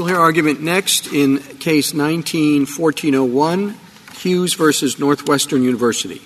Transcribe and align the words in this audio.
You'll 0.00 0.08
hear 0.08 0.16
argument 0.16 0.62
next 0.62 1.08
in 1.08 1.40
case 1.58 1.92
19-1401, 1.92 3.74
Hughes 4.16 4.54
versus 4.54 4.98
Northwestern 4.98 5.62
University. 5.62 6.22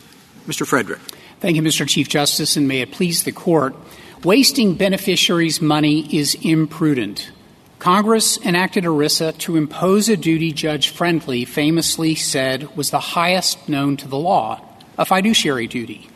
Mr. 0.46 0.64
Frederick. 0.64 1.00
Thank 1.40 1.56
you, 1.56 1.62
Mr. 1.62 1.84
Chief 1.84 2.08
Justice, 2.08 2.56
and 2.56 2.68
may 2.68 2.82
it 2.82 2.92
please 2.92 3.24
the 3.24 3.32
court. 3.32 3.74
Wasting 4.22 4.76
beneficiaries' 4.76 5.60
money 5.60 6.06
is 6.16 6.36
imprudent. 6.36 7.32
Congress 7.80 8.38
enacted 8.46 8.84
ERISA 8.84 9.36
to 9.38 9.56
impose 9.56 10.08
a 10.08 10.16
duty 10.16 10.52
Judge 10.52 10.90
Friendly 10.90 11.44
famously 11.44 12.14
said 12.14 12.76
was 12.76 12.90
the 12.90 13.00
highest 13.00 13.68
known 13.68 13.96
to 13.96 14.06
the 14.06 14.16
law, 14.16 14.60
a 14.96 15.04
fiduciary 15.04 15.66
duty. 15.66 16.08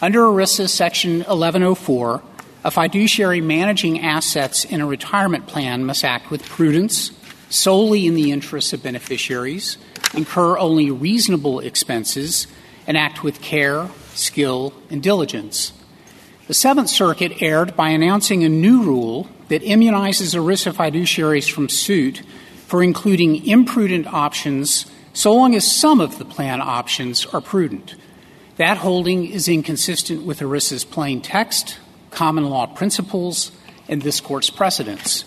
Under 0.00 0.20
ERISA 0.20 0.70
Section 0.70 1.18
1104, 1.18 2.22
a 2.64 2.70
fiduciary 2.70 3.42
managing 3.42 4.00
assets 4.00 4.64
in 4.64 4.80
a 4.80 4.86
retirement 4.86 5.46
plan 5.46 5.84
must 5.84 6.04
act 6.04 6.30
with 6.30 6.48
prudence, 6.48 7.12
solely 7.50 8.06
in 8.06 8.14
the 8.14 8.32
interests 8.32 8.72
of 8.72 8.82
beneficiaries, 8.82 9.76
incur 10.14 10.56
only 10.56 10.90
reasonable 10.90 11.60
expenses, 11.60 12.46
and 12.86 12.96
act 12.96 13.22
with 13.22 13.42
care, 13.42 13.88
skill, 14.14 14.72
and 14.88 15.02
diligence. 15.02 15.72
The 16.46 16.54
Seventh 16.54 16.88
Circuit 16.88 17.42
erred 17.42 17.76
by 17.76 17.90
announcing 17.90 18.44
a 18.44 18.48
new 18.48 18.82
rule 18.82 19.28
that 19.48 19.62
immunizes 19.62 20.34
ERISA 20.34 20.72
fiduciaries 20.72 21.50
from 21.50 21.68
suit 21.68 22.22
for 22.66 22.82
including 22.82 23.46
imprudent 23.46 24.06
options 24.06 24.86
so 25.12 25.32
long 25.32 25.54
as 25.54 25.70
some 25.70 26.00
of 26.00 26.18
the 26.18 26.24
plan 26.24 26.60
options 26.60 27.26
are 27.26 27.40
prudent. 27.40 27.94
That 28.56 28.78
holding 28.78 29.26
is 29.26 29.48
inconsistent 29.48 30.24
with 30.24 30.40
ERISA's 30.40 30.84
plain 30.84 31.20
text, 31.20 31.78
common 32.14 32.48
law 32.48 32.66
principles, 32.66 33.52
and 33.88 34.00
this 34.00 34.20
court's 34.20 34.50
precedents. 34.50 35.24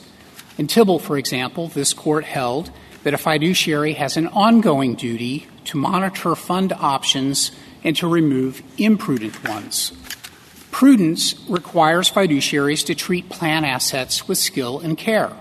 In 0.57 0.65
Tibble, 0.65 0.97
for 0.97 1.17
example, 1.17 1.67
this 1.67 1.93
court 1.93 2.25
held 2.25 2.71
that 3.03 3.13
a 3.13 3.17
fiduciary 3.17 3.93
has 3.93 4.17
an 4.17 4.27
ongoing 4.27 4.95
duty 4.95 5.47
to 5.65 5.77
monitor 5.77 6.33
fund 6.33 6.73
options 6.73 7.51
and 7.83 7.95
to 7.97 8.07
remove 8.07 8.63
imprudent 8.77 9.47
ones. 9.47 9.91
Prudence 10.71 11.35
requires 11.47 12.11
fiduciaries 12.11 12.85
to 12.85 12.95
treat 12.95 13.29
plan 13.29 13.63
assets 13.63 14.27
with 14.27 14.37
skill 14.37 14.79
and 14.79 14.97
care. 14.97 15.31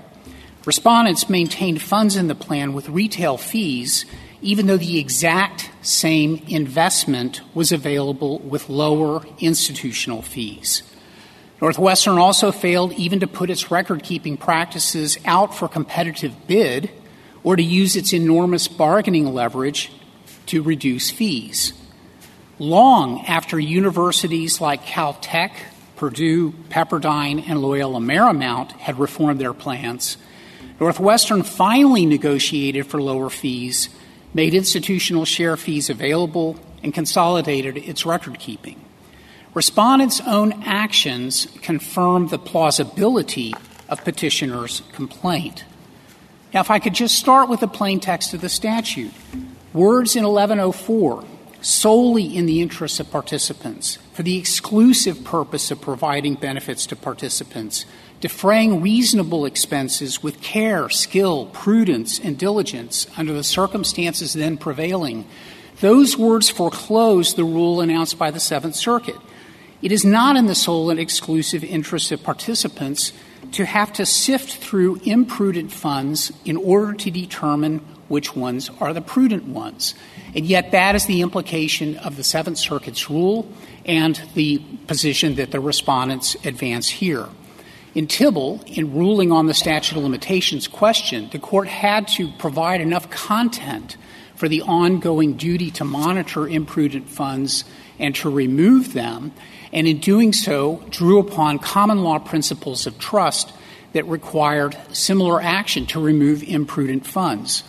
Respondents 0.65 1.31
maintained 1.31 1.81
funds 1.81 2.17
in 2.17 2.29
the 2.29 2.35
plan 2.35 2.73
with 2.73 2.89
retail 2.89 3.37
fees, 3.37 4.05
even 4.43 4.67
though 4.67 4.77
the 4.77 4.99
exact 4.99 5.71
same 5.83 6.43
investment 6.49 7.41
was 7.55 7.73
available 7.73 8.39
with 8.41 8.69
lower 8.69 9.25
institutional 9.39 10.23
fees. 10.23 10.83
Northwestern 11.61 12.19
also 12.19 12.53
failed 12.53 12.93
even 12.93 13.21
to 13.21 13.27
put 13.27 13.51
its 13.51 13.71
record 13.71 14.03
keeping 14.03 14.37
practices 14.37 15.19
out 15.25 15.55
for 15.55 15.69
competitive 15.69 16.47
bid 16.47 16.91
or 17.43 17.57
to 17.57 17.63
use 17.63 17.97
its 17.97 18.13
enormous 18.13 18.69
bargaining 18.69 19.33
leverage 19.33 19.91
to 20.47 20.63
reduce 20.63 21.11
fees. 21.11 21.73
Long 22.59 23.25
after 23.27 23.59
universities 23.59 24.61
like 24.61 24.85
Caltech, 24.85 25.53
Purdue, 25.97 26.53
Pepperdine, 26.69 27.49
and 27.49 27.61
Loyola 27.61 28.01
Marymount 28.01 28.73
had 28.73 28.99
reformed 28.99 29.41
their 29.41 29.55
plans, 29.55 30.17
Northwestern 30.79 31.43
finally 31.43 32.05
negotiated 32.05 32.87
for 32.87 33.01
lower 33.01 33.31
fees, 33.31 33.89
made 34.35 34.53
institutional 34.53 35.25
share 35.25 35.57
fees 35.57 35.89
available, 35.89 36.59
and 36.83 36.93
consolidated 36.93 37.79
its 37.79 38.05
record 38.05 38.39
keeping. 38.39 38.86
Respondents' 39.57 40.21
own 40.27 40.53
actions 40.65 41.47
confirm 41.63 42.29
the 42.29 42.39
plausibility 42.39 43.55
of 43.89 44.05
petitioners' 44.05 44.83
complaint. 44.93 45.65
Now, 46.53 46.61
if 46.61 46.71
I 46.71 46.79
could 46.79 46.93
just 46.93 47.15
start 47.15 47.49
with 47.49 47.61
the 47.61 47.67
plain 47.67 47.99
text 47.99 48.35
of 48.35 48.43
the 48.43 48.51
statute. 48.51 49.15
Words 49.73 50.15
in 50.15 50.25
1104, 50.25 51.25
solely 51.63 52.37
in 52.37 52.45
the 52.45 52.61
interests 52.61 53.01
of 53.01 53.11
participants, 53.11 53.97
for 54.13 54.23
the 54.23 54.37
exclusive 54.37 55.25
purpose 55.25 55.71
of 55.71 55.81
providing 55.81 56.35
benefits 56.35 56.85
to 56.89 56.95
participants, 56.95 57.87
defraying 58.21 58.83
reasonable 58.83 59.47
expenses 59.47 60.23
with 60.23 60.43
care, 60.43 60.91
skill, 60.91 61.47
prudence, 61.47 62.21
and 62.21 62.37
diligence 62.37 63.07
under 63.17 63.33
the 63.33 63.43
circumstances 63.43 64.35
then 64.35 64.59
prevailing, 64.59 65.27
those 65.81 66.19
words 66.19 66.51
foreclose 66.51 67.33
the 67.33 67.45
rule 67.45 67.81
announced 67.81 68.19
by 68.19 68.31
the 68.31 68.39
Seventh 68.39 68.75
Circuit. 68.75 69.17
It 69.83 69.93
is 69.93 70.05
not 70.05 70.37
in 70.37 70.47
the 70.47 70.55
sole 70.55 70.91
and 70.91 70.99
exclusive 70.99 71.63
interest 71.63 72.11
of 72.13 72.23
participants 72.23 73.13
to 73.53 73.65
have 73.65 73.93
to 73.95 74.07
sift 74.07 74.57
through 74.57 75.01
imprudent 75.05 75.73
funds 75.73 76.33
in 76.45 76.57
order 76.57 76.95
to 76.95 77.11
determine 77.11 77.79
which 78.09 78.35
ones 78.35 78.71
are 78.81 78.93
the 78.93 79.01
prudent 79.01 79.45
ones. 79.45 79.95
And 80.35 80.47
yet, 80.47 80.71
that 80.73 80.95
is 80.95 81.07
the 81.07 81.23
implication 81.23 81.97
of 81.99 82.17
the 82.17 82.25
Seventh 82.25 82.59
Circuit's 82.59 83.11
rule 83.11 83.51
and 83.85 84.21
the 84.35 84.59
position 84.87 85.37
that 85.37 85.51
the 85.51 85.61
respondents 85.61 86.37
advance 86.45 86.89
here. 86.89 87.29
In 87.95 88.07
Tibble, 88.07 88.63
in 88.67 88.95
ruling 88.95 89.33
on 89.33 89.47
the 89.47 89.55
statute 89.55 89.97
of 89.97 90.03
limitations 90.03 90.69
question, 90.69 91.29
the 91.33 91.39
court 91.39 91.69
had 91.69 92.09
to 92.09 92.31
provide 92.33 92.81
enough 92.81 93.09
content 93.11 93.97
for 94.37 94.49
the 94.49 94.63
ongoing 94.63 95.35
duty 95.35 95.71
to 95.73 95.85
monitor 95.85 96.47
imprudent 96.47 97.09
funds 97.09 97.65
and 97.99 98.15
to 98.15 98.31
remove 98.31 98.93
them 98.93 99.33
and 99.73 99.87
in 99.87 99.99
doing 99.99 100.33
so 100.33 100.83
drew 100.91 101.19
upon 101.19 101.59
common 101.59 102.03
law 102.03 102.19
principles 102.19 102.87
of 102.87 102.99
trust 102.99 103.53
that 103.93 104.07
required 104.07 104.77
similar 104.93 105.41
action 105.41 105.87
to 105.87 106.01
remove 106.01 106.43
imprudent 106.43 107.07
funds. 107.07 107.65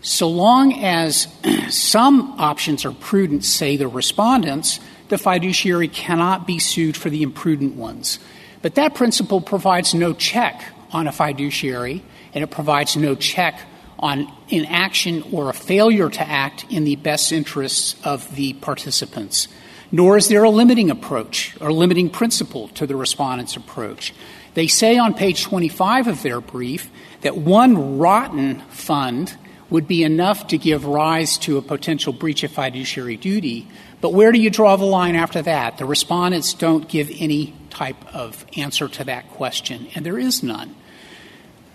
So 0.00 0.28
long 0.28 0.72
as 0.82 1.28
some 1.68 2.34
options 2.38 2.84
are 2.84 2.92
prudent, 2.92 3.44
say 3.44 3.76
the 3.76 3.88
respondents, 3.88 4.80
the 5.08 5.18
fiduciary 5.18 5.88
cannot 5.88 6.46
be 6.46 6.58
sued 6.58 6.96
for 6.96 7.10
the 7.10 7.22
imprudent 7.22 7.74
ones. 7.74 8.18
But 8.62 8.76
that 8.76 8.94
principle 8.94 9.40
provides 9.40 9.92
no 9.94 10.12
check 10.12 10.62
on 10.92 11.06
a 11.06 11.12
fiduciary, 11.12 12.02
and 12.32 12.44
it 12.44 12.50
provides 12.50 12.96
no 12.96 13.14
check 13.14 13.60
on 14.00 14.32
inaction 14.48 15.22
or 15.30 15.48
a 15.48 15.54
failure 15.54 16.10
to 16.10 16.28
act 16.28 16.64
in 16.70 16.82
the 16.82 16.96
best 16.96 17.30
interests 17.30 17.94
of 18.04 18.34
the 18.34 18.54
participants 18.54 19.46
nor 19.92 20.16
is 20.16 20.28
there 20.28 20.44
a 20.44 20.50
limiting 20.50 20.90
approach 20.90 21.56
or 21.60 21.72
limiting 21.72 22.10
principle 22.10 22.68
to 22.68 22.86
the 22.86 22.96
respondent's 22.96 23.56
approach. 23.56 24.14
They 24.54 24.66
say 24.66 24.98
on 24.98 25.14
page 25.14 25.44
25 25.44 26.08
of 26.08 26.22
their 26.22 26.40
brief 26.40 26.90
that 27.22 27.36
one 27.36 27.98
rotten 27.98 28.60
fund 28.70 29.36
would 29.68 29.86
be 29.86 30.02
enough 30.02 30.48
to 30.48 30.58
give 30.58 30.84
rise 30.84 31.38
to 31.38 31.56
a 31.56 31.62
potential 31.62 32.12
breach 32.12 32.42
of 32.42 32.50
fiduciary 32.50 33.16
duty. 33.16 33.68
But 34.00 34.12
where 34.12 34.32
do 34.32 34.40
you 34.40 34.50
draw 34.50 34.76
the 34.76 34.84
line 34.84 35.14
after 35.14 35.42
that? 35.42 35.78
The 35.78 35.84
respondents 35.84 36.54
don't 36.54 36.88
give 36.88 37.10
any 37.18 37.54
type 37.70 38.14
of 38.14 38.44
answer 38.56 38.88
to 38.88 39.04
that 39.04 39.28
question, 39.30 39.88
and 39.94 40.04
there 40.04 40.18
is 40.18 40.42
none. 40.42 40.74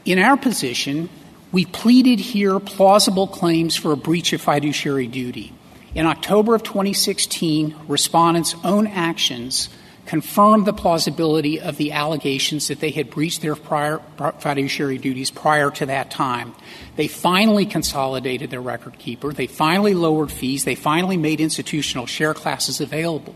In 0.03 0.19
our 0.19 0.36
position, 0.36 1.09
we 1.56 1.64
pleaded 1.64 2.20
here 2.20 2.60
plausible 2.60 3.28
claims 3.28 3.78
for 3.78 3.94
a 3.94 3.96
breach 3.96 4.34
of 4.34 4.42
fiduciary 4.42 5.08
duty. 5.08 5.54
In 5.94 6.06
October 6.06 6.54
of 6.54 6.64
2016, 6.64 7.74
respondents' 7.88 8.54
own 8.66 8.88
actions 8.88 9.70
confirmed 10.06 10.66
the 10.66 10.74
plausibility 10.74 11.62
of 11.62 11.78
the 11.78 11.94
allegations 11.94 12.68
that 12.68 12.82
they 12.82 12.90
had 12.90 13.10
breached 13.10 13.42
their 13.42 13.56
prior 13.56 14.02
fiduciary 14.40 14.98
duties 14.98 15.32
prior 15.32 15.72
to 15.72 15.86
that 15.86 16.12
time. 16.12 16.54
They 16.98 17.08
finally 17.08 17.66
consolidated 17.66 18.50
their 18.50 18.60
record 18.60 19.00
keeper. 19.00 19.32
They 19.32 19.48
finally 19.48 19.94
lowered 19.94 20.34
fees. 20.34 20.66
They 20.66 20.76
finally 20.76 21.16
made 21.16 21.40
institutional 21.40 22.06
share 22.06 22.34
classes 22.34 22.82
available. 22.82 23.34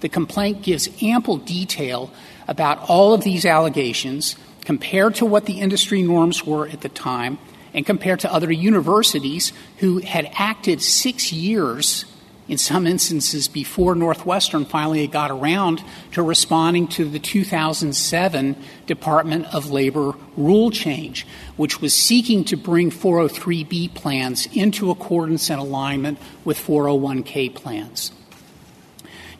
The 0.00 0.08
complaint 0.08 0.62
gives 0.62 0.88
ample 1.00 1.36
detail 1.36 2.10
about 2.48 2.90
all 2.90 3.14
of 3.14 3.22
these 3.22 3.46
allegations 3.46 4.34
compared 4.64 5.14
to 5.14 5.24
what 5.24 5.46
the 5.46 5.60
industry 5.60 6.02
norms 6.02 6.44
were 6.44 6.66
at 6.66 6.80
the 6.80 6.88
time 6.88 7.38
and 7.74 7.86
compared 7.86 8.20
to 8.20 8.32
other 8.32 8.50
universities 8.50 9.52
who 9.78 9.98
had 9.98 10.30
acted 10.34 10.82
six 10.82 11.32
years 11.32 12.04
in 12.50 12.58
some 12.58 12.84
instances 12.84 13.46
before 13.46 13.94
Northwestern 13.94 14.64
finally 14.64 15.06
got 15.06 15.30
around 15.30 15.84
to 16.12 16.22
responding 16.22 16.88
to 16.88 17.08
the 17.08 17.20
2007 17.20 18.56
Department 18.86 19.54
of 19.54 19.70
Labor 19.70 20.14
rule 20.36 20.72
change, 20.72 21.28
which 21.56 21.80
was 21.80 21.94
seeking 21.94 22.44
to 22.46 22.56
bring 22.56 22.90
403B 22.90 23.94
plans 23.94 24.48
into 24.52 24.90
accordance 24.90 25.48
and 25.48 25.60
alignment 25.60 26.18
with 26.44 26.58
401K 26.58 27.54
plans. 27.54 28.10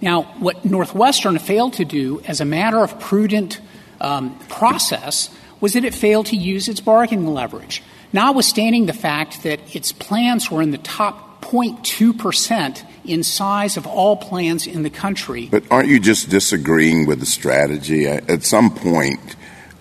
Now, 0.00 0.23
what 0.38 0.65
Northwestern 0.65 1.37
failed 1.41 1.75
to 1.75 1.85
do 1.85 2.23
as 2.26 2.41
a 2.41 2.44
matter 2.44 2.79
of 2.79 3.00
prudent 3.00 3.61
um, 4.00 4.38
process 4.49 5.31
was 5.61 5.73
that 5.73 5.85
it 5.85 5.94
failed 5.94 6.26
to 6.26 6.37
use 6.37 6.69
its 6.69 6.81
bargaining 6.81 7.26
leverage 7.26 7.83
notwithstanding 8.12 8.87
the 8.87 8.93
fact 8.93 9.43
that 9.43 9.75
its 9.75 9.93
plans 9.93 10.51
were 10.51 10.62
in 10.62 10.71
the 10.71 10.79
top 10.79 11.43
0.2% 11.43 12.85
in 13.05 13.23
size 13.23 13.77
of 13.77 13.87
all 13.87 14.17
plans 14.17 14.67
in 14.67 14.83
the 14.83 14.91
country. 14.91 15.49
But 15.51 15.65
aren't 15.71 15.89
you 15.89 15.99
just 15.99 16.29
disagreeing 16.29 17.07
with 17.07 17.21
the 17.21 17.27
strategy? 17.27 18.07
At 18.07 18.45
some 18.45 18.75
point, 18.75 19.37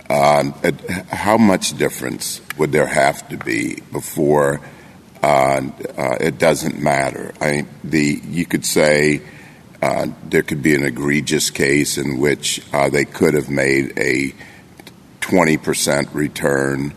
uh, 0.09 0.51
how 1.11 1.37
much 1.37 1.77
difference 1.77 2.41
would 2.57 2.71
there 2.71 2.87
have 2.87 3.27
to 3.29 3.37
be 3.37 3.81
before 3.91 4.61
uh, 5.21 5.61
uh, 5.97 6.17
it 6.19 6.39
doesn't 6.39 6.81
matter? 6.81 7.33
I, 7.39 7.51
mean, 7.51 7.67
the 7.83 8.21
you 8.25 8.45
could 8.45 8.65
say 8.65 9.21
uh, 9.81 10.07
there 10.27 10.41
could 10.41 10.63
be 10.63 10.75
an 10.75 10.83
egregious 10.83 11.49
case 11.49 11.97
in 11.97 12.19
which 12.19 12.61
uh, 12.73 12.89
they 12.89 13.05
could 13.05 13.33
have 13.33 13.49
made 13.49 13.97
a 13.97 14.33
20% 15.21 16.13
return 16.13 16.93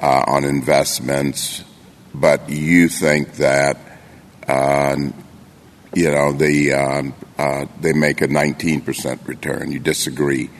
uh, 0.00 0.24
on 0.26 0.44
investments, 0.44 1.64
but 2.14 2.48
you 2.48 2.88
think 2.88 3.34
that 3.34 3.76
um, 4.46 5.14
you 5.94 6.10
know 6.10 6.32
the 6.32 6.72
um, 6.72 7.14
uh, 7.38 7.66
they 7.80 7.92
make 7.92 8.20
a 8.20 8.28
19% 8.28 9.26
return. 9.26 9.72
You 9.72 9.78
disagree 9.78 10.50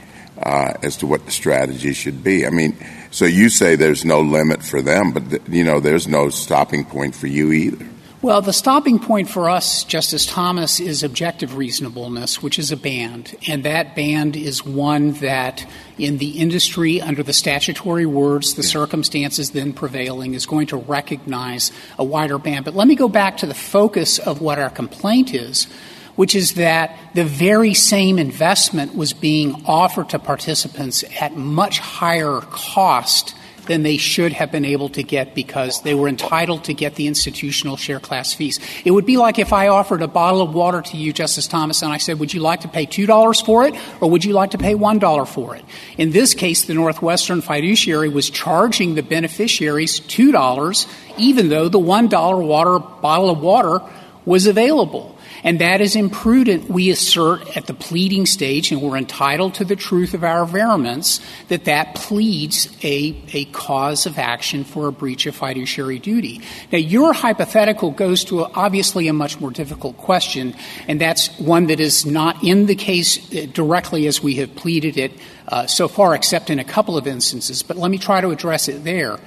uh, 0.40 0.74
as 0.82 0.96
to 0.98 1.06
what 1.06 1.24
the 1.24 1.30
strategy 1.30 1.92
should 1.92 2.22
be. 2.22 2.46
I 2.46 2.50
mean, 2.50 2.76
so 3.10 3.24
you 3.24 3.48
say 3.48 3.76
there's 3.76 4.04
no 4.04 4.20
limit 4.20 4.62
for 4.62 4.82
them, 4.82 5.12
but 5.12 5.30
th- 5.30 5.42
you 5.48 5.64
know 5.64 5.80
there's 5.80 6.06
no 6.06 6.28
stopping 6.28 6.84
point 6.84 7.14
for 7.14 7.26
you 7.26 7.52
either. 7.52 7.86
Well, 8.20 8.42
the 8.42 8.52
stopping 8.52 8.98
point 8.98 9.30
for 9.30 9.48
us, 9.48 9.84
Justice 9.84 10.26
Thomas, 10.26 10.80
is 10.80 11.04
objective 11.04 11.56
reasonableness, 11.56 12.42
which 12.42 12.58
is 12.58 12.72
a 12.72 12.76
band. 12.76 13.36
And 13.46 13.64
that 13.64 13.94
band 13.94 14.34
is 14.34 14.66
one 14.66 15.12
that, 15.12 15.64
in 15.98 16.18
the 16.18 16.40
industry, 16.40 17.00
under 17.00 17.22
the 17.22 17.32
statutory 17.32 18.06
words, 18.06 18.54
the 18.54 18.64
circumstances 18.64 19.52
then 19.52 19.72
prevailing, 19.72 20.34
is 20.34 20.46
going 20.46 20.66
to 20.68 20.78
recognize 20.78 21.70
a 21.96 22.02
wider 22.02 22.38
band. 22.38 22.64
But 22.64 22.74
let 22.74 22.88
me 22.88 22.96
go 22.96 23.08
back 23.08 23.36
to 23.36 23.46
the 23.46 23.54
focus 23.54 24.18
of 24.18 24.40
what 24.40 24.58
our 24.58 24.70
complaint 24.70 25.32
is, 25.32 25.68
which 26.16 26.34
is 26.34 26.54
that 26.54 26.98
the 27.14 27.24
very 27.24 27.72
same 27.72 28.18
investment 28.18 28.96
was 28.96 29.12
being 29.12 29.62
offered 29.64 30.08
to 30.08 30.18
participants 30.18 31.04
at 31.20 31.36
much 31.36 31.78
higher 31.78 32.40
cost 32.40 33.36
than 33.68 33.82
they 33.82 33.96
should 33.96 34.32
have 34.32 34.50
been 34.50 34.64
able 34.64 34.88
to 34.90 35.02
get 35.02 35.34
because 35.34 35.82
they 35.82 35.94
were 35.94 36.08
entitled 36.08 36.64
to 36.64 36.74
get 36.74 36.96
the 36.96 37.06
institutional 37.06 37.76
share 37.76 38.00
class 38.00 38.34
fees. 38.34 38.58
It 38.84 38.90
would 38.90 39.06
be 39.06 39.16
like 39.16 39.38
if 39.38 39.52
I 39.52 39.68
offered 39.68 40.02
a 40.02 40.08
bottle 40.08 40.42
of 40.42 40.54
water 40.54 40.82
to 40.82 40.96
you, 40.96 41.12
Justice 41.12 41.46
Thomas, 41.46 41.82
and 41.82 41.92
I 41.92 41.98
said, 41.98 42.18
would 42.18 42.34
you 42.34 42.40
like 42.40 42.62
to 42.62 42.68
pay 42.68 42.86
$2 42.86 43.44
for 43.44 43.66
it 43.66 43.74
or 44.00 44.10
would 44.10 44.24
you 44.24 44.32
like 44.32 44.50
to 44.50 44.58
pay 44.58 44.74
$1 44.74 45.28
for 45.28 45.54
it? 45.54 45.64
In 45.96 46.10
this 46.10 46.34
case, 46.34 46.64
the 46.64 46.74
Northwestern 46.74 47.40
fiduciary 47.40 48.08
was 48.08 48.30
charging 48.30 48.94
the 48.94 49.02
beneficiaries 49.02 50.00
$2 50.00 50.86
even 51.18 51.48
though 51.48 51.68
the 51.68 51.78
$1 51.78 52.46
water 52.46 52.78
bottle 52.78 53.30
of 53.30 53.40
water 53.40 53.80
was 54.24 54.46
available. 54.46 55.17
And 55.44 55.60
that 55.60 55.80
is 55.80 55.94
imprudent, 55.94 56.68
we 56.68 56.90
assert 56.90 57.56
at 57.56 57.66
the 57.66 57.74
pleading 57.74 58.26
stage, 58.26 58.72
and 58.72 58.82
we're 58.82 58.96
entitled 58.96 59.54
to 59.54 59.64
the 59.64 59.76
truth 59.76 60.14
of 60.14 60.24
our 60.24 60.42
averments, 60.42 61.20
that 61.48 61.64
that 61.66 61.94
pleads 61.94 62.68
a, 62.82 63.16
a 63.32 63.44
cause 63.46 64.06
of 64.06 64.18
action 64.18 64.64
for 64.64 64.88
a 64.88 64.92
breach 64.92 65.26
of 65.26 65.36
fiduciary 65.36 65.98
duty. 65.98 66.40
Now, 66.72 66.78
your 66.78 67.12
hypothetical 67.12 67.90
goes 67.92 68.24
to 68.24 68.40
a, 68.40 68.50
obviously 68.54 69.08
a 69.08 69.12
much 69.12 69.38
more 69.40 69.50
difficult 69.50 69.96
question, 69.96 70.54
and 70.88 71.00
that's 71.00 71.28
one 71.38 71.66
that 71.68 71.80
is 71.80 72.04
not 72.04 72.42
in 72.42 72.66
the 72.66 72.74
case 72.74 73.18
directly 73.52 74.06
as 74.06 74.22
we 74.22 74.34
have 74.36 74.54
pleaded 74.56 74.96
it 74.96 75.12
uh, 75.48 75.66
so 75.66 75.88
far, 75.88 76.14
except 76.14 76.50
in 76.50 76.58
a 76.58 76.64
couple 76.64 76.96
of 76.96 77.06
instances. 77.06 77.62
But 77.62 77.76
let 77.76 77.90
me 77.90 77.98
try 77.98 78.20
to 78.20 78.30
address 78.30 78.68
it 78.68 78.84
there. 78.84 79.18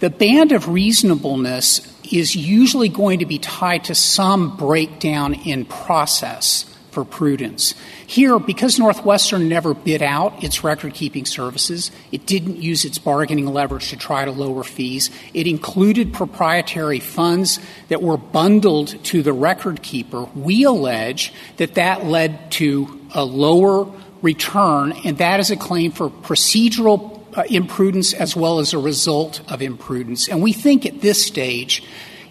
The 0.00 0.10
band 0.10 0.52
of 0.52 0.68
reasonableness 0.68 1.93
is 2.12 2.36
usually 2.36 2.88
going 2.88 3.20
to 3.20 3.26
be 3.26 3.38
tied 3.38 3.84
to 3.84 3.94
some 3.94 4.56
breakdown 4.56 5.34
in 5.34 5.64
process 5.64 6.64
for 6.94 7.04
prudence. 7.04 7.74
Here, 8.06 8.38
because 8.38 8.78
Northwestern 8.78 9.48
never 9.48 9.74
bid 9.74 10.00
out 10.00 10.44
its 10.44 10.62
record 10.62 10.94
keeping 10.94 11.26
services, 11.26 11.90
it 12.12 12.24
didn't 12.24 12.62
use 12.62 12.84
its 12.84 12.98
bargaining 12.98 13.46
leverage 13.46 13.90
to 13.90 13.96
try 13.96 14.24
to 14.24 14.30
lower 14.30 14.62
fees. 14.62 15.10
It 15.34 15.48
included 15.48 16.12
proprietary 16.14 17.00
funds 17.00 17.58
that 17.88 18.00
were 18.00 18.16
bundled 18.16 19.02
to 19.06 19.22
the 19.22 19.32
record 19.32 19.82
keeper. 19.82 20.24
We 20.36 20.62
allege 20.62 21.32
that 21.56 21.74
that 21.74 22.06
led 22.06 22.52
to 22.52 23.00
a 23.12 23.24
lower 23.24 23.92
return, 24.22 24.92
and 25.04 25.18
that 25.18 25.40
is 25.40 25.50
a 25.50 25.56
claim 25.56 25.90
for 25.90 26.08
procedural 26.08 27.13
imprudence 27.48 28.12
as 28.12 28.36
well 28.36 28.58
as 28.58 28.72
a 28.72 28.78
result 28.78 29.40
of 29.50 29.60
imprudence. 29.62 30.28
And 30.28 30.42
we 30.42 30.52
think 30.52 30.86
at 30.86 31.00
this 31.00 31.24
stage 31.24 31.82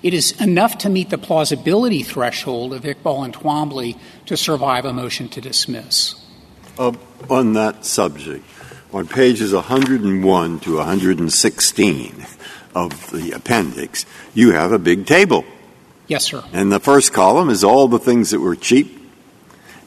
it 0.03 0.13
is 0.13 0.39
enough 0.41 0.77
to 0.79 0.89
meet 0.89 1.09
the 1.09 1.17
plausibility 1.17 2.03
threshold 2.03 2.73
of 2.73 2.83
Iqbal 2.83 3.23
and 3.23 3.33
Twombly 3.33 3.97
to 4.25 4.35
survive 4.35 4.83
a 4.83 4.91
motion 4.91 5.29
to 5.29 5.41
dismiss. 5.41 6.15
Uh, 6.77 6.91
on 7.29 7.53
that 7.53 7.85
subject, 7.85 8.45
on 8.91 9.07
pages 9.07 9.53
101 9.53 10.59
to 10.59 10.75
116 10.75 12.25
of 12.75 13.11
the 13.11 13.31
appendix, 13.31 14.05
you 14.33 14.51
have 14.51 14.73
a 14.73 14.79
big 14.79 15.05
table. 15.05 15.45
Yes, 16.07 16.25
sir. 16.25 16.43
And 16.51 16.71
the 16.71 16.81
first 16.81 17.13
column 17.13 17.49
is 17.49 17.63
all 17.63 17.87
the 17.87 17.99
things 17.99 18.31
that 18.31 18.41
were 18.41 18.57
cheap, 18.57 18.99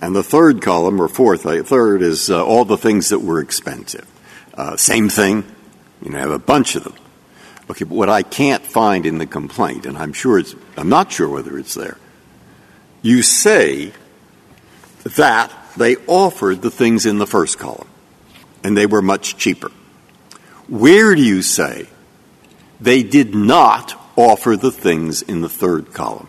and 0.00 0.16
the 0.16 0.22
third 0.22 0.62
column, 0.62 1.00
or 1.00 1.08
fourth, 1.08 1.44
uh, 1.44 1.62
third, 1.62 2.00
is 2.00 2.30
uh, 2.30 2.44
all 2.44 2.64
the 2.64 2.78
things 2.78 3.10
that 3.10 3.20
were 3.20 3.40
expensive. 3.40 4.06
Uh, 4.56 4.76
same 4.76 5.08
thing. 5.08 5.44
You 6.02 6.10
know, 6.10 6.18
I 6.18 6.20
have 6.20 6.30
a 6.30 6.38
bunch 6.38 6.76
of 6.76 6.84
them. 6.84 6.94
Okay, 7.70 7.84
but 7.84 7.94
what 7.94 8.08
I 8.08 8.22
can't 8.22 8.64
find 8.64 9.06
in 9.06 9.18
the 9.18 9.26
complaint, 9.26 9.86
and 9.86 9.98
I'm 9.98 10.12
sure 10.12 10.38
it's, 10.38 10.54
I'm 10.76 10.88
not 10.88 11.10
sure 11.10 11.28
whether 11.28 11.58
it's 11.58 11.74
there, 11.74 11.98
you 13.02 13.22
say 13.22 13.92
that 15.02 15.52
they 15.76 15.96
offered 16.06 16.62
the 16.62 16.70
things 16.70 17.06
in 17.06 17.18
the 17.18 17.26
first 17.26 17.58
column 17.58 17.88
and 18.64 18.76
they 18.76 18.86
were 18.86 19.02
much 19.02 19.36
cheaper. 19.36 19.70
Where 20.68 21.14
do 21.14 21.22
you 21.22 21.42
say 21.42 21.86
they 22.80 23.02
did 23.02 23.34
not 23.34 23.94
offer 24.16 24.56
the 24.56 24.72
things 24.72 25.22
in 25.22 25.40
the 25.40 25.48
third 25.48 25.92
column? 25.92 26.28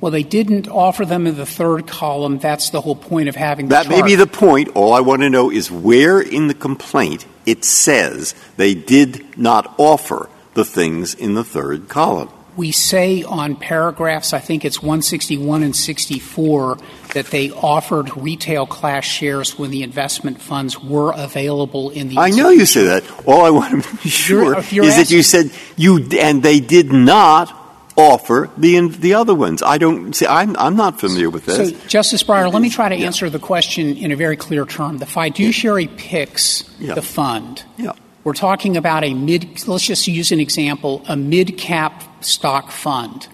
Well, 0.00 0.12
they 0.12 0.22
didn't 0.22 0.68
offer 0.68 1.06
them 1.06 1.26
in 1.26 1.36
the 1.36 1.46
third 1.46 1.86
column. 1.86 2.38
That's 2.38 2.70
the 2.70 2.80
whole 2.80 2.96
point 2.96 3.28
of 3.28 3.36
having 3.36 3.68
That 3.68 3.88
may 3.88 4.02
be 4.02 4.14
the 4.14 4.26
point. 4.26 4.68
All 4.74 4.92
I 4.92 5.00
want 5.00 5.22
to 5.22 5.30
know 5.30 5.50
is 5.50 5.70
where 5.70 6.20
in 6.20 6.48
the 6.48 6.54
complaint 6.54 7.24
it 7.46 7.64
says 7.64 8.34
they 8.56 8.74
did 8.74 9.38
not 9.38 9.74
offer 9.78 10.28
the 10.54 10.64
things 10.64 11.14
in 11.14 11.34
the 11.34 11.44
third 11.44 11.88
column. 11.88 12.28
We 12.56 12.72
say 12.72 13.22
on 13.22 13.56
paragraphs, 13.56 14.32
I 14.32 14.38
think 14.38 14.64
it's 14.64 14.80
161 14.80 15.62
and 15.62 15.76
64, 15.76 16.78
that 17.12 17.26
they 17.26 17.50
offered 17.50 18.16
retail 18.16 18.66
class 18.66 19.04
shares 19.04 19.58
when 19.58 19.70
the 19.70 19.82
investment 19.82 20.40
funds 20.40 20.82
were 20.82 21.12
available 21.14 21.90
in 21.90 22.08
the. 22.08 22.18
I 22.18 22.30
know 22.30 22.48
you 22.48 22.64
say 22.64 22.84
that. 22.86 23.04
All 23.26 23.44
I 23.44 23.50
want 23.50 23.84
to 23.84 23.96
be 24.02 24.08
sure 24.08 24.58
is 24.58 24.96
that 24.96 25.10
you 25.10 25.22
said 25.22 25.50
you 25.76 26.08
and 26.18 26.42
they 26.42 26.60
did 26.60 26.92
not 26.92 27.65
offer 27.96 28.50
the 28.56 28.88
the 28.88 29.14
other 29.14 29.34
ones. 29.34 29.62
I 29.62 29.78
don't 29.78 30.12
see. 30.14 30.26
I'm 30.26 30.56
I'm 30.56 30.76
not 30.76 31.00
familiar 31.00 31.30
with 31.30 31.46
this. 31.46 31.70
So, 31.70 31.88
Justice 31.88 32.22
Breyer, 32.22 32.52
let 32.52 32.62
me 32.62 32.70
try 32.70 32.88
to 32.88 32.94
answer 32.94 33.30
the 33.30 33.38
question 33.38 33.96
in 33.96 34.12
a 34.12 34.16
very 34.16 34.36
clear 34.36 34.64
term. 34.66 34.98
The 34.98 35.06
fiduciary 35.06 35.88
picks 35.88 36.64
yeah. 36.78 36.94
the 36.94 37.02
fund. 37.02 37.64
Yeah. 37.76 37.92
We're 38.24 38.34
talking 38.34 38.76
about 38.76 39.04
a 39.04 39.14
mid. 39.14 39.66
Let's 39.66 39.86
just 39.86 40.06
use 40.06 40.32
an 40.32 40.40
example: 40.40 41.02
a 41.08 41.16
mid 41.16 41.58
cap 41.58 42.24
stock 42.24 42.70
fund. 42.70 43.28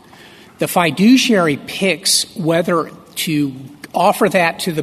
The 0.59 0.69
fiduciary 0.69 1.57
picks 1.57 2.37
whether 2.37 2.91
to 3.15 3.53
offer 3.95 4.29
that 4.29 4.61
to 4.61 4.73
the 4.73 4.83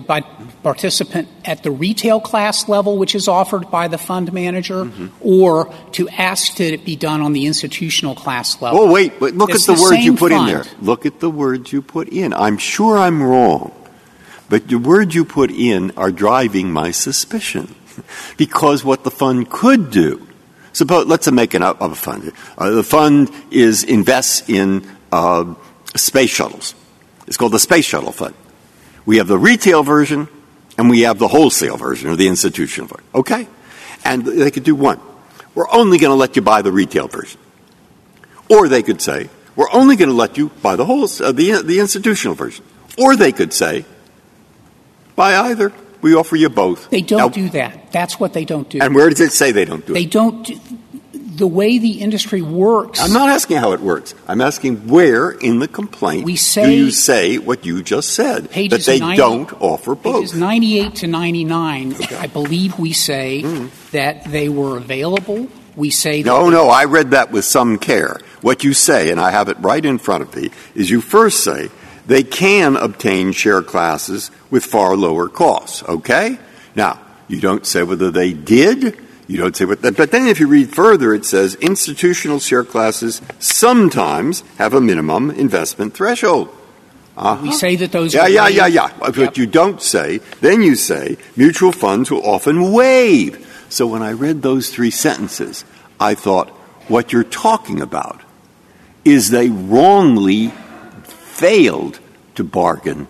participant 0.63 1.27
at 1.45 1.63
the 1.63 1.71
retail 1.71 2.19
class 2.19 2.67
level, 2.69 2.97
which 2.97 3.15
is 3.15 3.27
offered 3.27 3.71
by 3.71 3.87
the 3.87 3.97
fund 3.97 4.31
manager, 4.31 4.85
mm-hmm. 4.85 5.07
or 5.21 5.73
to 5.93 6.07
ask 6.09 6.57
that 6.57 6.73
it 6.73 6.85
be 6.85 6.95
done 6.95 7.21
on 7.21 7.33
the 7.33 7.45
institutional 7.45 8.15
class 8.15 8.61
level. 8.61 8.79
Oh, 8.79 8.91
wait, 8.91 9.19
but 9.19 9.33
look 9.33 9.49
it's 9.49 9.67
at 9.67 9.75
the, 9.75 9.81
the 9.81 9.89
words 9.89 10.05
you 10.05 10.15
put 10.15 10.31
fund. 10.31 10.49
in 10.49 10.55
there. 10.55 10.65
Look 10.81 11.05
at 11.05 11.19
the 11.19 11.29
words 11.29 11.71
you 11.71 11.81
put 11.81 12.09
in. 12.09 12.33
I'm 12.33 12.57
sure 12.57 12.97
I'm 12.97 13.21
wrong, 13.21 13.73
but 14.49 14.67
the 14.67 14.77
words 14.77 15.15
you 15.15 15.25
put 15.25 15.51
in 15.51 15.91
are 15.97 16.11
driving 16.11 16.71
my 16.71 16.91
suspicion. 16.91 17.75
because 18.37 18.83
what 18.83 19.03
the 19.03 19.11
fund 19.11 19.49
could 19.49 19.91
do, 19.91 20.27
suppose, 20.73 21.05
let's 21.05 21.29
make 21.31 21.53
an 21.53 21.63
up 21.63 21.81
of 21.81 21.91
a 21.91 21.95
fund. 21.95 22.31
Uh, 22.57 22.69
the 22.71 22.83
fund 22.83 23.31
is 23.51 23.83
invests 23.83 24.47
in 24.49 24.87
uh, 25.11 25.53
space 25.95 26.29
shuttles. 26.29 26.75
It's 27.27 27.37
called 27.37 27.51
the 27.51 27.59
Space 27.59 27.85
Shuttle 27.85 28.11
Fund. 28.11 28.33
We 29.09 29.17
have 29.17 29.27
the 29.27 29.39
retail 29.39 29.81
version 29.81 30.27
and 30.77 30.87
we 30.87 30.99
have 31.01 31.17
the 31.17 31.27
wholesale 31.27 31.77
version 31.77 32.11
or 32.11 32.15
the 32.15 32.27
institutional 32.27 32.87
version. 32.87 33.07
Okay? 33.15 33.47
And 34.05 34.23
they 34.23 34.51
could 34.51 34.63
do 34.63 34.75
one. 34.75 34.99
We're 35.55 35.67
only 35.71 35.97
going 35.97 36.11
to 36.11 36.15
let 36.15 36.35
you 36.35 36.43
buy 36.43 36.61
the 36.61 36.71
retail 36.71 37.07
version. 37.07 37.41
Or 38.51 38.67
they 38.67 38.83
could 38.83 39.01
say, 39.01 39.31
we're 39.55 39.71
only 39.73 39.95
going 39.95 40.09
to 40.09 40.15
let 40.15 40.37
you 40.37 40.49
buy 40.61 40.75
the 40.75 40.85
whole, 40.85 41.05
uh, 41.05 41.31
the, 41.31 41.63
the 41.63 41.79
institutional 41.79 42.35
version. 42.35 42.63
Or 42.99 43.15
they 43.15 43.31
could 43.31 43.51
say, 43.51 43.83
buy 45.15 45.35
either. 45.35 45.73
We 46.03 46.13
offer 46.13 46.35
you 46.35 46.49
both. 46.49 46.91
They 46.91 47.01
don't 47.01 47.17
now, 47.17 47.29
do 47.29 47.49
that. 47.49 47.91
That's 47.91 48.19
what 48.19 48.33
they 48.33 48.45
don't 48.45 48.69
do. 48.69 48.77
And 48.79 48.93
where 48.93 49.09
does 49.09 49.21
it 49.21 49.31
say 49.31 49.51
they 49.51 49.65
don't 49.65 49.83
do 49.87 49.93
they 49.93 50.01
it? 50.01 50.03
They 50.03 50.09
don't. 50.11 50.68
The 51.39 51.47
way 51.47 51.77
the 51.77 52.01
industry 52.01 52.41
works. 52.41 52.99
I'm 52.99 53.13
not 53.13 53.29
asking 53.29 53.57
how 53.57 53.71
it 53.71 53.79
works. 53.79 54.13
I'm 54.27 54.41
asking 54.41 54.89
where 54.89 55.31
in 55.31 55.59
the 55.59 55.69
complaint 55.69 56.25
we 56.25 56.35
say, 56.35 56.65
do 56.65 56.71
you 56.71 56.91
say 56.91 57.37
what 57.37 57.65
you 57.65 57.81
just 57.81 58.09
said 58.09 58.49
that 58.49 58.81
they 58.81 58.99
90, 58.99 59.15
don't 59.15 59.61
offer 59.61 59.95
both? 59.95 60.15
Pages 60.15 60.33
98 60.33 60.95
to 60.95 61.07
99, 61.07 61.93
okay. 61.93 62.15
I 62.17 62.27
believe 62.27 62.77
we 62.77 62.91
say 62.91 63.41
mm. 63.41 63.91
that 63.91 64.25
they 64.25 64.49
were 64.49 64.75
available. 64.75 65.47
We 65.77 65.91
say 65.91 66.23
no, 66.23 66.49
no. 66.49 66.67
I 66.67 66.83
read 66.83 67.11
that 67.11 67.31
with 67.31 67.45
some 67.45 67.77
care. 67.77 68.19
What 68.41 68.65
you 68.65 68.73
say, 68.73 69.09
and 69.09 69.17
I 69.17 69.31
have 69.31 69.47
it 69.47 69.57
right 69.61 69.85
in 69.85 69.97
front 69.97 70.23
of 70.23 70.35
me, 70.35 70.51
is 70.75 70.89
you 70.89 70.99
first 70.99 71.41
say 71.41 71.69
they 72.05 72.23
can 72.23 72.75
obtain 72.75 73.31
share 73.31 73.61
classes 73.61 74.29
with 74.51 74.65
far 74.65 74.97
lower 74.97 75.29
costs. 75.29 75.83
Okay? 75.83 76.37
Now, 76.75 76.99
you 77.29 77.39
don't 77.39 77.65
say 77.65 77.83
whether 77.83 78.11
they 78.11 78.33
did 78.33 78.99
you 79.29 79.37
don't 79.37 79.55
say 79.55 79.65
what 79.65 79.83
that. 79.83 79.95
But 79.95 80.09
then 80.09 80.27
if 80.27 80.39
you 80.39 80.47
read 80.47 80.73
further, 80.73 81.13
it 81.13 81.23
says 81.23 81.53
institutional 81.55 82.39
share 82.39 82.63
classes 82.63 83.21
sometimes 83.37 84.41
have 84.57 84.73
a 84.73 84.81
minimum 84.81 85.29
investment 85.29 85.93
threshold. 85.93 86.49
Uh-huh. 87.15 87.39
We 87.43 87.51
say 87.51 87.75
that 87.75 87.91
those. 87.91 88.15
Yeah, 88.15 88.25
yeah, 88.25 88.47
yeah, 88.47 88.65
yeah. 88.65 88.91
But 88.97 89.15
yep. 89.15 89.37
you 89.37 89.45
don't 89.45 89.81
say. 89.83 90.17
Then 90.41 90.63
you 90.63 90.75
say 90.75 91.17
mutual 91.35 91.71
funds 91.71 92.09
will 92.09 92.25
often 92.25 92.73
waive. 92.73 93.45
So 93.69 93.85
when 93.85 94.01
I 94.01 94.13
read 94.13 94.41
those 94.41 94.71
three 94.71 94.89
sentences, 94.89 95.63
I 95.99 96.15
thought, 96.15 96.49
what 96.89 97.13
you're 97.13 97.23
talking 97.23 97.81
about 97.81 98.21
is 99.05 99.29
they 99.29 99.49
wrongly 99.49 100.47
failed 101.03 101.99
to 102.33 102.43
bargain. 102.43 103.07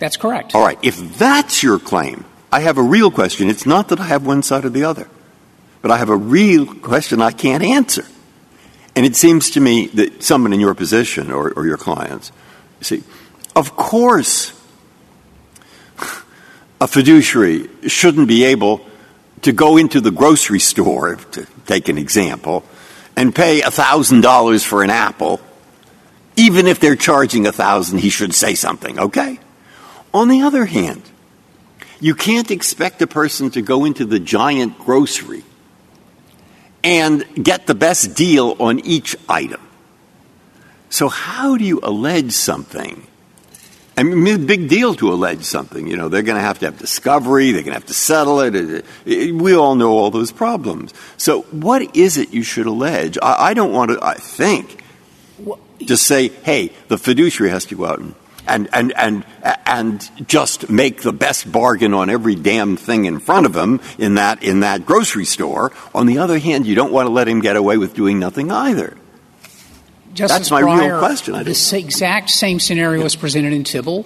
That's 0.00 0.16
correct. 0.16 0.56
All 0.56 0.64
right. 0.64 0.78
If 0.82 1.18
that's 1.18 1.62
your 1.62 1.78
claim, 1.78 2.24
I 2.50 2.60
have 2.60 2.78
a 2.78 2.82
real 2.82 3.12
question. 3.12 3.48
It's 3.48 3.64
not 3.64 3.88
that 3.90 4.00
I 4.00 4.06
have 4.06 4.26
one 4.26 4.42
side 4.42 4.64
or 4.64 4.70
the 4.70 4.82
other 4.82 5.08
but 5.82 5.90
I 5.90 5.98
have 5.98 6.08
a 6.08 6.16
real 6.16 6.64
question 6.64 7.20
I 7.20 7.32
can't 7.32 7.62
answer. 7.62 8.06
And 8.94 9.04
it 9.04 9.16
seems 9.16 9.50
to 9.50 9.60
me 9.60 9.88
that 9.88 10.22
someone 10.22 10.52
in 10.52 10.60
your 10.60 10.74
position 10.74 11.32
or, 11.32 11.52
or 11.52 11.66
your 11.66 11.76
clients, 11.76 12.30
see, 12.80 13.02
of 13.56 13.74
course, 13.76 14.52
a 16.80 16.86
fiduciary 16.86 17.68
shouldn't 17.88 18.28
be 18.28 18.44
able 18.44 18.80
to 19.42 19.52
go 19.52 19.76
into 19.76 20.00
the 20.00 20.10
grocery 20.10 20.60
store, 20.60 21.16
to 21.16 21.46
take 21.66 21.88
an 21.88 21.98
example, 21.98 22.64
and 23.16 23.34
pay 23.34 23.60
$1,000 23.60 24.64
for 24.64 24.82
an 24.82 24.90
apple. 24.90 25.40
Even 26.36 26.66
if 26.66 26.80
they're 26.80 26.96
charging 26.96 27.44
1000 27.44 27.98
he 27.98 28.08
should 28.08 28.34
say 28.34 28.54
something, 28.54 28.98
okay? 28.98 29.40
On 30.14 30.28
the 30.28 30.42
other 30.42 30.64
hand, 30.64 31.02
you 31.98 32.14
can't 32.14 32.50
expect 32.50 33.02
a 33.02 33.06
person 33.06 33.50
to 33.50 33.62
go 33.62 33.84
into 33.84 34.04
the 34.04 34.18
giant 34.18 34.78
grocery 34.78 35.44
and 36.84 37.24
get 37.42 37.66
the 37.66 37.74
best 37.74 38.14
deal 38.14 38.56
on 38.58 38.80
each 38.80 39.16
item. 39.28 39.60
So, 40.90 41.08
how 41.08 41.56
do 41.56 41.64
you 41.64 41.80
allege 41.82 42.32
something? 42.32 43.06
I 43.96 44.02
mean, 44.04 44.46
big 44.46 44.68
deal 44.68 44.94
to 44.96 45.12
allege 45.12 45.44
something. 45.44 45.86
You 45.86 45.96
know, 45.96 46.08
they're 46.08 46.22
going 46.22 46.36
to 46.36 46.42
have 46.42 46.58
to 46.60 46.66
have 46.66 46.78
discovery, 46.78 47.52
they're 47.52 47.62
going 47.62 47.74
to 47.74 47.80
have 47.80 47.86
to 47.86 47.94
settle 47.94 48.40
it. 48.40 48.84
We 49.04 49.54
all 49.54 49.74
know 49.74 49.92
all 49.92 50.10
those 50.10 50.32
problems. 50.32 50.92
So, 51.16 51.42
what 51.42 51.96
is 51.96 52.16
it 52.16 52.32
you 52.32 52.42
should 52.42 52.66
allege? 52.66 53.18
I, 53.22 53.54
don't 53.54 53.72
want 53.72 53.90
to, 53.90 54.04
I 54.04 54.14
think, 54.14 54.82
just 55.80 56.06
say, 56.06 56.28
hey, 56.28 56.72
the 56.88 56.98
fiduciary 56.98 57.50
has 57.50 57.64
to 57.66 57.76
go 57.76 57.86
out 57.86 57.98
and 57.98 58.14
and, 58.46 58.68
and, 58.72 58.92
and, 58.96 59.24
and 59.66 60.28
just 60.28 60.70
make 60.70 61.02
the 61.02 61.12
best 61.12 61.50
bargain 61.50 61.94
on 61.94 62.10
every 62.10 62.34
damn 62.34 62.76
thing 62.76 63.04
in 63.04 63.18
front 63.18 63.46
of 63.46 63.56
him 63.56 63.80
in 63.98 64.16
that, 64.16 64.42
in 64.42 64.60
that 64.60 64.84
grocery 64.84 65.24
store. 65.24 65.72
On 65.94 66.06
the 66.06 66.18
other 66.18 66.38
hand, 66.38 66.66
you 66.66 66.74
don't 66.74 66.92
want 66.92 67.06
to 67.06 67.10
let 67.10 67.28
him 67.28 67.40
get 67.40 67.56
away 67.56 67.78
with 67.78 67.94
doing 67.94 68.18
nothing 68.18 68.50
either. 68.50 68.96
Justice 70.14 70.38
That's 70.38 70.50
my 70.50 70.62
Breyer, 70.62 70.88
real 70.88 70.98
question. 70.98 71.42
This 71.44 71.72
exact 71.72 72.28
same 72.30 72.60
scenario 72.60 73.02
was 73.02 73.16
presented 73.16 73.52
in 73.52 73.64
Tibble 73.64 74.04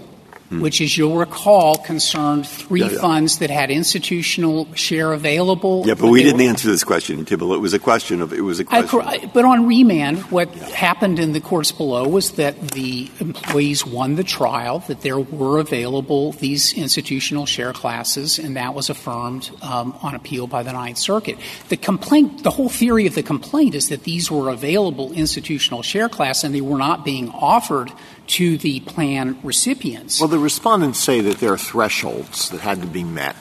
hmm. 0.48 0.60
which, 0.60 0.80
as 0.80 0.96
you'll 0.96 1.16
recall, 1.16 1.76
concerned 1.76 2.46
three 2.46 2.80
yeah, 2.80 2.90
yeah. 2.90 3.00
funds 3.00 3.38
that 3.38 3.50
had 3.50 3.70
institutional 3.70 4.72
share 4.74 5.12
available. 5.12 5.84
Yeah, 5.86 5.94
but 5.94 6.08
we 6.08 6.22
didn't 6.22 6.38
were, 6.38 6.48
answer 6.48 6.68
this 6.68 6.84
question 6.84 7.24
Tibble. 7.24 7.54
It 7.54 7.60
was 7.60 7.74
a 7.74 7.78
question 7.78 8.20
of 8.20 8.32
it 8.32 8.42
was 8.42 8.60
a 8.60 8.64
question. 8.64 9.00
I, 9.00 9.30
but 9.32 9.44
on 9.44 9.66
remand, 9.66 10.18
what 10.30 10.54
yeah. 10.54 10.68
happened 10.68 11.18
in 11.18 11.32
the 11.32 11.40
courts 11.40 11.72
below 11.72 12.06
was 12.08 12.32
that 12.32 12.60
the 12.70 13.10
employees 13.20 13.84
won 13.84 14.14
the 14.16 14.24
trial, 14.24 14.80
that 14.80 15.02
there 15.02 15.18
were 15.18 15.58
available 15.58 16.32
these 16.32 16.72
institutional 16.74 17.46
share 17.46 17.72
classes, 17.72 18.38
and 18.38 18.56
that 18.56 18.74
was 18.74 18.90
affirmed 18.90 19.50
um, 19.62 19.96
on 20.02 20.14
appeal 20.14 20.46
by 20.46 20.62
the 20.62 20.72
Ninth 20.72 20.98
Circuit. 20.98 21.38
The 21.68 21.76
complaint, 21.76 22.42
the 22.42 22.50
whole 22.50 22.68
theory 22.68 23.06
of 23.06 23.14
the 23.14 23.22
complaint, 23.22 23.74
is 23.74 23.88
that 23.88 24.04
these 24.04 24.30
were 24.30 24.50
available 24.50 25.12
institutional 25.12 25.82
share 25.82 26.08
class, 26.08 26.44
and 26.44 26.54
they 26.54 26.60
were 26.60 26.78
not 26.78 27.04
being 27.04 27.30
offered 27.30 27.90
to 28.26 28.58
the 28.58 28.80
plan 28.80 29.38
recipients. 29.42 30.20
Well, 30.20 30.28
the 30.28 30.38
respondents 30.38 30.98
say 30.98 31.20
that 31.20 31.38
there 31.38 31.52
are 31.52 31.58
thresholds 31.58 32.50
that 32.50 32.60
had 32.60 32.80
to 32.80 32.86
be 32.86 33.04
met, 33.04 33.36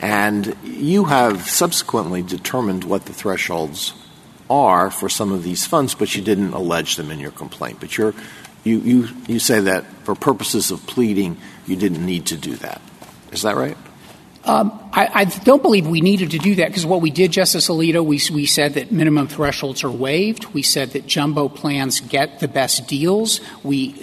and 0.00 0.56
you 0.62 1.04
have 1.04 1.48
subsequently 1.48 2.22
determined 2.22 2.84
what 2.84 3.06
the 3.06 3.12
thresholds 3.12 3.92
are 4.50 4.90
for 4.90 5.08
some 5.08 5.32
of 5.32 5.42
these 5.42 5.66
funds, 5.66 5.94
but 5.94 6.14
you 6.14 6.22
didn't 6.22 6.52
allege 6.52 6.96
them 6.96 7.10
in 7.10 7.18
your 7.18 7.30
complaint. 7.30 7.78
But 7.80 7.96
you, 7.96 8.14
you, 8.64 9.08
you 9.26 9.38
say 9.38 9.60
that 9.60 9.84
for 10.04 10.14
purposes 10.14 10.70
of 10.70 10.86
pleading, 10.86 11.36
you 11.66 11.76
didn't 11.76 12.04
need 12.04 12.26
to 12.26 12.36
do 12.36 12.56
that. 12.56 12.80
Is 13.32 13.42
that 13.42 13.56
right? 13.56 13.76
Um, 14.46 14.78
I, 14.92 15.24
don't 15.24 15.62
believe 15.62 15.86
we 15.88 16.02
needed 16.02 16.32
to 16.32 16.38
do 16.38 16.56
that 16.56 16.68
because 16.68 16.84
what 16.84 17.00
we 17.00 17.10
did, 17.10 17.32
Justice 17.32 17.68
Alito, 17.68 18.04
we, 18.04 18.46
said 18.46 18.74
that 18.74 18.92
minimum 18.92 19.26
thresholds 19.26 19.82
are 19.82 19.90
waived. 19.90 20.44
We 20.52 20.62
said 20.62 20.90
that 20.90 21.06
jumbo 21.06 21.48
plans 21.48 22.00
get 22.00 22.40
the 22.40 22.48
best 22.48 22.86
deals. 22.86 23.40
We 23.62 23.94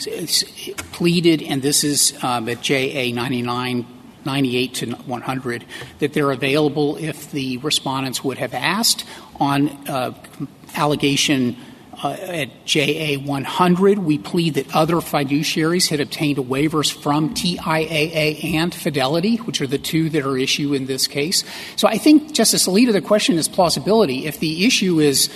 pleaded, 0.92 1.44
and 1.44 1.62
this 1.62 1.84
is 1.84 2.18
um, 2.24 2.50
at 2.50 2.62
JA 2.62 3.14
99, 3.14 3.86
98 4.26 4.74
to 4.74 4.92
100, 4.92 5.66
that 6.00 6.14
they're 6.14 6.32
available 6.32 6.98
if 6.98 7.32
the 7.32 7.58
respondents 7.58 8.24
would 8.24 8.40
have 8.40 8.56
asked 8.56 9.06
on 9.40 9.70
uh, 9.88 10.14
allegation 10.76 11.56
at 12.04 12.66
JA 12.66 13.16
100, 13.20 14.00
we 14.00 14.18
plead 14.18 14.56
that 14.56 14.76
other 14.76 14.96
fiduciaries 14.96 15.90
had 15.90 16.00
obtained 16.00 16.38
waivers 16.38 16.92
from 16.92 17.34
TIAA 17.34 18.44
and 18.56 18.74
Fidelity, 18.74 19.38
which 19.38 19.62
are 19.62 19.68
the 19.68 19.78
two 19.78 20.10
that 20.10 20.26
are 20.26 20.38
issue 20.38 20.74
in 20.74 20.86
this 20.86 21.08
case. 21.08 21.44
So 21.76 21.88
I 21.88 21.98
think, 21.98 22.34
Justice 22.34 22.68
Alito, 22.68 22.92
the 22.92 23.02
question 23.02 23.38
is 23.38 23.48
plausibility. 23.48 24.26
If 24.26 24.40
the 24.40 24.66
issue 24.66 25.00
is 25.00 25.30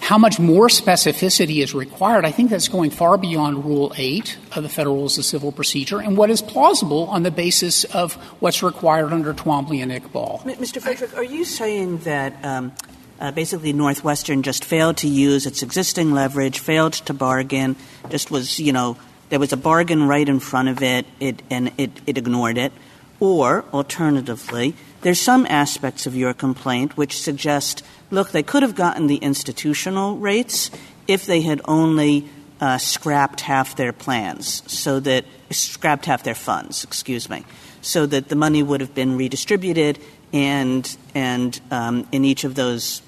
how 0.00 0.18
much 0.18 0.40
more 0.40 0.66
specificity 0.66 1.62
is 1.62 1.74
required, 1.74 2.24
I 2.24 2.32
think 2.32 2.50
that's 2.50 2.68
going 2.68 2.90
far 2.90 3.16
beyond 3.16 3.64
Rule 3.64 3.92
8 3.96 4.36
of 4.56 4.64
the 4.64 4.68
Federal 4.68 4.96
Rules 4.96 5.16
of 5.16 5.24
Civil 5.24 5.52
Procedure 5.52 6.00
and 6.00 6.16
what 6.16 6.28
is 6.28 6.42
plausible 6.42 7.04
on 7.04 7.22
the 7.22 7.30
basis 7.30 7.84
of 7.84 8.14
what's 8.40 8.62
required 8.62 9.12
under 9.12 9.32
Twombly 9.32 9.80
and 9.80 9.92
Iqbal. 9.92 10.42
Mr. 10.56 10.82
Frederick, 10.82 11.16
are 11.16 11.22
you 11.22 11.44
saying 11.44 11.98
that 11.98 12.34
um, 12.44 12.72
uh, 12.72 12.92
basically, 13.30 13.72
Northwestern 13.72 14.42
just 14.42 14.64
failed 14.64 14.96
to 14.98 15.08
use 15.08 15.46
its 15.46 15.62
existing 15.62 16.12
leverage, 16.12 16.58
failed 16.58 16.94
to 16.94 17.14
bargain, 17.14 17.76
just 18.10 18.30
was, 18.30 18.58
you 18.58 18.72
know, 18.72 18.96
there 19.28 19.38
was 19.38 19.52
a 19.52 19.56
bargain 19.56 20.08
right 20.08 20.28
in 20.28 20.40
front 20.40 20.68
of 20.68 20.82
it, 20.82 21.06
it 21.20 21.42
and 21.48 21.72
it, 21.78 21.90
it 22.06 22.18
ignored 22.18 22.58
it. 22.58 22.72
Or, 23.20 23.64
alternatively, 23.72 24.74
there's 25.02 25.20
some 25.20 25.46
aspects 25.46 26.06
of 26.06 26.16
your 26.16 26.34
complaint 26.34 26.96
which 26.96 27.20
suggest, 27.20 27.84
look, 28.10 28.30
they 28.30 28.42
could 28.42 28.62
have 28.62 28.74
gotten 28.74 29.06
the 29.06 29.16
institutional 29.16 30.16
rates 30.16 30.70
if 31.06 31.24
they 31.24 31.40
had 31.42 31.60
only 31.66 32.28
uh, 32.60 32.78
scrapped 32.78 33.40
half 33.40 33.76
their 33.76 33.92
plans, 33.92 34.62
so 34.66 35.00
that 35.00 35.24
scrapped 35.50 36.06
half 36.06 36.22
their 36.24 36.34
funds, 36.34 36.84
excuse 36.84 37.28
me, 37.28 37.44
so 37.80 38.06
that 38.06 38.28
the 38.28 38.36
money 38.36 38.62
would 38.62 38.80
have 38.80 38.94
been 38.94 39.16
redistributed, 39.16 39.98
and 40.32 40.96
and 41.14 41.60
um, 41.70 42.06
in 42.12 42.24
each 42.24 42.44
of 42.44 42.54
those 42.54 43.02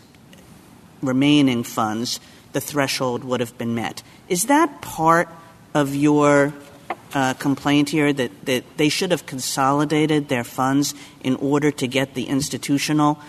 remaining 1.06 1.64
funds, 1.64 2.20
the 2.52 2.60
threshold 2.60 3.24
would 3.24 3.40
have 3.40 3.56
been 3.58 3.74
met. 3.74 4.02
Is 4.28 4.46
that 4.46 4.80
part 4.80 5.28
of 5.74 5.94
your 5.94 6.54
uh, 7.14 7.34
complaint 7.34 7.90
here 7.90 8.12
that, 8.12 8.30
that 8.46 8.64
they 8.76 8.88
should 8.88 9.10
have 9.10 9.26
consolidated 9.26 10.28
their 10.28 10.44
funds 10.44 10.94
in 11.22 11.36
order 11.36 11.70
to 11.70 11.86
get 11.86 12.14
the 12.14 12.24
institutional 12.24 13.20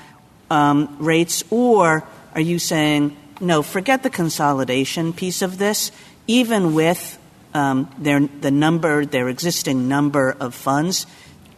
um, 0.49 0.95
rates? 0.99 1.43
Or 1.49 2.07
are 2.33 2.41
you 2.41 2.59
saying, 2.59 3.15
no, 3.39 3.61
forget 3.61 4.03
the 4.03 4.09
consolidation 4.09 5.13
piece 5.13 5.41
of 5.41 5.57
this, 5.57 5.91
even 6.27 6.73
with 6.73 7.19
um, 7.53 7.89
their, 7.97 8.19
the 8.19 8.51
number, 8.51 9.05
their 9.05 9.29
existing 9.29 9.87
number 9.87 10.35
of 10.39 10.53
funds, 10.53 11.05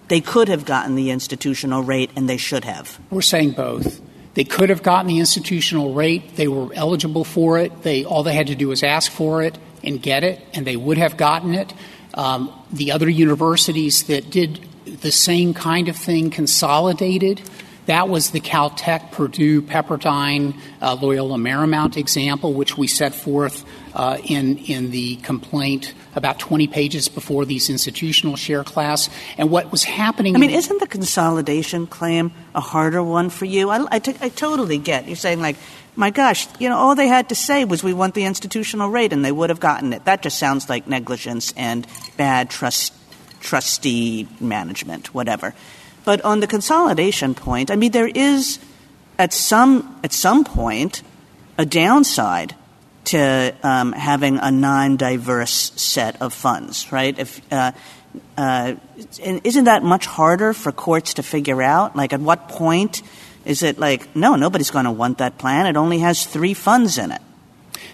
they 0.08 0.22
could 0.22 0.48
have 0.48 0.66
gotten 0.66 0.96
the 0.96 1.12
institutional 1.12 1.84
rate 1.84 2.12
and 2.16 2.30
they 2.30 2.38
should 2.38 2.64
have? 2.66 3.00
We're 3.10 3.22
saying 3.22 3.52
both. 3.52 4.02
They 4.38 4.44
could 4.44 4.70
have 4.70 4.84
gotten 4.84 5.08
the 5.08 5.18
institutional 5.18 5.96
rate. 5.96 6.36
They 6.36 6.48
were 6.48 6.72
eligible 6.76 7.24
for 7.24 7.58
it. 7.58 7.82
They, 7.82 8.06
all 8.06 8.22
they 8.22 8.36
had 8.36 8.46
to 8.48 8.56
do 8.56 8.68
was 8.68 8.84
ask 8.84 9.12
for 9.12 9.42
it 9.42 9.58
and 9.84 10.00
get 10.00 10.24
it, 10.24 10.40
and 10.54 10.64
they 10.64 10.76
would 10.76 11.00
have 11.00 11.18
gotten 11.18 11.56
it. 11.56 11.74
Um, 12.14 12.54
the 12.72 12.92
other 12.92 13.10
universities 13.10 14.04
that 14.04 14.30
did 14.30 14.64
the 14.86 15.12
same 15.12 15.56
kind 15.56 15.90
of 15.90 15.96
thing 15.96 16.30
consolidated 16.30 17.42
That 17.88 18.10
was 18.10 18.32
the 18.32 18.42
Caltech, 18.42 19.14
Purdue, 19.14 19.62
Pepperdine, 19.62 20.60
uh, 20.82 20.98
Loyola 21.02 21.38
Marymount 21.38 21.96
example, 21.96 22.54
which 22.54 22.78
we 22.78 22.86
set 22.86 23.16
forth 23.16 23.66
uh, 23.98 24.20
in, 24.24 24.60
in 24.60 24.92
the 24.92 25.16
complaint 25.18 25.96
about 26.16 26.38
20 26.38 26.68
pages 26.68 27.10
before 27.10 27.46
these 27.46 27.68
institutional 27.68 28.36
share 28.36 28.64
class. 28.64 29.10
And 29.40 29.50
what 29.50 29.72
was 29.72 29.84
happening. 29.84 30.36
I 30.36 30.40
mean, 30.40 30.52
isn't 30.52 30.80
the 30.80 30.88
consolidation 30.88 31.88
claim 31.88 32.32
a 32.54 32.62
harder 32.62 33.02
one 33.02 33.32
for 33.32 33.46
you? 33.46 33.72
I, 33.72 33.86
I, 33.90 34.00
t- 34.00 34.16
I 34.22 34.30
totally 34.30 34.78
get. 34.78 35.08
You're 35.08 35.16
saying, 35.16 35.42
like, 35.42 35.56
my 35.96 36.12
gosh, 36.12 36.48
you 36.60 36.70
know, 36.70 36.78
all 36.78 36.94
they 36.94 37.08
had 37.08 37.30
to 37.30 37.36
say 37.36 37.66
was 37.66 37.84
we 37.84 37.92
want 37.92 38.14
the 38.14 38.26
institutional 38.26 38.92
rate 38.92 39.14
and 39.14 39.26
they 39.26 39.32
would 39.32 39.50
have 39.50 39.60
gotten 39.60 39.92
it. 39.94 40.06
That 40.06 40.22
just 40.22 40.38
sounds 40.38 40.70
like 40.70 40.88
negligence 40.88 41.52
and 41.58 41.88
bad 42.18 42.52
trust, 42.52 42.94
trustee 43.40 44.28
management, 44.40 45.12
whatever. 45.16 45.56
But 46.06 46.22
on 46.22 46.40
the 46.40 46.48
consolidation 46.48 47.34
point, 47.34 47.72
I 47.72 47.76
mean, 47.76 47.94
there 47.94 48.08
is 48.08 48.60
at 49.18 49.34
some, 49.34 50.00
at 50.04 50.14
some 50.14 50.44
point 50.44 51.02
a 51.58 51.66
downside 51.66 52.54
to 53.08 53.56
um, 53.64 53.94
having 53.94 54.38
a 54.38 54.52
non-diverse 54.52 55.72
set 55.76 56.22
of 56.22 56.34
funds, 56.34 56.92
right? 56.92 57.18
If 57.18 57.42
uh, 57.52 57.72
uh, 58.38 58.76
isn't 59.20 59.66
that 59.66 59.84
much 59.84 60.06
harder 60.06 60.54
for 60.54 60.72
courts 60.72 61.16
to 61.16 61.24
figure 61.24 61.62
out? 61.62 61.96
Like, 61.96 62.14
at 62.14 62.20
what 62.20 62.50
point 62.50 63.02
is 63.46 63.64
it 63.64 63.80
like, 63.80 64.16
no, 64.16 64.36
nobody's 64.36 64.72
going 64.72 64.86
to 64.86 64.92
want 64.92 65.20
that 65.20 65.38
plan. 65.38 65.68
It 65.68 65.78
only 65.78 66.00
has 66.00 66.26
three 66.26 66.54
funds 66.54 66.98
in 66.98 67.12
it. 67.12 67.22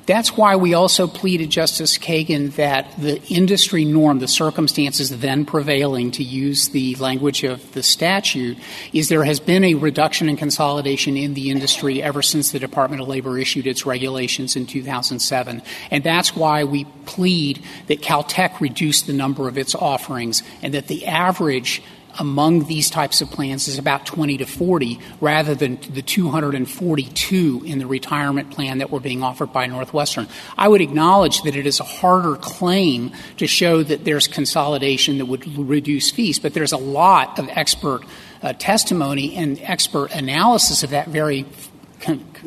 That's 0.05 0.35
why 0.35 0.55
we 0.55 0.73
also 0.73 1.07
pleaded, 1.07 1.49
Justice 1.49 1.97
Kagan, 1.97 2.55
that 2.55 2.93
the 2.97 3.21
industry 3.23 3.85
norm, 3.85 4.19
the 4.19 4.27
circumstances 4.27 5.19
then 5.19 5.45
prevailing, 5.45 6.11
to 6.11 6.23
use 6.23 6.69
the 6.69 6.95
language 6.95 7.43
of 7.43 7.71
the 7.73 7.83
statute, 7.83 8.57
is 8.91 9.09
there 9.09 9.23
has 9.23 9.39
been 9.39 9.63
a 9.63 9.75
reduction 9.75 10.29
in 10.29 10.37
consolidation 10.37 11.15
in 11.15 11.33
the 11.33 11.49
industry 11.49 12.03
ever 12.03 12.21
since 12.21 12.51
the 12.51 12.59
Department 12.59 13.01
of 13.01 13.07
Labor 13.07 13.37
issued 13.37 13.67
its 13.67 13.85
regulations 13.85 14.55
in 14.55 14.65
2007. 14.65 15.61
And 15.91 16.03
that's 16.03 16.35
why 16.35 16.63
we 16.63 16.85
plead 17.05 17.63
that 17.87 18.01
Caltech 18.01 18.59
reduced 18.59 19.07
the 19.07 19.13
number 19.13 19.47
of 19.47 19.57
its 19.57 19.75
offerings 19.75 20.43
and 20.61 20.73
that 20.73 20.87
the 20.87 21.05
average 21.07 21.81
among 22.19 22.65
these 22.65 22.89
types 22.89 23.21
of 23.21 23.29
plans 23.29 23.67
is 23.67 23.77
about 23.77 24.05
20 24.05 24.37
to 24.37 24.45
40 24.45 24.99
rather 25.19 25.55
than 25.55 25.79
the 25.89 26.01
242 26.01 27.63
in 27.65 27.79
the 27.79 27.87
retirement 27.87 28.51
plan 28.51 28.77
that 28.79 28.91
were 28.91 28.99
being 28.99 29.23
offered 29.23 29.51
by 29.51 29.65
Northwestern. 29.65 30.27
I 30.57 30.67
would 30.67 30.81
acknowledge 30.81 31.41
that 31.41 31.55
it 31.55 31.65
is 31.65 31.79
a 31.79 31.83
harder 31.83 32.35
claim 32.35 33.11
to 33.37 33.47
show 33.47 33.83
that 33.83 34.05
there's 34.05 34.27
consolidation 34.27 35.17
that 35.17 35.25
would 35.25 35.45
reduce 35.57 36.11
fees, 36.11 36.39
but 36.39 36.53
there's 36.53 36.71
a 36.71 36.77
lot 36.77 37.39
of 37.39 37.49
expert 37.49 38.01
uh, 38.41 38.53
testimony 38.53 39.35
and 39.35 39.59
expert 39.61 40.13
analysis 40.13 40.83
of 40.83 40.91
that 40.91 41.07
very 41.07 41.45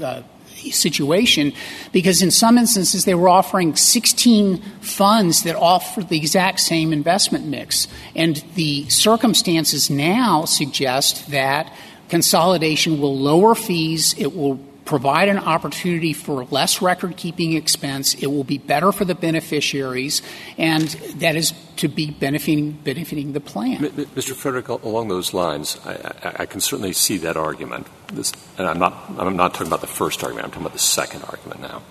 uh, 0.03 0.23
situation 0.71 1.53
because 1.93 2.23
in 2.23 2.31
some 2.31 2.59
instances 2.59 3.05
they 3.05 3.15
were 3.15 3.29
offering 3.29 3.77
16 3.77 4.61
funds 4.81 5.43
that 5.43 5.57
offered 5.57 6.09
the 6.09 6.17
exact 6.17 6.61
same 6.61 6.93
investment 6.93 7.47
mix. 7.47 7.89
And 8.15 8.37
the 8.55 8.89
circumstances 8.89 9.91
now 9.91 10.45
suggest 10.45 11.31
that 11.31 11.73
consolidation 12.09 13.01
will 13.01 13.17
lower 13.17 13.55
fees, 13.55 14.15
it 14.19 14.35
will 14.35 14.61
provide 14.87 15.29
an 15.29 15.39
opportunity 15.39 16.13
for 16.13 16.45
less 16.47 16.81
record 16.81 17.17
keeping 17.17 17.53
expense. 17.53 18.15
It 18.15 18.29
will 18.29 18.45
be 18.45 18.57
better 18.57 18.93
for 18.93 19.05
the 19.05 19.15
beneficiaries, 19.15 20.23
and 20.57 20.89
that 21.19 21.37
is 21.37 21.53
to 21.77 21.89
be 21.89 22.11
benefiting, 22.11 22.73
benefiting 22.73 23.33
the 23.33 23.41
plan. 23.41 23.79
Mr. 23.81 24.35
Frederick, 24.35 24.69
along 24.69 25.09
those 25.09 25.35
lines, 25.35 25.79
I, 25.85 26.37
I, 26.39 26.47
can 26.47 26.61
certainly 26.61 26.95
see 26.95 27.19
that 27.19 27.37
argument. 27.37 27.87
This, 28.09 28.33
and 28.57 28.67
I'm 28.67 28.79
not, 28.79 28.95
I'm 29.19 29.37
not 29.37 29.53
talking 29.53 29.67
about 29.67 29.83
the 29.83 29.87
first 29.87 30.23
argument, 30.23 30.47
I'm 30.47 30.51
talking 30.53 30.67
about 30.67 30.73
the 30.73 30.79
second 30.79 31.25
argument 31.25 31.61
now. 31.61 31.83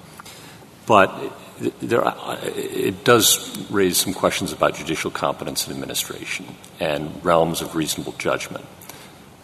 But 0.87 1.13
eh, 1.61 1.69
there, 1.81 2.01
it 2.55 3.03
does 3.03 3.69
raise 3.69 3.97
some 3.97 4.13
questions 4.13 4.53
about 4.53 4.75
judicial 4.75 5.11
competence 5.11 5.67
and 5.67 5.75
administration 5.75 6.55
and 6.79 7.23
realms 7.23 7.61
of 7.61 7.75
reasonable 7.75 8.13
judgment 8.13 8.65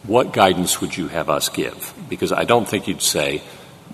what 0.03 0.33
guidance 0.33 0.81
would 0.81 0.97
you 0.97 1.07
have 1.09 1.29
us 1.29 1.49
give? 1.49 1.93
Because 2.09 2.31
I 2.31 2.43
don't 2.43 2.67
think 2.67 2.87
you'd 2.87 3.01
say, 3.01 3.41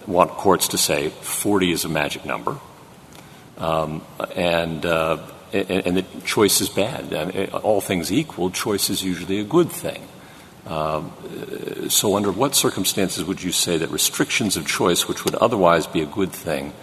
want 0.05 0.31
courts 0.31 0.69
to 0.69 0.77
say 0.77 1.09
40 1.09 1.71
is 1.71 1.85
a 1.85 1.89
magic 1.89 2.25
number, 2.25 2.57
um, 3.57 4.03
and, 4.35 4.85
uh, 4.85 5.17
and, 5.51 5.69
and 5.69 5.97
the 5.97 6.05
choice 6.21 6.61
is 6.61 6.69
bad. 6.69 7.13
I 7.13 7.25
mean, 7.25 7.49
all 7.49 7.81
things 7.81 8.11
equal, 8.11 8.51
choice 8.51 8.89
is 8.89 9.03
usually 9.03 9.39
a 9.39 9.43
good 9.43 9.71
thing. 9.71 10.07
Um, 10.65 11.13
so, 11.89 12.17
under 12.17 12.31
what 12.31 12.53
circumstances 12.53 13.23
would 13.23 13.41
you 13.41 13.53
say 13.53 13.77
that 13.77 13.89
restrictions 13.89 14.57
of 14.57 14.67
choice, 14.67 15.07
which 15.07 15.23
would 15.23 15.35
otherwise 15.35 15.87
be 15.87 16.01
a 16.01 16.05
good 16.05 16.33
thing, 16.33 16.73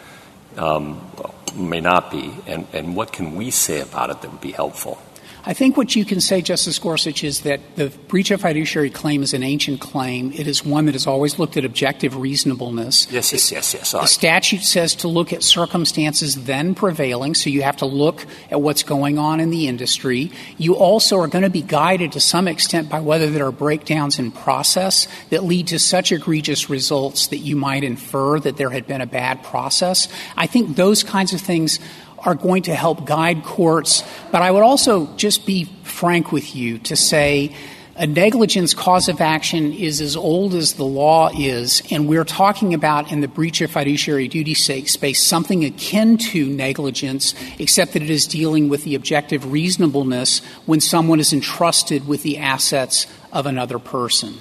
um, 0.57 1.07
may 1.55 1.81
not 1.81 2.11
be? 2.11 2.33
And, 2.47 2.67
and 2.73 2.97
what 2.97 3.13
can 3.13 3.35
we 3.35 3.51
say 3.51 3.81
about 3.81 4.09
it 4.09 4.23
that 4.23 4.31
would 4.31 4.41
be 4.41 4.53
helpful? 4.53 4.99
I 5.47 5.53
think 5.53 5.77
what 5.77 5.95
you 5.95 6.07
can 6.07 6.23
say, 6.23 6.41
Justice 6.41 6.79
Gorsuch, 6.79 7.23
is 7.23 7.43
that 7.43 7.61
the 7.77 7.91
breach 8.09 8.31
of 8.31 8.41
fiduciary 8.41 8.89
claim 8.89 9.23
is 9.23 9.35
an 9.35 9.43
ancient 9.43 9.79
claim. 9.79 10.33
It 10.33 10.47
is 10.47 10.65
one 10.65 10.87
that 10.87 10.93
has 10.93 11.07
always 11.07 11.39
looked 11.39 11.59
at 11.59 11.67
objective 11.67 12.17
reasonableness. 12.17 13.09
Yes, 13.11 13.31
yes, 13.31 13.53
yes, 13.53 13.75
yes. 13.75 13.93
The 13.93 14.07
statute 14.07 14.63
says 14.63 14.95
to 14.97 15.09
look 15.09 15.35
at 15.35 15.43
circumstances 15.43 16.45
then 16.45 16.75
prevailing, 16.75 17.35
so 17.35 17.51
you 17.51 17.61
have 17.61 17.77
to 17.79 17.87
look 17.87 18.25
at 18.51 18.63
what's 18.63 18.83
going 18.83 19.19
on 19.19 19.39
in 19.39 19.51
the 19.51 19.69
industry. 19.69 20.33
You 20.57 20.77
also 20.77 21.19
are 21.19 21.29
going 21.29 21.45
to 21.45 21.51
be 21.51 21.63
guided 21.63 22.13
to 22.13 22.21
some 22.21 22.49
extent 22.49 22.89
by 22.89 23.01
whether 23.01 23.29
there 23.29 23.47
are 23.47 23.53
breakdowns 23.53 24.19
in 24.19 24.33
process 24.33 25.07
that 25.29 25.45
lead 25.45 25.67
to 25.67 25.79
such 25.79 26.11
egregious 26.11 26.71
results 26.71 27.27
that 27.27 27.39
you 27.39 27.55
might 27.55 27.85
infer 27.85 28.41
that 28.41 28.57
there 28.57 28.71
had 28.71 28.87
been 28.87 29.03
a 29.03 29.07
bad 29.07 29.43
process. 29.43 30.09
I 30.39 30.47
think 30.47 30.77
those 30.77 31.03
kinds 31.03 31.35
of 31.35 31.41
things 31.43 31.81
are 32.25 32.35
going 32.35 32.63
to 32.63 32.75
help 32.75 33.07
guide 33.07 33.45
courts. 33.45 34.03
But 34.33 34.43
I 34.43 34.51
would 34.51 34.63
also 34.63 35.07
just 35.17 35.47
be 35.47 35.65
frank 35.83 36.33
with 36.33 36.57
you 36.57 36.79
to 36.81 36.97
say 36.97 37.55
a 37.97 38.07
negligence 38.09 38.75
cause 38.75 39.09
of 39.09 39.21
action 39.21 39.73
is 39.73 40.01
as 40.01 40.17
old 40.17 40.53
as 40.55 40.73
the 40.73 40.85
law 40.85 41.31
is, 41.39 41.81
and 41.93 42.09
we're 42.09 42.25
talking 42.25 42.75
about 42.75 43.13
in 43.13 43.21
the 43.21 43.29
breach 43.29 43.61
of 43.61 43.71
fiduciary 43.71 44.27
duty 44.27 44.55
space 44.55 45.23
something 45.23 45.65
akin 45.65 46.19
to 46.19 46.47
negligence, 46.47 47.35
except 47.61 47.93
that 47.93 48.03
it 48.03 48.11
is 48.11 48.27
dealing 48.27 48.69
with 48.69 48.83
the 48.83 48.97
objective 48.97 49.53
reasonableness 49.53 50.41
when 50.67 50.81
someone 50.81 51.21
is 51.21 51.33
entrusted 51.33 52.09
with 52.09 52.25
the 52.25 52.39
assets 52.39 53.07
of 53.33 53.47
another 53.47 53.79
person. 53.79 54.35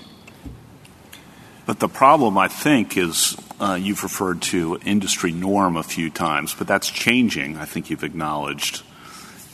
But 1.67 1.79
the 1.79 1.87
problem, 1.87 2.39
I 2.39 2.47
think, 2.47 2.97
is 2.97 3.37
you've 3.71 4.03
referred 4.03 4.41
to 4.41 4.77
industry 4.85 5.31
norm 5.31 5.77
a 5.77 5.83
few 5.83 6.09
times, 6.09 6.53
but 6.53 6.67
that's 6.67 6.89
changing. 6.89 7.57
I 7.57 7.65
think 7.65 7.89
you've 7.89 8.03
acknowledged, 8.03 8.83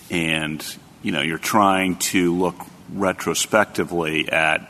and 0.10 0.66
you 1.04 1.12
know 1.12 1.22
you're 1.22 1.38
trying 1.38 1.98
to 1.98 2.34
look 2.34 2.56
retrospectively 2.92 4.30
at 4.30 4.62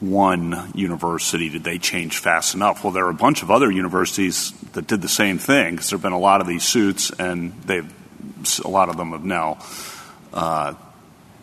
one 0.00 0.72
university. 0.74 1.48
Did 1.48 1.64
they 1.64 1.78
change 1.78 2.18
fast 2.18 2.54
enough? 2.54 2.84
Well, 2.84 2.92
there 2.92 3.06
are 3.06 3.10
a 3.10 3.14
bunch 3.14 3.42
of 3.42 3.50
other 3.50 3.70
universities 3.70 4.52
that 4.72 4.86
did 4.86 5.02
the 5.02 5.08
same 5.08 5.38
thing 5.38 5.74
because 5.74 5.90
there 5.90 5.98
have 5.98 6.02
been 6.02 6.12
a 6.12 6.18
lot 6.18 6.40
of 6.40 6.46
these 6.46 6.64
suits, 6.64 7.10
and 7.10 7.52
they've 7.62 7.92
a 8.64 8.68
lot 8.68 8.88
of 8.88 8.96
them 8.96 9.12
have 9.12 9.24
now 9.24 9.58
uh, 10.32 10.74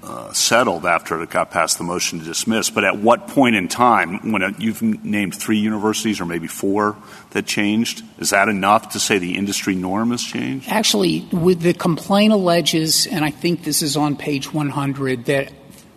uh, 0.04 0.34
settled 0.34 0.86
after 0.86 1.22
it 1.22 1.30
got 1.30 1.52
past 1.52 1.78
the 1.78 1.84
motion 1.84 2.20
to 2.20 2.26
dismiss. 2.26 2.70
But 2.70 2.84
at 2.84 2.98
what 2.98 3.28
point 3.28 3.56
in 3.56 3.68
time, 3.68 4.32
when 4.32 4.42
it, 4.42 4.60
you've 4.60 4.82
named 4.82 5.36
three 5.36 5.60
universities 5.60 6.20
or 6.20 6.26
maybe 6.26 6.48
four 6.48 6.96
that 7.32 7.46
changed, 7.46 8.04
is 8.18 8.32
that 8.32 8.50
enough 8.50 8.90
to 8.90 9.00
say 9.00 9.20
the 9.20 9.38
industry 9.38 9.76
norm 9.76 10.12
has 10.12 10.24
changed? 10.24 10.68
Actually, 10.70 11.28
with 11.32 11.62
the 11.62 11.74
complaint 11.74 12.34
alleges, 12.34 13.06
and 13.06 13.24
I 13.24 13.30
think 13.30 13.64
this 13.64 13.82
is 13.82 13.96
on 13.96 14.16
page 14.16 14.52
100, 14.52 15.26
that 15.26 15.54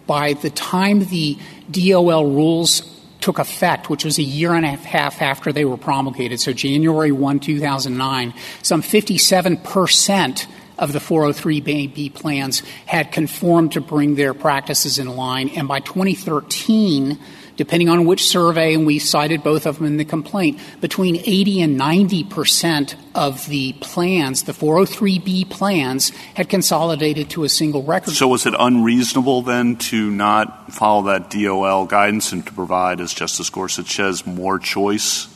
by 0.07 0.35
the 0.35 0.51
time 0.51 1.07
the 1.07 1.38
DOL 1.71 2.27
rules 2.27 2.90
took 3.21 3.38
effect, 3.38 3.88
which 3.88 4.05
was 4.05 4.19
a 4.19 4.23
year 4.23 4.53
and 4.53 4.67
a 4.67 4.73
half 4.73 5.23
after 5.23 5.51
they 5.51 5.64
were 5.64 5.79
promulgated, 5.79 6.40
so 6.40 6.53
January 6.53 7.11
1, 7.11 7.40
2009, 7.40 8.35
some 8.61 8.83
57 8.83 9.57
percent 9.57 10.47
of 10.79 10.93
the 10.93 10.99
403b 10.99 12.15
plans 12.15 12.61
had 12.87 13.13
conformed 13.13 13.73
to 13.73 13.81
bring 13.81 14.15
their 14.15 14.35
practices 14.35 14.99
in 14.99 15.09
line. 15.09 15.49
And 15.51 15.69
by 15.69 15.81
2013, 15.81 17.19
depending 17.57 17.89
on 17.89 18.05
which 18.05 18.27
survey, 18.27 18.75
and 18.75 18.87
we 18.87 18.99
cited 18.99 19.43
both 19.43 19.67
of 19.67 19.79
them 19.79 19.87
in 19.87 19.97
the 19.97 20.05
complaint, 20.05 20.59
between 20.81 21.17
80 21.17 21.63
and 21.63 21.77
90 21.77 22.25
percent 22.25 22.97
of 23.15 23.47
the 23.47 23.75
plans, 23.75 24.43
the 24.45 24.53
403b 24.53 25.51
plans, 25.51 26.11
had 26.35 26.49
consolidated 26.49 27.31
to 27.31 27.45
a 27.45 27.49
single 27.49 27.83
record. 27.83 28.15
So 28.15 28.29
was 28.29 28.47
it 28.47 28.55
unreasonable 28.59 29.43
then 29.43 29.77
to 29.77 30.11
not 30.11 30.73
follow 30.73 31.03
that 31.05 31.31
DOL 31.31 31.87
guidance 31.87 32.33
and 32.33 32.45
to 32.47 32.53
provide, 32.53 33.01
as 33.01 33.15
Justice 33.15 33.51
Gorsuch 33.51 33.95
says, 33.95 34.27
more 34.27 34.59
choice 34.59 35.29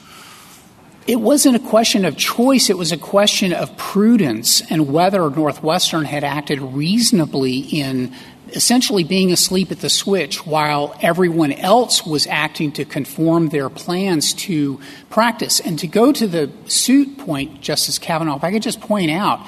it 1.09 1.23
wasn't 1.23 1.57
a 1.57 1.59
question 1.59 2.05
of 2.05 2.19
choice, 2.19 2.69
it 2.69 2.77
was 2.77 2.93
a 2.93 2.99
question 2.99 3.55
of 3.55 3.75
prudence 3.79 4.61
and 4.71 4.93
whether 4.93 5.31
Northwestern 5.31 6.05
had 6.05 6.23
acted 6.23 6.61
reasonably 6.61 7.61
in 7.61 8.15
essentially 8.49 9.05
being 9.05 9.33
asleep 9.33 9.73
at 9.73 9.81
the 9.81 9.89
switch 9.89 10.45
while 10.47 10.95
everyone 11.01 11.53
else 11.53 12.05
was 12.05 12.27
acting 12.27 12.73
to 12.73 12.85
conform 12.85 13.49
their 13.49 13.71
plans 13.71 14.35
to 14.35 14.79
practice. 15.09 15.61
And 15.61 15.79
to 15.79 15.87
go 15.87 16.13
to 16.13 16.27
the 16.27 16.53
suit 16.67 17.17
point, 17.17 17.63
Justice 17.63 17.99
Kavanaugh, 17.99 18.37
if 18.37 18.45
I 18.45 18.53
could 18.53 18.63
just 18.63 18.83
point 18.83 19.11
out, 19.11 19.41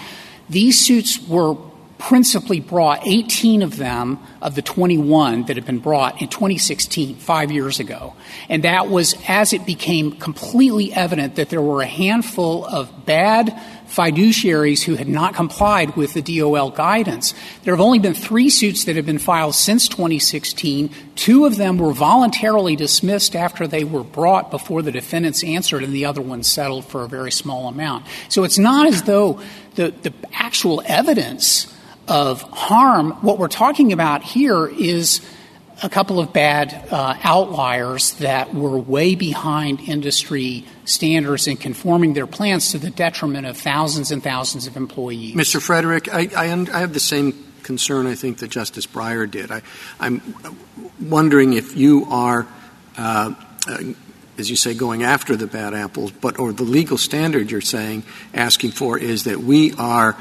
these 0.48 0.82
suits 0.82 1.20
were 1.28 1.54
principally 2.00 2.60
brought 2.60 3.06
18 3.06 3.62
of 3.62 3.76
them 3.76 4.18
of 4.40 4.54
the 4.54 4.62
21 4.62 5.44
that 5.44 5.56
had 5.56 5.66
been 5.66 5.78
brought 5.78 6.20
in 6.20 6.28
2016, 6.28 7.14
five 7.16 7.52
years 7.52 7.78
ago. 7.78 8.14
And 8.48 8.64
that 8.64 8.88
was 8.88 9.14
as 9.28 9.52
it 9.52 9.66
became 9.66 10.12
completely 10.12 10.92
evident 10.92 11.36
that 11.36 11.50
there 11.50 11.60
were 11.60 11.82
a 11.82 11.86
handful 11.86 12.64
of 12.64 13.06
bad 13.06 13.54
fiduciaries 13.86 14.82
who 14.82 14.94
had 14.94 15.08
not 15.08 15.34
complied 15.34 15.96
with 15.96 16.14
the 16.14 16.22
DOL 16.22 16.70
guidance. 16.70 17.34
There 17.64 17.74
have 17.74 17.80
only 17.80 17.98
been 17.98 18.14
three 18.14 18.48
suits 18.48 18.84
that 18.84 18.96
have 18.96 19.06
been 19.06 19.18
filed 19.18 19.54
since 19.54 19.86
2016. 19.88 20.90
Two 21.16 21.44
of 21.44 21.56
them 21.56 21.76
were 21.76 21.92
voluntarily 21.92 22.76
dismissed 22.76 23.36
after 23.36 23.66
they 23.66 23.84
were 23.84 24.04
brought 24.04 24.50
before 24.50 24.80
the 24.80 24.92
defendants 24.92 25.44
answered, 25.44 25.82
and 25.82 25.92
the 25.92 26.06
other 26.06 26.22
one 26.22 26.44
settled 26.44 26.86
for 26.86 27.02
a 27.02 27.08
very 27.08 27.32
small 27.32 27.68
amount. 27.68 28.06
So 28.28 28.44
it's 28.44 28.58
not 28.58 28.86
as 28.86 29.02
though 29.02 29.40
the, 29.74 29.92
the 30.02 30.14
actual 30.32 30.82
evidence 30.86 31.66
of 32.10 32.42
harm, 32.42 33.12
what 33.22 33.38
we're 33.38 33.48
talking 33.48 33.92
about 33.92 34.22
here 34.22 34.66
is 34.66 35.20
a 35.82 35.88
couple 35.88 36.18
of 36.18 36.32
bad 36.32 36.88
uh, 36.90 37.16
outliers 37.22 38.12
that 38.14 38.52
were 38.52 38.78
way 38.78 39.14
behind 39.14 39.80
industry 39.80 40.66
standards 40.84 41.46
in 41.46 41.56
conforming 41.56 42.12
their 42.12 42.26
plans 42.26 42.72
to 42.72 42.78
the 42.78 42.90
detriment 42.90 43.46
of 43.46 43.56
thousands 43.56 44.10
and 44.10 44.22
thousands 44.22 44.66
of 44.66 44.76
employees. 44.76 45.34
Mr. 45.34 45.62
Frederick, 45.62 46.12
I, 46.12 46.28
I, 46.36 46.66
I 46.74 46.80
have 46.80 46.92
the 46.92 47.00
same 47.00 47.32
concern 47.62 48.06
I 48.06 48.14
think 48.14 48.38
that 48.38 48.50
Justice 48.50 48.86
Breyer 48.86 49.30
did. 49.30 49.50
I, 49.50 49.62
am 50.00 50.20
wondering 51.00 51.52
if 51.52 51.76
you 51.76 52.06
are, 52.10 52.46
uh, 52.98 53.34
uh, 53.68 53.78
as 54.36 54.50
you 54.50 54.56
say, 54.56 54.74
going 54.74 55.02
after 55.02 55.36
the 55.36 55.46
bad 55.46 55.72
apples, 55.72 56.10
but 56.10 56.38
or 56.38 56.52
the 56.52 56.64
legal 56.64 56.98
standard 56.98 57.50
you're 57.50 57.60
saying 57.60 58.02
asking 58.34 58.72
for 58.72 58.98
is 58.98 59.24
that 59.24 59.38
we 59.38 59.72
are 59.74 60.16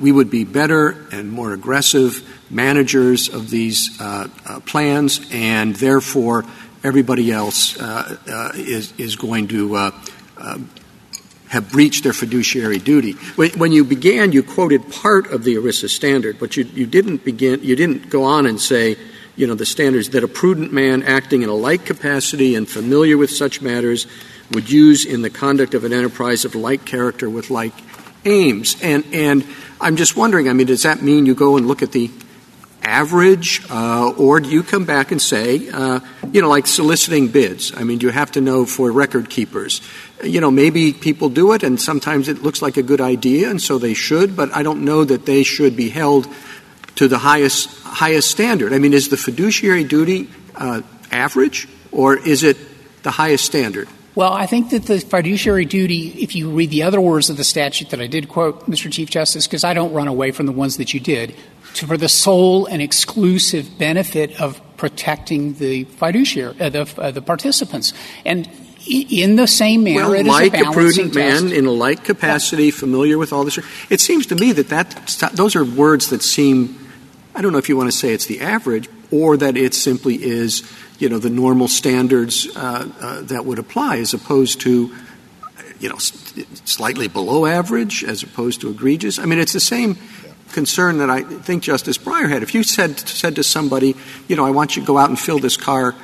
we 0.00 0.12
would 0.12 0.30
be 0.30 0.44
better 0.44 1.06
and 1.12 1.30
more 1.30 1.52
aggressive 1.52 2.22
managers 2.50 3.28
of 3.28 3.50
these 3.50 4.00
uh, 4.00 4.28
uh 4.46 4.60
plans, 4.60 5.20
and 5.32 5.74
therefore 5.76 6.44
everybody 6.84 7.32
else 7.32 7.80
uh, 7.80 8.16
uh, 8.28 8.52
is, 8.54 8.92
is 8.98 9.16
going 9.16 9.48
to 9.48 9.76
um, 10.38 10.70
have 11.48 11.70
breached 11.70 12.04
their 12.04 12.12
fiduciary 12.12 12.78
duty. 12.78 13.12
When, 13.36 13.50
when, 13.58 13.72
you 13.72 13.84
began, 13.84 14.32
you 14.32 14.42
quoted 14.42 14.90
part 14.90 15.30
of 15.32 15.44
the 15.44 15.56
ERISA 15.56 15.88
standard, 15.88 16.38
but 16.38 16.56
you, 16.56 16.64
you 16.64 16.86
didn't 16.86 17.24
begin. 17.24 17.62
You 17.62 17.76
didn't 17.76 18.10
go 18.10 18.24
on 18.24 18.46
and 18.46 18.60
say, 18.60 18.96
you 19.36 19.46
know, 19.46 19.54
the 19.54 19.66
standards 19.66 20.10
that 20.10 20.24
a 20.24 20.28
prudent 20.28 20.72
man 20.72 21.02
acting 21.02 21.42
in 21.42 21.48
a 21.48 21.54
like 21.54 21.84
capacity 21.84 22.54
and 22.54 22.68
familiar 22.68 23.16
with 23.16 23.30
such 23.30 23.60
matters 23.60 24.06
would 24.52 24.70
use 24.70 25.04
in 25.04 25.22
the 25.22 25.30
conduct 25.30 25.74
of 25.74 25.84
an 25.84 25.92
enterprise 25.92 26.44
of 26.44 26.54
like 26.54 26.84
character 26.84 27.28
with 27.28 27.50
like 27.50 27.74
aims. 28.26 28.76
And, 28.82 29.04
and 29.12 29.46
I'm 29.80 29.96
just 29.96 30.16
wondering, 30.16 30.48
I 30.48 30.52
mean, 30.52 30.66
does 30.66 30.82
that 30.82 31.02
mean 31.02 31.26
you 31.26 31.34
go 31.34 31.56
and 31.56 31.66
look 31.66 31.82
at 31.82 31.92
the 31.92 32.10
average, 32.82 33.62
uh, 33.68 34.12
or 34.16 34.38
do 34.38 34.48
you 34.48 34.62
come 34.62 34.84
back 34.84 35.10
and 35.10 35.20
say, 35.20 35.68
uh, 35.70 35.98
you 36.30 36.40
know, 36.40 36.48
like 36.48 36.66
soliciting 36.66 37.28
bids? 37.28 37.72
I 37.76 37.82
mean, 37.82 37.98
do 37.98 38.06
you 38.06 38.12
have 38.12 38.32
to 38.32 38.40
know 38.40 38.64
for 38.64 38.92
record 38.92 39.28
keepers? 39.28 39.80
You 40.22 40.40
know, 40.40 40.50
maybe 40.50 40.92
people 40.92 41.28
do 41.28 41.52
it, 41.52 41.62
and 41.62 41.80
sometimes 41.80 42.28
it 42.28 42.42
looks 42.42 42.62
like 42.62 42.76
a 42.76 42.82
good 42.82 43.00
idea, 43.00 43.50
and 43.50 43.60
so 43.60 43.78
they 43.78 43.94
should, 43.94 44.36
but 44.36 44.54
I 44.54 44.62
don't 44.62 44.84
know 44.84 45.04
that 45.04 45.26
they 45.26 45.42
should 45.42 45.76
be 45.76 45.88
held 45.88 46.28
to 46.94 47.08
the 47.08 47.18
highest 47.18 47.68
highest 47.82 48.30
standard. 48.30 48.72
I 48.72 48.78
mean, 48.78 48.92
is 48.92 49.08
the 49.08 49.16
fiduciary 49.16 49.84
duty 49.84 50.30
uh, 50.54 50.82
average, 51.10 51.68
or 51.90 52.16
is 52.16 52.42
it 52.42 52.56
the 53.02 53.10
highest 53.10 53.44
standard? 53.44 53.88
Well, 54.16 54.32
I 54.32 54.46
think 54.46 54.70
that 54.70 54.84
the 54.84 54.98
fiduciary 54.98 55.66
duty, 55.66 56.08
if 56.22 56.34
you 56.34 56.48
read 56.48 56.70
the 56.70 56.84
other 56.84 57.02
words 57.02 57.28
of 57.28 57.36
the 57.36 57.44
statute 57.44 57.90
that 57.90 58.00
I 58.00 58.06
did 58.06 58.30
quote, 58.30 58.66
Mr. 58.66 58.90
Chief 58.90 59.10
Justice, 59.10 59.46
because 59.46 59.62
I 59.62 59.74
don't 59.74 59.92
run 59.92 60.08
away 60.08 60.30
from 60.30 60.46
the 60.46 60.52
ones 60.52 60.78
that 60.78 60.94
you 60.94 61.00
did, 61.00 61.34
to, 61.74 61.86
for 61.86 61.98
the 61.98 62.08
sole 62.08 62.64
and 62.64 62.80
exclusive 62.80 63.78
benefit 63.78 64.40
of 64.40 64.58
protecting 64.78 65.52
the 65.54 65.84
fiduciary, 65.84 66.58
uh, 66.58 66.70
the, 66.70 66.94
uh, 66.96 67.10
the 67.10 67.20
participants. 67.20 67.92
And 68.24 68.48
in 68.88 69.36
the 69.36 69.46
same 69.46 69.84
manner, 69.84 70.08
well, 70.08 70.24
like 70.24 70.54
a, 70.54 70.70
a 70.70 70.72
prudent 70.72 71.12
test. 71.12 71.44
man 71.44 71.52
in 71.52 71.66
a 71.66 71.70
like 71.70 72.02
capacity, 72.02 72.70
familiar 72.70 73.18
with 73.18 73.34
all 73.34 73.44
this. 73.44 73.58
It 73.90 74.00
seems 74.00 74.24
to 74.28 74.34
me 74.34 74.52
that, 74.52 74.70
that 74.70 75.30
those 75.34 75.54
are 75.54 75.64
words 75.64 76.08
that 76.08 76.22
seem. 76.22 76.78
I 77.34 77.42
don't 77.42 77.52
know 77.52 77.58
if 77.58 77.68
you 77.68 77.76
want 77.76 77.90
to 77.90 77.96
say 77.96 78.14
it's 78.14 78.24
the 78.24 78.40
average 78.40 78.88
or 79.10 79.36
that 79.36 79.58
it 79.58 79.74
simply 79.74 80.14
is 80.14 80.62
you 80.98 81.08
know 81.08 81.18
the 81.18 81.30
normal 81.30 81.68
standards 81.68 82.46
uh, 82.56 82.90
uh, 83.00 83.22
that 83.22 83.44
would 83.44 83.58
apply, 83.58 83.98
as 83.98 84.14
opposed 84.14 84.60
to 84.62 84.94
you 85.80 85.88
know 85.88 85.98
slightly 85.98 87.08
below 87.08 87.46
average, 87.46 88.04
as 88.04 88.22
opposed 88.22 88.60
to 88.62 88.70
egregious. 88.70 89.18
I 89.18 89.26
mean, 89.26 89.38
it's 89.38 89.52
the 89.52 89.60
same 89.60 89.96
concern 90.52 90.98
that 90.98 91.10
I 91.10 91.22
think 91.22 91.62
Justice 91.62 91.98
Breyer 91.98 92.28
had. 92.28 92.42
If 92.42 92.54
you 92.54 92.62
said 92.62 92.98
said 92.98 93.36
to 93.36 93.44
somebody, 93.44 93.96
you 94.28 94.36
know, 94.36 94.46
I 94.46 94.50
want 94.50 94.76
you 94.76 94.82
to 94.82 94.86
go 94.86 94.98
out 94.98 95.08
and 95.08 95.18
fill 95.18 95.38
this 95.38 95.56
car 95.56 95.94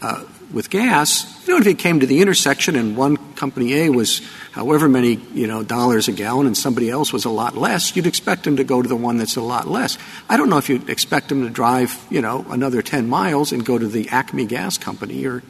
uh, 0.00 0.24
with 0.52 0.70
gas, 0.70 1.46
you 1.46 1.54
know, 1.54 1.60
if 1.60 1.66
it 1.66 1.78
came 1.78 2.00
to 2.00 2.06
the 2.06 2.22
intersection 2.22 2.76
and 2.76 2.96
one 2.96 3.16
company 3.34 3.74
A 3.74 3.90
was 3.90 4.22
however 4.58 4.88
many, 4.88 5.20
you 5.34 5.46
know, 5.46 5.62
dollars 5.62 6.08
a 6.08 6.12
gallon 6.12 6.44
and 6.44 6.56
somebody 6.56 6.90
else 6.90 7.12
was 7.12 7.24
a 7.24 7.30
lot 7.30 7.56
less, 7.56 7.94
you'd 7.94 8.08
expect 8.08 8.42
them 8.42 8.56
to 8.56 8.64
go 8.64 8.82
to 8.82 8.88
the 8.88 8.96
one 8.96 9.16
that's 9.16 9.36
a 9.36 9.40
lot 9.40 9.68
less. 9.68 9.96
I 10.28 10.36
don't 10.36 10.50
know 10.50 10.58
if 10.58 10.68
you'd 10.68 10.90
expect 10.90 11.28
them 11.28 11.44
to 11.44 11.48
drive, 11.48 11.96
you 12.10 12.20
know, 12.20 12.44
another 12.50 12.82
10 12.82 13.08
miles 13.08 13.52
and 13.52 13.64
go 13.64 13.78
to 13.78 13.86
the 13.86 14.08
Acme 14.08 14.46
gas 14.46 14.76
company 14.76 15.24
or 15.24 15.44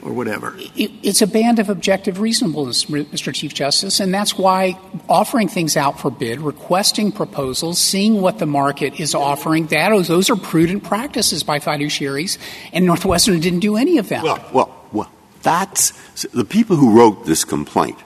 or 0.00 0.12
whatever. 0.12 0.54
It's 0.76 1.22
a 1.22 1.26
band 1.26 1.58
of 1.58 1.68
objective 1.68 2.20
reasonableness, 2.20 2.84
Mr. 2.84 3.34
Chief 3.34 3.52
Justice, 3.52 3.98
and 3.98 4.14
that's 4.14 4.38
why 4.38 4.78
offering 5.08 5.48
things 5.48 5.76
out 5.76 5.98
for 5.98 6.08
bid, 6.08 6.40
requesting 6.40 7.10
proposals, 7.10 7.80
seeing 7.80 8.20
what 8.20 8.38
the 8.38 8.46
market 8.46 9.00
is 9.00 9.12
offering, 9.12 9.66
that, 9.66 9.90
those 10.06 10.30
are 10.30 10.36
prudent 10.36 10.84
practices 10.84 11.42
by 11.42 11.58
fiduciaries, 11.58 12.38
and 12.72 12.86
Northwestern 12.86 13.40
didn't 13.40 13.58
do 13.58 13.76
any 13.76 13.98
of 13.98 14.08
that. 14.10 14.22
Well, 14.22 14.48
well, 14.52 14.86
well 14.92 15.10
that's 15.42 15.90
the 16.26 16.44
people 16.44 16.76
who 16.76 16.96
wrote 16.96 17.26
this 17.26 17.44
complaint 17.44 17.98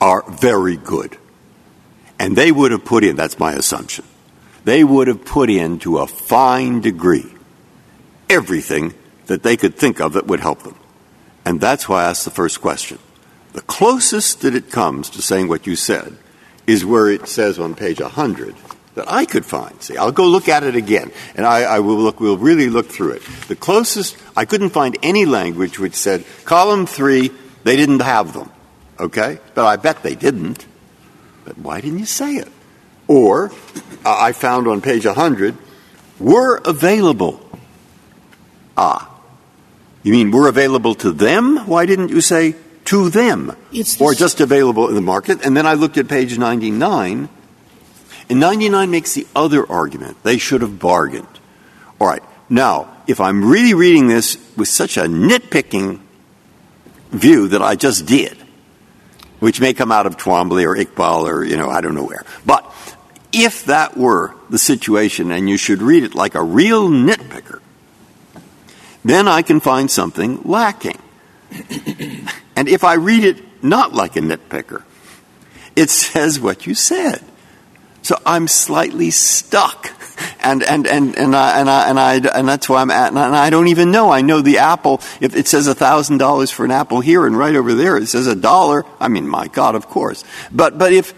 are 0.00 0.24
very 0.28 0.76
good. 0.76 1.16
And 2.18 2.36
they 2.36 2.52
would 2.52 2.70
have 2.70 2.84
put 2.84 3.04
in, 3.04 3.16
that's 3.16 3.38
my 3.38 3.52
assumption, 3.52 4.04
they 4.64 4.84
would 4.84 5.08
have 5.08 5.24
put 5.24 5.50
in 5.50 5.78
to 5.80 5.98
a 5.98 6.06
fine 6.06 6.80
degree 6.80 7.32
everything 8.28 8.94
that 9.26 9.42
they 9.42 9.56
could 9.56 9.74
think 9.74 10.00
of 10.00 10.12
that 10.14 10.26
would 10.26 10.40
help 10.40 10.62
them. 10.62 10.76
And 11.44 11.60
that's 11.60 11.88
why 11.88 12.02
I 12.04 12.10
asked 12.10 12.24
the 12.24 12.30
first 12.30 12.60
question. 12.60 12.98
The 13.52 13.62
closest 13.62 14.42
that 14.42 14.54
it 14.54 14.70
comes 14.70 15.10
to 15.10 15.22
saying 15.22 15.48
what 15.48 15.66
you 15.66 15.74
said 15.74 16.16
is 16.66 16.84
where 16.84 17.10
it 17.10 17.26
says 17.26 17.58
on 17.58 17.74
page 17.74 18.00
100 18.00 18.54
that 18.94 19.10
I 19.10 19.24
could 19.24 19.44
find. 19.44 19.80
See, 19.82 19.96
I'll 19.96 20.12
go 20.12 20.26
look 20.26 20.48
at 20.48 20.62
it 20.62 20.76
again, 20.76 21.10
and 21.34 21.46
I, 21.46 21.62
I 21.62 21.78
will 21.80 21.96
look. 21.96 22.20
We'll 22.20 22.36
really 22.36 22.68
look 22.68 22.86
through 22.86 23.12
it. 23.12 23.22
The 23.48 23.56
closest 23.56 24.16
I 24.36 24.44
couldn't 24.44 24.70
find 24.70 24.96
any 25.02 25.24
language 25.24 25.78
which 25.78 25.94
said 25.94 26.24
column 26.44 26.86
three. 26.86 27.30
They 27.64 27.76
didn't 27.76 28.00
have 28.00 28.32
them. 28.32 28.50
Okay, 29.00 29.38
but 29.54 29.64
I 29.64 29.76
bet 29.76 30.02
they 30.02 30.14
didn't. 30.14 30.66
But 31.44 31.56
why 31.56 31.80
didn't 31.80 32.00
you 32.00 32.06
say 32.06 32.34
it? 32.34 32.48
Or 33.08 33.50
uh, 34.04 34.16
I 34.20 34.32
found 34.32 34.68
on 34.68 34.82
page 34.82 35.06
100 35.06 35.56
were 36.20 36.58
available. 36.58 37.40
Ah, 38.76 39.10
you 40.02 40.12
mean 40.12 40.30
we're 40.30 40.48
available 40.48 40.94
to 40.96 41.12
them? 41.12 41.66
Why 41.66 41.86
didn't 41.86 42.10
you 42.10 42.20
say 42.20 42.54
to 42.86 43.08
them? 43.08 43.56
It's 43.72 43.98
or 44.00 44.14
just 44.14 44.40
available 44.40 44.88
in 44.88 44.94
the 44.94 45.00
market? 45.00 45.44
And 45.44 45.56
then 45.56 45.66
I 45.66 45.74
looked 45.74 45.96
at 45.96 46.06
page 46.06 46.38
99, 46.38 47.28
and 48.28 48.40
99 48.40 48.90
makes 48.90 49.14
the 49.14 49.26
other 49.34 49.66
argument. 49.66 50.22
They 50.22 50.36
should 50.36 50.60
have 50.60 50.78
bargained. 50.78 51.26
All 51.98 52.06
right. 52.06 52.22
Now, 52.48 52.96
if 53.06 53.20
I'm 53.20 53.44
really 53.48 53.74
reading 53.74 54.08
this 54.08 54.36
with 54.56 54.68
such 54.68 54.96
a 54.96 55.02
nitpicking 55.02 56.00
view 57.10 57.48
that 57.48 57.62
I 57.62 57.76
just 57.76 58.06
did, 58.06 58.36
which 59.40 59.60
may 59.60 59.74
come 59.74 59.90
out 59.90 60.06
of 60.06 60.16
Twombly 60.16 60.64
or 60.64 60.76
Iqbal 60.76 61.24
or, 61.24 61.44
you 61.44 61.56
know, 61.56 61.68
I 61.68 61.80
don't 61.80 61.94
know 61.94 62.04
where. 62.04 62.24
But 62.46 62.70
if 63.32 63.64
that 63.66 63.96
were 63.96 64.34
the 64.48 64.58
situation 64.58 65.32
and 65.32 65.48
you 65.48 65.56
should 65.56 65.82
read 65.82 66.04
it 66.04 66.14
like 66.14 66.34
a 66.34 66.42
real 66.42 66.88
nitpicker, 66.88 67.60
then 69.04 69.28
I 69.28 69.42
can 69.42 69.60
find 69.60 69.90
something 69.90 70.42
lacking. 70.44 70.98
and 72.54 72.68
if 72.68 72.84
I 72.84 72.94
read 72.94 73.24
it 73.24 73.64
not 73.64 73.92
like 73.92 74.16
a 74.16 74.20
nitpicker, 74.20 74.82
it 75.74 75.90
says 75.90 76.38
what 76.38 76.66
you 76.66 76.74
said. 76.74 77.24
So 78.02 78.16
I'm 78.24 78.48
slightly 78.48 79.10
stuck. 79.10 79.92
And, 80.42 80.62
and, 80.62 80.86
and, 80.86 81.16
and, 81.16 81.34
I, 81.34 81.60
and, 81.60 81.70
I, 81.70 81.88
and, 81.88 81.98
I, 81.98 82.38
and 82.38 82.48
that's 82.48 82.68
why 82.68 82.82
I'm 82.82 82.90
at, 82.90 83.08
and 83.08 83.18
I 83.18 83.50
don't 83.50 83.68
even 83.68 83.90
know. 83.90 84.10
I 84.10 84.20
know 84.20 84.40
the 84.42 84.58
apple, 84.58 85.00
if 85.20 85.34
it 85.34 85.48
says 85.48 85.66
$1,000 85.66 86.52
for 86.52 86.64
an 86.64 86.70
apple 86.70 87.00
here 87.00 87.26
and 87.26 87.36
right 87.36 87.54
over 87.54 87.74
there 87.74 87.96
it 87.96 88.06
says 88.06 88.26
a 88.26 88.36
dollar, 88.36 88.84
I 88.98 89.08
mean, 89.08 89.28
my 89.28 89.48
God, 89.48 89.74
of 89.74 89.86
course. 89.86 90.24
But, 90.52 90.78
but 90.78 90.92
if, 90.92 91.14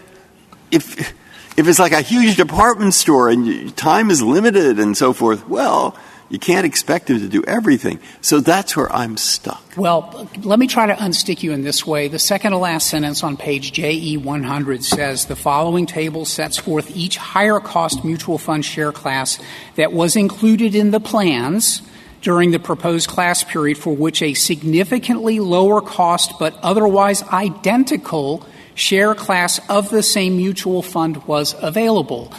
if, 0.71 1.13
If 1.55 1.67
it's 1.67 1.77
like 1.77 1.91
a 1.91 2.01
huge 2.01 2.35
department 2.35 2.95
store 2.95 3.29
and 3.29 3.75
time 3.77 4.09
is 4.09 4.23
limited 4.23 4.79
and 4.79 4.97
so 4.97 5.13
forth, 5.13 5.47
well, 5.47 5.95
you 6.33 6.39
can't 6.39 6.65
expect 6.65 7.11
him 7.11 7.19
to 7.19 7.27
do 7.27 7.43
everything. 7.45 7.99
So 8.21 8.39
that's 8.39 8.75
where 8.75 8.91
I'm 8.91 9.17
stuck. 9.17 9.63
Well, 9.77 10.27
let 10.41 10.57
me 10.57 10.65
try 10.65 10.87
to 10.87 10.95
unstick 10.95 11.43
you 11.43 11.51
in 11.51 11.61
this 11.61 11.85
way. 11.85 12.07
The 12.07 12.17
second 12.17 12.53
to 12.53 12.57
last 12.57 12.89
sentence 12.89 13.23
on 13.23 13.37
page 13.37 13.71
JE 13.71 14.17
100 14.17 14.83
says 14.83 15.25
the 15.27 15.35
following 15.35 15.85
table 15.85 16.25
sets 16.25 16.57
forth 16.57 16.89
each 16.97 17.17
higher 17.17 17.59
cost 17.59 18.03
mutual 18.03 18.39
fund 18.39 18.65
share 18.65 18.91
class 18.91 19.37
that 19.75 19.93
was 19.93 20.15
included 20.15 20.73
in 20.73 20.89
the 20.89 20.99
plans 20.99 21.83
during 22.23 22.49
the 22.49 22.59
proposed 22.59 23.07
class 23.07 23.43
period 23.43 23.77
for 23.77 23.95
which 23.95 24.23
a 24.23 24.33
significantly 24.33 25.39
lower 25.39 25.81
cost 25.81 26.39
but 26.39 26.57
otherwise 26.63 27.21
identical 27.21 28.43
share 28.75 29.13
class 29.13 29.59
of 29.69 29.91
the 29.91 30.01
same 30.01 30.37
mutual 30.37 30.81
fund 30.81 31.17
was 31.27 31.55
available. 31.61 32.33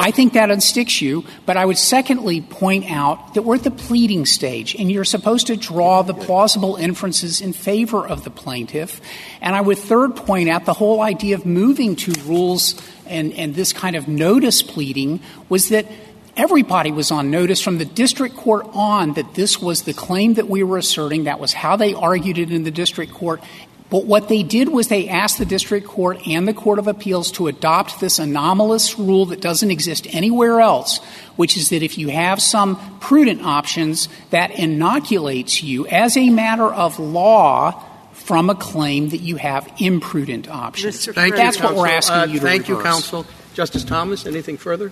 I 0.00 0.10
think 0.10 0.34
that 0.34 0.48
unsticks 0.48 1.00
you, 1.00 1.24
but 1.46 1.56
I 1.56 1.64
would 1.64 1.78
secondly 1.78 2.40
point 2.40 2.90
out 2.90 3.34
that 3.34 3.42
we're 3.42 3.56
at 3.56 3.64
the 3.64 3.70
pleading 3.70 4.26
stage, 4.26 4.74
and 4.74 4.90
you're 4.90 5.04
supposed 5.04 5.48
to 5.48 5.56
draw 5.56 6.02
the 6.02 6.14
plausible 6.14 6.76
inferences 6.76 7.40
in 7.40 7.52
favor 7.52 8.06
of 8.06 8.24
the 8.24 8.30
plaintiff. 8.30 9.00
And 9.40 9.54
I 9.54 9.60
would 9.60 9.78
third 9.78 10.16
point 10.16 10.48
out 10.48 10.64
the 10.64 10.72
whole 10.72 11.02
idea 11.02 11.34
of 11.34 11.44
moving 11.44 11.96
to 11.96 12.12
rules 12.22 12.80
and, 13.06 13.32
and 13.34 13.54
this 13.54 13.72
kind 13.72 13.96
of 13.96 14.08
notice 14.08 14.62
pleading 14.62 15.20
was 15.48 15.68
that 15.68 15.86
everybody 16.36 16.90
was 16.90 17.10
on 17.10 17.30
notice 17.30 17.60
from 17.60 17.78
the 17.78 17.84
district 17.84 18.36
court 18.36 18.66
on 18.72 19.14
that 19.14 19.34
this 19.34 19.60
was 19.60 19.82
the 19.82 19.92
claim 19.92 20.34
that 20.34 20.48
we 20.48 20.62
were 20.62 20.78
asserting. 20.78 21.24
That 21.24 21.38
was 21.38 21.52
how 21.52 21.76
they 21.76 21.94
argued 21.94 22.38
it 22.38 22.50
in 22.50 22.64
the 22.64 22.70
district 22.70 23.12
court. 23.12 23.42
But 23.94 24.06
what 24.06 24.28
they 24.28 24.42
did 24.42 24.70
was 24.70 24.88
they 24.88 25.08
asked 25.08 25.38
the 25.38 25.44
district 25.44 25.86
court 25.86 26.26
and 26.26 26.48
the 26.48 26.52
court 26.52 26.80
of 26.80 26.88
appeals 26.88 27.30
to 27.30 27.46
adopt 27.46 28.00
this 28.00 28.18
anomalous 28.18 28.98
rule 28.98 29.26
that 29.26 29.40
doesn't 29.40 29.70
exist 29.70 30.12
anywhere 30.12 30.58
else, 30.58 30.98
which 31.36 31.56
is 31.56 31.68
that 31.68 31.80
if 31.80 31.96
you 31.96 32.08
have 32.08 32.42
some 32.42 32.98
prudent 32.98 33.42
options, 33.42 34.08
that 34.30 34.50
inoculates 34.50 35.62
you 35.62 35.86
as 35.86 36.16
a 36.16 36.28
matter 36.28 36.66
of 36.66 36.98
law 36.98 37.84
from 38.10 38.50
a 38.50 38.56
claim 38.56 39.10
that 39.10 39.20
you 39.20 39.36
have 39.36 39.72
imprudent 39.78 40.48
options. 40.48 41.06
Thank 41.06 41.36
That's 41.36 41.60
you, 41.60 41.64
what 41.64 41.76
we're 41.76 41.86
asking 41.86 42.16
uh, 42.16 42.24
you 42.24 42.40
to 42.40 42.46
Thank 42.46 42.62
reverse. 42.62 42.78
you, 42.78 42.82
counsel. 42.82 43.26
Justice 43.54 43.84
Thomas, 43.84 44.26
anything 44.26 44.56
further? 44.56 44.90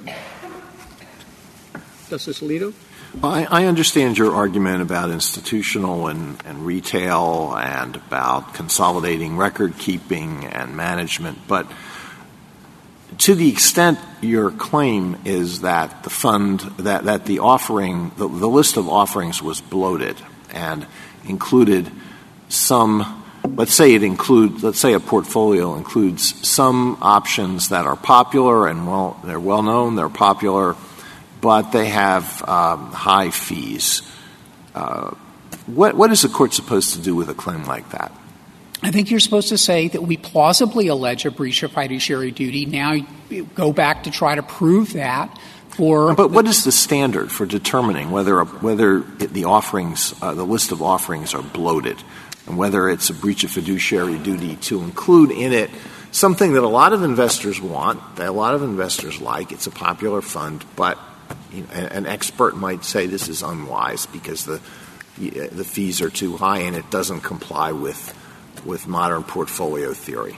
Justice 2.08 2.38
Alito? 2.38 2.72
I, 3.20 3.66
understand 3.66 4.16
your 4.16 4.32
argument 4.32 4.80
about 4.80 5.10
institutional 5.10 6.08
and, 6.08 6.38
retail 6.64 7.54
and 7.56 7.96
about 7.96 8.54
consolidating 8.54 9.36
record 9.36 9.76
keeping 9.76 10.46
and 10.46 10.76
management, 10.76 11.38
but 11.46 11.70
to 13.18 13.34
the 13.34 13.50
extent 13.50 13.98
your 14.22 14.50
claim 14.50 15.18
is 15.26 15.60
that 15.60 16.04
the 16.04 16.10
fund, 16.10 16.60
that, 16.78 17.26
the 17.26 17.40
offering, 17.40 18.12
the, 18.16 18.26
list 18.26 18.78
of 18.78 18.88
offerings 18.88 19.42
was 19.42 19.60
bloated 19.60 20.16
and 20.50 20.86
included 21.24 21.90
some, 22.48 23.24
let's 23.56 23.74
say 23.74 23.94
it 23.94 24.02
includes, 24.02 24.64
let's 24.64 24.80
say 24.80 24.94
a 24.94 25.00
portfolio 25.00 25.76
includes 25.76 26.48
some 26.48 26.96
options 27.02 27.68
that 27.68 27.84
are 27.84 27.96
popular 27.96 28.66
and 28.66 28.86
well, 28.86 29.20
they're 29.22 29.38
well 29.38 29.62
known, 29.62 29.96
they're 29.96 30.08
popular, 30.08 30.76
but 31.42 31.72
they 31.72 31.88
have 31.88 32.48
um, 32.48 32.92
high 32.92 33.28
fees. 33.28 34.00
Uh, 34.74 35.10
what, 35.66 35.94
what 35.94 36.10
is 36.10 36.22
the 36.22 36.28
court 36.28 36.54
supposed 36.54 36.94
to 36.94 37.02
do 37.02 37.14
with 37.14 37.28
a 37.28 37.34
claim 37.34 37.64
like 37.64 37.90
that? 37.90 38.12
I 38.82 38.90
think 38.90 39.10
you're 39.10 39.20
supposed 39.20 39.48
to 39.50 39.58
say 39.58 39.88
that 39.88 40.02
we 40.02 40.16
plausibly 40.16 40.88
allege 40.88 41.26
a 41.26 41.30
breach 41.30 41.62
of 41.62 41.72
fiduciary 41.72 42.30
duty. 42.30 42.64
Now 42.64 42.96
go 43.54 43.72
back 43.72 44.04
to 44.04 44.10
try 44.10 44.34
to 44.34 44.42
prove 44.42 44.94
that. 44.94 45.38
For 45.70 46.14
but 46.14 46.30
what 46.30 46.46
is 46.46 46.64
the 46.64 46.72
standard 46.72 47.30
for 47.30 47.46
determining 47.46 48.10
whether 48.10 48.40
a, 48.40 48.44
whether 48.44 49.00
the 49.00 49.44
offerings, 49.44 50.14
uh, 50.20 50.34
the 50.34 50.44
list 50.44 50.70
of 50.70 50.82
offerings, 50.82 51.32
are 51.32 51.42
bloated, 51.42 51.96
and 52.46 52.58
whether 52.58 52.90
it's 52.90 53.08
a 53.08 53.14
breach 53.14 53.42
of 53.44 53.50
fiduciary 53.50 54.18
duty 54.18 54.56
to 54.56 54.82
include 54.82 55.30
in 55.30 55.52
it 55.52 55.70
something 56.10 56.52
that 56.52 56.62
a 56.62 56.68
lot 56.68 56.92
of 56.92 57.02
investors 57.02 57.60
want, 57.60 58.16
that 58.16 58.28
a 58.28 58.32
lot 58.32 58.54
of 58.54 58.62
investors 58.62 59.20
like. 59.20 59.50
It's 59.50 59.66
a 59.66 59.70
popular 59.70 60.20
fund, 60.20 60.62
but 60.76 60.98
an 61.72 62.06
expert 62.06 62.56
might 62.56 62.84
say 62.84 63.06
this 63.06 63.28
is 63.28 63.42
unwise 63.42 64.06
because 64.06 64.44
the 64.44 64.60
the 65.18 65.64
fees 65.64 66.00
are 66.00 66.10
too 66.10 66.36
high 66.36 66.60
and 66.60 66.74
it 66.74 66.90
doesn't 66.90 67.20
comply 67.20 67.72
with 67.72 68.18
with 68.64 68.86
modern 68.86 69.22
portfolio 69.22 69.92
theory? 69.92 70.36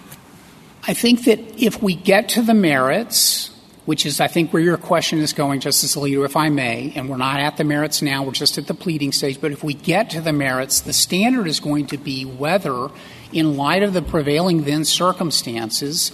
I 0.86 0.94
think 0.94 1.24
that 1.24 1.38
if 1.62 1.82
we 1.82 1.94
get 1.94 2.28
to 2.30 2.42
the 2.42 2.54
merits, 2.54 3.50
which 3.86 4.06
is, 4.06 4.20
I 4.20 4.28
think, 4.28 4.52
where 4.52 4.62
your 4.62 4.76
question 4.76 5.18
is 5.18 5.32
going, 5.32 5.60
Justice 5.60 5.96
Alito, 5.96 6.24
if 6.24 6.36
I 6.36 6.48
may, 6.48 6.92
and 6.94 7.08
we're 7.08 7.16
not 7.16 7.40
at 7.40 7.56
the 7.56 7.64
merits 7.64 8.02
now, 8.02 8.22
we're 8.22 8.32
just 8.32 8.58
at 8.58 8.66
the 8.66 8.74
pleading 8.74 9.12
stage, 9.12 9.40
but 9.40 9.52
if 9.52 9.62
we 9.62 9.74
get 9.74 10.10
to 10.10 10.20
the 10.20 10.32
merits, 10.32 10.80
the 10.80 10.92
standard 10.92 11.46
is 11.46 11.60
going 11.60 11.86
to 11.88 11.98
be 11.98 12.24
whether, 12.24 12.90
in 13.32 13.56
light 13.56 13.82
of 13.82 13.92
the 13.92 14.02
prevailing 14.02 14.64
then 14.64 14.84
circumstances, 14.84 16.12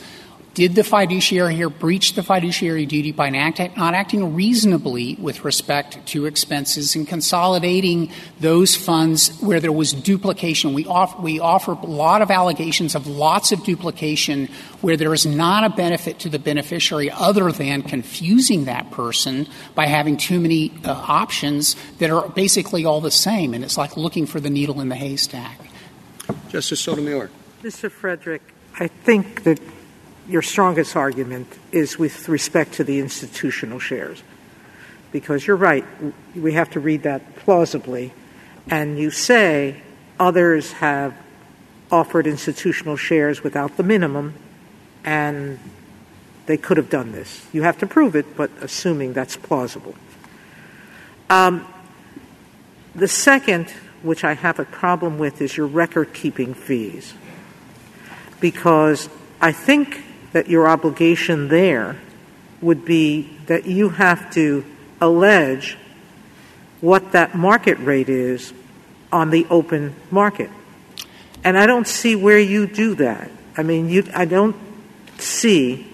did 0.61 0.75
the 0.75 0.85
fiduciary 0.85 1.55
here 1.55 1.71
breach 1.71 2.13
the 2.13 2.23
fiduciary 2.23 2.85
duty 2.85 3.13
by 3.13 3.31
not 3.31 3.95
acting 3.95 4.35
reasonably 4.35 5.15
with 5.15 5.43
respect 5.43 6.05
to 6.05 6.27
expenses 6.27 6.95
and 6.95 7.09
consolidating 7.09 8.13
those 8.41 8.77
funds 8.77 9.35
where 9.41 9.59
there 9.59 9.73
was 9.73 9.95
duplication? 9.95 10.75
We 10.75 10.85
offer, 10.85 11.19
we 11.23 11.41
offer 11.41 11.73
a 11.73 11.87
lot 11.87 12.21
of 12.21 12.31
allegations 12.31 12.95
of 12.95 13.07
lots 13.07 13.53
of 13.53 13.65
duplication 13.65 14.51
where 14.83 14.99
there 14.99 15.15
is 15.15 15.25
not 15.25 15.65
a 15.65 15.71
benefit 15.71 16.19
to 16.19 16.29
the 16.29 16.39
beneficiary 16.39 17.11
other 17.11 17.51
than 17.53 17.81
confusing 17.81 18.67
that 18.67 18.91
person 18.91 19.49
by 19.75 19.87
having 19.87 20.19
too 20.19 20.41
many 20.41 20.75
uh, 20.85 20.93
options 20.93 21.75
that 22.01 22.11
are 22.11 22.29
basically 22.29 22.85
all 22.85 23.01
the 23.01 23.11
same. 23.11 23.55
And 23.55 23.65
it's 23.65 23.79
like 23.79 23.97
looking 23.97 24.27
for 24.27 24.41
the 24.41 24.51
needle 24.51 24.83
in 24.83 24.91
the 24.91 24.95
haystack. 24.95 25.59
Justice 26.51 26.81
Sotomayor. 26.81 27.31
Mr. 27.63 27.91
Frederick, 27.91 28.43
I 28.79 28.89
think 28.89 29.45
that 29.45 29.59
your 30.29 30.43
strongest 30.43 30.97
argument 30.97 31.49
is 31.73 31.99
with 31.99 32.29
respect 32.29 32.75
to 32.75 32.85
the 32.85 32.99
institutional 33.01 33.79
shares. 33.79 34.23
Because 35.13 35.47
you're 35.47 35.57
right, 35.57 35.85
we 36.37 36.53
have 36.53 36.71
to 36.71 36.81
read 36.81 37.03
that 37.03 37.37
plausibly. 37.37 38.13
And 38.69 38.99
you 38.99 39.11
say 39.11 39.83
others 40.19 40.73
have 40.73 41.17
offered 41.91 42.27
institutional 42.27 42.97
shares 42.97 43.43
without 43.43 43.77
the 43.77 43.83
minimum, 43.83 44.35
and 45.05 45.59
they 46.47 46.57
could 46.57 46.77
have 46.77 46.91
done 46.91 47.13
this. 47.13 47.45
You 47.53 47.63
have 47.63 47.79
to 47.79 47.87
prove 47.87 48.15
it, 48.15 48.37
but 48.37 48.51
assuming 48.61 49.13
that's 49.13 49.37
plausible. 49.37 49.95
Um, 51.29 51.67
the 52.95 53.09
second, 53.09 53.71
which 54.03 54.25
I 54.25 54.35
have 54.35 54.59
a 54.59 54.65
problem 54.65 55.19
with, 55.19 55.41
is 55.41 55.57
your 55.57 55.67
record 55.67 56.13
keeping 56.13 56.55
fees. 56.55 57.15
Because 58.41 59.09
I 59.41 59.53
think 59.53 60.03
that 60.33 60.49
your 60.49 60.69
obligation 60.69 61.49
there 61.49 61.97
would 62.61 62.85
be 62.85 63.37
that 63.47 63.67
you 63.67 63.89
have 63.91 64.33
to 64.35 64.65
allege 65.01 65.77
what 66.81 67.13
that 67.13 67.35
market 67.35 67.79
rate 67.79 68.09
is 68.09 68.53
on 69.13 69.31
the 69.31 69.47
open 69.51 69.95
market. 70.11 70.51
And 71.43 71.59
I 71.59 71.67
don't 71.67 71.87
see 71.87 72.15
where 72.17 72.39
you 72.39 72.67
do 72.67 72.95
that. 72.97 73.31
I 73.57 73.63
mean, 73.63 73.89
you, 73.89 74.05
I 74.15 74.25
don't 74.25 74.57
see, 75.19 75.91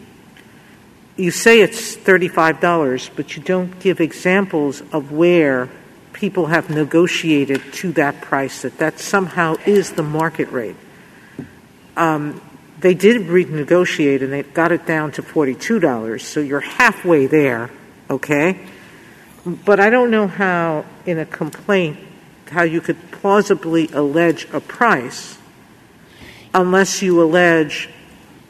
you 1.16 1.30
say 1.30 1.60
it's 1.60 1.96
$35, 1.96 3.10
but 3.14 3.36
you 3.36 3.42
don't 3.42 3.78
give 3.80 4.00
examples 4.00 4.82
of 4.92 5.12
where 5.12 5.70
people 6.12 6.46
have 6.46 6.70
negotiated 6.70 7.62
to 7.74 7.92
that 7.92 8.20
price, 8.20 8.62
that 8.62 8.78
that 8.78 8.98
somehow 8.98 9.56
is 9.66 9.92
the 9.92 10.02
market 10.02 10.50
rate. 10.50 10.76
Um, 11.96 12.40
they 12.78 12.94
did 12.94 13.22
renegotiate 13.22 14.22
and 14.22 14.32
they 14.32 14.42
got 14.42 14.72
it 14.72 14.86
down 14.86 15.12
to 15.12 15.22
$42, 15.22 16.20
so 16.20 16.40
you're 16.40 16.60
halfway 16.60 17.26
there, 17.26 17.70
okay? 18.10 18.66
But 19.44 19.80
I 19.80 19.90
don't 19.90 20.10
know 20.10 20.26
how, 20.26 20.84
in 21.04 21.18
a 21.18 21.26
complaint, 21.26 21.98
how 22.50 22.62
you 22.62 22.80
could 22.80 23.10
plausibly 23.10 23.88
allege 23.88 24.46
a 24.52 24.60
price 24.60 25.38
unless 26.52 27.02
you 27.02 27.22
allege 27.22 27.88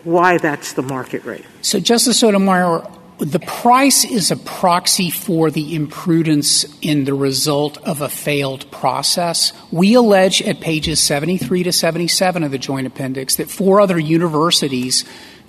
why 0.04 0.38
that's 0.38 0.72
the 0.74 0.82
market 0.82 1.24
rate. 1.24 1.44
So, 1.62 1.80
Justice 1.80 2.20
Sotomayor, 2.20 2.88
the 3.18 3.38
price 3.40 4.04
is 4.04 4.30
a 4.30 4.36
proxy 4.36 5.08
for 5.10 5.50
the 5.50 5.74
imprudence 5.74 6.64
in 6.82 7.04
the 7.04 7.14
result 7.14 7.78
of 7.78 8.02
a 8.02 8.08
failed 8.08 8.70
process. 8.70 9.52
We 9.72 9.94
allege 9.94 10.42
at 10.42 10.60
pages 10.60 11.00
73 11.00 11.62
to 11.62 11.72
77 11.72 12.42
of 12.42 12.50
the 12.50 12.58
Joint 12.58 12.86
Appendix 12.86 13.36
that 13.36 13.48
four 13.48 13.80
other 13.80 13.98
universities 13.98 15.04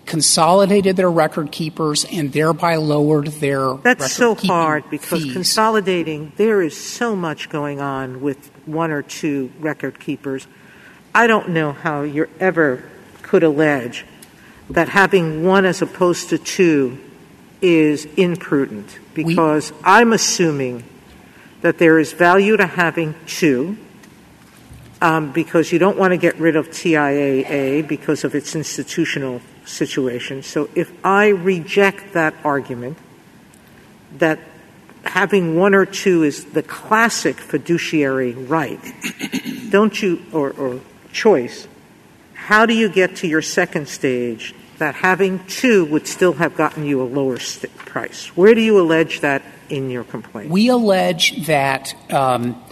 consolidated 0.06 0.95
their 0.95 1.12
record 1.12 1.51
keepers 1.51 2.06
and 2.06 2.32
thereby 2.32 2.77
lowered 2.77 3.27
their 3.27 3.73
That's 3.73 4.13
so 4.13 4.36
hard 4.36 4.89
because 4.89 5.23
fees. 5.23 5.34
consolidating, 5.34 6.32
there 6.38 6.62
is 6.62 6.77
so 6.77 7.15
much 7.15 7.49
going 7.49 7.82
on 7.82 8.21
with 8.21 8.49
one 8.65 8.91
or 8.91 9.01
two 9.01 9.51
record 9.60 9.99
keepers. 9.99 10.47
I 11.13 11.27
don't 11.27 11.49
know 11.49 11.73
how 11.73 12.03
you 12.03 12.30
ever 12.39 12.89
could 13.21 13.43
allege 13.43 14.06
that 14.69 14.88
having 14.88 15.45
one 15.45 15.65
as 15.65 15.82
opposed 15.82 16.30
to 16.30 16.38
two 16.38 16.97
is 17.62 18.06
imprudent 18.17 19.00
because 19.13 19.72
we, 19.72 19.78
I'm 19.84 20.13
assuming 20.13 20.84
that 21.62 21.78
there 21.78 22.00
is 22.00 22.13
value 22.13 22.58
to 22.58 22.65
having 22.65 23.15
two 23.26 23.78
um, 25.02 25.32
because 25.32 25.72
you 25.72 25.80
don't 25.80 25.98
want 25.98 26.12
to 26.12 26.17
get 26.17 26.38
rid 26.39 26.56
of 26.56 26.70
TIAA 26.70 27.88
because 27.88 28.24
of 28.24 28.36
its 28.36 28.56
institutional 28.56 29.41
situation. 29.65 30.43
So 30.43 30.70
if 30.76 30.91
I 31.06 31.28
reject 31.30 32.13
that 32.13 32.34
argument, 32.43 32.98
that 34.17 34.39
having 35.04 35.56
one 35.56 35.76
or 35.76 35.86
two 35.86 36.24
is 36.24 36.46
the 36.46 36.63
classic 36.63 37.39
fiduciary 37.39 38.34
right, 38.34 38.80
don't 39.70 40.02
you, 40.02 40.24
or, 40.34 40.52
or 40.52 40.82
choice, 41.12 41.67
how 42.34 42.65
do 42.65 42.74
you 42.74 42.89
get 42.89 43.17
to 43.17 43.28
your 43.28 43.41
second 43.41 43.88
stage 43.88 44.56
that 44.78 44.96
having 44.96 45.46
two 45.48 45.86
would 45.86 46.08
still 46.08 46.34
have 46.34 46.56
gotten 46.56 46.86
you 46.86 47.02
a 47.02 47.06
lower 47.06 47.40
st- 47.40 47.76
price? 47.78 48.28
Where 48.36 48.54
do 48.54 48.62
you 48.62 48.80
allege 48.80 49.22
that 49.22 49.44
in 49.70 49.90
your 49.90 50.04
complaint? 50.04 50.50
We 50.50 50.70
allege 50.70 51.46
that 51.48 51.96
um, 52.12 52.63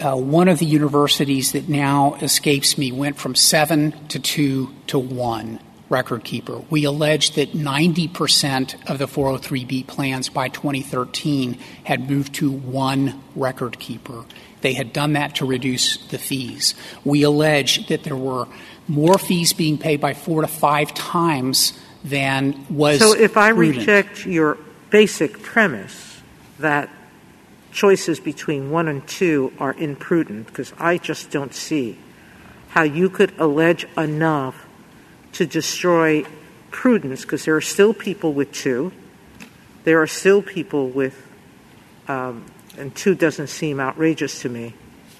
uh, 0.00 0.16
one 0.16 0.48
of 0.48 0.58
the 0.58 0.66
universities 0.66 1.52
that 1.52 1.68
now 1.68 2.14
escapes 2.16 2.78
me 2.78 2.92
went 2.92 3.18
from 3.18 3.34
seven 3.34 3.92
to 4.08 4.18
two 4.18 4.74
to 4.88 4.98
one 4.98 5.60
record 5.88 6.24
keeper. 6.24 6.62
We 6.68 6.84
allege 6.84 7.32
that 7.32 7.52
90% 7.52 8.90
of 8.90 8.98
the 8.98 9.06
403B 9.06 9.86
plans 9.86 10.28
by 10.28 10.48
2013 10.48 11.58
had 11.84 12.10
moved 12.10 12.34
to 12.36 12.50
one 12.50 13.22
record 13.36 13.78
keeper. 13.78 14.24
They 14.62 14.72
had 14.72 14.92
done 14.92 15.12
that 15.12 15.36
to 15.36 15.46
reduce 15.46 15.96
the 16.08 16.18
fees. 16.18 16.74
We 17.04 17.22
allege 17.22 17.86
that 17.86 18.02
there 18.02 18.16
were 18.16 18.48
more 18.88 19.18
fees 19.18 19.52
being 19.52 19.78
paid 19.78 20.00
by 20.00 20.14
four 20.14 20.42
to 20.42 20.46
five 20.46 20.94
times 20.94 21.78
than 22.04 22.66
was. 22.70 22.98
So 22.98 23.14
if 23.14 23.36
I 23.36 23.52
prudent. 23.52 23.78
reject 23.78 24.26
your 24.26 24.58
basic 24.90 25.42
premise 25.42 26.20
that 26.58 26.88
choices 27.72 28.20
between 28.20 28.70
one 28.70 28.88
and 28.88 29.06
two 29.06 29.52
are 29.58 29.74
imprudent, 29.74 30.46
because 30.46 30.72
I 30.78 30.98
just 30.98 31.30
don't 31.30 31.54
see 31.54 31.98
how 32.68 32.82
you 32.82 33.10
could 33.10 33.32
allege 33.38 33.86
enough 33.96 34.66
to 35.32 35.46
destroy 35.46 36.24
prudence, 36.70 37.22
because 37.22 37.44
there 37.44 37.56
are 37.56 37.60
still 37.60 37.92
people 37.92 38.32
with 38.32 38.52
two. 38.52 38.92
There 39.84 40.00
are 40.00 40.06
still 40.06 40.42
people 40.42 40.88
with, 40.88 41.26
um, 42.08 42.46
and 42.78 42.94
two 42.94 43.14
doesn't 43.14 43.48
seem 43.48 43.80
outrageous 43.80 44.40
to 44.42 44.48
me 44.48 44.74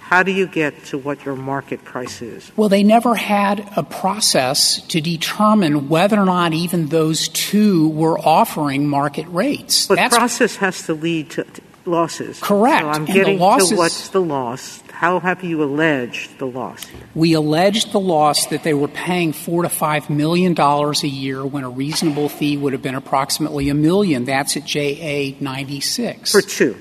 how 0.08 0.22
do 0.22 0.30
you 0.30 0.46
get 0.46 0.84
to 0.84 0.98
what 0.98 1.24
your 1.24 1.34
market 1.34 1.82
price 1.82 2.22
is? 2.22 2.52
Well, 2.54 2.68
they 2.68 2.84
never 2.84 3.16
had 3.16 3.68
a 3.76 3.82
process 3.82 4.80
to 4.86 5.00
determine 5.00 5.88
whether 5.88 6.16
or 6.16 6.26
not 6.26 6.52
even 6.52 6.86
those 6.86 7.26
two 7.26 7.88
were 7.88 8.16
offering 8.16 8.86
market 8.86 9.26
rates. 9.26 9.88
But 9.88 9.96
That's, 9.96 10.16
process 10.16 10.54
has 10.56 10.86
to 10.86 10.94
lead 10.94 11.30
to 11.30 11.44
losses. 11.86 12.38
Correct. 12.38 12.82
So 12.82 12.88
I'm 12.88 13.04
and 13.06 13.12
getting 13.12 13.40
losses, 13.40 13.70
to 13.70 13.76
what's 13.76 14.08
the 14.10 14.20
loss. 14.20 14.80
How 14.92 15.18
have 15.18 15.42
you 15.42 15.64
alleged 15.64 16.38
the 16.38 16.46
loss? 16.46 16.86
We 17.16 17.32
alleged 17.32 17.90
the 17.90 17.98
loss 17.98 18.46
that 18.46 18.62
they 18.62 18.74
were 18.74 18.86
paying 18.86 19.32
four 19.32 19.64
to 19.64 19.68
five 19.68 20.08
million 20.08 20.54
dollars 20.54 21.02
a 21.02 21.08
year 21.08 21.44
when 21.44 21.64
a 21.64 21.68
reasonable 21.68 22.28
fee 22.28 22.56
would 22.56 22.74
have 22.74 22.82
been 22.82 22.94
approximately 22.94 23.70
a 23.70 23.74
million. 23.74 24.24
That's 24.24 24.56
at 24.56 24.66
JA 24.66 25.34
96. 25.40 26.30
For 26.30 26.42
two. 26.42 26.76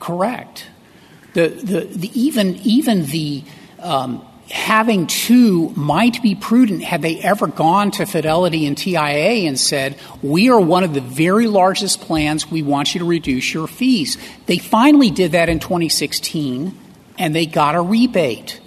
Correct. 0.00 0.68
The, 1.34 1.48
the, 1.48 1.80
the 1.80 2.10
even, 2.20 2.56
even 2.64 3.06
the 3.06 3.44
um, 3.80 4.24
having 4.50 5.06
two 5.06 5.70
might 5.70 6.22
be 6.22 6.34
prudent 6.34 6.82
had 6.82 7.02
they 7.02 7.18
ever 7.20 7.46
gone 7.46 7.90
to 7.92 8.06
Fidelity 8.06 8.66
and 8.66 8.76
TIAA 8.76 9.46
and 9.46 9.58
said, 9.58 9.98
We 10.22 10.50
are 10.50 10.60
one 10.60 10.84
of 10.84 10.94
the 10.94 11.00
very 11.00 11.46
largest 11.46 12.00
plans. 12.00 12.50
We 12.50 12.62
want 12.62 12.94
you 12.94 13.00
to 13.00 13.04
reduce 13.04 13.52
your 13.54 13.66
fees. 13.66 14.18
They 14.46 14.58
finally 14.58 15.10
did 15.10 15.32
that 15.32 15.48
in 15.48 15.60
2016 15.60 16.78
and 17.18 17.34
they 17.34 17.46
got 17.46 17.74
a 17.74 17.80
rebate. 17.80 18.60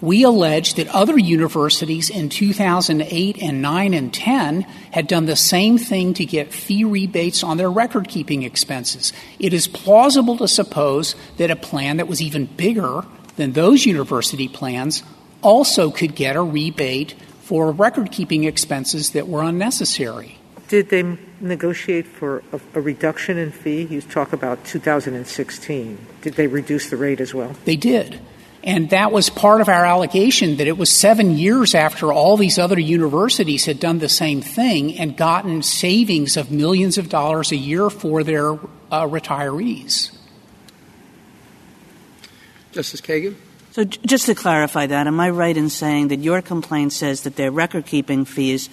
We 0.00 0.22
allege 0.22 0.74
that 0.74 0.88
other 0.88 1.18
universities 1.18 2.08
in 2.08 2.30
2008 2.30 3.42
and 3.42 3.60
9 3.60 3.94
and 3.94 4.14
10 4.14 4.62
had 4.92 5.06
done 5.06 5.26
the 5.26 5.36
same 5.36 5.76
thing 5.76 6.14
to 6.14 6.24
get 6.24 6.54
fee 6.54 6.84
rebates 6.84 7.44
on 7.44 7.58
their 7.58 7.70
record 7.70 8.08
keeping 8.08 8.42
expenses. 8.42 9.12
It 9.38 9.52
is 9.52 9.68
plausible 9.68 10.38
to 10.38 10.48
suppose 10.48 11.14
that 11.36 11.50
a 11.50 11.56
plan 11.56 11.98
that 11.98 12.08
was 12.08 12.22
even 12.22 12.46
bigger 12.46 13.04
than 13.36 13.52
those 13.52 13.84
university 13.84 14.48
plans 14.48 15.02
also 15.42 15.90
could 15.90 16.14
get 16.14 16.36
a 16.36 16.42
rebate 16.42 17.14
for 17.42 17.70
record 17.70 18.10
keeping 18.10 18.44
expenses 18.44 19.10
that 19.10 19.28
were 19.28 19.42
unnecessary. 19.42 20.38
Did 20.68 20.88
they 20.88 21.18
negotiate 21.40 22.06
for 22.06 22.42
a, 22.52 22.60
a, 22.74 22.80
reduction 22.80 23.36
in 23.36 23.50
fee? 23.50 23.82
You 23.82 24.00
talk 24.00 24.32
about 24.32 24.64
2016. 24.64 25.98
Did 26.22 26.34
they 26.34 26.46
reduce 26.46 26.90
the 26.90 26.96
rate 26.96 27.20
as 27.20 27.34
well? 27.34 27.56
They 27.64 27.76
did. 27.76 28.20
And 28.62 28.90
that 28.90 29.10
was 29.10 29.30
part 29.30 29.62
of 29.62 29.68
our 29.68 29.86
allegation 29.86 30.56
that 30.56 30.66
it 30.66 30.76
was 30.76 30.90
seven 30.90 31.38
years 31.38 31.74
after 31.74 32.12
all 32.12 32.36
these 32.36 32.58
other 32.58 32.78
universities 32.78 33.64
had 33.64 33.80
done 33.80 34.00
the 34.00 34.08
same 34.08 34.42
thing 34.42 34.98
and 34.98 35.16
gotten 35.16 35.62
savings 35.62 36.36
of 36.36 36.50
millions 36.50 36.98
of 36.98 37.08
dollars 37.08 37.52
a 37.52 37.56
year 37.56 37.88
for 37.88 38.22
their 38.22 38.52
uh, 38.52 39.06
retirees. 39.06 40.10
Justice 42.72 43.00
Kagan? 43.00 43.34
So, 43.72 43.84
j- 43.84 44.00
just 44.04 44.26
to 44.26 44.34
clarify 44.34 44.86
that, 44.86 45.06
am 45.06 45.18
I 45.20 45.30
right 45.30 45.56
in 45.56 45.70
saying 45.70 46.08
that 46.08 46.18
your 46.18 46.42
complaint 46.42 46.92
says 46.92 47.22
that 47.22 47.36
their 47.36 47.50
record 47.50 47.86
keeping 47.86 48.24
fees 48.24 48.68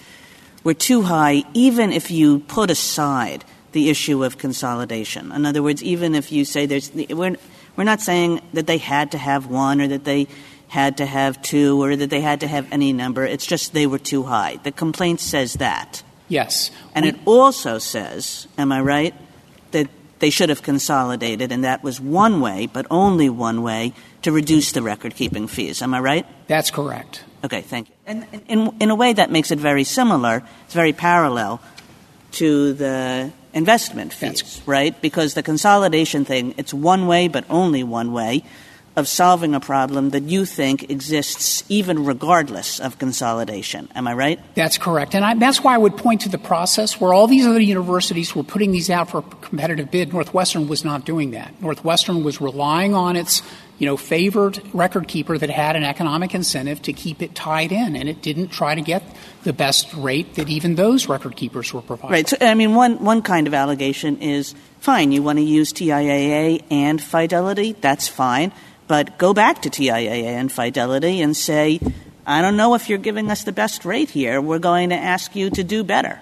were 0.64 0.74
too 0.74 1.02
high, 1.02 1.44
even 1.54 1.92
if 1.92 2.10
you 2.10 2.40
put 2.40 2.70
aside 2.70 3.44
the 3.72 3.88
issue 3.88 4.22
of 4.22 4.38
consolidation? 4.38 5.32
In 5.32 5.46
other 5.46 5.62
words, 5.62 5.82
even 5.82 6.14
if 6.14 6.30
you 6.30 6.44
say 6.44 6.66
there's. 6.66 6.92
We're, 6.92 7.36
we're 7.78 7.84
not 7.84 8.00
saying 8.00 8.40
that 8.54 8.66
they 8.66 8.78
had 8.78 9.12
to 9.12 9.18
have 9.18 9.46
one 9.46 9.80
or 9.80 9.86
that 9.86 10.02
they 10.02 10.26
had 10.66 10.96
to 10.96 11.06
have 11.06 11.40
two 11.40 11.80
or 11.80 11.94
that 11.94 12.10
they 12.10 12.20
had 12.20 12.40
to 12.40 12.48
have 12.48 12.66
any 12.72 12.92
number. 12.92 13.24
It's 13.24 13.46
just 13.46 13.72
they 13.72 13.86
were 13.86 14.00
too 14.00 14.24
high. 14.24 14.58
The 14.64 14.72
complaint 14.72 15.20
says 15.20 15.54
that. 15.54 16.02
Yes. 16.26 16.72
And 16.92 17.06
it 17.06 17.14
also 17.24 17.78
says, 17.78 18.48
am 18.58 18.72
I 18.72 18.80
right, 18.80 19.14
that 19.70 19.88
they 20.18 20.28
should 20.28 20.48
have 20.48 20.62
consolidated, 20.62 21.52
and 21.52 21.62
that 21.62 21.84
was 21.84 22.00
one 22.00 22.40
way, 22.40 22.66
but 22.66 22.84
only 22.90 23.30
one 23.30 23.62
way, 23.62 23.94
to 24.22 24.32
reduce 24.32 24.72
the 24.72 24.82
record 24.82 25.14
keeping 25.14 25.46
fees. 25.46 25.80
Am 25.80 25.94
I 25.94 26.00
right? 26.00 26.26
That's 26.48 26.72
correct. 26.72 27.22
Okay, 27.44 27.62
thank 27.62 27.88
you. 27.88 27.94
And 28.04 28.26
in, 28.48 28.74
in 28.80 28.90
a 28.90 28.96
way, 28.96 29.12
that 29.12 29.30
makes 29.30 29.52
it 29.52 29.60
very 29.60 29.84
similar, 29.84 30.42
it's 30.64 30.74
very 30.74 30.92
parallel 30.92 31.62
to 32.32 32.72
the 32.72 33.30
investment 33.58 34.14
fees, 34.14 34.62
right? 34.64 34.98
Because 35.02 35.34
the 35.34 35.42
consolidation 35.42 36.24
thing, 36.24 36.54
it's 36.56 36.72
one 36.72 37.06
way, 37.06 37.28
but 37.28 37.44
only 37.50 37.82
one 37.82 38.12
way 38.12 38.44
of 38.96 39.06
solving 39.06 39.54
a 39.54 39.60
problem 39.60 40.10
that 40.10 40.24
you 40.24 40.44
think 40.44 40.90
exists 40.90 41.62
even 41.68 42.04
regardless 42.04 42.80
of 42.80 42.98
consolidation. 42.98 43.88
Am 43.94 44.08
I 44.08 44.14
right? 44.14 44.40
That's 44.54 44.78
correct. 44.78 45.14
And 45.14 45.24
I, 45.24 45.34
that's 45.34 45.62
why 45.62 45.74
I 45.74 45.78
would 45.78 45.96
point 45.96 46.22
to 46.22 46.28
the 46.28 46.38
process 46.38 47.00
where 47.00 47.14
all 47.14 47.28
these 47.28 47.46
other 47.46 47.60
universities 47.60 48.34
were 48.34 48.42
putting 48.42 48.72
these 48.72 48.90
out 48.90 49.10
for 49.10 49.18
a 49.18 49.22
competitive 49.22 49.90
bid. 49.90 50.12
Northwestern 50.12 50.66
was 50.66 50.84
not 50.84 51.04
doing 51.04 51.30
that. 51.30 51.54
Northwestern 51.60 52.24
was 52.24 52.40
relying 52.40 52.94
on 52.94 53.14
its 53.14 53.42
you 53.78 53.86
know, 53.86 53.96
favored 53.96 54.60
record 54.74 55.06
keeper 55.06 55.38
that 55.38 55.50
had 55.50 55.76
an 55.76 55.84
economic 55.84 56.34
incentive 56.34 56.82
to 56.82 56.92
keep 56.92 57.22
it 57.22 57.34
tied 57.34 57.72
in, 57.72 57.94
and 57.94 58.08
it 58.08 58.22
didn't 58.22 58.48
try 58.48 58.74
to 58.74 58.80
get 58.80 59.02
the 59.44 59.52
best 59.52 59.92
rate 59.94 60.34
that 60.34 60.48
even 60.48 60.74
those 60.74 61.08
record 61.08 61.36
keepers 61.36 61.72
were 61.72 61.82
providing. 61.82 62.12
Right. 62.12 62.28
So, 62.28 62.36
I 62.40 62.54
mean, 62.54 62.74
one, 62.74 63.04
one 63.04 63.22
kind 63.22 63.46
of 63.46 63.54
allegation 63.54 64.20
is 64.20 64.54
fine, 64.80 65.12
you 65.12 65.22
want 65.22 65.38
to 65.38 65.44
use 65.44 65.72
TIAA 65.72 66.64
and 66.70 67.00
Fidelity, 67.00 67.72
that's 67.72 68.08
fine, 68.08 68.52
but 68.88 69.18
go 69.18 69.32
back 69.32 69.62
to 69.62 69.70
TIAA 69.70 70.24
and 70.24 70.50
Fidelity 70.50 71.22
and 71.22 71.36
say, 71.36 71.80
I 72.26 72.42
don't 72.42 72.56
know 72.56 72.74
if 72.74 72.88
you're 72.88 72.98
giving 72.98 73.30
us 73.30 73.44
the 73.44 73.52
best 73.52 73.84
rate 73.84 74.10
here. 74.10 74.40
We're 74.40 74.58
going 74.58 74.90
to 74.90 74.96
ask 74.96 75.34
you 75.34 75.50
to 75.50 75.64
do 75.64 75.82
better. 75.82 76.20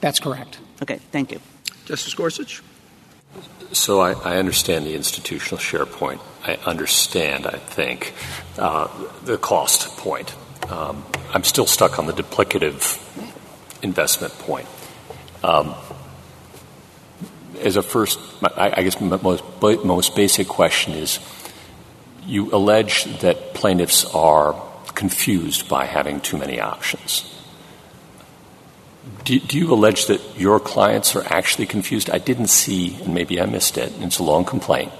That's 0.00 0.18
correct. 0.18 0.58
Okay, 0.82 0.98
thank 1.12 1.30
you. 1.30 1.40
Justice 1.84 2.14
Gorsuch? 2.14 2.62
So 3.72 4.00
I, 4.00 4.12
I, 4.12 4.36
understand 4.38 4.86
the 4.86 4.94
institutional 4.94 5.58
share 5.58 5.86
point. 5.86 6.20
I 6.44 6.54
understand, 6.66 7.46
I 7.46 7.58
think, 7.58 8.14
uh, 8.58 8.88
the 9.24 9.36
cost 9.36 9.96
point. 9.98 10.34
Um, 10.70 11.04
I'm 11.32 11.44
still 11.44 11.66
stuck 11.66 11.98
on 11.98 12.06
the 12.06 12.12
duplicative 12.12 13.00
investment 13.82 14.32
point. 14.38 14.66
Um, 15.42 15.74
as 17.60 17.76
a 17.76 17.82
first, 17.82 18.18
I, 18.42 18.72
I 18.76 18.82
guess 18.82 19.00
my 19.00 19.18
most, 19.20 19.44
most 19.60 20.16
basic 20.16 20.48
question 20.48 20.94
is 20.94 21.18
you 22.24 22.50
allege 22.52 23.04
that 23.20 23.54
plaintiffs 23.54 24.04
are 24.14 24.60
confused 24.94 25.68
by 25.68 25.86
having 25.86 26.20
too 26.20 26.36
many 26.36 26.60
options. 26.60 27.35
Do, 29.24 29.38
you 29.58 29.72
allege 29.72 30.06
that 30.06 30.20
your 30.38 30.60
clients 30.60 31.16
are 31.16 31.24
actually 31.26 31.66
confused? 31.66 32.10
I 32.10 32.18
didn't 32.18 32.48
see, 32.48 32.96
and 33.02 33.14
maybe 33.14 33.40
I 33.40 33.46
missed 33.46 33.78
it, 33.78 33.92
it's 34.00 34.18
a 34.18 34.22
long 34.22 34.44
complaint. 34.44 34.92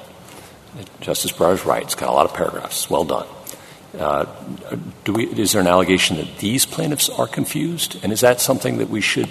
Justice 1.00 1.32
Breyer's 1.32 1.64
right. 1.64 1.82
It's 1.82 1.94
got 1.94 2.08
a 2.08 2.12
lot 2.12 2.26
of 2.26 2.34
paragraphs. 2.34 2.90
Well 2.90 3.04
done. 3.04 3.26
Uh, 3.98 4.26
we, 5.06 5.26
is 5.26 5.52
there 5.52 5.60
an 5.60 5.66
allegation 5.66 6.16
that 6.16 6.38
these 6.38 6.66
plaintiffs 6.66 7.08
are 7.08 7.26
confused? 7.26 7.98
And 8.02 8.12
is 8.12 8.20
that 8.20 8.40
something 8.40 8.78
that 8.78 8.90
we 8.90 9.00
should 9.00 9.28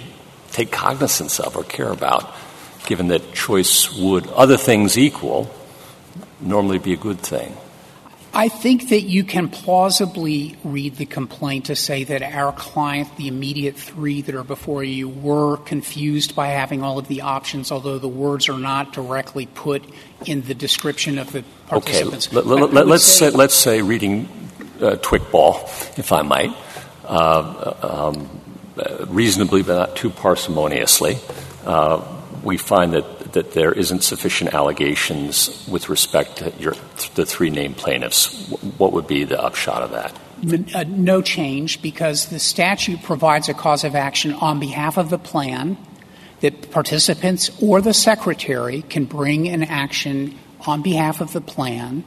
take 0.50 0.72
cognizance 0.72 1.38
of 1.38 1.56
or 1.56 1.62
care 1.62 1.90
about, 1.90 2.34
given 2.86 3.08
that 3.08 3.32
choice 3.32 3.92
would, 3.92 4.26
other 4.28 4.56
things 4.56 4.98
equal, 4.98 5.50
normally 6.40 6.78
be 6.78 6.92
a 6.92 6.96
good 6.96 7.20
thing? 7.20 7.56
I 8.36 8.50
think 8.50 8.90
that 8.90 9.00
you 9.00 9.24
can 9.24 9.48
plausibly 9.48 10.58
read 10.62 10.96
the 10.96 11.06
complaint 11.06 11.64
to 11.66 11.74
say 11.74 12.04
that 12.04 12.22
our 12.22 12.52
client, 12.52 13.16
the 13.16 13.28
immediate 13.28 13.76
three 13.76 14.20
that 14.20 14.34
are 14.34 14.44
before 14.44 14.84
you, 14.84 15.08
were 15.08 15.56
confused 15.56 16.36
by 16.36 16.48
having 16.48 16.82
all 16.82 16.98
of 16.98 17.08
the 17.08 17.22
options, 17.22 17.72
although 17.72 17.98
the 17.98 18.08
words 18.08 18.50
are 18.50 18.58
not 18.58 18.92
directly 18.92 19.46
put 19.46 19.82
in 20.26 20.42
the 20.42 20.54
description 20.54 21.16
of 21.16 21.32
the 21.32 21.44
participants. 21.68 22.28
Okay, 22.28 22.46
let, 22.46 22.74
let, 22.74 22.86
let's, 22.86 23.04
say, 23.04 23.30
let's 23.30 23.54
say 23.54 23.80
reading 23.80 24.28
uh, 24.82 24.96
Twiqbal, 24.96 25.98
if 25.98 26.12
I 26.12 26.20
might, 26.20 26.54
uh, 27.06 28.04
um, 28.04 28.28
reasonably 29.06 29.62
but 29.62 29.76
not 29.76 29.96
too 29.96 30.10
parsimoniously, 30.10 31.16
uh, 31.64 32.06
we 32.42 32.58
find 32.58 32.92
that 32.92 33.15
that 33.36 33.52
there 33.52 33.70
isn't 33.70 34.02
sufficient 34.02 34.54
allegations 34.54 35.68
with 35.68 35.90
respect 35.90 36.38
to 36.38 36.50
your, 36.58 36.72
the 37.16 37.26
three 37.26 37.50
named 37.50 37.76
plaintiffs. 37.76 38.48
What 38.78 38.94
would 38.94 39.06
be 39.06 39.24
the 39.24 39.38
upshot 39.38 39.82
of 39.82 39.90
that? 39.90 40.74
Uh, 40.74 40.84
no 40.88 41.20
change 41.20 41.82
because 41.82 42.26
the 42.26 42.38
statute 42.38 43.02
provides 43.02 43.50
a 43.50 43.54
cause 43.54 43.84
of 43.84 43.94
action 43.94 44.32
on 44.32 44.58
behalf 44.58 44.96
of 44.96 45.10
the 45.10 45.18
plan 45.18 45.76
that 46.40 46.70
participants 46.70 47.50
or 47.62 47.82
the 47.82 47.92
secretary 47.92 48.80
can 48.80 49.04
bring 49.04 49.48
an 49.48 49.62
action 49.64 50.38
on 50.66 50.80
behalf 50.80 51.20
of 51.20 51.34
the 51.34 51.42
plan. 51.42 52.04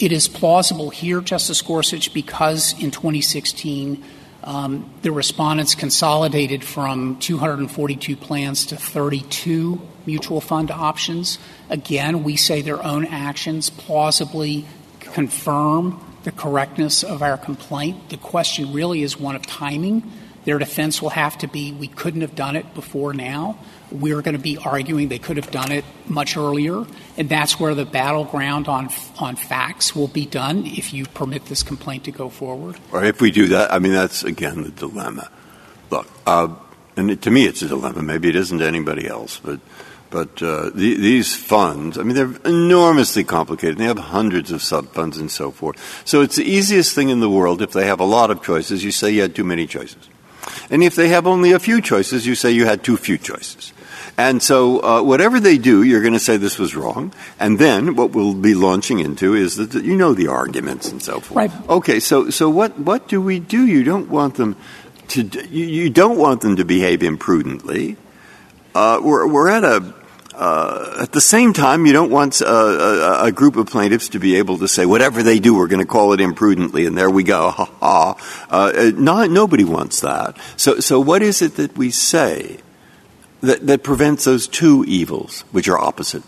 It 0.00 0.10
is 0.10 0.26
plausible 0.26 0.90
here, 0.90 1.20
Justice 1.20 1.62
Gorsuch, 1.62 2.12
because 2.12 2.72
in 2.82 2.90
2016 2.90 4.02
um, 4.42 4.90
the 5.02 5.12
respondents 5.12 5.76
consolidated 5.76 6.64
from 6.64 7.20
242 7.20 8.16
plans 8.16 8.66
to 8.66 8.76
32 8.76 9.80
mutual 10.06 10.40
fund 10.40 10.70
options. 10.70 11.38
Again, 11.70 12.22
we 12.22 12.36
say 12.36 12.62
their 12.62 12.82
own 12.82 13.06
actions 13.06 13.70
plausibly 13.70 14.64
confirm 15.00 16.00
the 16.24 16.32
correctness 16.32 17.02
of 17.02 17.22
our 17.22 17.36
complaint. 17.36 18.10
The 18.10 18.16
question 18.16 18.72
really 18.72 19.02
is 19.02 19.18
one 19.18 19.36
of 19.36 19.46
timing. 19.46 20.10
Their 20.44 20.58
defense 20.58 21.00
will 21.00 21.10
have 21.10 21.38
to 21.38 21.46
be 21.46 21.72
we 21.72 21.86
couldn't 21.86 22.22
have 22.22 22.34
done 22.34 22.56
it 22.56 22.74
before 22.74 23.14
now. 23.14 23.58
We're 23.92 24.22
going 24.22 24.36
to 24.36 24.42
be 24.42 24.58
arguing 24.58 25.08
they 25.08 25.18
could 25.18 25.36
have 25.36 25.50
done 25.50 25.70
it 25.70 25.84
much 26.08 26.36
earlier, 26.36 26.84
and 27.16 27.28
that's 27.28 27.60
where 27.60 27.74
the 27.74 27.84
battleground 27.84 28.66
on 28.66 28.88
on 29.18 29.36
facts 29.36 29.94
will 29.94 30.08
be 30.08 30.26
done 30.26 30.66
if 30.66 30.92
you 30.92 31.06
permit 31.06 31.46
this 31.46 31.62
complaint 31.62 32.04
to 32.04 32.10
go 32.10 32.28
forward. 32.28 32.76
Or 32.90 33.04
if 33.04 33.20
we 33.20 33.30
do 33.30 33.48
that, 33.48 33.72
I 33.72 33.78
mean 33.78 33.92
that's 33.92 34.24
again 34.24 34.62
the 34.62 34.70
dilemma. 34.70 35.30
Look, 35.90 36.08
uh, 36.26 36.48
and 36.96 37.20
to 37.22 37.30
me 37.30 37.44
it's 37.44 37.62
a 37.62 37.68
dilemma. 37.68 38.02
Maybe 38.02 38.28
it 38.28 38.36
isn't 38.36 38.58
to 38.58 38.66
anybody 38.66 39.06
else, 39.06 39.38
but 39.44 39.60
but 40.12 40.42
uh, 40.42 40.70
the, 40.74 40.94
these 40.94 41.34
funds, 41.34 41.96
I 41.96 42.02
mean, 42.02 42.14
they're 42.14 42.36
enormously 42.44 43.24
complicated. 43.24 43.78
They 43.78 43.86
have 43.86 43.98
hundreds 43.98 44.52
of 44.52 44.62
sub 44.62 44.88
funds 44.88 45.16
and 45.16 45.30
so 45.30 45.50
forth. 45.50 46.02
So 46.04 46.20
it's 46.20 46.36
the 46.36 46.44
easiest 46.44 46.94
thing 46.94 47.08
in 47.08 47.20
the 47.20 47.30
world 47.30 47.62
if 47.62 47.72
they 47.72 47.86
have 47.86 47.98
a 47.98 48.04
lot 48.04 48.30
of 48.30 48.42
choices. 48.42 48.84
You 48.84 48.92
say 48.92 49.10
you 49.10 49.22
had 49.22 49.34
too 49.34 49.42
many 49.42 49.66
choices. 49.66 50.10
And 50.70 50.82
if 50.82 50.94
they 50.94 51.08
have 51.08 51.26
only 51.26 51.52
a 51.52 51.58
few 51.58 51.80
choices, 51.80 52.26
you 52.26 52.34
say 52.34 52.50
you 52.50 52.66
had 52.66 52.84
too 52.84 52.98
few 52.98 53.16
choices. 53.16 53.72
And 54.18 54.42
so, 54.42 54.82
uh, 54.84 55.02
whatever 55.02 55.40
they 55.40 55.56
do, 55.56 55.82
you're 55.82 56.02
going 56.02 56.12
to 56.12 56.20
say 56.20 56.36
this 56.36 56.58
was 56.58 56.76
wrong. 56.76 57.14
And 57.40 57.58
then 57.58 57.96
what 57.96 58.10
we'll 58.10 58.34
be 58.34 58.54
launching 58.54 58.98
into 58.98 59.34
is 59.34 59.56
that 59.56 59.72
you 59.82 59.96
know 59.96 60.12
the 60.12 60.28
arguments 60.28 60.90
and 60.90 61.02
so 61.02 61.20
forth. 61.20 61.36
Right. 61.36 61.68
Okay. 61.70 62.00
So, 62.00 62.28
so 62.28 62.50
what, 62.50 62.78
what 62.78 63.08
do 63.08 63.22
we 63.22 63.40
do? 63.40 63.66
You 63.66 63.82
don't 63.82 64.10
want 64.10 64.34
them 64.34 64.56
to, 65.08 65.22
you, 65.48 65.64
you 65.64 65.90
don't 65.90 66.18
want 66.18 66.42
them 66.42 66.56
to 66.56 66.64
behave 66.66 67.02
imprudently. 67.02 67.96
Uh, 68.74 69.00
we're, 69.02 69.26
we're 69.26 69.48
at 69.48 69.64
a, 69.64 69.94
at 70.34 71.12
the 71.12 71.20
same 71.20 71.52
time, 71.52 71.86
you 71.86 71.92
don't 71.92 72.10
want 72.10 72.40
uh, 72.42 73.18
a, 73.22 73.32
group 73.32 73.56
of 73.56 73.66
plaintiffs 73.66 74.10
to 74.10 74.18
be 74.18 74.36
able 74.36 74.58
to 74.58 74.68
say, 74.68 74.86
whatever 74.86 75.22
they 75.22 75.38
do, 75.38 75.54
we're 75.54 75.66
going 75.66 75.84
to 75.84 75.90
call 75.90 76.12
it 76.12 76.20
imprudently, 76.20 76.86
and 76.86 76.96
there 76.96 77.10
we 77.10 77.22
go, 77.22 77.50
ha 77.50 77.64
ha. 77.80 78.46
Uh, 78.48 78.92
not, 78.94 79.30
nobody 79.30 79.64
wants 79.64 80.00
that. 80.00 80.36
So, 80.56 80.80
so 80.80 81.00
what 81.00 81.22
is 81.22 81.42
it 81.42 81.56
that 81.56 81.76
we 81.76 81.90
say 81.90 82.58
that 83.40 83.82
prevents 83.82 84.24
those 84.24 84.46
two 84.46 84.84
evils, 84.86 85.42
which 85.50 85.68
are 85.68 85.78
opposite? 85.78 86.22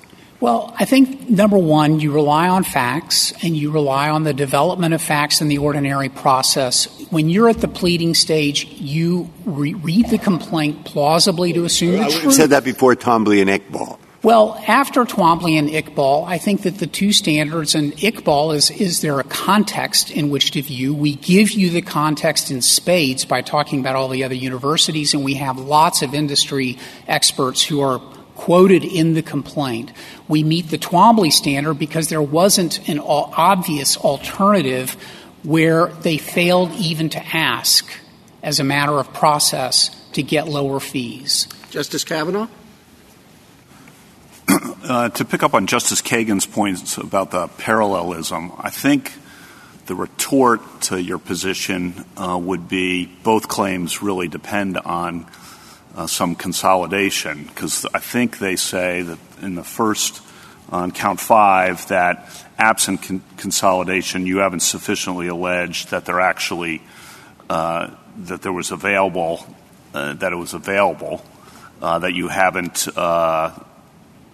Well, 0.45 0.74
I 0.78 0.84
think 0.84 1.30
number 1.30 1.57
one, 1.57 2.01
you 2.01 2.12
rely 2.12 2.49
on 2.49 2.64
facts 2.64 3.32
and 3.42 3.57
you 3.57 3.70
rely 3.70 4.11
on 4.11 4.24
the 4.24 4.34
development 4.34 4.92
of 4.92 5.01
facts 5.01 5.40
in 5.40 5.49
the 5.49 5.57
ordinary 5.57 6.11
process. 6.11 6.84
When 7.09 7.30
you're 7.30 7.49
at 7.49 7.62
the 7.62 7.66
pleading 7.66 8.12
stage, 8.12 8.66
you 8.66 9.30
re- 9.47 9.72
read 9.72 10.11
the 10.11 10.18
complaint 10.18 10.84
plausibly 10.84 11.55
to 11.55 11.64
assume 11.64 11.92
the 11.92 12.11
truth. 12.11 12.26
I 12.26 12.30
said 12.32 12.51
that 12.51 12.62
before 12.62 12.95
Twombly 12.95 13.40
and 13.40 13.49
Iqbal. 13.49 13.99
Well, 14.22 14.62
after 14.68 15.07
Twombly 15.07 15.59
and 15.59 15.70
Iqbal, 15.70 16.26
I 16.26 16.36
think 16.36 16.64
that 16.64 16.76
the 16.76 16.86
two 16.86 17.14
standards, 17.14 17.74
and 17.74 17.95
Iqbal 17.95 18.55
is, 18.55 18.70
is 18.70 19.01
there 19.01 19.20
a 19.20 19.24
context 19.24 20.11
in 20.11 20.28
which 20.28 20.51
to 20.51 20.61
view? 20.62 20.92
We 20.92 21.14
give 21.14 21.53
you 21.53 21.70
the 21.70 21.80
context 21.80 22.51
in 22.51 22.61
spades 22.61 23.24
by 23.24 23.40
talking 23.40 23.80
about 23.80 23.97
all 23.97 24.09
the 24.09 24.24
other 24.24 24.34
universities, 24.34 25.14
and 25.14 25.24
we 25.24 25.34
have 25.34 25.59
lots 25.59 26.03
of 26.03 26.12
industry 26.12 26.76
experts 27.09 27.62
who 27.64 27.80
are 27.80 27.99
quoted 28.37 28.85
in 28.85 29.14
the 29.14 29.22
complaint. 29.22 29.93
We 30.28 30.43
meet 30.43 30.70
the 30.70 30.78
Twombly 30.78 31.32
standard 31.32 31.74
because 31.74 32.09
there 32.09 32.22
wasn't 32.22 32.89
an 32.89 32.99
obvious 32.99 33.97
alternative 33.97 34.97
where 35.43 35.87
they 35.87 36.16
failed 36.16 36.72
even 36.72 37.09
to 37.11 37.37
ask 37.37 37.87
as 38.43 38.61
a 38.61 38.64
matter 38.64 38.93
of 38.93 39.12
process 39.12 39.91
to 40.12 40.22
get 40.22 40.49
lower 40.49 40.80
fees. 40.80 41.49
Justice 41.70 42.05
Kavanaugh? 42.05 42.49
Uh, 44.85 45.09
to 45.09 45.24
pick 45.24 45.43
up 45.43 45.55
on 45.55 45.66
Justice 45.66 46.03
Kagan's 46.03 46.45
points 46.45 46.99
about 46.99 47.30
the 47.30 47.49
parallelism, 47.49 48.53
I 48.59 48.68
think 48.68 49.14
the 49.87 49.95
retort 49.95 50.61
to 50.82 51.03
your 51.03 51.18
position 51.18 52.05
uh, 52.18 52.39
would 52.39 52.68
be 52.68 53.07
both 53.07 53.49
claims 53.49 54.03
really 54.03 54.28
depend 54.28 54.76
on 54.76 55.26
some 56.07 56.34
consolidation 56.34 57.45
because 57.45 57.86
I 57.95 58.01
think 58.01 58.38
they 58.38 58.57
say 58.57 59.03
that 59.03 59.18
in 59.42 59.55
the 59.55 59.64
first 59.64 60.20
on 60.70 60.90
count 60.90 61.20
five 61.20 61.86
that 61.88 62.28
absent 62.59 63.03
con- 63.03 63.22
consolidation 63.36 64.26
you 64.26 64.38
haven't 64.38 64.61
sufficiently 64.61 65.28
alleged 65.28 65.90
that 65.90 66.05
they're 66.05 66.20
actually 66.20 66.82
uh, 67.51 67.90
that 68.16 68.42
there 68.42 68.53
was 68.53 68.70
available 68.70 69.47
uh, 69.95 70.14
that 70.14 70.32
it 70.32 70.36
was 70.36 70.55
available 70.55 71.24
uh, 71.82 71.99
that 71.99 72.14
you 72.14 72.28
haven't 72.28 72.88
uh, 72.97 73.57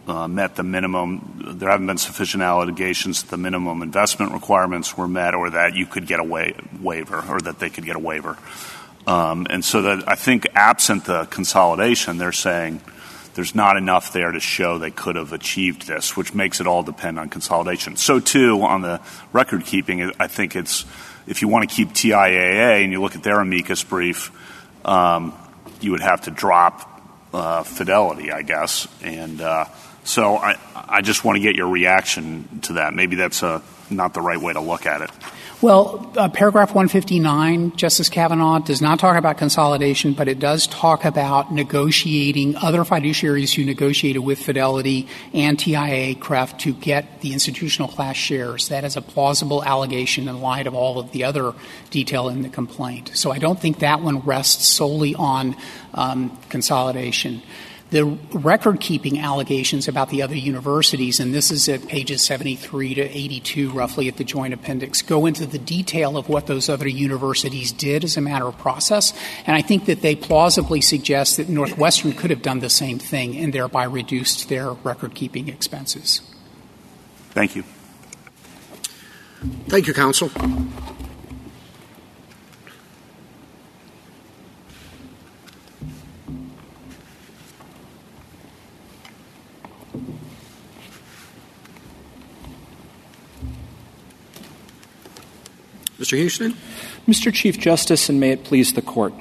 uh, 0.06 0.28
met 0.28 0.56
the 0.56 0.62
minimum 0.62 1.56
there 1.58 1.68
haven't 1.68 1.86
been 1.86 1.98
sufficient 1.98 2.42
allegations 2.42 3.22
that 3.22 3.30
the 3.30 3.36
minimum 3.36 3.82
investment 3.82 4.32
requirements 4.32 4.96
were 4.96 5.08
met 5.08 5.34
or 5.34 5.50
that 5.50 5.74
you 5.74 5.86
could 5.86 6.06
get 6.06 6.20
a 6.20 6.24
wa- 6.24 6.52
waiver 6.80 7.22
or 7.28 7.40
that 7.40 7.58
they 7.58 7.68
could 7.68 7.84
get 7.84 7.96
a 7.96 8.00
waiver 8.00 8.38
and 9.06 9.64
so 9.64 9.82
that 9.82 10.08
I 10.08 10.14
think 10.14 10.46
absent 10.54 11.04
the 11.04 11.24
consolidation, 11.26 12.18
they're 12.18 12.32
saying 12.32 12.80
there's 13.34 13.54
not 13.54 13.76
enough 13.76 14.12
there 14.12 14.32
to 14.32 14.40
show 14.40 14.78
they 14.78 14.90
could 14.90 15.16
have 15.16 15.32
achieved 15.32 15.86
this, 15.86 16.16
which 16.16 16.34
makes 16.34 16.60
it 16.60 16.66
all 16.66 16.82
depend 16.82 17.18
on 17.18 17.28
consolidation. 17.28 17.96
So 17.96 18.20
too 18.20 18.62
on 18.62 18.82
the 18.82 19.00
record 19.32 19.64
keeping, 19.64 20.12
I 20.18 20.26
think 20.26 20.56
it's 20.56 20.84
if 21.26 21.42
you 21.42 21.48
want 21.48 21.68
to 21.68 21.74
keep 21.74 21.90
TIAA 21.90 22.82
and 22.82 22.92
you 22.92 23.00
look 23.00 23.14
at 23.14 23.22
their 23.22 23.40
amicus 23.40 23.84
brief, 23.84 24.32
um, 24.84 25.32
you 25.80 25.92
would 25.92 26.00
have 26.00 26.22
to 26.22 26.30
drop 26.30 26.86
uh, 27.32 27.62
fidelity, 27.62 28.32
I 28.32 28.42
guess. 28.42 28.88
And 29.02 29.40
uh, 29.40 29.66
so 30.04 30.36
I, 30.36 31.02
just 31.02 31.24
want 31.24 31.36
to 31.36 31.40
get 31.40 31.54
your 31.54 31.68
reaction 31.68 32.60
to 32.62 32.74
that. 32.74 32.94
Maybe 32.94 33.16
that's 33.16 33.42
not 33.90 34.12
the 34.12 34.20
right 34.20 34.40
way 34.40 34.52
to 34.52 34.60
look 34.60 34.86
at 34.86 35.02
it. 35.02 35.10
Well, 35.62 36.10
uh, 36.16 36.30
paragraph 36.30 36.70
159, 36.70 37.76
Justice 37.76 38.08
Kavanaugh, 38.08 38.60
does 38.60 38.80
not 38.80 38.98
talk 38.98 39.18
about 39.18 39.36
consolidation, 39.36 40.14
but 40.14 40.26
it 40.26 40.38
does 40.38 40.66
talk 40.66 41.04
about 41.04 41.52
negotiating 41.52 42.56
other 42.56 42.82
fiduciaries 42.82 43.54
who 43.54 43.66
negotiated 43.66 44.24
with 44.24 44.38
Fidelity 44.38 45.06
and 45.34 45.58
TIAA 45.58 46.18
CREF 46.18 46.56
to 46.60 46.72
get 46.72 47.20
the 47.20 47.34
institutional 47.34 47.88
class 47.88 48.16
shares. 48.16 48.68
That 48.68 48.84
is 48.84 48.96
a 48.96 49.02
plausible 49.02 49.62
allegation 49.62 50.28
in 50.28 50.40
light 50.40 50.66
of 50.66 50.74
all 50.74 50.98
of 50.98 51.12
the 51.12 51.24
other 51.24 51.52
detail 51.90 52.30
in 52.30 52.40
the 52.40 52.48
complaint. 52.48 53.10
So 53.12 53.30
I 53.30 53.36
don't 53.36 53.60
think 53.60 53.80
that 53.80 54.00
one 54.00 54.20
rests 54.20 54.66
solely 54.66 55.14
on 55.14 55.56
um, 55.92 56.38
consolidation 56.48 57.42
the 57.90 58.04
record 58.32 58.80
keeping 58.80 59.18
allegations 59.18 59.88
about 59.88 60.10
the 60.10 60.22
other 60.22 60.36
universities, 60.36 61.18
and 61.18 61.34
this 61.34 61.50
is 61.50 61.68
at 61.68 61.86
pages 61.88 62.22
73 62.22 62.94
to 62.94 63.02
82 63.02 63.70
roughly 63.70 64.06
at 64.08 64.16
the 64.16 64.24
joint 64.24 64.54
appendix, 64.54 65.02
go 65.02 65.26
into 65.26 65.44
the 65.44 65.58
detail 65.58 66.16
of 66.16 66.28
what 66.28 66.46
those 66.46 66.68
other 66.68 66.88
universities 66.88 67.72
did 67.72 68.04
as 68.04 68.16
a 68.16 68.20
matter 68.20 68.46
of 68.46 68.56
process. 68.58 69.12
And 69.44 69.56
I 69.56 69.62
think 69.62 69.86
that 69.86 70.02
they 70.02 70.14
plausibly 70.14 70.80
suggest 70.80 71.36
that 71.38 71.48
Northwestern 71.48 72.12
could 72.12 72.30
have 72.30 72.42
done 72.42 72.60
the 72.60 72.70
same 72.70 72.98
thing 72.98 73.36
and 73.36 73.52
thereby 73.52 73.84
reduced 73.84 74.48
their 74.48 74.72
record 74.72 75.14
keeping 75.14 75.48
expenses. 75.48 76.20
Thank 77.30 77.56
you. 77.56 77.64
Thank 79.68 79.86
you, 79.86 79.94
counsel. 79.94 80.30
Mr. 96.00 96.20
Huston? 96.22 96.56
Mr. 97.06 97.32
Chief 97.32 97.58
Justice, 97.58 98.08
and 98.08 98.18
may 98.18 98.30
it 98.30 98.42
please 98.42 98.72
the 98.72 98.80
Court. 98.80 99.12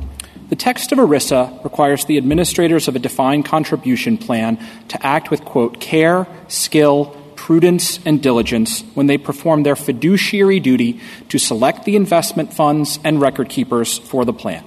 The 0.48 0.56
text 0.56 0.94
of 0.94 0.98
ERISA 0.98 1.62
requires 1.66 2.06
the 2.06 2.18
administrators 2.18 2.88
of 2.88 2.96
a 2.96 3.00
defined 3.00 3.44
contribution 3.44 4.18
plan 4.18 4.58
to 4.88 5.06
act 5.06 5.30
with, 5.30 5.44
quote, 5.44 5.82
care, 5.82 6.26
skill, 6.48 7.18
prudence, 7.36 8.00
and 8.06 8.24
diligence 8.24 8.82
when 8.94 9.08
they 9.08 9.18
perform 9.18 9.64
their 9.64 9.76
fiduciary 9.76 10.62
duty 10.62 11.02
to 11.28 11.38
select 11.38 11.84
the 11.84 11.98
investment 11.98 12.54
funds 12.54 12.98
and 13.04 13.20
record 13.20 13.50
keepers 13.50 13.98
for 13.98 14.24
the 14.24 14.34
plan. 14.34 14.64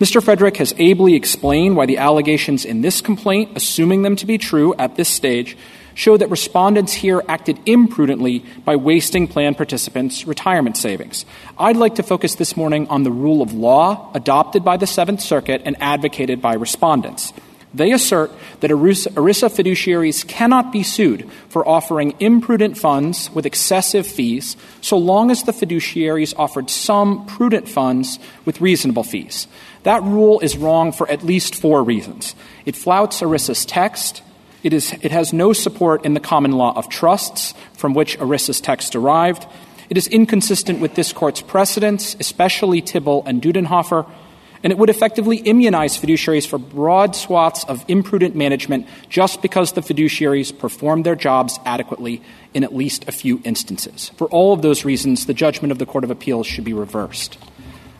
Mr. 0.00 0.20
Frederick 0.20 0.56
has 0.56 0.74
ably 0.78 1.14
explained 1.14 1.76
why 1.76 1.86
the 1.86 1.98
allegations 1.98 2.64
in 2.64 2.80
this 2.80 3.00
complaint, 3.00 3.52
assuming 3.54 4.02
them 4.02 4.16
to 4.16 4.26
be 4.26 4.38
true 4.38 4.74
at 4.74 4.96
this 4.96 5.08
stage, 5.08 5.56
show 5.94 6.16
that 6.16 6.30
respondents 6.30 6.92
here 6.92 7.22
acted 7.28 7.58
imprudently 7.66 8.44
by 8.64 8.76
wasting 8.76 9.26
plan 9.26 9.54
participants' 9.54 10.26
retirement 10.26 10.76
savings. 10.76 11.24
I'd 11.58 11.76
like 11.76 11.96
to 11.96 12.02
focus 12.02 12.34
this 12.34 12.56
morning 12.56 12.88
on 12.88 13.02
the 13.02 13.10
rule 13.10 13.42
of 13.42 13.52
law 13.52 14.10
adopted 14.14 14.64
by 14.64 14.76
the 14.76 14.86
Seventh 14.86 15.20
Circuit 15.20 15.62
and 15.64 15.76
advocated 15.80 16.42
by 16.42 16.54
respondents. 16.54 17.32
They 17.74 17.90
assert 17.90 18.30
that 18.60 18.70
ERISA, 18.70 19.50
fiduciaries 19.50 20.26
cannot 20.26 20.70
be 20.70 20.84
sued 20.84 21.28
for 21.48 21.66
offering 21.66 22.14
imprudent 22.20 22.78
funds 22.78 23.30
with 23.34 23.46
excessive 23.46 24.06
fees 24.06 24.56
so 24.80 24.96
long 24.96 25.32
as 25.32 25.42
the 25.42 25.52
fiduciaries 25.52 26.34
offered 26.36 26.70
some 26.70 27.26
prudent 27.26 27.68
funds 27.68 28.20
with 28.44 28.60
reasonable 28.60 29.02
fees. 29.02 29.48
That 29.82 30.04
rule 30.04 30.38
is 30.38 30.56
wrong 30.56 30.92
for 30.92 31.10
at 31.10 31.24
least 31.24 31.56
four 31.56 31.82
reasons. 31.82 32.36
It 32.64 32.76
flouts 32.76 33.20
ERISA's 33.20 33.66
text, 33.66 34.22
it, 34.64 34.72
is, 34.72 34.92
it 35.02 35.12
has 35.12 35.32
no 35.32 35.52
support 35.52 36.04
in 36.04 36.14
the 36.14 36.20
common 36.20 36.52
law 36.52 36.76
of 36.76 36.88
trusts 36.88 37.54
from 37.74 37.94
which 37.94 38.18
ERISA's 38.18 38.60
text 38.60 38.92
derived. 38.92 39.46
It 39.90 39.98
is 39.98 40.08
inconsistent 40.08 40.80
with 40.80 40.94
this 40.94 41.12
court's 41.12 41.42
precedents, 41.42 42.16
especially 42.18 42.80
Tibble 42.80 43.22
and 43.26 43.40
Dudenhoeffer, 43.40 44.10
and 44.64 44.72
it 44.72 44.78
would 44.78 44.88
effectively 44.88 45.36
immunize 45.36 45.98
fiduciaries 45.98 46.48
for 46.48 46.58
broad 46.58 47.14
swaths 47.14 47.64
of 47.64 47.84
imprudent 47.86 48.34
management 48.34 48.86
just 49.10 49.42
because 49.42 49.72
the 49.72 49.82
fiduciaries 49.82 50.58
performed 50.58 51.04
their 51.04 51.14
jobs 51.14 51.60
adequately 51.66 52.22
in 52.54 52.64
at 52.64 52.74
least 52.74 53.06
a 53.06 53.12
few 53.12 53.42
instances. 53.44 54.10
For 54.16 54.26
all 54.28 54.54
of 54.54 54.62
those 54.62 54.86
reasons, 54.86 55.26
the 55.26 55.34
judgment 55.34 55.70
of 55.70 55.78
the 55.78 55.84
Court 55.84 56.02
of 56.02 56.10
Appeals 56.10 56.46
should 56.46 56.64
be 56.64 56.72
reversed. 56.72 57.36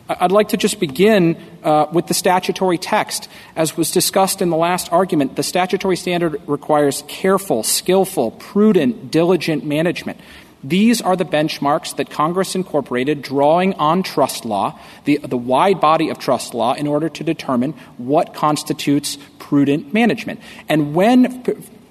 I'd 0.07 0.31
like 0.31 0.49
to 0.49 0.57
just 0.57 0.79
begin 0.79 1.35
uh, 1.63 1.87
with 1.91 2.05
the 2.07 2.13
statutory 2.13 2.77
text. 2.77 3.27
As 3.55 3.75
was 3.75 3.89
discussed 3.89 4.41
in 4.41 4.49
the 4.49 4.57
last 4.57 4.91
argument, 4.91 5.35
the 5.35 5.43
statutory 5.43 5.95
standard 5.95 6.41
requires 6.47 7.03
careful, 7.07 7.63
skillful, 7.63 8.31
prudent, 8.31 9.09
diligent 9.09 9.65
management. 9.65 10.19
These 10.63 11.01
are 11.01 11.15
the 11.15 11.25
benchmarks 11.25 11.95
that 11.97 12.09
Congress 12.09 12.55
incorporated, 12.55 13.21
drawing 13.21 13.73
on 13.75 14.03
trust 14.03 14.45
law, 14.45 14.79
the, 15.05 15.17
the 15.17 15.37
wide 15.37 15.79
body 15.79 16.09
of 16.09 16.17
trust 16.17 16.53
law, 16.53 16.73
in 16.73 16.87
order 16.87 17.09
to 17.09 17.23
determine 17.23 17.73
what 17.97 18.33
constitutes 18.33 19.17
prudent 19.37 19.93
management. 19.93 20.39
And 20.67 20.95
when 20.95 21.43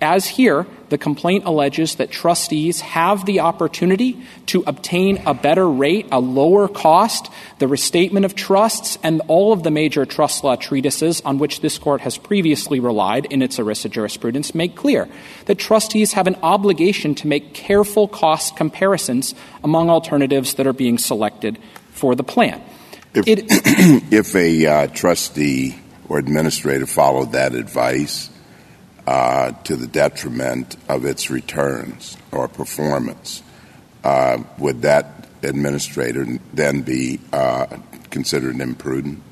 as 0.04 0.26
here, 0.26 0.66
the 0.90 0.98
complaint 0.98 1.44
alleges 1.44 1.96
that 1.96 2.10
trustees 2.10 2.80
have 2.82 3.24
the 3.24 3.40
opportunity 3.40 4.22
to 4.46 4.62
obtain 4.66 5.22
a 5.26 5.34
better 5.34 5.68
rate, 5.68 6.06
a 6.12 6.20
lower 6.20 6.68
cost, 6.68 7.32
the 7.58 7.66
restatement 7.66 8.24
of 8.24 8.34
trusts, 8.34 8.98
and 9.02 9.22
all 9.26 9.52
of 9.52 9.62
the 9.62 9.70
major 9.70 10.04
trust 10.04 10.44
law 10.44 10.54
treatises 10.54 11.20
on 11.22 11.38
which 11.38 11.60
this 11.62 11.78
court 11.78 12.02
has 12.02 12.18
previously 12.18 12.78
relied 12.78 13.24
in 13.26 13.42
its 13.42 13.58
ERISA 13.58 13.90
jurisprudence 13.90 14.54
make 14.54 14.76
clear 14.76 15.08
that 15.46 15.58
trustees 15.58 16.12
have 16.12 16.26
an 16.26 16.36
obligation 16.42 17.14
to 17.14 17.26
make 17.26 17.54
careful 17.54 18.06
cost 18.06 18.54
comparisons 18.54 19.34
among 19.64 19.90
alternatives 19.90 20.54
that 20.54 20.66
are 20.66 20.72
being 20.72 20.98
selected 20.98 21.58
for 21.90 22.14
the 22.14 22.24
plan. 22.24 22.62
If, 23.14 23.24
if 24.12 24.34
a 24.34 24.66
uh, 24.66 24.86
trustee 24.88 25.78
or 26.08 26.18
administrator 26.18 26.86
followed 26.86 27.32
that 27.32 27.54
advice, 27.54 28.28
uh, 29.06 29.52
to 29.64 29.76
the 29.76 29.86
detriment 29.86 30.76
of 30.88 31.04
its 31.04 31.30
returns 31.30 32.16
or 32.32 32.48
performance, 32.48 33.42
uh, 34.02 34.38
would 34.58 34.82
that 34.82 35.28
administrator 35.42 36.26
then 36.52 36.82
be 36.82 37.20
uh, 37.32 37.66
considered 38.10 38.60
imprudent? 38.60 39.22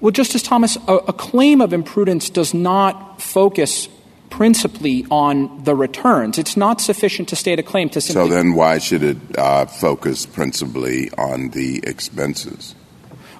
Well, 0.00 0.12
Justice 0.12 0.42
Thomas, 0.42 0.76
a, 0.88 0.94
a 0.96 1.12
claim 1.12 1.60
of 1.60 1.72
imprudence 1.72 2.30
does 2.30 2.54
not 2.54 3.20
focus 3.20 3.88
principally 4.30 5.04
on 5.10 5.64
the 5.64 5.74
returns. 5.74 6.38
It's 6.38 6.56
not 6.56 6.80
sufficient 6.80 7.28
to 7.28 7.36
state 7.36 7.58
a 7.58 7.62
claim 7.62 7.90
to 7.90 8.00
simply. 8.00 8.28
So 8.28 8.34
then, 8.34 8.54
why 8.54 8.78
should 8.78 9.02
it 9.02 9.18
uh, 9.36 9.66
focus 9.66 10.24
principally 10.24 11.10
on 11.18 11.50
the 11.50 11.80
expenses? 11.84 12.74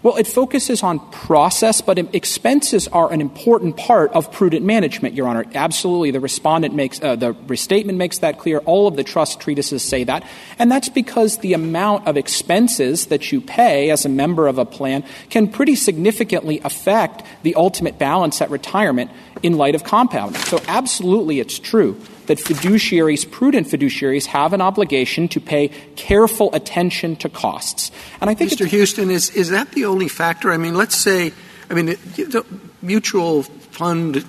Well, 0.03 0.16
it 0.16 0.26
focuses 0.26 0.82
on 0.82 0.98
process, 1.11 1.82
but 1.82 1.98
expenses 1.98 2.88
are 2.88 3.12
an 3.12 3.20
important 3.20 3.76
part 3.76 4.11
of 4.12 4.32
prudent 4.32 4.64
management, 4.64 5.14
Your 5.14 5.28
Honor. 5.28 5.44
Absolutely. 5.55 6.11
The 6.11 6.20
respondent 6.20 6.74
makes, 6.74 7.03
uh, 7.03 7.16
the 7.16 7.32
restatement 7.46 7.98
makes 7.98 8.18
that 8.18 8.38
clear. 8.38 8.59
All 8.61 8.88
of 8.88 8.96
the 8.96 9.05
trust 9.05 9.40
treatises 9.40 9.82
say 9.82 10.05
that. 10.05 10.24
And 10.59 10.72
that's 10.72 10.88
because 10.88 11.38
the 11.38 11.53
amount 11.53 12.07
of 12.07 12.16
expenses 12.16 13.07
that 13.07 13.30
you 13.30 13.42
pay 13.42 13.90
as 13.90 14.07
a 14.07 14.09
member 14.09 14.48
of 14.48 14.57
a 14.57 14.64
plan 14.64 15.05
can 15.28 15.48
pretty 15.48 15.76
significantly 15.76 16.62
affect 16.64 17.22
the 17.42 17.55
ultimate 17.57 17.98
balance 17.98 18.40
at 18.40 18.48
retirement 18.48 19.11
in 19.42 19.59
light 19.59 19.74
of 19.74 19.84
compounding. 19.84 20.40
So 20.42 20.61
absolutely 20.66 21.40
it's 21.40 21.59
true 21.59 22.01
that 22.31 22.39
fiduciaries, 22.39 23.28
prudent 23.28 23.66
fiduciaries, 23.66 24.24
have 24.26 24.53
an 24.53 24.61
obligation 24.61 25.26
to 25.26 25.41
pay 25.41 25.66
careful 25.97 26.55
attention 26.55 27.16
to 27.16 27.28
costs. 27.28 27.91
And 28.20 28.31
I 28.31 28.35
think 28.35 28.53
Mr. 28.53 28.70
Huston, 28.70 29.11
is, 29.11 29.31
is 29.31 29.51
that 29.51 29.72
the 29.72 29.87
only 29.87 30.07
factor? 30.07 30.53
I 30.53 30.57
mean, 30.57 30.76
let's 30.76 30.95
say, 30.95 31.33
I 31.68 31.74
mean, 31.74 31.87
the 31.87 32.47
mutual 32.83 33.43
fund 33.43 34.24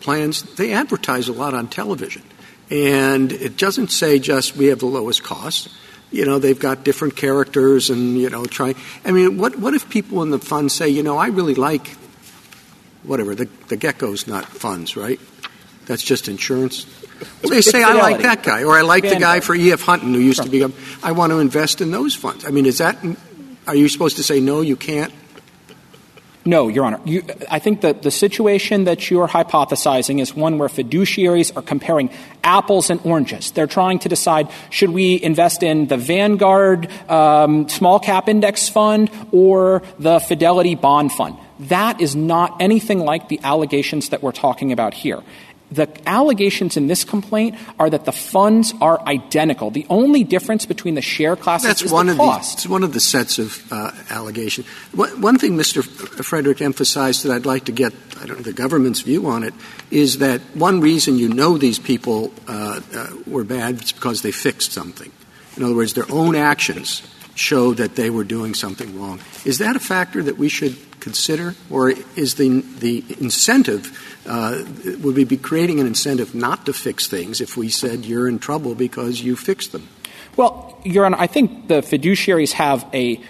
plans, 0.00 0.40
they 0.54 0.72
advertise 0.72 1.28
a 1.28 1.34
lot 1.34 1.52
on 1.52 1.68
television. 1.68 2.22
And 2.70 3.30
it 3.30 3.58
doesn't 3.58 3.88
say 3.88 4.18
just 4.18 4.56
we 4.56 4.68
have 4.68 4.78
the 4.78 4.86
lowest 4.86 5.22
cost. 5.22 5.68
You 6.10 6.24
know, 6.24 6.38
they've 6.38 6.58
got 6.58 6.82
different 6.82 7.16
characters 7.16 7.90
and, 7.90 8.16
you 8.16 8.30
know, 8.30 8.46
try. 8.46 8.74
I 9.04 9.10
mean, 9.10 9.36
what, 9.36 9.54
what 9.56 9.74
if 9.74 9.90
people 9.90 10.22
in 10.22 10.30
the 10.30 10.38
fund 10.38 10.72
say, 10.72 10.88
you 10.88 11.02
know, 11.02 11.18
I 11.18 11.26
really 11.26 11.54
like 11.54 11.94
whatever, 13.02 13.34
the, 13.34 13.50
the 13.68 13.76
gecko's 13.76 14.26
not 14.26 14.46
funds, 14.46 14.96
right? 14.96 15.20
That's 15.84 16.02
just 16.02 16.28
insurance. 16.28 16.86
They 17.42 17.62
say, 17.62 17.82
I 17.82 17.94
like 17.94 18.22
that 18.22 18.42
guy, 18.42 18.64
or 18.64 18.76
I 18.76 18.82
like 18.82 19.02
the 19.02 19.16
guy 19.16 19.40
for 19.40 19.54
E.F. 19.54 19.82
Hutton 19.82 20.14
who 20.14 20.20
used 20.20 20.42
to 20.42 20.48
be, 20.48 20.64
I 21.02 21.12
want 21.12 21.32
to 21.32 21.38
invest 21.38 21.80
in 21.80 21.90
those 21.90 22.14
funds. 22.14 22.44
I 22.44 22.50
mean, 22.50 22.66
is 22.66 22.78
that, 22.78 22.98
are 23.66 23.74
you 23.74 23.88
supposed 23.88 24.16
to 24.16 24.22
say, 24.22 24.40
no, 24.40 24.60
you 24.60 24.76
can't? 24.76 25.12
No, 26.48 26.68
Your 26.68 26.86
Honor. 26.86 27.00
You, 27.04 27.24
I 27.50 27.58
think 27.58 27.82
that 27.82 28.00
the 28.00 28.10
situation 28.10 28.84
that 28.84 29.10
you're 29.10 29.28
hypothesizing 29.28 30.18
is 30.18 30.34
one 30.34 30.56
where 30.56 30.68
fiduciaries 30.68 31.54
are 31.54 31.60
comparing 31.60 32.08
apples 32.42 32.88
and 32.88 33.00
oranges. 33.04 33.50
They're 33.50 33.66
trying 33.66 33.98
to 33.98 34.08
decide 34.08 34.48
should 34.70 34.88
we 34.88 35.22
invest 35.22 35.62
in 35.62 35.88
the 35.88 35.98
Vanguard 35.98 36.90
um, 37.10 37.68
small 37.68 38.00
cap 38.00 38.30
index 38.30 38.66
fund 38.66 39.10
or 39.30 39.82
the 39.98 40.20
Fidelity 40.20 40.74
bond 40.74 41.12
fund. 41.12 41.36
That 41.60 42.00
is 42.00 42.16
not 42.16 42.62
anything 42.62 43.00
like 43.00 43.28
the 43.28 43.40
allegations 43.42 44.08
that 44.10 44.22
we're 44.22 44.32
talking 44.32 44.72
about 44.72 44.94
here. 44.94 45.22
The 45.70 45.88
allegations 46.08 46.76
in 46.76 46.86
this 46.86 47.04
complaint 47.04 47.56
are 47.78 47.90
that 47.90 48.06
the 48.06 48.12
funds 48.12 48.72
are 48.80 49.00
identical. 49.06 49.70
The 49.70 49.86
only 49.90 50.24
difference 50.24 50.64
between 50.64 50.94
the 50.94 51.02
share 51.02 51.36
classes 51.36 51.68
That's 51.68 51.82
is 51.82 51.92
one 51.92 52.06
the 52.06 52.12
of 52.12 52.18
cost. 52.18 52.56
The, 52.56 52.60
it's 52.60 52.66
one 52.68 52.84
of 52.84 52.94
the 52.94 53.00
sets 53.00 53.38
of 53.38 53.70
uh, 53.70 53.92
allegations. 54.08 54.66
One 54.94 55.38
thing 55.38 55.56
Mr. 55.56 55.84
Frederick 56.24 56.62
emphasized 56.62 57.24
that 57.24 57.32
I'd 57.32 57.46
like 57.46 57.66
to 57.66 57.72
get 57.72 57.92
I 58.20 58.26
don't 58.26 58.38
know, 58.38 58.42
the 58.42 58.52
government's 58.52 59.02
view 59.02 59.26
on 59.26 59.44
it 59.44 59.54
is 59.90 60.18
that 60.18 60.40
one 60.54 60.80
reason 60.80 61.18
you 61.18 61.28
know 61.28 61.56
these 61.58 61.78
people 61.78 62.32
uh, 62.48 62.80
uh, 62.94 63.08
were 63.26 63.44
bad 63.44 63.82
is 63.82 63.92
because 63.92 64.22
they 64.22 64.32
fixed 64.32 64.72
something. 64.72 65.12
In 65.56 65.62
other 65.62 65.74
words, 65.74 65.94
their 65.94 66.10
own 66.10 66.34
actions 66.34 67.02
show 67.34 67.74
that 67.74 67.94
they 67.94 68.10
were 68.10 68.24
doing 68.24 68.54
something 68.54 68.98
wrong. 68.98 69.20
Is 69.44 69.58
that 69.58 69.76
a 69.76 69.80
factor 69.80 70.22
that 70.22 70.38
we 70.38 70.48
should 70.48 70.76
consider, 71.00 71.54
or 71.70 71.90
is 72.16 72.34
the 72.34 72.60
the 72.80 73.04
incentive 73.20 74.07
would 74.28 75.16
we 75.16 75.24
be 75.24 75.36
creating 75.36 75.80
an 75.80 75.86
incentive 75.86 76.34
not 76.34 76.66
to 76.66 76.72
fix 76.72 77.06
things 77.06 77.40
if 77.40 77.56
we 77.56 77.68
said 77.68 78.04
you're 78.04 78.28
in 78.28 78.38
trouble 78.38 78.74
because 78.74 79.22
you 79.22 79.36
fixed 79.36 79.72
them? 79.72 79.88
Well, 80.36 80.78
Your 80.84 81.04
Honor, 81.04 81.16
I 81.18 81.26
think 81.26 81.68
the 81.68 81.80
fiduciaries 81.80 82.52
have 82.52 82.86
a 82.94 83.20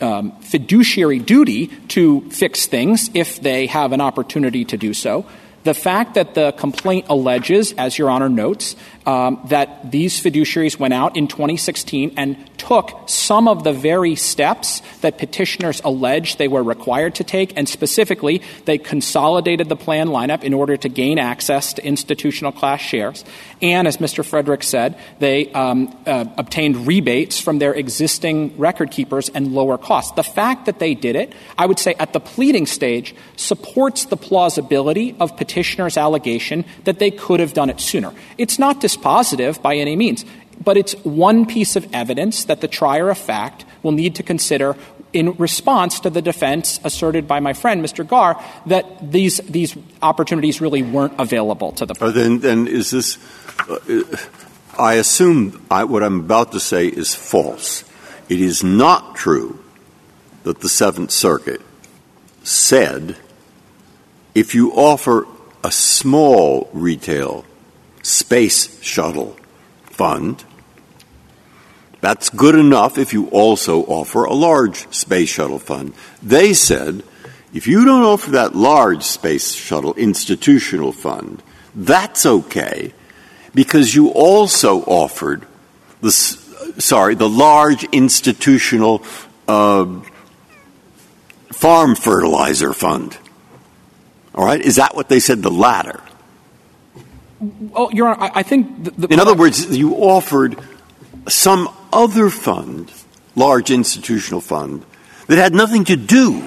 um, 0.00 0.32
fiduciary 0.40 1.18
duty 1.18 1.68
to 1.88 2.28
fix 2.30 2.66
things 2.66 3.10
if 3.14 3.40
they 3.40 3.66
have 3.66 3.92
an 3.92 4.00
opportunity 4.00 4.64
to 4.64 4.76
do 4.76 4.92
so. 4.92 5.26
The 5.64 5.74
fact 5.74 6.14
that 6.14 6.34
the 6.34 6.52
complaint 6.52 7.06
alleges, 7.08 7.72
as 7.72 7.98
Your 7.98 8.10
Honor 8.10 8.28
notes, 8.28 8.76
that 9.06 9.90
these 9.90 10.20
fiduciaries 10.20 10.78
went 10.78 10.92
out 10.92 11.16
in 11.16 11.28
2016 11.28 12.14
and 12.16 12.36
took 12.58 12.92
some 13.06 13.48
of 13.48 13.64
the 13.64 13.72
very 13.72 14.16
steps 14.16 14.82
that 15.00 15.18
petitioners 15.18 15.80
allege 15.84 16.36
they 16.36 16.48
were 16.48 16.62
required 16.62 17.14
to 17.14 17.24
take, 17.24 17.56
and 17.56 17.68
specifically, 17.68 18.42
they 18.64 18.78
consolidated 18.78 19.68
the 19.68 19.76
plan 19.76 20.08
lineup 20.08 20.42
in 20.42 20.52
order 20.52 20.76
to 20.76 20.88
gain 20.88 21.18
access 21.18 21.74
to 21.74 21.84
institutional 21.84 22.52
class 22.52 22.80
shares. 22.80 23.24
And 23.62 23.86
as 23.86 23.98
Mr. 23.98 24.24
Frederick 24.24 24.62
said, 24.62 24.98
they 25.18 25.52
um, 25.52 25.96
uh, 26.06 26.24
obtained 26.36 26.86
rebates 26.86 27.40
from 27.40 27.58
their 27.58 27.72
existing 27.72 28.56
record 28.58 28.90
keepers 28.90 29.28
and 29.28 29.52
lower 29.52 29.78
costs. 29.78 30.12
The 30.12 30.24
fact 30.24 30.66
that 30.66 30.78
they 30.78 30.94
did 30.94 31.16
it, 31.16 31.32
I 31.56 31.66
would 31.66 31.78
say 31.78 31.94
at 31.98 32.12
the 32.12 32.20
pleading 32.20 32.66
stage, 32.66 33.14
supports 33.36 34.06
the 34.06 34.16
plausibility 34.16 35.16
of 35.20 35.36
petitioners' 35.36 35.96
allegation 35.96 36.64
that 36.84 36.98
they 36.98 37.10
could 37.10 37.40
have 37.40 37.54
done 37.54 37.70
it 37.70 37.80
sooner. 37.80 38.12
It's 38.38 38.58
not 38.58 38.80
dispositive 38.96 39.60
by 39.62 39.76
any 39.76 39.96
means 39.96 40.24
but 40.62 40.76
it's 40.76 40.94
one 41.04 41.46
piece 41.46 41.76
of 41.76 41.86
evidence 41.92 42.44
that 42.44 42.60
the 42.60 42.68
trier 42.68 43.10
of 43.10 43.18
fact 43.18 43.64
will 43.82 43.92
need 43.92 44.14
to 44.16 44.22
consider 44.22 44.76
in 45.12 45.32
response 45.36 46.00
to 46.00 46.10
the 46.10 46.20
defense 46.20 46.80
asserted 46.84 47.26
by 47.26 47.40
my 47.40 47.52
friend, 47.52 47.82
Mr. 47.84 48.06
Garre, 48.06 48.36
that 48.66 49.12
these, 49.12 49.38
these 49.38 49.76
opportunities 50.02 50.60
really 50.60 50.82
weren't 50.82 51.14
available 51.18 51.72
to 51.72 51.86
the 51.86 51.94
uh, 52.00 52.10
then, 52.10 52.40
then 52.40 52.66
is 52.66 52.90
this, 52.90 53.18
uh, 53.68 54.04
I 54.78 54.94
assume 54.94 55.52
what 55.68 56.02
I'm 56.02 56.20
about 56.20 56.52
to 56.52 56.60
say 56.60 56.86
is 56.86 57.14
false. 57.14 57.84
It 58.28 58.40
is 58.40 58.62
not 58.62 59.14
true 59.14 59.62
that 60.42 60.60
the 60.60 60.68
Seventh 60.68 61.10
Circuit 61.10 61.60
said 62.42 63.16
if 64.34 64.54
you 64.54 64.72
offer 64.72 65.26
a 65.64 65.72
small 65.72 66.68
retail 66.72 67.44
space 68.06 68.80
shuttle 68.82 69.36
fund. 69.82 70.44
That's 72.00 72.30
good 72.30 72.54
enough 72.54 72.98
if 72.98 73.12
you 73.12 73.26
also 73.28 73.82
offer 73.84 74.24
a 74.24 74.32
large 74.32 74.92
space 74.94 75.28
shuttle 75.28 75.58
fund. 75.58 75.92
They 76.22 76.52
said 76.52 77.02
if 77.52 77.66
you 77.66 77.84
don't 77.84 78.02
offer 78.02 78.30
that 78.32 78.54
large 78.54 79.02
space 79.02 79.54
shuttle 79.54 79.94
institutional 79.94 80.92
fund, 80.92 81.42
that's 81.74 82.26
okay 82.26 82.92
because 83.54 83.94
you 83.94 84.10
also 84.10 84.82
offered 84.82 85.46
the 86.00 86.10
sorry 86.12 87.14
the 87.14 87.28
large 87.28 87.84
institutional 87.84 89.02
uh, 89.48 90.00
farm 91.52 91.96
fertilizer 91.96 92.72
fund. 92.72 93.18
All 94.34 94.44
right, 94.44 94.60
is 94.60 94.76
that 94.76 94.94
what 94.94 95.08
they 95.08 95.18
said? 95.18 95.42
The 95.42 95.50
latter. 95.50 96.02
Oh, 97.74 97.90
Your 97.90 98.08
Honor, 98.08 98.30
I 98.34 98.42
think. 98.42 98.84
The, 98.96 99.08
In 99.08 99.20
other 99.20 99.34
words, 99.34 99.76
you 99.76 99.94
offered 99.94 100.58
some 101.28 101.68
other 101.92 102.30
fund, 102.30 102.92
large 103.34 103.70
institutional 103.70 104.40
fund, 104.40 104.84
that 105.26 105.38
had 105.38 105.54
nothing 105.54 105.84
to 105.84 105.96
do 105.96 106.42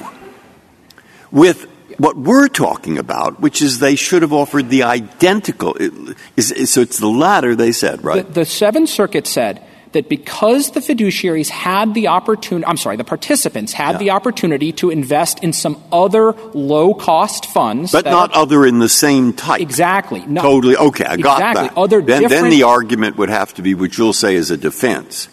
with 1.32 1.68
what 1.98 2.16
we're 2.16 2.48
talking 2.48 2.98
about, 2.98 3.42
which 3.42 3.62
is 3.62 3.80
they 3.80 3.96
should 3.96 4.22
have 4.22 4.32
offered 4.32 4.70
the 4.70 4.84
identical. 4.84 5.76
so 5.76 6.82
it's 6.82 7.00
the 7.00 7.08
latter 7.08 7.56
they 7.56 7.72
said, 7.72 8.04
right? 8.04 8.26
The, 8.26 8.42
the 8.42 8.46
Seventh 8.46 8.90
Circuit 8.90 9.28
said 9.28 9.62
that 9.92 10.08
because 10.08 10.72
the 10.72 10.80
fiduciaries 10.80 11.50
had 11.50 11.94
the 11.94 12.08
opportunity, 12.08 12.66
I'm 12.66 12.78
sorry, 12.78 12.98
the 12.98 13.04
participants 13.04 13.74
had 13.74 13.94
yeah. 13.94 13.98
the 13.98 14.10
opportunity 14.12 14.72
to 14.74 14.92
invest 14.92 15.44
in 15.44 15.52
some 15.54 15.82
other 15.92 16.34
low 16.54 16.94
cost 16.94 17.48
funds. 17.48 17.92
But 17.92 18.06
not 18.06 18.36
are, 18.36 18.44
other 18.44 18.66
in 18.66 18.80
the 18.80 18.90
same 18.90 19.34
type. 19.34 19.62
Exactly. 19.62 20.26
No, 20.26 20.42
totally. 20.42 20.76
Okay, 20.76 21.06
I 21.06 21.18
got 21.18 21.40
exactly. 21.40 21.68
that. 21.70 21.78
Other 21.78 22.02
then, 22.02 22.28
then 22.28 22.50
the 22.50 22.64
argument 22.64 23.18
would 23.18 23.30
have 23.30 23.54
to 23.56 23.62
be, 23.62 23.74
which 23.74 23.98
you'll 23.98 24.14
say 24.14 24.36
is 24.36 24.52
a 24.52 24.58
defense. 24.58 25.28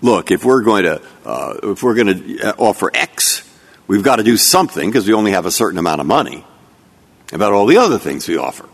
Look, 0.00 0.30
if 0.30 0.44
we're 0.44 0.62
going 0.62 0.84
to, 0.84 1.02
uh, 1.24 1.54
if 1.64 1.82
we're 1.82 1.94
going 1.94 2.06
to 2.18 2.40
uh, 2.42 2.54
offer 2.58 2.90
X, 2.92 3.48
we've 3.86 4.02
got 4.02 4.16
to 4.16 4.22
do 4.22 4.36
something 4.36 4.88
because 4.88 5.06
we 5.06 5.14
only 5.14 5.32
have 5.32 5.46
a 5.46 5.50
certain 5.50 5.78
amount 5.78 6.00
of 6.00 6.06
money 6.06 6.44
about 7.32 7.52
all 7.52 7.66
the 7.66 7.78
other 7.78 7.98
things 7.98 8.28
we 8.28 8.36
offer 8.36 8.68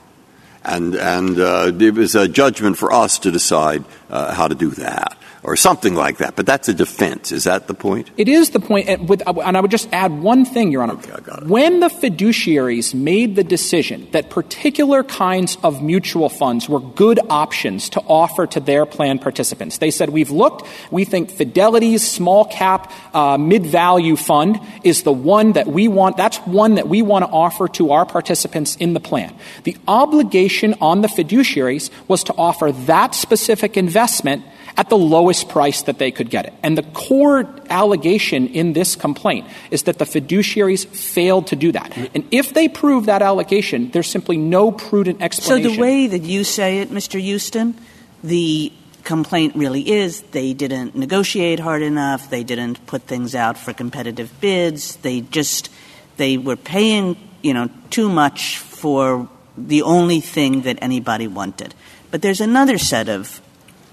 and 0.65 0.95
and 0.95 1.39
uh, 1.39 1.73
it 1.79 1.95
was 1.95 2.15
a 2.15 2.29
judgment 2.29 2.77
for 2.77 2.93
us 2.93 3.19
to 3.19 3.31
decide 3.31 3.85
uh, 4.11 4.35
how 4.35 4.49
to 4.49 4.55
do 4.55 4.71
that 4.71 5.17
or 5.43 5.57
something 5.57 5.95
like 5.95 6.19
that. 6.19 6.37
But 6.37 6.47
that's 6.47 6.69
a 6.69 6.75
defense. 6.75 7.33
Is 7.33 7.45
that 7.45 7.67
the 7.67 7.75
point? 7.75 8.11
It 8.17 8.29
is 8.29 8.51
the 8.51 8.61
point. 8.61 8.89
And, 8.89 9.09
with, 9.09 9.23
and 9.27 9.57
I 9.57 9.61
would 9.61 9.71
just 9.71 9.89
add 9.93 10.21
one 10.21 10.45
thing, 10.45 10.71
Your 10.71 10.83
Honor. 10.83 10.95
Okay, 10.95 11.47
when 11.47 11.81
the 11.81 11.89
fiduciaries 11.89 12.95
made 12.95 13.37
the 13.37 13.45
decision 13.45 14.09
that 14.13 14.31
particular 14.31 15.03
kinds 15.03 15.57
of 15.63 15.83
mutual 15.83 16.29
funds 16.29 16.69
were 16.69 16.81
good 16.81 17.19
options 17.31 17.89
to 17.91 18.01
offer 18.01 18.47
to 18.49 18.61
their 18.61 18.85
plan 18.85 19.19
participants, 19.19 19.79
they 19.79 19.91
said, 19.91 20.11
We've 20.11 20.31
looked, 20.31 20.67
we 20.91 21.05
think 21.05 21.31
Fidelity's 21.31 22.07
small 22.07 22.45
cap, 22.45 22.93
uh, 23.15 23.39
mid 23.39 23.65
value 23.65 24.17
fund 24.17 24.61
is 24.85 25.03
the 25.03 25.13
one 25.13 25.53
that 25.53 25.67
we 25.67 25.89
want, 25.89 26.17
that's 26.17 26.39
one 26.39 26.75
that 26.75 26.89
we 26.89 27.03
want 27.03 27.25
to 27.25 27.31
offer 27.31 27.69
to 27.69 27.93
our 27.93 28.05
participants 28.05 28.77
in 28.77 28.95
the 28.95 29.01
plan. 29.01 29.35
The 29.65 29.77
obligation 29.89 30.75
on 30.81 31.01
the 31.01 31.09
fiduciaries 31.09 31.91
was 32.09 32.25
to 32.25 32.35
offer 32.35 32.73
that 32.73 33.15
specific 33.15 33.77
investment 33.77 34.45
at 34.77 34.89
the 34.89 34.97
lowest 34.97 35.49
price 35.49 35.83
that 35.83 35.99
they 35.99 36.11
could 36.11 36.31
get 36.31 36.47
it. 36.47 36.55
And 36.63 36.77
the 36.77 36.83
core 36.83 37.49
allegation 37.69 38.49
in 38.49 38.73
this 38.73 38.97
complaint 38.97 39.47
is 39.71 39.85
that 39.85 39.99
the 39.99 40.05
fiduciaries 40.05 40.87
failed 40.87 41.49
to 41.49 41.57
do 41.57 41.73
that. 41.73 41.97
And 42.15 42.27
if 42.31 42.55
they 42.55 42.69
prove 42.69 43.07
that 43.07 43.23
allegation, 43.23 43.91
there's 43.91 44.09
simply 44.09 44.37
no 44.37 44.73
prudent 44.73 45.23
explanation. 45.23 45.71
So 45.71 45.77
the 45.77 45.81
way 45.81 46.07
that 46.07 46.23
you 46.23 46.45
say 46.45 46.79
it, 46.79 46.91
Mr. 46.91 47.21
Huston, 47.21 47.79
the 48.23 48.73
complaint 49.05 49.57
really 49.57 49.89
is 49.89 50.21
they 50.33 50.53
didn't 50.53 50.95
negotiate 50.95 51.59
hard 51.59 51.83
enough, 51.83 52.31
they 52.31 52.45
didn't 52.45 52.87
put 52.87 53.03
things 53.03 53.35
out 53.35 53.57
for 53.57 53.73
competitive 53.73 54.33
bids, 54.41 54.97
they 54.97 55.21
just 55.23 55.71
they 56.17 56.37
were 56.37 56.57
paying, 56.57 57.17
you 57.43 57.55
know, 57.55 57.71
too 57.89 58.09
much 58.09 58.59
for 58.59 59.29
the 59.57 59.83
only 59.83 60.21
thing 60.21 60.63
that 60.63 60.79
anybody 60.83 61.27
wanted. 61.27 61.75
But 62.11 62.23
there's 62.23 62.41
another 62.41 62.77
set 62.77 63.09
of 63.09 63.41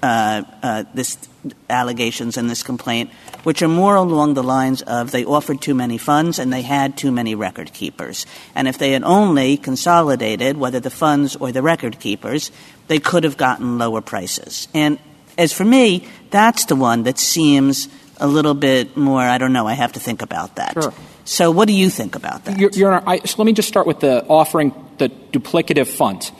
Uh, 0.03 0.43
uh, 0.61 0.83
this 0.93 1.17
allegations 1.69 2.37
in 2.37 2.47
this 2.47 2.61
complaint, 2.61 3.09
which 3.43 3.61
are 3.61 3.67
more 3.67 3.95
along 3.95 4.35
the 4.35 4.43
lines 4.43 4.81
of 4.83 5.11
they 5.11 5.25
offered 5.25 5.59
too 5.61 5.73
many 5.73 5.97
funds 5.97 6.39
and 6.39 6.51
they 6.51 6.61
had 6.61 6.97
too 6.97 7.11
many 7.11 7.35
record 7.35 7.73
keepers. 7.73 8.25
And 8.53 8.67
if 8.67 8.77
they 8.77 8.91
had 8.91 9.03
only 9.03 9.57
consolidated, 9.57 10.57
whether 10.57 10.79
the 10.79 10.89
funds 10.89 11.35
or 11.35 11.51
the 11.51 11.61
record 11.61 11.99
keepers, 11.99 12.51
they 12.87 12.99
could 12.99 13.23
have 13.23 13.37
gotten 13.37 13.77
lower 13.77 14.01
prices. 14.01 14.67
And 14.73 14.99
as 15.37 15.53
for 15.53 15.65
me, 15.65 16.07
that's 16.29 16.65
the 16.65 16.75
one 16.75 17.03
that 17.03 17.17
seems 17.17 17.89
a 18.19 18.27
little 18.27 18.53
bit 18.53 18.97
more, 18.97 19.21
I 19.21 19.37
don't 19.37 19.53
know, 19.53 19.67
I 19.67 19.73
have 19.73 19.93
to 19.93 19.99
think 19.99 20.21
about 20.21 20.55
that. 20.55 20.73
Sure. 20.73 20.93
So 21.25 21.51
what 21.51 21.67
do 21.67 21.73
you 21.73 21.89
think 21.89 22.15
about 22.15 22.45
that? 22.45 22.57
Your, 22.59 22.69
Your 22.71 22.93
Honor, 22.93 23.03
I, 23.05 23.19
so 23.19 23.35
let 23.37 23.45
me 23.45 23.53
just 23.53 23.67
start 23.67 23.85
with 23.85 23.99
the 23.99 24.25
offering 24.27 24.73
the 24.97 25.09
duplicative 25.09 25.87
funds. 25.87 26.31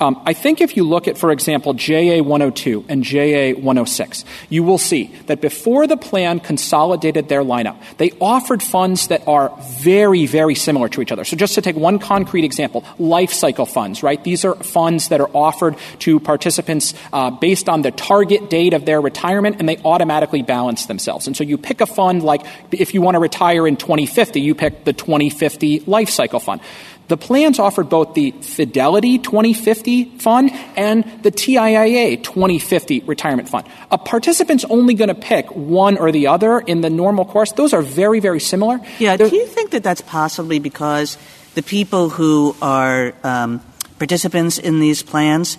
Um, 0.00 0.20
I 0.26 0.32
think 0.32 0.60
if 0.60 0.76
you 0.76 0.84
look 0.84 1.06
at, 1.06 1.16
for 1.16 1.30
example, 1.30 1.72
JA 1.74 2.22
102 2.22 2.84
and 2.88 3.04
JA 3.04 3.54
106, 3.54 4.24
you 4.48 4.62
will 4.62 4.78
see 4.78 5.14
that 5.26 5.40
before 5.40 5.86
the 5.86 5.96
plan 5.96 6.40
consolidated 6.40 7.28
their 7.28 7.42
lineup, 7.42 7.76
they 7.98 8.10
offered 8.20 8.62
funds 8.62 9.08
that 9.08 9.26
are 9.28 9.52
very, 9.78 10.26
very 10.26 10.54
similar 10.54 10.88
to 10.88 11.00
each 11.00 11.12
other. 11.12 11.24
So 11.24 11.36
just 11.36 11.54
to 11.54 11.62
take 11.62 11.76
one 11.76 11.98
concrete 11.98 12.44
example, 12.44 12.84
life 12.98 13.32
cycle 13.32 13.66
funds, 13.66 14.02
right? 14.02 14.22
These 14.22 14.44
are 14.44 14.54
funds 14.56 15.08
that 15.08 15.20
are 15.20 15.30
offered 15.34 15.76
to 16.00 16.18
participants 16.18 16.94
uh, 17.12 17.30
based 17.30 17.68
on 17.68 17.82
the 17.82 17.90
target 17.90 18.50
date 18.50 18.74
of 18.74 18.84
their 18.84 19.00
retirement, 19.00 19.56
and 19.60 19.68
they 19.68 19.78
automatically 19.78 20.42
balance 20.42 20.86
themselves. 20.86 21.26
And 21.26 21.36
so 21.36 21.44
you 21.44 21.56
pick 21.56 21.80
a 21.80 21.86
fund 21.86 22.22
like 22.22 22.44
if 22.72 22.94
you 22.94 23.00
want 23.00 23.14
to 23.14 23.20
retire 23.20 23.66
in 23.66 23.76
2050, 23.76 24.40
you 24.40 24.54
pick 24.54 24.84
the 24.84 24.92
2050 24.92 25.80
life 25.80 26.10
cycle 26.10 26.40
fund. 26.40 26.60
The 27.08 27.16
plans 27.16 27.58
offered 27.58 27.90
both 27.90 28.14
the 28.14 28.30
Fidelity 28.30 29.18
2050 29.18 30.18
fund 30.18 30.50
and 30.76 31.04
the 31.22 31.30
TIAA 31.30 32.22
2050 32.22 33.00
retirement 33.00 33.48
fund. 33.48 33.66
A 33.90 33.98
participant's 33.98 34.64
only 34.64 34.94
going 34.94 35.08
to 35.08 35.14
pick 35.14 35.54
one 35.54 35.98
or 35.98 36.12
the 36.12 36.28
other 36.28 36.60
in 36.60 36.80
the 36.80 36.90
normal 36.90 37.26
course. 37.26 37.52
Those 37.52 37.74
are 37.74 37.82
very, 37.82 38.20
very 38.20 38.40
similar. 38.40 38.80
Yeah, 38.98 39.16
They're, 39.16 39.28
do 39.28 39.36
you 39.36 39.46
think 39.46 39.72
that 39.72 39.82
that's 39.82 40.00
possibly 40.00 40.58
because 40.58 41.18
the 41.54 41.62
people 41.62 42.08
who 42.08 42.56
are 42.62 43.12
um, 43.22 43.60
participants 43.98 44.58
in 44.58 44.80
these 44.80 45.02
plans 45.02 45.58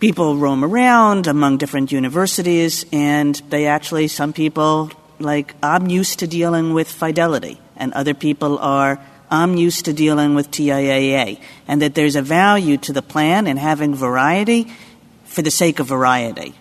people 0.00 0.36
roam 0.36 0.64
around 0.64 1.26
among 1.26 1.56
different 1.56 1.90
universities 1.90 2.84
and 2.92 3.36
they 3.48 3.66
actually 3.66 4.06
some 4.06 4.32
people 4.32 4.90
like 5.18 5.54
i'm 5.62 5.88
used 5.88 6.18
to 6.18 6.26
dealing 6.26 6.74
with 6.74 6.90
fidelity 6.90 7.58
and 7.76 7.92
other 7.94 8.14
people 8.14 8.58
are 8.58 9.00
I'm 9.30 9.56
used 9.56 9.84
to 9.86 9.92
dealing 9.92 10.34
with 10.34 10.50
TIAA, 10.50 11.40
and 11.66 11.82
that 11.82 11.94
there's 11.94 12.16
a 12.16 12.22
value 12.22 12.76
to 12.78 12.92
the 12.92 13.02
plan 13.02 13.46
and 13.46 13.58
having 13.58 13.94
variety 13.94 14.70
for 15.24 15.42
the 15.42 15.50
sake 15.50 15.80
of 15.80 15.86
variety. 15.86 16.54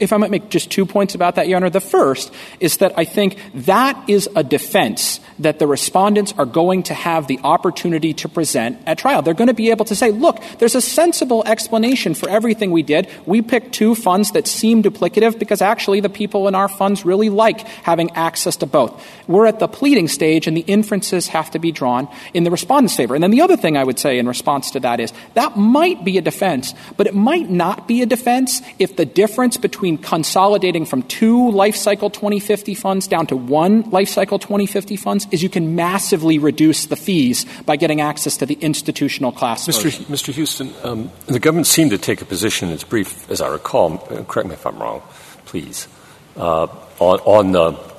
If 0.00 0.12
I 0.12 0.16
might 0.16 0.30
make 0.30 0.48
just 0.48 0.70
two 0.70 0.86
points 0.86 1.14
about 1.14 1.36
that, 1.36 1.48
Your 1.48 1.56
Honor. 1.56 1.70
The 1.70 1.80
first 1.80 2.32
is 2.58 2.78
that 2.78 2.92
I 2.96 3.04
think 3.04 3.38
that 3.54 4.08
is 4.08 4.28
a 4.34 4.42
defense 4.42 5.20
that 5.38 5.58
the 5.58 5.66
respondents 5.66 6.34
are 6.36 6.46
going 6.46 6.82
to 6.84 6.94
have 6.94 7.26
the 7.26 7.38
opportunity 7.44 8.12
to 8.14 8.28
present 8.28 8.78
at 8.86 8.98
trial. 8.98 9.22
They're 9.22 9.34
going 9.34 9.48
to 9.48 9.54
be 9.54 9.70
able 9.70 9.84
to 9.86 9.94
say, 9.94 10.10
look, 10.10 10.40
there's 10.58 10.74
a 10.74 10.80
sensible 10.80 11.42
explanation 11.46 12.14
for 12.14 12.28
everything 12.28 12.70
we 12.70 12.82
did. 12.82 13.08
We 13.26 13.42
picked 13.42 13.72
two 13.72 13.94
funds 13.94 14.32
that 14.32 14.46
seem 14.46 14.82
duplicative 14.82 15.38
because 15.38 15.62
actually 15.62 16.00
the 16.00 16.08
people 16.08 16.48
in 16.48 16.54
our 16.54 16.68
funds 16.68 17.04
really 17.04 17.28
like 17.28 17.60
having 17.60 18.10
access 18.12 18.56
to 18.56 18.66
both. 18.66 19.06
We're 19.28 19.46
at 19.46 19.58
the 19.58 19.68
pleading 19.68 20.08
stage 20.08 20.46
and 20.46 20.56
the 20.56 20.62
inferences 20.62 21.28
have 21.28 21.50
to 21.52 21.58
be 21.58 21.72
drawn 21.72 22.08
in 22.34 22.44
the 22.44 22.50
respondent's 22.50 22.96
favor. 22.96 23.14
And 23.14 23.22
then 23.22 23.30
the 23.30 23.42
other 23.42 23.56
thing 23.56 23.76
I 23.76 23.84
would 23.84 23.98
say 23.98 24.18
in 24.18 24.26
response 24.26 24.70
to 24.72 24.80
that 24.80 25.00
is 25.00 25.12
that 25.34 25.56
might 25.56 26.04
be 26.04 26.18
a 26.18 26.22
defense, 26.22 26.74
but 26.96 27.06
it 27.06 27.14
might 27.14 27.50
not 27.50 27.88
be 27.88 28.02
a 28.02 28.06
defense 28.06 28.62
if 28.78 28.96
the 28.96 29.06
difference 29.06 29.56
between 29.56 29.89
consolidating 29.98 30.84
from 30.84 31.02
two 31.02 31.50
life 31.50 31.76
cycle 31.76 32.10
2050 32.10 32.74
funds 32.74 33.06
down 33.06 33.26
to 33.26 33.36
one 33.36 33.82
life 33.90 34.08
cycle 34.08 34.38
2050 34.38 34.96
funds 34.96 35.26
is 35.30 35.42
you 35.42 35.48
can 35.48 35.74
massively 35.74 36.38
reduce 36.38 36.86
the 36.86 36.96
fees 36.96 37.46
by 37.62 37.76
getting 37.76 38.00
access 38.00 38.36
to 38.36 38.46
the 38.46 38.54
institutional 38.54 39.32
class. 39.32 39.66
Mr. 39.66 39.90
Mr. 40.04 40.34
Huston, 40.34 40.72
um, 40.82 41.10
the 41.26 41.38
government 41.38 41.66
seemed 41.66 41.90
to 41.90 41.98
take 41.98 42.20
a 42.20 42.24
position 42.24 42.68
in 42.68 42.74
its 42.74 42.84
brief, 42.84 43.30
as 43.30 43.40
I 43.40 43.48
recall, 43.48 43.98
correct 44.28 44.48
me 44.48 44.54
if 44.54 44.66
I'm 44.66 44.78
wrong, 44.78 45.02
please, 45.46 45.88
uh, 46.36 46.66
on, 46.98 47.18
on 47.20 47.52
the 47.52 47.90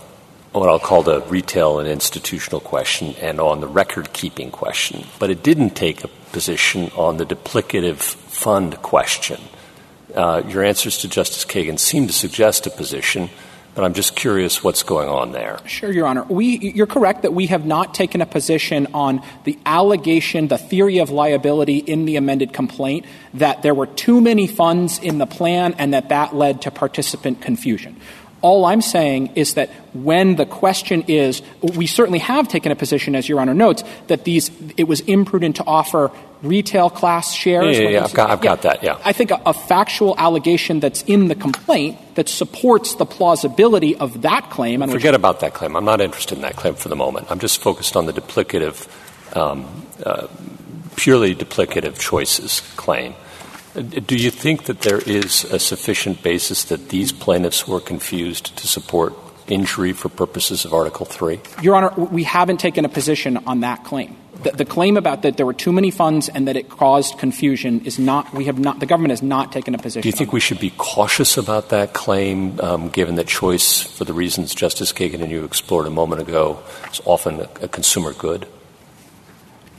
what 0.52 0.68
I'll 0.68 0.80
call 0.80 1.02
the 1.02 1.22
retail 1.22 1.80
and 1.80 1.88
institutional 1.88 2.60
question 2.60 3.16
and 3.22 3.40
on 3.40 3.62
the 3.62 3.68
record 3.68 4.12
keeping 4.12 4.52
question, 4.52 5.06
but 5.18 5.30
it 5.30 5.44
didn't 5.44 5.72
take 5.72 6.04
a 6.04 6.10
position 6.34 6.92
on 6.98 7.18
the 7.18 7.26
duplicative 7.26 8.00
fund 8.00 8.82
question. 8.82 9.40
Uh, 10.16 10.44
your 10.48 10.64
answers 10.64 11.00
to 11.00 11.08
Justice 11.08 11.46
Kagan 11.46 11.80
seem 11.80 12.08
to 12.08 12.14
suggest 12.14 12.68
a 12.68 12.70
position, 12.70 13.30
but 13.74 13.84
I'm 13.86 13.94
just 13.94 14.16
curious 14.16 14.64
what's 14.64 14.84
going 14.84 15.08
on 15.08 15.32
there. 15.32 15.60
Sure, 15.66 15.92
Your 15.92 16.06
Honor. 16.08 16.24
We, 16.24 16.58
you're 16.58 16.88
correct 16.88 17.22
that 17.22 17.34
we 17.34 17.48
have 17.48 17.66
not 17.66 17.94
taken 17.94 18.20
a 18.20 18.26
position 18.26 18.88
on 18.94 19.24
the 19.46 19.58
allegation, 19.66 20.50
the 20.50 20.58
theory 20.58 20.98
of 20.98 21.10
liability 21.10 21.78
in 21.78 22.06
the 22.06 22.18
amended 22.18 22.52
complaint 22.52 23.06
that 23.34 23.62
there 23.62 23.74
were 23.74 23.88
too 23.88 24.20
many 24.20 24.48
funds 24.48 25.00
in 25.00 25.18
the 25.18 25.26
plan 25.26 25.76
and 25.78 25.94
that 25.94 26.10
that 26.10 26.36
led 26.36 26.64
to 26.64 26.72
participant 26.72 27.42
confusion. 27.42 27.96
All 28.42 28.66
I'm 28.66 28.82
saying 28.82 29.34
is 29.36 29.54
that 29.54 29.70
when 29.94 30.36
the 30.36 30.46
question 30.46 31.04
is, 31.08 31.42
we 31.62 31.86
certainly 31.86 32.20
have 32.20 32.48
taken 32.48 32.72
a 32.72 32.76
position, 32.76 33.16
as 33.16 33.30
Your 33.30 33.40
Honor 33.40 33.54
notes, 33.54 33.84
that 34.08 34.24
these 34.24 34.50
it 34.78 34.86
was 34.86 35.02
imprudent 35.02 35.58
to 35.58 35.64
offer 35.66 36.12
retail 36.42 36.90
class 36.90 37.34
shares. 37.34 37.78
Yeah, 37.78 38.04
I've, 38.04 38.14
got, 38.14 38.30
I've 38.30 38.42
got, 38.42 38.64
that. 38.64 38.84
Yeah, 38.84 39.00
I 39.06 39.14
think 39.14 39.32
a, 39.32 39.42
a, 39.46 39.54
factual 39.54 40.16
allegation 40.18 40.80
that's 40.80 41.04
in 41.04 41.28
the 41.28 41.36
complaint 41.36 42.00
that 42.16 42.28
supports 42.30 42.96
the 42.96 43.06
plausibility 43.06 43.96
of 43.96 44.24
that 44.24 44.50
claim. 44.50 44.82
And 44.82 44.92
Forget 44.92 45.16
about 45.16 45.42
that 45.42 45.54
claim. 45.54 45.76
I'm 45.76 45.86
not 45.86 46.02
interested 46.02 46.36
in 46.36 46.42
that 46.42 46.56
claim 46.56 46.76
for 46.76 46.90
the 46.90 46.96
moment. 46.96 47.28
I'm 47.30 47.40
just 47.40 47.62
focused 47.62 47.96
on 47.96 48.06
the 48.06 48.14
duplicative, 48.14 48.88
um, 49.36 49.86
uh, 50.04 50.28
purely 50.96 51.36
duplicative 51.36 52.00
choices 52.00 52.62
claim. 52.76 53.14
Do 53.74 54.18
you 54.18 54.32
think 54.32 54.66
that 54.66 54.82
there 54.82 55.00
is 55.00 55.46
a 55.46 55.58
sufficient 55.58 56.22
basis 56.22 56.66
that 56.66 56.90
these 56.90 57.12
plaintiffs 57.12 57.68
were 57.68 57.80
confused 57.80 58.58
to 58.58 58.68
support 58.68 59.14
injury 59.48 59.94
for 59.94 60.10
purposes 60.10 60.66
of 60.66 60.74
Article 60.74 61.06
3? 61.06 61.40
Your 61.62 61.76
Honor, 61.76 61.90
we 61.92 62.24
haven't 62.24 62.60
taken 62.60 62.84
a 62.84 62.90
position 62.90 63.38
on 63.48 63.62
that 63.62 63.86
claim. 63.86 64.18
The, 64.44 64.52
the, 64.52 64.66
claim 64.66 64.98
about 64.98 65.22
that 65.22 65.38
there 65.38 65.46
were 65.46 65.54
too 65.54 65.72
many 65.72 65.92
funds 65.92 66.28
and 66.28 66.48
that 66.48 66.58
it 66.58 66.68
caused 66.68 67.20
confusion 67.20 67.86
is 67.86 68.00
not, 68.00 68.34
we 68.34 68.46
have 68.46 68.58
not, 68.58 68.80
the 68.80 68.88
government 68.88 69.12
has 69.12 69.22
not 69.22 69.52
taken 69.52 69.76
a 69.76 69.78
position. 69.78 70.02
Do 70.02 70.08
you 70.10 70.14
think 70.14 70.34
we 70.34 70.40
should 70.40 70.60
be 70.60 70.74
cautious 70.78 71.38
about 71.38 71.70
that 71.70 71.94
claim, 71.94 72.60
um, 72.60 72.90
given 72.90 73.16
that 73.16 73.28
choice, 73.28 73.82
for 73.82 74.04
the 74.04 74.14
reasons 74.14 74.56
Justice 74.56 74.92
Kagan 74.92 75.22
and 75.22 75.32
you 75.32 75.46
explored 75.46 75.86
a 75.86 75.92
moment 75.92 76.22
ago, 76.22 76.60
is 76.92 77.02
often 77.06 77.42
a, 77.42 77.50
a 77.62 77.68
consumer 77.68 78.14
good? 78.14 78.48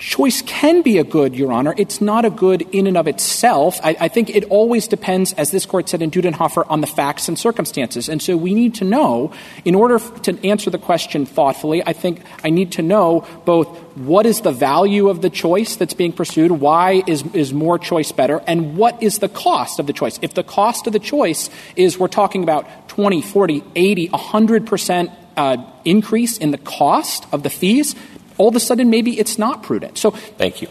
Choice 0.02 0.42
can 0.42 0.82
be 0.82 0.98
a 0.98 1.04
good, 1.04 1.36
Your 1.36 1.52
Honor. 1.52 1.74
It's 1.76 2.00
not 2.00 2.24
a 2.24 2.30
good 2.30 2.62
in 2.74 2.88
and 2.88 2.96
of 2.96 3.06
itself. 3.06 3.78
I, 3.84 3.96
I, 4.00 4.08
think 4.08 4.30
it 4.30 4.42
always 4.46 4.88
depends, 4.88 5.32
as 5.34 5.52
this 5.52 5.64
court 5.64 5.88
said 5.88 6.02
in 6.02 6.10
Dudenhoeffer, 6.10 6.66
on 6.68 6.80
the 6.80 6.88
facts 6.88 7.28
and 7.28 7.38
circumstances. 7.38 8.08
And 8.08 8.20
so 8.20 8.36
we 8.36 8.52
need 8.52 8.74
to 8.74 8.84
know, 8.84 9.32
in 9.64 9.76
order 9.76 10.00
to 10.00 10.44
answer 10.44 10.70
the 10.70 10.78
question 10.78 11.24
thoughtfully, 11.24 11.84
I 11.86 11.92
think 11.92 12.20
I 12.42 12.50
need 12.50 12.72
to 12.72 12.82
know 12.82 13.24
both 13.44 13.68
what 13.96 14.26
is 14.26 14.40
the 14.40 14.50
value 14.50 15.08
of 15.08 15.22
the 15.22 15.30
choice 15.30 15.76
that's 15.76 15.94
being 15.94 16.12
pursued, 16.12 16.50
why 16.50 17.04
is, 17.06 17.22
is 17.32 17.52
more 17.52 17.78
choice 17.78 18.10
better, 18.10 18.42
and 18.48 18.76
what 18.76 19.00
is 19.00 19.20
the 19.20 19.28
cost 19.28 19.78
of 19.78 19.86
the 19.86 19.92
choice. 19.92 20.18
If 20.20 20.34
the 20.34 20.42
cost 20.42 20.88
of 20.88 20.92
the 20.94 20.98
choice 20.98 21.48
is 21.76 21.96
we're 21.96 22.08
talking 22.08 22.42
about 22.42 22.88
20, 22.88 23.22
40, 23.22 23.62
80, 23.76 24.08
100% 24.08 25.16
uh, 25.36 25.56
increase 25.84 26.38
in 26.38 26.50
the 26.50 26.58
cost 26.58 27.26
of 27.32 27.42
the 27.42 27.50
fees, 27.50 27.94
all 28.42 28.48
of 28.48 28.56
a 28.56 28.60
sudden 28.60 28.90
maybe 28.90 29.20
it's 29.20 29.38
not 29.38 29.62
prudent. 29.62 29.96
So 29.96 30.10
thank 30.10 30.62
you. 30.62 30.68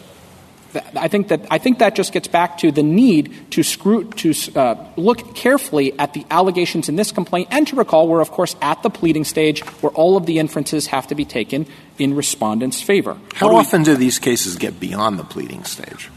I 0.95 1.07
think 1.07 1.29
that 1.29 1.47
I 1.49 1.57
think 1.57 1.79
that 1.79 1.95
just 1.95 2.11
gets 2.11 2.27
back 2.27 2.57
to 2.59 2.71
the 2.71 2.83
need 2.83 3.51
to 3.51 3.63
screw 3.63 4.03
to 4.23 4.33
uh, 4.55 4.75
look 4.97 5.35
carefully 5.35 5.97
at 5.97 6.13
the 6.13 6.25
allegations 6.29 6.89
in 6.89 6.97
this 6.97 7.11
complaint, 7.11 7.47
and 7.51 7.67
to 7.67 7.75
recall 7.77 8.07
we're 8.07 8.21
of 8.21 8.31
course 8.31 8.55
at 8.61 8.83
the 8.83 8.89
pleading 8.89 9.23
stage 9.23 9.61
where 9.81 9.91
all 9.93 10.17
of 10.17 10.25
the 10.25 10.39
inferences 10.39 10.87
have 10.87 11.07
to 11.07 11.15
be 11.15 11.23
taken 11.23 11.65
in 11.97 12.13
respondents' 12.13 12.81
favor. 12.81 13.17
How 13.35 13.47
do 13.49 13.55
often 13.55 13.81
we, 13.81 13.85
do 13.85 13.95
these 13.95 14.19
cases 14.19 14.57
get 14.57 14.79
beyond 14.79 15.17
the 15.17 15.23
pleading 15.23 15.63
stage? 15.63 16.09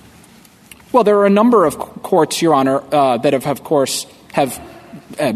Well, 0.91 1.05
there 1.05 1.19
are 1.19 1.27
a 1.27 1.31
number 1.31 1.67
of 1.67 1.79
courts, 1.79 2.43
Your 2.43 2.55
Honor, 2.55 2.83
uh, 2.93 3.19
that 3.19 3.33
have, 3.33 3.47
of 3.47 3.63
course, 3.63 4.07
have 4.33 4.59
uh, 5.19 5.35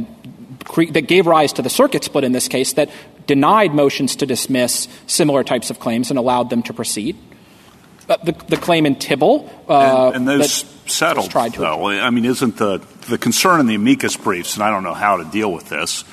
cre- 0.64 0.90
that 0.92 1.06
gave 1.06 1.26
rise 1.26 1.54
to 1.54 1.62
the 1.62 1.70
circuit 1.70 2.04
split 2.04 2.24
in 2.24 2.32
this 2.32 2.46
case 2.46 2.74
that 2.74 2.90
denied 3.28 3.72
motions 3.72 4.16
to 4.16 4.26
dismiss 4.26 4.88
similar 5.06 5.44
types 5.44 5.70
of 5.70 5.78
claims 5.78 6.10
and 6.10 6.18
allowed 6.18 6.50
them 6.50 6.64
to 6.64 6.72
proceed. 6.72 7.16
Uh, 8.08 8.16
the, 8.24 8.32
the, 8.48 8.56
claim 8.56 8.86
in 8.86 8.96
Tibble. 8.96 9.48
Uh, 9.68 10.06
and, 10.06 10.16
and 10.16 10.28
those 10.28 10.64
settled, 10.86 11.30
tried 11.30 11.52
to 11.52 11.60
though. 11.60 11.88
I 11.88 12.08
mean, 12.08 12.24
isn't 12.24 12.56
the, 12.56 12.78
the 13.08 13.18
concern 13.18 13.60
in 13.60 13.66
the 13.66 13.74
amicus 13.74 14.16
briefs, 14.16 14.54
and 14.54 14.62
I 14.62 14.70
don't 14.70 14.82
know 14.82 14.94
how 14.94 15.18
to 15.18 15.24
deal 15.24 15.52
with 15.52 15.68
this, 15.68 16.04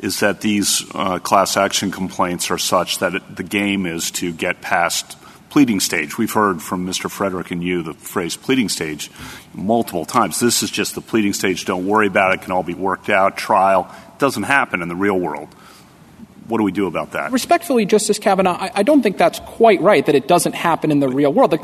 is 0.00 0.20
that 0.20 0.40
these 0.40 0.84
uh, 0.92 1.20
class 1.20 1.56
action 1.56 1.92
complaints 1.92 2.50
are 2.50 2.58
such 2.58 2.98
that 2.98 3.14
it, 3.14 3.36
the 3.36 3.44
game 3.44 3.86
is 3.86 4.10
to 4.12 4.32
get 4.32 4.60
past 4.60 5.16
pleading 5.48 5.78
stage. 5.78 6.18
We've 6.18 6.32
heard 6.32 6.60
from 6.60 6.84
Mr. 6.84 7.08
Frederick 7.08 7.52
and 7.52 7.62
you 7.62 7.84
the 7.84 7.94
phrase 7.94 8.36
pleading 8.36 8.68
stage 8.68 9.08
multiple 9.54 10.04
times. 10.04 10.40
This 10.40 10.64
is 10.64 10.70
just 10.70 10.96
the 10.96 11.00
pleading 11.00 11.32
stage. 11.32 11.64
Don't 11.64 11.86
worry 11.86 12.08
about 12.08 12.32
it. 12.32 12.40
it 12.40 12.42
can 12.42 12.50
all 12.50 12.64
be 12.64 12.74
worked 12.74 13.08
out. 13.08 13.36
Trial. 13.36 13.88
It 14.14 14.18
doesn't 14.18 14.42
happen 14.42 14.82
in 14.82 14.88
the 14.88 14.96
real 14.96 15.18
world 15.18 15.48
what 16.48 16.58
do 16.58 16.64
we 16.64 16.72
do 16.72 16.86
about 16.86 17.12
that? 17.12 17.32
Respectfully, 17.32 17.84
Justice 17.86 18.18
Kavanaugh, 18.18 18.56
I, 18.56 18.70
I 18.76 18.82
don't 18.82 19.02
think 19.02 19.18
that's 19.18 19.40
quite 19.40 19.80
right, 19.80 20.04
that 20.06 20.14
it 20.14 20.28
doesn't 20.28 20.54
happen 20.54 20.90
in 20.90 21.00
the 21.00 21.08
real 21.08 21.32
world. 21.32 21.52
A, 21.54 21.58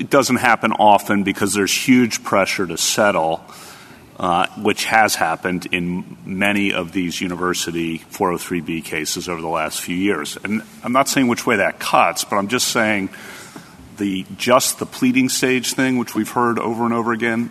it 0.00 0.10
doesn't 0.10 0.36
happen 0.36 0.72
often 0.72 1.22
because 1.22 1.54
there's 1.54 1.72
huge 1.72 2.22
pressure 2.24 2.66
to 2.66 2.76
settle, 2.76 3.44
uh, 4.18 4.46
which 4.58 4.84
has 4.86 5.14
happened 5.14 5.66
in 5.72 6.16
many 6.24 6.72
of 6.72 6.92
these 6.92 7.20
university 7.20 7.98
403B 7.98 8.84
cases 8.84 9.28
over 9.28 9.40
the 9.40 9.48
last 9.48 9.80
few 9.80 9.96
years. 9.96 10.36
And 10.42 10.62
I'm 10.82 10.92
not 10.92 11.08
saying 11.08 11.28
which 11.28 11.46
way 11.46 11.56
that 11.56 11.78
cuts, 11.78 12.24
but 12.24 12.36
I'm 12.36 12.48
just 12.48 12.68
saying 12.68 13.10
the 13.98 14.26
just 14.36 14.78
the 14.78 14.86
pleading 14.86 15.28
stage 15.28 15.74
thing, 15.74 15.98
which 15.98 16.14
we've 16.14 16.30
heard 16.30 16.58
over 16.58 16.84
and 16.84 16.94
over 16.94 17.12
again, 17.12 17.50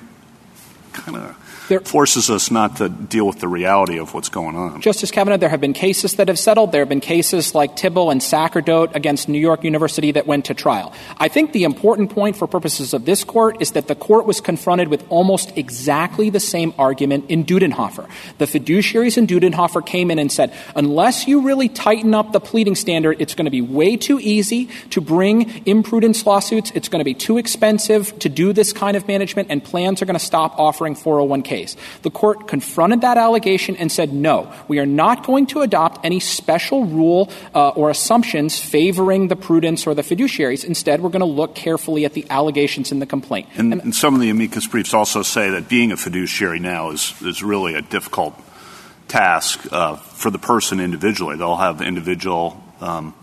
kind 0.93 1.17
of 1.17 1.48
there, 1.69 1.79
forces 1.79 2.29
us 2.29 2.51
not 2.51 2.75
to 2.77 2.89
deal 2.89 3.25
with 3.25 3.39
the 3.39 3.47
reality 3.47 3.97
of 3.97 4.13
what's 4.13 4.29
going 4.29 4.55
on. 4.55 4.81
Justice 4.81 5.11
Kavanaugh, 5.11 5.37
there 5.37 5.49
have 5.49 5.61
been 5.61 5.73
cases 5.73 6.15
that 6.15 6.27
have 6.27 6.37
settled. 6.37 6.71
There 6.71 6.81
have 6.81 6.89
been 6.89 6.99
cases 6.99 7.55
like 7.55 7.75
Tibble 7.75 8.09
and 8.09 8.21
Sacerdote 8.21 8.91
against 8.95 9.29
New 9.29 9.39
York 9.39 9.63
University 9.63 10.11
that 10.11 10.27
went 10.27 10.45
to 10.45 10.53
trial. 10.53 10.91
I 11.17 11.27
think 11.27 11.53
the 11.53 11.63
important 11.63 12.11
point 12.11 12.35
for 12.35 12.47
purposes 12.47 12.93
of 12.93 13.05
this 13.05 13.23
court 13.23 13.61
is 13.61 13.71
that 13.71 13.87
the 13.87 13.95
court 13.95 14.25
was 14.25 14.41
confronted 14.41 14.89
with 14.89 15.05
almost 15.09 15.57
exactly 15.57 16.29
the 16.29 16.39
same 16.39 16.73
argument 16.77 17.29
in 17.29 17.45
Dudenhoeffer. 17.45 18.09
The 18.39 18.45
fiduciaries 18.45 19.17
in 19.17 19.27
Dudenhoeffer 19.27 19.85
came 19.85 20.11
in 20.11 20.19
and 20.19 20.31
said, 20.31 20.53
unless 20.75 21.27
you 21.27 21.41
really 21.41 21.69
tighten 21.69 22.13
up 22.13 22.31
the 22.31 22.39
pleading 22.39 22.75
standard, 22.75 23.21
it's 23.21 23.35
going 23.35 23.45
to 23.45 23.51
be 23.51 23.61
way 23.61 23.95
too 23.95 24.19
easy 24.19 24.69
to 24.89 25.01
bring 25.01 25.63
imprudence 25.67 26.25
lawsuits. 26.25 26.71
It's 26.73 26.89
going 26.89 26.99
to 26.99 27.05
be 27.05 27.13
too 27.13 27.37
expensive 27.37 28.17
to 28.19 28.29
do 28.29 28.53
this 28.53 28.73
kind 28.73 28.97
of 28.97 29.07
management, 29.07 29.49
and 29.51 29.63
plans 29.63 30.01
are 30.01 30.05
going 30.05 30.17
to 30.17 30.25
stop 30.25 30.57
offering 30.57 30.95
401k 30.95 31.58
case. 31.59 31.75
The 32.01 32.09
court 32.09 32.47
confronted 32.47 33.01
that 33.01 33.17
allegation 33.17 33.75
and 33.75 33.91
said, 33.91 34.13
no, 34.13 34.51
we 34.67 34.79
are 34.79 34.85
not 34.85 35.25
going 35.25 35.47
to 35.47 35.61
adopt 35.61 36.05
any 36.05 36.19
special 36.19 36.85
rule 36.85 37.29
uh, 37.53 37.69
or 37.69 37.89
assumptions 37.89 38.59
favoring 38.59 39.27
the 39.27 39.35
prudence 39.35 39.87
or 39.87 39.93
the 39.93 40.03
fiduciaries. 40.03 40.63
Instead, 40.63 41.01
we're 41.01 41.09
going 41.09 41.19
to 41.19 41.25
look 41.25 41.55
carefully 41.55 42.05
at 42.05 42.13
the 42.13 42.25
allegations 42.29 42.91
in 42.91 42.99
the 42.99 43.05
complaint. 43.05 43.47
And, 43.55 43.73
and, 43.73 43.81
and 43.81 43.95
some 43.95 44.15
of 44.15 44.21
the 44.21 44.29
amicus 44.29 44.67
briefs 44.67 44.93
also 44.93 45.21
say 45.23 45.49
that 45.51 45.67
being 45.69 45.91
a 45.91 45.97
fiduciary 45.97 46.59
now 46.59 46.91
is, 46.91 47.13
is 47.21 47.43
really 47.43 47.75
a 47.75 47.81
difficult 47.81 48.33
task 49.07 49.65
uh, 49.71 49.95
for 49.95 50.29
the 50.31 50.39
person 50.39 50.79
individually. 50.79 51.35
They'll 51.35 51.55
have 51.57 51.81
individual 51.81 52.63
um, 52.79 53.13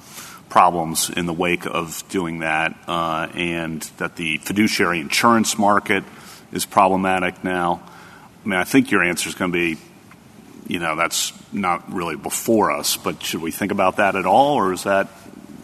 problems 0.48 1.10
in 1.10 1.26
the 1.26 1.32
wake 1.32 1.66
of 1.66 2.02
doing 2.08 2.40
that, 2.40 2.74
uh, 2.86 3.28
and 3.34 3.82
that 3.98 4.16
the 4.16 4.38
fiduciary 4.38 5.00
insurance 5.00 5.58
market 5.58 6.04
is 6.52 6.64
problematic 6.64 7.44
now. 7.44 7.82
I 8.46 8.48
mean, 8.48 8.60
I 8.60 8.64
think 8.64 8.92
your 8.92 9.02
answer 9.02 9.28
is 9.28 9.34
going 9.34 9.50
to 9.50 9.58
be 9.58 9.76
you 10.68 10.78
know, 10.78 10.96
that's 10.96 11.32
not 11.52 11.92
really 11.92 12.16
before 12.16 12.70
us, 12.72 12.96
but 12.96 13.22
should 13.22 13.40
we 13.40 13.50
think 13.50 13.72
about 13.72 13.96
that 13.96 14.16
at 14.16 14.26
all, 14.26 14.56
or 14.56 14.72
is 14.72 14.84
that, 14.84 15.08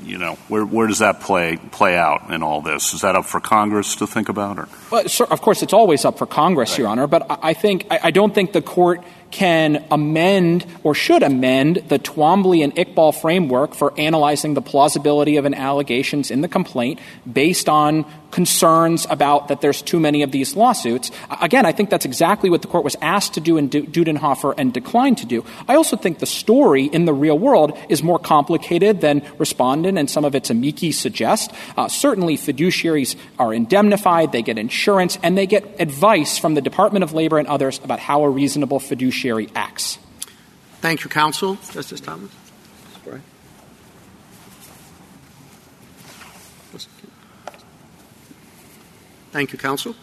you 0.05 0.19
know, 0.19 0.35
where, 0.49 0.65
where 0.65 0.87
does 0.87 1.01
that 1.01 1.21
play 1.21 1.57
play 1.57 1.97
out 1.97 2.31
in 2.31 2.43
all 2.43 2.61
this? 2.61 2.95
Is 2.95 3.01
that 3.01 3.17
up 3.17 3.25
for 3.25 3.41
Congress 3.41 3.97
to 3.97 4.07
think 4.07 4.29
about? 4.29 4.59
Or? 4.59 4.69
Well, 4.91 5.09
sir, 5.09 5.25
of 5.25 5.41
course, 5.41 5.63
it's 5.63 5.73
always 5.73 6.05
up 6.05 6.19
for 6.19 6.27
Congress, 6.27 6.71
right. 6.73 6.79
Your 6.81 6.89
Honor, 6.89 7.07
but 7.07 7.27
I 7.43 7.55
think 7.55 7.87
I, 7.91 8.01
I 8.05 8.11
don't 8.11 8.35
think 8.35 8.53
the 8.53 8.63
court– 8.63 9.03
can 9.33 9.85
amend 9.91 10.65
or 10.85 10.95
should 10.95 11.23
amend 11.23 11.77
the 11.89 11.99
Twombly 11.99 12.63
and 12.63 12.75
Iqbal 12.77 13.21
framework 13.21 13.75
for 13.75 13.93
analyzing 13.99 14.55
the 14.55 14.63
plausibility 14.63 15.37
of 15.37 15.45
an 15.45 15.55
allegations 15.55 16.31
in 16.31 16.43
the 16.43 16.49
complaint 16.49 17.01
based 17.31 17.69
on 17.69 18.05
concerns 18.31 19.07
about 19.11 19.49
that 19.49 19.61
there's 19.61 19.83
too 19.83 20.01
many 20.01 20.23
of 20.23 20.33
these 20.33 20.57
lawsuits. 20.57 21.11
Again, 21.41 21.67
I 21.67 21.73
think 21.73 21.91
that's 21.91 22.07
exactly 22.07 22.51
what 22.51 22.63
the 22.63 22.69
court 22.69 22.83
was 22.83 22.97
asked 23.01 23.35
to 23.35 23.41
do 23.41 23.59
in 23.59 23.69
Dudenhoeffer 23.69 24.55
and 24.57 24.73
declined 24.73 25.19
to 25.19 25.27
do. 25.27 25.45
I 25.69 25.75
also 25.75 25.97
think 25.97 26.19
the 26.19 26.27
story 26.27 26.87
in 26.87 27.05
the 27.05 27.13
real 27.13 27.39
world 27.39 27.79
is 27.89 28.03
more 28.03 28.19
complicated 28.19 29.01
than 29.01 29.23
respondent 29.39 29.99
and 29.99 30.09
some 30.09 30.25
of 30.25 30.35
its 30.35 30.51
amici 30.51 30.93
suggest. 30.93 31.53
Uh, 31.77 31.89
certainly, 31.89 32.37
fiduciaries 32.37 33.17
are 33.39 33.53
indemnified, 33.53 34.33
they 34.33 34.43
get 34.43 34.59
insurance, 34.59 35.19
and 35.23 35.37
they 35.37 35.47
get 35.47 35.81
advice 35.81 36.39
from 36.39 36.55
the 36.55 36.63
Department 36.63 37.03
of 37.03 37.13
Labor 37.13 37.39
and 37.39 37.47
others 37.49 37.81
about 37.85 38.01
how 38.01 38.25
a 38.25 38.31
reasonable 38.31 38.81
fiduciary 38.81 39.22
fiduciary 39.23 39.49
acts. 39.55 39.99
Thank 40.81 41.05
you, 41.05 41.11
counsel. 41.11 41.57
Justice 41.71 42.01
Thomas? 42.01 42.31
Thank 49.31 49.53
you, 49.53 49.59
counsel. 49.59 49.95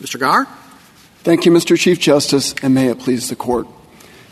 Mr. 0.00 0.18
Garre? 0.18 0.46
Thank 1.22 1.44
you, 1.44 1.52
Mr. 1.52 1.78
Chief 1.78 2.00
Justice, 2.00 2.54
and 2.62 2.74
may 2.74 2.88
it 2.88 2.98
please 2.98 3.28
the 3.28 3.36
court. 3.36 3.68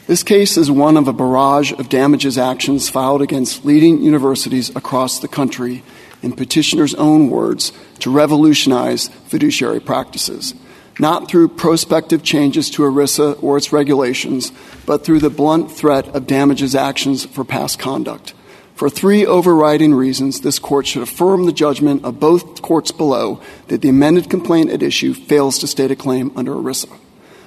This 0.07 0.23
case 0.23 0.59
is 0.59 0.71
one 0.71 0.99
of 0.99 1.09
a 1.09 1.15
barrage 1.15 1.73
of 1.73 1.89
damages 1.89 2.37
actions 2.37 2.91
filed 2.91 3.23
against 3.23 3.65
leading 3.65 4.03
universities 4.03 4.69
across 4.77 5.19
the 5.19 5.29
country, 5.29 5.83
in 6.23 6.33
petitioners' 6.33 6.95
own 6.95 7.31
words, 7.31 7.73
to 8.01 8.11
revolutionize 8.11 9.09
fiduciary 9.29 9.81
practices, 9.81 10.55
not 10.99 11.31
through 11.31 11.49
prospective 11.49 12.23
changes 12.23 12.69
to 12.71 12.83
ERISA 12.83 13.43
or 13.43 13.57
its 13.57 13.73
regulations, 13.73 14.53
but 14.85 15.07
through 15.07 15.21
the 15.21 15.31
blunt 15.31 15.73
threat 15.73 16.07
of 16.09 16.27
damages 16.27 16.75
actions 16.75 17.25
for 17.25 17.43
past 17.43 17.79
conduct. 17.79 18.35
For 18.75 18.91
three 18.91 19.25
overriding 19.25 19.95
reasons, 19.95 20.43
this 20.43 20.59
court 20.59 20.87
should 20.87 21.03
affirm 21.03 21.47
the 21.47 21.53
judgment 21.53 22.05
of 22.05 22.21
both 22.21 22.61
courts 22.61 22.93
below 22.93 23.41
that 23.69 23.81
the 23.81 23.89
amended 23.89 24.29
complaint 24.29 24.71
at 24.71 24.83
issue 24.83 25.15
fails 25.15 25.59
to 25.61 25.67
state 25.67 25.91
a 25.91 25.97
claim 25.97 26.31
under 26.37 26.53
ERISA. 26.53 26.95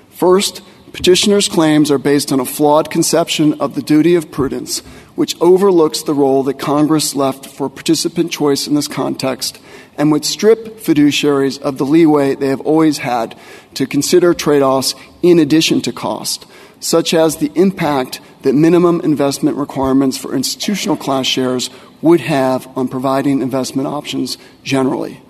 First, 0.10 0.64
Petitioners' 0.98 1.48
claims 1.48 1.92
are 1.92 2.00
based 2.00 2.32
on 2.32 2.40
a 2.40 2.46
flawed 2.46 2.90
conception 2.90 3.62
of 3.62 3.76
the 3.76 3.84
duty 3.84 4.16
of 4.16 4.32
prudence, 4.32 4.80
which 5.14 5.40
overlooks 5.40 6.02
the 6.02 6.14
role 6.14 6.42
that 6.42 6.58
Congress 6.58 7.14
left 7.14 7.46
for 7.46 7.70
participant 7.70 8.32
choice 8.32 8.66
in 8.66 8.74
this 8.74 8.88
context 8.88 9.60
and 9.96 10.12
would 10.12 10.26
strip 10.26 10.80
fiduciaries 10.80 11.62
of 11.62 11.78
the 11.78 11.86
leeway 11.86 12.34
they 12.34 12.48
have 12.48 12.62
always 12.62 12.98
had 12.98 13.38
to 13.76 13.86
consider 13.86 14.34
trade 14.34 14.64
offs 14.64 14.96
in 15.22 15.38
addition 15.38 15.82
to 15.82 15.94
cost, 15.94 16.48
such 16.80 17.14
as 17.14 17.38
the 17.38 17.52
impact 17.54 18.20
that 18.42 18.54
minimum 18.54 19.00
investment 19.02 19.56
requirements 19.56 20.18
for 20.18 20.34
institutional 20.34 20.98
class 20.98 21.28
shares 21.28 21.70
would 22.02 22.22
have 22.22 22.68
on 22.76 22.88
providing 22.88 23.44
investment 23.44 23.88
options 23.88 24.40
generally. 24.64 25.22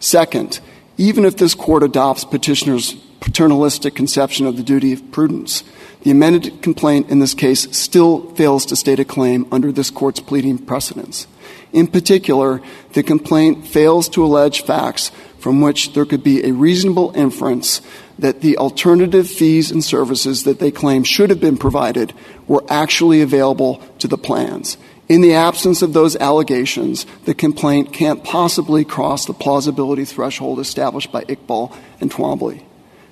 Second, 0.00 0.60
even 0.98 1.24
if 1.24 1.38
this 1.38 1.54
court 1.54 1.82
adopts 1.82 2.26
petitioners' 2.26 2.94
paternalistic 3.20 3.94
conception 3.94 4.46
of 4.46 4.56
the 4.56 4.62
duty 4.62 4.92
of 4.92 5.10
prudence. 5.10 5.64
The 6.02 6.10
amended 6.10 6.62
complaint 6.62 7.10
in 7.10 7.18
this 7.18 7.34
case 7.34 7.68
still 7.76 8.30
fails 8.34 8.66
to 8.66 8.76
state 8.76 9.00
a 9.00 9.04
claim 9.04 9.46
under 9.50 9.72
this 9.72 9.90
court's 9.90 10.20
pleading 10.20 10.58
precedents. 10.58 11.26
In 11.72 11.86
particular, 11.86 12.62
the 12.92 13.02
complaint 13.02 13.66
fails 13.66 14.08
to 14.10 14.24
allege 14.24 14.62
facts 14.62 15.10
from 15.38 15.60
which 15.60 15.92
there 15.92 16.06
could 16.06 16.22
be 16.22 16.44
a 16.44 16.52
reasonable 16.52 17.12
inference 17.14 17.80
that 18.18 18.40
the 18.40 18.58
alternative 18.58 19.28
fees 19.28 19.70
and 19.70 19.84
services 19.84 20.44
that 20.44 20.58
they 20.58 20.70
claim 20.70 21.04
should 21.04 21.30
have 21.30 21.40
been 21.40 21.56
provided 21.56 22.12
were 22.46 22.64
actually 22.68 23.22
available 23.22 23.76
to 23.98 24.08
the 24.08 24.18
plans. 24.18 24.76
In 25.08 25.20
the 25.20 25.34
absence 25.34 25.80
of 25.80 25.92
those 25.92 26.16
allegations, 26.16 27.06
the 27.24 27.34
complaint 27.34 27.92
can't 27.92 28.24
possibly 28.24 28.84
cross 28.84 29.24
the 29.24 29.32
plausibility 29.32 30.04
threshold 30.04 30.60
established 30.60 31.10
by 31.12 31.24
Iqbal 31.24 31.74
and 32.00 32.10
Twombly. 32.10 32.62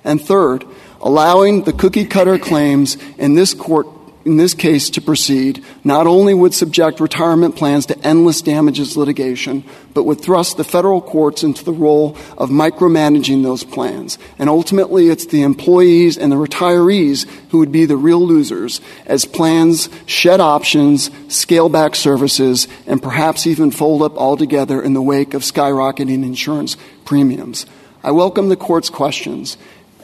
And 0.07 0.23
third, 0.23 0.65
allowing 1.03 1.65
the 1.65 1.73
cookie 1.75 2.07
cutter 2.07 2.39
claims 2.39 2.97
in 3.19 3.35
this 3.35 3.53
court 3.53 3.89
in 4.25 4.39
this 4.39 4.55
case 4.55 4.91
to 4.91 5.01
proceed 5.01 5.65
not 5.85 6.09
only 6.09 6.35
would 6.35 6.53
subject 6.53 6.99
retirement 6.99 7.55
plans 7.55 7.87
to 7.87 7.99
endless 8.05 8.43
damages 8.43 8.97
litigation, 8.97 9.63
but 9.95 10.03
would 10.03 10.21
thrust 10.21 10.57
the 10.57 10.65
federal 10.65 11.01
courts 11.01 11.45
into 11.45 11.65
the 11.65 11.73
role 11.73 12.17
of 12.37 12.51
micromanaging 12.51 13.45
those 13.45 13.63
plans. 13.63 14.19
And 14.37 14.51
ultimately, 14.51 15.11
it's 15.11 15.27
the 15.27 15.43
employees 15.43 16.19
and 16.19 16.33
the 16.33 16.37
retirees 16.37 17.25
who 17.51 17.59
would 17.59 17.71
be 17.71 17.85
the 17.85 17.97
real 17.97 18.21
losers 18.21 18.81
as 19.07 19.25
plans 19.25 19.89
shed 20.07 20.41
options, 20.41 21.09
scale 21.33 21.69
back 21.69 21.95
services, 21.95 22.67
and 22.89 23.01
perhaps 23.01 23.47
even 23.47 23.71
fold 23.71 24.03
up 24.03 24.17
altogether 24.17 24.83
in 24.83 24.93
the 24.93 25.03
wake 25.03 25.35
of 25.35 25.43
skyrocketing 25.43 26.25
insurance 26.25 26.77
premiums. 27.05 27.65
I 28.03 28.13
welcome 28.13 28.49
the 28.49 28.57
court's 28.57 28.91
questions. 28.91 29.57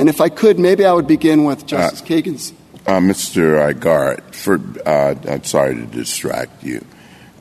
And 0.03 0.09
if 0.09 0.21
I 0.21 0.31
could, 0.31 0.59
maybe 0.59 0.85
I 0.85 0.93
would 0.93 1.07
begin 1.07 1.45
with 1.45 1.65
Justice 1.65 2.03
uh, 2.03 2.05
Kagan's. 2.05 2.53
Uh, 2.89 2.99
Mr. 2.99 3.81
Garrett, 3.81 4.35
for, 4.35 4.61
uh, 4.85 5.15
I'm 5.29 5.45
sorry 5.45 5.77
to 5.77 5.87
distract 5.87 6.65
you. 6.65 6.85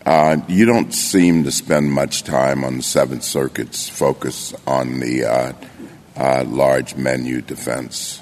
Uh, 0.05 0.37
you 0.47 0.67
don't 0.67 0.93
seem 0.93 1.43
to 1.45 1.51
spend 1.51 1.91
much 1.91 2.21
time 2.21 2.63
on 2.63 2.77
the 2.77 2.83
Seventh 2.83 3.23
Circuit's 3.23 3.89
focus 3.89 4.53
on 4.67 4.99
the 4.99 5.25
uh, 5.25 5.53
uh, 6.15 6.43
large 6.45 6.95
menu 6.95 7.41
defense. 7.41 8.21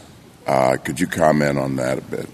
could 0.85 1.01
you 1.01 1.07
comment 1.07 1.57
on 1.57 1.75
that 1.75 1.97
a 1.97 2.01
bit? 2.03 2.29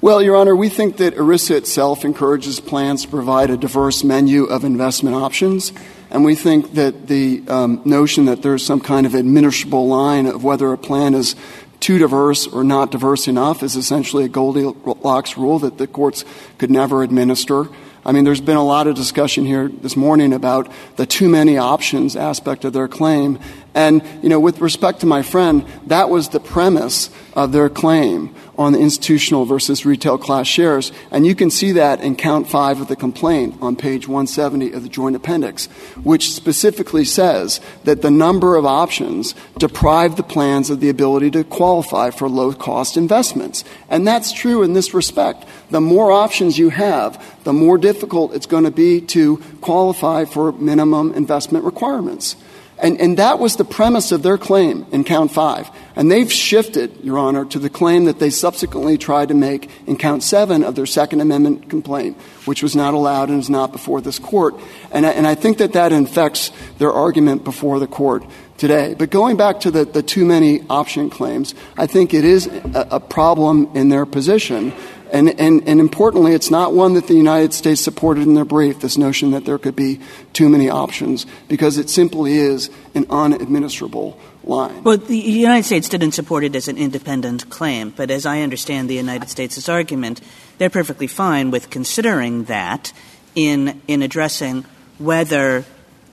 Well, 0.00 0.20
Your 0.20 0.34
Honor, 0.34 0.56
we 0.56 0.68
think 0.68 0.96
that 0.96 1.14
ERISA 1.14 1.52
itself 1.52 2.04
encourages 2.04 2.58
plans 2.58 3.02
to 3.02 3.08
provide 3.08 3.50
a 3.50 3.56
diverse 3.56 4.02
menu 4.02 4.46
of 4.46 4.64
investment 4.64 5.14
options. 5.14 5.72
And 6.14 6.24
we 6.24 6.36
think 6.36 6.74
that 6.74 7.08
the 7.08 7.42
um, 7.48 7.82
notion 7.84 8.26
that 8.26 8.40
there's 8.40 8.64
some 8.64 8.78
kind 8.78 9.04
of 9.04 9.14
administrable 9.14 9.88
line 9.88 10.26
of 10.26 10.44
whether 10.44 10.72
a 10.72 10.78
plan 10.78 11.12
is 11.12 11.34
too 11.80 11.98
diverse 11.98 12.46
or 12.46 12.62
not 12.62 12.92
diverse 12.92 13.26
enough 13.26 13.64
is 13.64 13.74
essentially 13.74 14.24
a 14.24 14.28
Goldilocks 14.28 15.36
rule 15.36 15.58
that 15.58 15.76
the 15.76 15.88
courts 15.88 16.24
could 16.56 16.70
never 16.70 17.02
administer. 17.02 17.66
I 18.06 18.12
mean, 18.12 18.22
there's 18.22 18.40
been 18.40 18.56
a 18.56 18.64
lot 18.64 18.86
of 18.86 18.94
discussion 18.94 19.44
here 19.44 19.66
this 19.66 19.96
morning 19.96 20.32
about 20.32 20.70
the 20.94 21.04
too 21.04 21.28
many 21.28 21.58
options 21.58 22.14
aspect 22.14 22.64
of 22.64 22.72
their 22.72 22.86
claim. 22.86 23.40
And, 23.74 24.02
you 24.22 24.28
know, 24.28 24.38
with 24.38 24.60
respect 24.60 25.00
to 25.00 25.06
my 25.06 25.22
friend, 25.22 25.66
that 25.86 26.08
was 26.08 26.28
the 26.28 26.40
premise 26.40 27.10
of 27.34 27.50
their 27.50 27.68
claim 27.68 28.34
on 28.56 28.72
the 28.72 28.78
institutional 28.78 29.44
versus 29.44 29.84
retail 29.84 30.16
class 30.16 30.46
shares. 30.46 30.92
And 31.10 31.26
you 31.26 31.34
can 31.34 31.50
see 31.50 31.72
that 31.72 32.00
in 32.00 32.14
count 32.14 32.48
five 32.48 32.80
of 32.80 32.86
the 32.86 32.94
complaint 32.94 33.56
on 33.60 33.74
page 33.74 34.06
170 34.06 34.72
of 34.72 34.84
the 34.84 34.88
joint 34.88 35.16
appendix, 35.16 35.66
which 36.04 36.32
specifically 36.32 37.04
says 37.04 37.60
that 37.82 38.02
the 38.02 38.12
number 38.12 38.54
of 38.54 38.64
options 38.64 39.34
deprive 39.58 40.16
the 40.16 40.22
plans 40.22 40.70
of 40.70 40.78
the 40.78 40.88
ability 40.88 41.32
to 41.32 41.42
qualify 41.42 42.10
for 42.10 42.28
low 42.28 42.52
cost 42.52 42.96
investments. 42.96 43.64
And 43.88 44.06
that's 44.06 44.32
true 44.32 44.62
in 44.62 44.72
this 44.72 44.94
respect. 44.94 45.44
The 45.70 45.80
more 45.80 46.12
options 46.12 46.58
you 46.58 46.70
have, 46.70 47.20
the 47.42 47.52
more 47.52 47.76
difficult 47.76 48.34
it's 48.34 48.46
going 48.46 48.64
to 48.64 48.70
be 48.70 49.00
to 49.00 49.38
qualify 49.60 50.26
for 50.26 50.52
minimum 50.52 51.12
investment 51.14 51.64
requirements. 51.64 52.36
And, 52.84 53.16
that 53.16 53.38
was 53.38 53.56
the 53.56 53.64
premise 53.64 54.12
of 54.12 54.22
their 54.22 54.36
claim 54.36 54.84
in 54.92 55.04
count 55.04 55.30
five. 55.30 55.70
And 55.96 56.10
they've 56.10 56.30
shifted, 56.30 57.02
Your 57.02 57.18
Honor, 57.18 57.46
to 57.46 57.58
the 57.58 57.70
claim 57.70 58.04
that 58.04 58.18
they 58.18 58.28
subsequently 58.28 58.98
tried 58.98 59.28
to 59.28 59.34
make 59.34 59.70
in 59.86 59.96
count 59.96 60.22
seven 60.22 60.62
of 60.62 60.74
their 60.74 60.84
Second 60.84 61.22
Amendment 61.22 61.70
complaint, 61.70 62.20
which 62.44 62.62
was 62.62 62.76
not 62.76 62.92
allowed 62.92 63.30
and 63.30 63.40
is 63.40 63.48
not 63.48 63.72
before 63.72 64.02
this 64.02 64.18
court. 64.18 64.54
And 64.90 65.06
I, 65.06 65.34
think 65.34 65.58
that 65.58 65.72
that 65.72 65.92
infects 65.92 66.52
their 66.76 66.92
argument 66.92 67.42
before 67.42 67.78
the 67.78 67.86
court 67.86 68.22
today. 68.58 68.94
But 68.98 69.10
going 69.10 69.38
back 69.38 69.60
to 69.60 69.70
the, 69.70 70.02
too 70.02 70.26
many 70.26 70.60
option 70.68 71.08
claims, 71.08 71.54
I 71.78 71.86
think 71.86 72.12
it 72.12 72.26
is 72.26 72.50
a 72.74 73.00
problem 73.00 73.70
in 73.74 73.88
their 73.88 74.04
position 74.04 74.74
and, 75.14 75.80
importantly, 75.80 76.32
it's 76.32 76.50
not 76.50 76.72
one 76.72 76.94
that 76.94 77.06
the 77.06 77.14
United 77.14 77.54
States 77.54 77.80
supported 77.80 78.24
in 78.24 78.34
their 78.34 78.44
brief, 78.44 78.80
this 78.80 78.98
notion 78.98 79.30
that 79.30 79.44
there 79.44 79.58
could 79.58 79.76
be 79.76 80.00
too 80.32 80.48
many 80.48 80.68
options, 80.68 81.24
because 81.48 81.78
it 81.78 81.88
simply 81.88 82.34
is 82.36 82.68
an 82.94 83.06
unadministrable 83.06 84.18
line. 84.42 84.82
Well, 84.82 84.98
the 84.98 85.16
United 85.16 85.64
States 85.64 85.88
didn't 85.88 86.12
support 86.12 86.44
it 86.44 86.56
as 86.56 86.68
an 86.68 86.76
independent 86.76 87.48
claim, 87.48 87.90
but 87.90 88.10
as 88.10 88.26
I 88.26 88.40
understand 88.40 88.90
the 88.90 88.94
United 88.94 89.30
States' 89.30 89.68
argument, 89.68 90.20
they're 90.58 90.68
perfectly 90.68 91.06
fine 91.06 91.50
with 91.50 91.70
considering 91.70 92.44
that 92.44 92.92
in 93.34 93.80
in 93.88 94.02
addressing 94.02 94.64
whether 94.98 95.64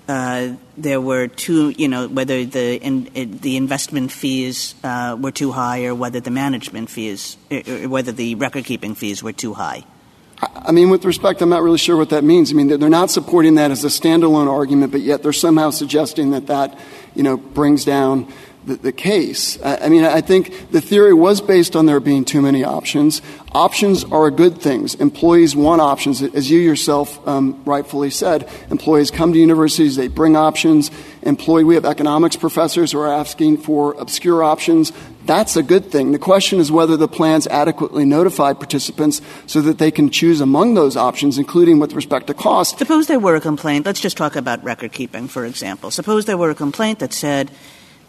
Uh, 0.07 0.55
there 0.77 0.99
were 0.99 1.27
two, 1.27 1.69
you 1.69 1.87
know, 1.87 2.07
whether 2.07 2.43
the 2.43 2.81
in, 2.81 3.09
the 3.13 3.55
investment 3.55 4.11
fees 4.11 4.75
uh, 4.83 5.15
were 5.19 5.31
too 5.31 5.51
high 5.51 5.85
or 5.85 5.95
whether 5.95 6.19
the 6.19 6.31
management 6.31 6.89
fees, 6.89 7.37
or 7.49 7.87
whether 7.87 8.11
the 8.11 8.35
record 8.35 8.65
keeping 8.65 8.95
fees 8.95 9.23
were 9.23 9.31
too 9.31 9.53
high. 9.53 9.85
I 10.41 10.71
mean, 10.71 10.89
with 10.89 11.05
respect, 11.05 11.41
I'm 11.41 11.49
not 11.49 11.61
really 11.61 11.77
sure 11.77 11.95
what 11.95 12.09
that 12.09 12.23
means. 12.23 12.51
I 12.51 12.55
mean, 12.55 12.67
they're 12.67 12.89
not 12.89 13.11
supporting 13.11 13.55
that 13.55 13.69
as 13.69 13.83
a 13.83 13.89
standalone 13.89 14.47
argument, 14.49 14.91
but 14.91 15.01
yet 15.01 15.21
they're 15.21 15.33
somehow 15.33 15.69
suggesting 15.69 16.31
that 16.31 16.47
that, 16.47 16.79
you 17.13 17.21
know, 17.21 17.37
brings 17.37 17.85
down 17.85 18.31
the, 18.65 18.91
case. 18.91 19.57
I, 19.63 19.89
mean, 19.89 20.03
I 20.03 20.21
think 20.21 20.71
the 20.71 20.81
theory 20.81 21.13
was 21.13 21.41
based 21.41 21.75
on 21.75 21.85
there 21.85 21.99
being 21.99 22.25
too 22.25 22.41
many 22.41 22.63
options. 22.63 23.21
Options 23.53 24.03
are 24.05 24.29
good 24.29 24.61
things. 24.61 24.95
Employees 24.95 25.55
want 25.55 25.81
options. 25.81 26.21
As 26.21 26.49
you 26.49 26.59
yourself 26.59 27.25
um, 27.27 27.61
rightfully 27.65 28.09
said, 28.09 28.47
employees 28.69 29.09
come 29.11 29.33
to 29.33 29.39
universities, 29.39 29.95
they 29.95 30.07
bring 30.07 30.35
options. 30.35 30.91
Employee, 31.23 31.63
we 31.63 31.75
have 31.75 31.85
economics 31.85 32.35
professors 32.35 32.91
who 32.91 32.99
are 32.99 33.11
asking 33.11 33.57
for 33.57 33.93
obscure 33.93 34.43
options. 34.43 34.91
That's 35.25 35.55
a 35.55 35.63
good 35.63 35.91
thing. 35.91 36.11
The 36.11 36.19
question 36.19 36.59
is 36.59 36.71
whether 36.71 36.97
the 36.97 37.07
plans 37.07 37.47
adequately 37.47 38.05
notify 38.05 38.53
participants 38.53 39.21
so 39.45 39.61
that 39.61 39.77
they 39.77 39.91
can 39.91 40.09
choose 40.09 40.41
among 40.41 40.73
those 40.73 40.97
options, 40.97 41.37
including 41.37 41.79
with 41.79 41.93
respect 41.93 42.27
to 42.27 42.33
cost. 42.33 42.79
Suppose 42.79 43.07
there 43.07 43.19
were 43.19 43.35
a 43.35 43.41
complaint. 43.41 43.85
Let's 43.85 44.01
just 44.01 44.17
talk 44.17 44.35
about 44.35 44.63
record 44.63 44.93
keeping, 44.93 45.27
for 45.27 45.45
example. 45.45 45.91
Suppose 45.91 46.25
there 46.25 46.37
were 46.37 46.49
a 46.49 46.55
complaint 46.55 46.99
that 46.99 47.13
said, 47.13 47.51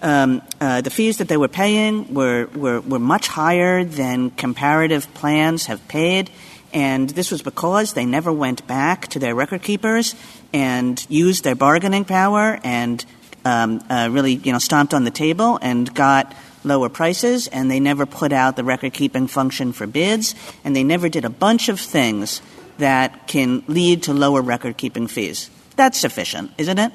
the 0.02 0.90
fees 0.92 1.18
that 1.18 1.28
they 1.28 1.36
were 1.36 1.48
paying 1.48 2.12
were, 2.12 2.46
were, 2.54 2.80
were 2.80 2.98
much 2.98 3.28
higher 3.28 3.84
than 3.84 4.30
comparative 4.30 5.12
plans 5.14 5.66
have 5.66 5.86
paid. 5.88 6.30
And 6.72 7.10
this 7.10 7.30
was 7.30 7.42
because 7.42 7.92
they 7.92 8.06
never 8.06 8.32
went 8.32 8.66
back 8.66 9.08
to 9.08 9.18
their 9.18 9.34
record 9.34 9.62
keepers 9.62 10.14
and 10.52 11.04
used 11.08 11.44
their 11.44 11.54
bargaining 11.54 12.04
power 12.04 12.58
and 12.64 13.04
um, 13.44 13.84
uh, 13.90 14.08
really, 14.10 14.34
you 14.34 14.52
know, 14.52 14.58
stomped 14.58 14.94
on 14.94 15.04
the 15.04 15.10
table 15.10 15.58
and 15.60 15.92
got 15.94 16.34
lower 16.64 16.88
prices. 16.88 17.46
And 17.48 17.70
they 17.70 17.80
never 17.80 18.06
put 18.06 18.32
out 18.32 18.56
the 18.56 18.64
record 18.64 18.94
keeping 18.94 19.26
function 19.26 19.72
for 19.72 19.86
bids. 19.86 20.34
And 20.64 20.74
they 20.74 20.84
never 20.84 21.08
did 21.08 21.24
a 21.24 21.30
bunch 21.30 21.68
of 21.68 21.78
things 21.78 22.40
that 22.78 23.26
can 23.26 23.62
lead 23.68 24.04
to 24.04 24.14
lower 24.14 24.40
record 24.40 24.76
keeping 24.76 25.06
fees. 25.06 25.50
That's 25.76 25.98
sufficient, 25.98 26.52
isn't 26.58 26.78
it? 26.78 26.92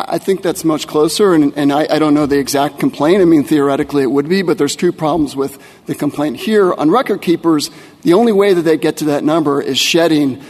I 0.00 0.18
think 0.18 0.42
that's 0.42 0.64
much 0.64 0.86
closer, 0.86 1.34
and, 1.34 1.52
and 1.56 1.72
I, 1.72 1.88
I, 1.90 1.98
don't 1.98 2.14
know 2.14 2.24
the 2.24 2.38
exact 2.38 2.78
complaint. 2.78 3.20
I 3.20 3.24
mean, 3.24 3.42
theoretically 3.42 4.04
it 4.04 4.10
would 4.12 4.28
be, 4.28 4.42
but 4.42 4.56
there's 4.56 4.76
two 4.76 4.92
problems 4.92 5.34
with 5.34 5.58
the 5.86 5.94
complaint 5.96 6.36
here. 6.36 6.72
On 6.72 6.88
record 6.88 7.20
keepers, 7.20 7.68
the 8.02 8.12
only 8.12 8.30
way 8.30 8.54
that 8.54 8.62
they 8.62 8.76
get 8.76 8.98
to 8.98 9.06
that 9.06 9.24
number 9.24 9.60
is 9.60 9.76
shedding 9.76 10.40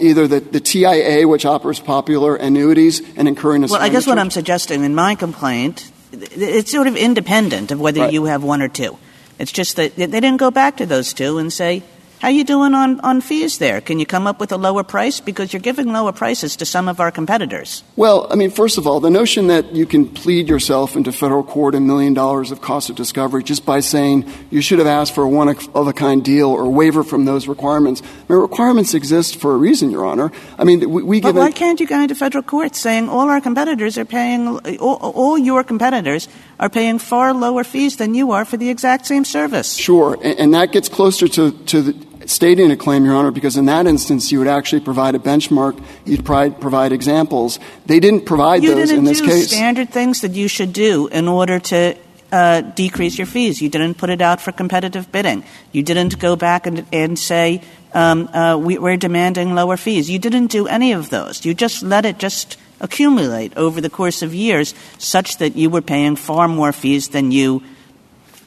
either 0.00 0.26
the, 0.26 0.40
the 0.40 0.60
TIAA, 0.60 1.28
which 1.28 1.46
offers 1.46 1.78
popular 1.78 2.34
annuities, 2.34 3.00
and 3.16 3.28
incurring 3.28 3.62
a 3.62 3.68
Well, 3.68 3.80
I 3.80 3.90
guess 3.90 4.08
what 4.08 4.18
I'm 4.18 4.30
suggesting 4.30 4.82
in 4.82 4.96
my 4.96 5.14
complaint, 5.14 5.88
it's 6.10 6.72
sort 6.72 6.88
of 6.88 6.96
independent 6.96 7.70
of 7.70 7.78
whether 7.78 8.00
right. 8.00 8.12
you 8.12 8.24
have 8.24 8.42
one 8.42 8.60
or 8.60 8.68
two. 8.68 8.98
It's 9.38 9.52
just 9.52 9.76
that 9.76 9.94
they 9.94 10.06
didn't 10.06 10.38
go 10.38 10.50
back 10.50 10.78
to 10.78 10.86
those 10.86 11.12
two 11.12 11.38
and 11.38 11.52
say, 11.52 11.84
how 12.18 12.28
are 12.28 12.32
you 12.32 12.44
doing 12.44 12.72
on, 12.74 12.98
on 13.00 13.20
fees 13.20 13.58
there? 13.58 13.82
Can 13.82 13.98
you 13.98 14.06
come 14.06 14.26
up 14.26 14.40
with 14.40 14.50
a 14.50 14.56
lower 14.56 14.82
price? 14.82 15.20
Because 15.20 15.52
you're 15.52 15.60
giving 15.60 15.92
lower 15.92 16.12
prices 16.12 16.56
to 16.56 16.64
some 16.64 16.88
of 16.88 16.98
our 16.98 17.10
competitors. 17.10 17.84
Well, 17.94 18.26
I 18.30 18.36
mean, 18.36 18.50
first 18.50 18.78
of 18.78 18.86
all, 18.86 19.00
the 19.00 19.10
notion 19.10 19.48
that 19.48 19.74
you 19.74 19.84
can 19.84 20.08
plead 20.08 20.48
yourself 20.48 20.96
into 20.96 21.12
federal 21.12 21.44
court 21.44 21.74
a 21.74 21.80
million 21.80 22.14
dollars 22.14 22.50
of 22.50 22.62
cost 22.62 22.88
of 22.88 22.96
discovery 22.96 23.44
just 23.44 23.66
by 23.66 23.80
saying 23.80 24.30
you 24.50 24.62
should 24.62 24.78
have 24.78 24.88
asked 24.88 25.14
for 25.14 25.24
a 25.24 25.28
one 25.28 25.48
of 25.48 25.86
a 25.86 25.92
kind 25.92 26.24
deal 26.24 26.48
or 26.48 26.70
waiver 26.70 27.04
from 27.04 27.26
those 27.26 27.46
requirements. 27.46 28.02
I 28.02 28.32
mean, 28.32 28.40
requirements 28.40 28.94
exist 28.94 29.36
for 29.38 29.52
a 29.52 29.56
reason, 29.56 29.90
Your 29.90 30.06
Honor. 30.06 30.32
I 30.58 30.64
mean, 30.64 30.88
we, 30.90 31.02
we 31.02 31.20
but 31.20 31.34
why 31.34 31.52
can't 31.52 31.78
you 31.80 31.86
go 31.86 32.00
into 32.00 32.14
federal 32.14 32.42
court 32.42 32.74
saying 32.74 33.10
all 33.10 33.28
our 33.28 33.42
competitors 33.42 33.98
are 33.98 34.06
paying, 34.06 34.48
all, 34.78 34.96
all 34.96 35.36
your 35.36 35.62
competitors 35.62 36.28
are 36.58 36.70
paying 36.70 36.98
far 36.98 37.34
lower 37.34 37.62
fees 37.62 37.98
than 37.98 38.14
you 38.14 38.32
are 38.32 38.46
for 38.46 38.56
the 38.56 38.70
exact 38.70 39.06
same 39.06 39.24
service? 39.24 39.74
Sure, 39.74 40.16
and, 40.22 40.38
and 40.38 40.54
that 40.54 40.72
gets 40.72 40.88
closer 40.88 41.28
to, 41.28 41.52
to 41.66 41.82
the, 41.82 42.05
stating 42.26 42.70
a 42.70 42.76
claim, 42.76 43.04
Your 43.04 43.14
Honor, 43.14 43.30
because 43.30 43.56
in 43.56 43.66
that 43.66 43.86
instance 43.86 44.30
you 44.30 44.38
would 44.38 44.48
actually 44.48 44.80
provide 44.80 45.14
a 45.14 45.18
benchmark, 45.18 45.82
you'd 46.04 46.24
provide 46.24 46.92
examples. 46.92 47.58
They 47.86 48.00
didn't 48.00 48.26
provide 48.26 48.62
those 48.62 48.90
in 48.90 49.04
this 49.04 49.20
case. 49.20 49.26
You 49.26 49.32
do 49.32 49.40
case. 49.40 49.50
standard 49.50 49.90
things 49.90 50.20
that 50.20 50.32
you 50.32 50.48
should 50.48 50.72
do 50.72 51.08
in 51.08 51.28
order 51.28 51.58
to 51.58 51.96
uh, 52.32 52.60
decrease 52.60 53.18
your 53.18 53.26
fees. 53.26 53.62
You 53.62 53.68
didn't 53.68 53.94
put 53.94 54.10
it 54.10 54.20
out 54.20 54.40
for 54.40 54.52
competitive 54.52 55.10
bidding. 55.12 55.44
You 55.72 55.82
didn't 55.82 56.18
go 56.18 56.36
back 56.36 56.66
and, 56.66 56.84
and 56.92 57.18
say 57.18 57.62
um, 57.94 58.28
uh, 58.28 58.56
we, 58.56 58.78
we're 58.78 58.96
demanding 58.96 59.54
lower 59.54 59.76
fees. 59.76 60.10
You 60.10 60.18
didn't 60.18 60.48
do 60.48 60.66
any 60.66 60.92
of 60.92 61.10
those. 61.10 61.44
You 61.44 61.54
just 61.54 61.82
let 61.82 62.04
it 62.04 62.18
just 62.18 62.58
accumulate 62.80 63.56
over 63.56 63.80
the 63.80 63.88
course 63.88 64.22
of 64.22 64.34
years 64.34 64.74
such 64.98 65.38
that 65.38 65.56
you 65.56 65.70
were 65.70 65.80
paying 65.80 66.16
far 66.16 66.46
more 66.46 66.72
fees 66.72 67.08
than 67.08 67.30
you 67.30 67.62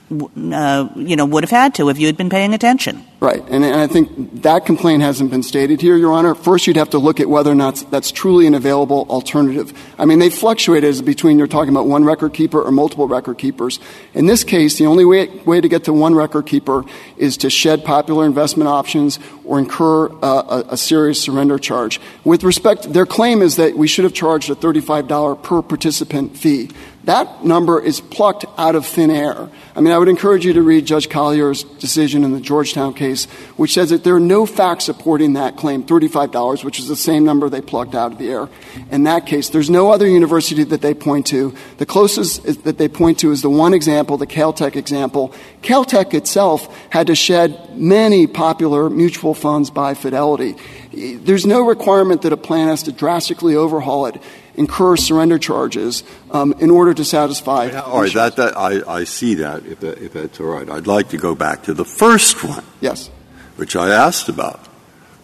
you 0.09 1.15
know, 1.15 1.25
would 1.25 1.43
have 1.43 1.51
had 1.51 1.75
to 1.75 1.89
if 1.89 1.99
you 1.99 2.07
had 2.07 2.17
been 2.17 2.29
paying 2.29 2.53
attention. 2.53 3.05
Right. 3.19 3.43
And, 3.49 3.65
I 3.65 3.87
think 3.87 4.43
that 4.43 4.65
complaint 4.65 5.03
hasn't 5.03 5.29
been 5.29 5.43
stated 5.43 5.81
here, 5.81 5.97
Your 5.97 6.13
Honor. 6.13 6.35
First, 6.35 6.67
you'd 6.67 6.77
have 6.77 6.91
to 6.91 6.99
look 6.99 7.19
at 7.19 7.27
whether 7.27 7.51
or 7.51 7.55
not 7.55 7.83
that's 7.91 8.11
truly 8.11 8.47
an 8.47 8.53
available 8.53 9.05
alternative. 9.09 9.73
I 9.97 10.05
mean, 10.05 10.19
they 10.19 10.29
fluctuate 10.29 10.85
as 10.85 11.01
between 11.01 11.37
you're 11.37 11.47
talking 11.47 11.69
about 11.69 11.85
one 11.85 12.05
record 12.05 12.33
keeper 12.33 12.61
or 12.61 12.71
multiple 12.71 13.07
record 13.09 13.37
keepers. 13.37 13.79
In 14.13 14.25
this 14.25 14.45
case, 14.45 14.77
the 14.77 14.85
only 14.85 15.03
way, 15.03 15.27
way 15.45 15.59
to 15.59 15.67
get 15.67 15.83
to 15.83 15.93
one 15.93 16.15
record 16.15 16.45
keeper 16.45 16.85
is 17.17 17.35
to 17.37 17.49
shed 17.49 17.83
popular 17.83 18.25
investment 18.25 18.69
options 18.69 19.19
or 19.43 19.59
incur 19.59 20.09
uh, 20.23 20.63
a 20.69 20.77
serious 20.77 21.21
surrender 21.21 21.59
charge. 21.59 21.99
With 22.23 22.43
respect, 22.43 22.93
their 22.93 23.05
claim 23.05 23.41
is 23.41 23.57
that 23.57 23.75
we 23.75 23.87
should 23.87 24.05
have 24.05 24.13
charged 24.13 24.49
a 24.49 24.55
$35 24.55 25.43
per 25.43 25.61
participant 25.61 26.37
fee. 26.37 26.69
That 27.09 27.43
number 27.43 27.81
is 27.81 28.01
plucked 28.01 28.45
out 28.55 28.75
of 28.75 28.85
thin 28.85 29.09
air. 29.09 29.49
I 29.75 29.81
mean, 29.81 29.91
I 29.91 29.97
would 29.97 30.09
encourage 30.09 30.45
you 30.45 30.53
to 30.53 30.61
read 30.61 30.85
Judge 30.85 31.09
Collyer's 31.09 31.63
decision 31.63 32.23
in 32.23 32.33
the 32.33 32.39
Georgetown 32.39 32.93
case, 32.93 33.25
which 33.57 33.73
says 33.73 33.89
that 33.89 34.03
there 34.03 34.15
are 34.15 34.19
no 34.19 34.45
facts 34.45 34.85
supporting 34.85 35.33
that 35.33 35.57
claim, 35.57 35.83
$35, 35.83 36.63
which 36.63 36.77
is 36.77 36.87
the 36.87 36.95
same 36.95 37.25
number 37.25 37.49
they 37.49 37.61
plucked 37.61 37.95
out 37.95 38.11
of 38.11 38.19
the 38.19 38.29
air. 38.29 38.47
In 38.91 39.05
that 39.05 39.25
case, 39.25 39.49
there's 39.49 39.71
no 39.71 39.91
other 39.91 40.05
university 40.05 40.63
that 40.65 40.81
they 40.81 40.93
point 40.93 41.25
to. 41.27 41.55
The 41.77 41.87
closest 41.87 42.63
that 42.63 42.77
they 42.77 42.87
point 42.87 43.17
to 43.21 43.31
is 43.31 43.41
the 43.41 43.49
one 43.49 43.73
example, 43.73 44.17
the 44.17 44.27
Caltech 44.27 44.75
example. 44.75 45.33
Caltech 45.63 46.13
itself 46.13 46.71
had 46.91 47.07
to 47.07 47.15
shed 47.15 47.75
many 47.75 48.27
popular 48.27 48.87
mutual 48.87 49.33
funds 49.33 49.71
by 49.71 49.95
Fidelity. 49.95 50.57
There's 50.93 51.47
no 51.47 51.61
requirement 51.61 52.21
that 52.21 52.33
a 52.33 52.37
plan 52.37 52.67
has 52.67 52.83
to 52.83 52.91
drastically 52.91 53.55
overhaul 53.55 54.05
it 54.05 54.21
incur 54.55 54.95
surrender 54.95 55.39
charges 55.39 56.03
um, 56.31 56.53
in 56.59 56.69
order 56.69 56.93
to 56.93 57.05
satisfy. 57.05 57.69
All 57.71 58.01
right, 58.01 58.15
I, 58.15 58.81
I 58.87 59.03
see 59.03 59.35
that 59.35 59.65
if, 59.65 59.79
that, 59.79 59.97
if 59.99 60.13
that's 60.13 60.39
all 60.39 60.47
right. 60.47 60.69
I'd 60.69 60.87
like 60.87 61.09
to 61.09 61.17
go 61.17 61.35
back 61.35 61.63
to 61.63 61.73
the 61.73 61.85
first 61.85 62.43
one. 62.43 62.63
Yes. 62.81 63.09
Which 63.55 63.75
I 63.75 63.89
asked 63.89 64.29
about. 64.29 64.67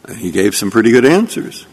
And 0.04 0.18
he 0.18 0.32
gave 0.32 0.56
some 0.56 0.72
pretty 0.72 0.92
good 0.92 1.06
answers. 1.06 1.66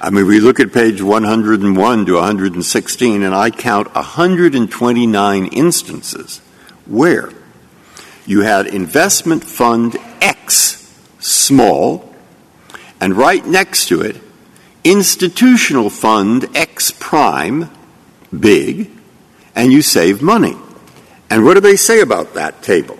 I 0.00 0.10
mean, 0.10 0.26
we 0.26 0.40
look 0.40 0.60
at 0.60 0.72
page 0.72 1.00
101 1.00 2.06
to 2.06 2.14
116, 2.14 3.22
and 3.22 3.34
I 3.34 3.50
count 3.50 3.94
129 3.94 5.46
instances 5.46 6.40
where 6.84 7.30
you 8.26 8.40
had 8.40 8.66
investment 8.66 9.44
fund 9.44 9.96
X 10.20 10.92
small, 11.20 12.14
and 13.00 13.14
right 13.14 13.44
next 13.46 13.88
to 13.88 14.02
it, 14.02 14.20
institutional 14.84 15.90
fund 15.90 16.46
X 16.54 16.90
prime 16.90 17.70
big, 18.38 18.90
and 19.54 19.72
you 19.72 19.82
save 19.82 20.22
money. 20.22 20.56
And 21.30 21.44
what 21.44 21.54
do 21.54 21.60
they 21.60 21.76
say 21.76 22.00
about 22.00 22.34
that 22.34 22.62
table? 22.62 22.98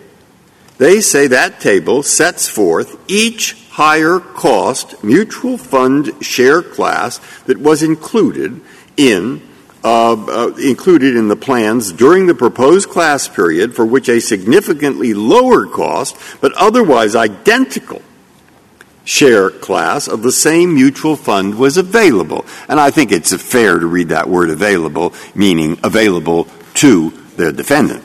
They 0.78 1.00
say 1.00 1.28
that 1.28 1.60
table 1.60 2.02
sets 2.02 2.48
forth 2.48 2.98
each 3.08 3.54
higher 3.70 4.18
cost 4.18 5.02
mutual 5.04 5.56
fund 5.56 6.12
share 6.24 6.62
class 6.62 7.18
that 7.42 7.58
was 7.58 7.82
included 7.82 8.60
in 8.96 9.42
uh, 9.84 10.12
uh, 10.12 10.54
included 10.56 11.14
in 11.14 11.28
the 11.28 11.36
plans 11.36 11.92
during 11.92 12.26
the 12.26 12.34
proposed 12.34 12.88
class 12.88 13.28
period 13.28 13.74
for 13.74 13.84
which 13.84 14.08
a 14.08 14.20
significantly 14.20 15.12
lower 15.12 15.66
cost 15.66 16.16
but 16.40 16.52
otherwise 16.54 17.14
identical 17.14 18.00
share 19.04 19.50
class 19.50 20.08
of 20.08 20.22
the 20.22 20.32
same 20.32 20.74
mutual 20.74 21.16
fund 21.16 21.56
was 21.56 21.76
available. 21.76 22.44
And 22.68 22.80
I 22.80 22.90
think 22.90 23.12
it's 23.12 23.34
fair 23.34 23.78
to 23.78 23.86
read 23.86 24.08
that 24.08 24.28
word 24.28 24.50
available, 24.50 25.14
meaning 25.34 25.78
available 25.82 26.48
to 26.74 27.10
the 27.36 27.52
defendant. 27.52 28.02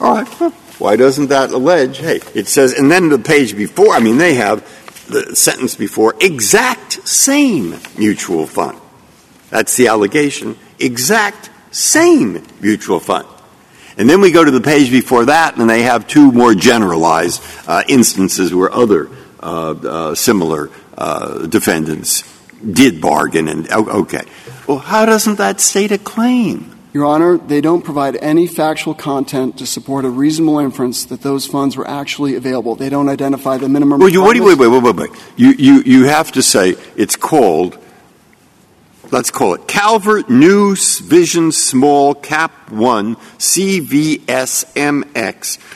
All 0.00 0.14
right. 0.14 0.52
Why 0.78 0.96
doesn't 0.96 1.28
that 1.28 1.50
allege? 1.50 1.98
Hey, 1.98 2.20
it 2.34 2.46
says, 2.46 2.72
and 2.72 2.90
then 2.90 3.08
the 3.08 3.18
page 3.18 3.56
before, 3.56 3.94
I 3.94 4.00
mean, 4.00 4.18
they 4.18 4.34
have 4.34 4.62
the 5.08 5.34
sentence 5.34 5.74
before, 5.74 6.14
exact 6.20 7.06
same 7.06 7.76
mutual 7.96 8.46
fund. 8.46 8.78
That's 9.50 9.76
the 9.76 9.88
allegation. 9.88 10.56
Exact 10.78 11.50
same 11.70 12.46
mutual 12.60 13.00
fund. 13.00 13.26
And 13.96 14.08
then 14.08 14.20
we 14.20 14.30
go 14.30 14.44
to 14.44 14.50
the 14.50 14.60
page 14.60 14.92
before 14.92 15.24
that, 15.24 15.56
and 15.56 15.68
they 15.68 15.82
have 15.82 16.06
two 16.06 16.30
more 16.30 16.54
generalized 16.54 17.42
uh, 17.66 17.82
instances 17.88 18.54
where 18.54 18.72
other 18.72 19.10
similar 20.14 20.70
uh, 20.96 21.46
defendants 21.46 22.24
did 22.60 23.00
bargain. 23.00 23.48
And 23.48 23.70
okay, 23.70 24.24
well, 24.66 24.78
how 24.78 25.06
doesn't 25.06 25.36
that 25.36 25.60
state 25.60 25.92
a 25.92 25.98
claim? 25.98 26.74
Your 26.94 27.04
Honor, 27.04 27.36
they 27.36 27.60
don't 27.60 27.84
provide 27.84 28.16
any 28.16 28.46
factual 28.46 28.94
content 28.94 29.58
to 29.58 29.66
support 29.66 30.06
a 30.06 30.10
reasonable 30.10 30.58
inference 30.58 31.04
that 31.04 31.20
those 31.20 31.46
funds 31.46 31.76
were 31.76 31.86
actually 31.86 32.34
available. 32.34 32.74
They 32.74 32.88
don't 32.88 33.10
identify 33.10 33.58
the 33.58 33.68
minimum. 33.68 34.00
Well, 34.00 34.08
you, 34.08 34.24
wait, 34.24 34.40
wait, 34.40 34.58
wait, 34.58 34.68
wait, 34.68 34.82
wait, 34.82 34.96
wait. 34.96 35.10
You, 35.36 35.50
you, 35.52 35.82
you 35.82 36.04
have 36.04 36.32
to 36.32 36.42
say 36.42 36.76
it's 36.96 37.14
called 37.14 37.78
let's 39.10 39.30
call 39.30 39.54
it 39.54 39.66
Calvert 39.66 40.28
New 40.28 40.76
Vision 40.76 41.50
Small 41.52 42.14
Cap 42.14 42.70
1 42.70 43.16
CVSMX, 43.16 44.28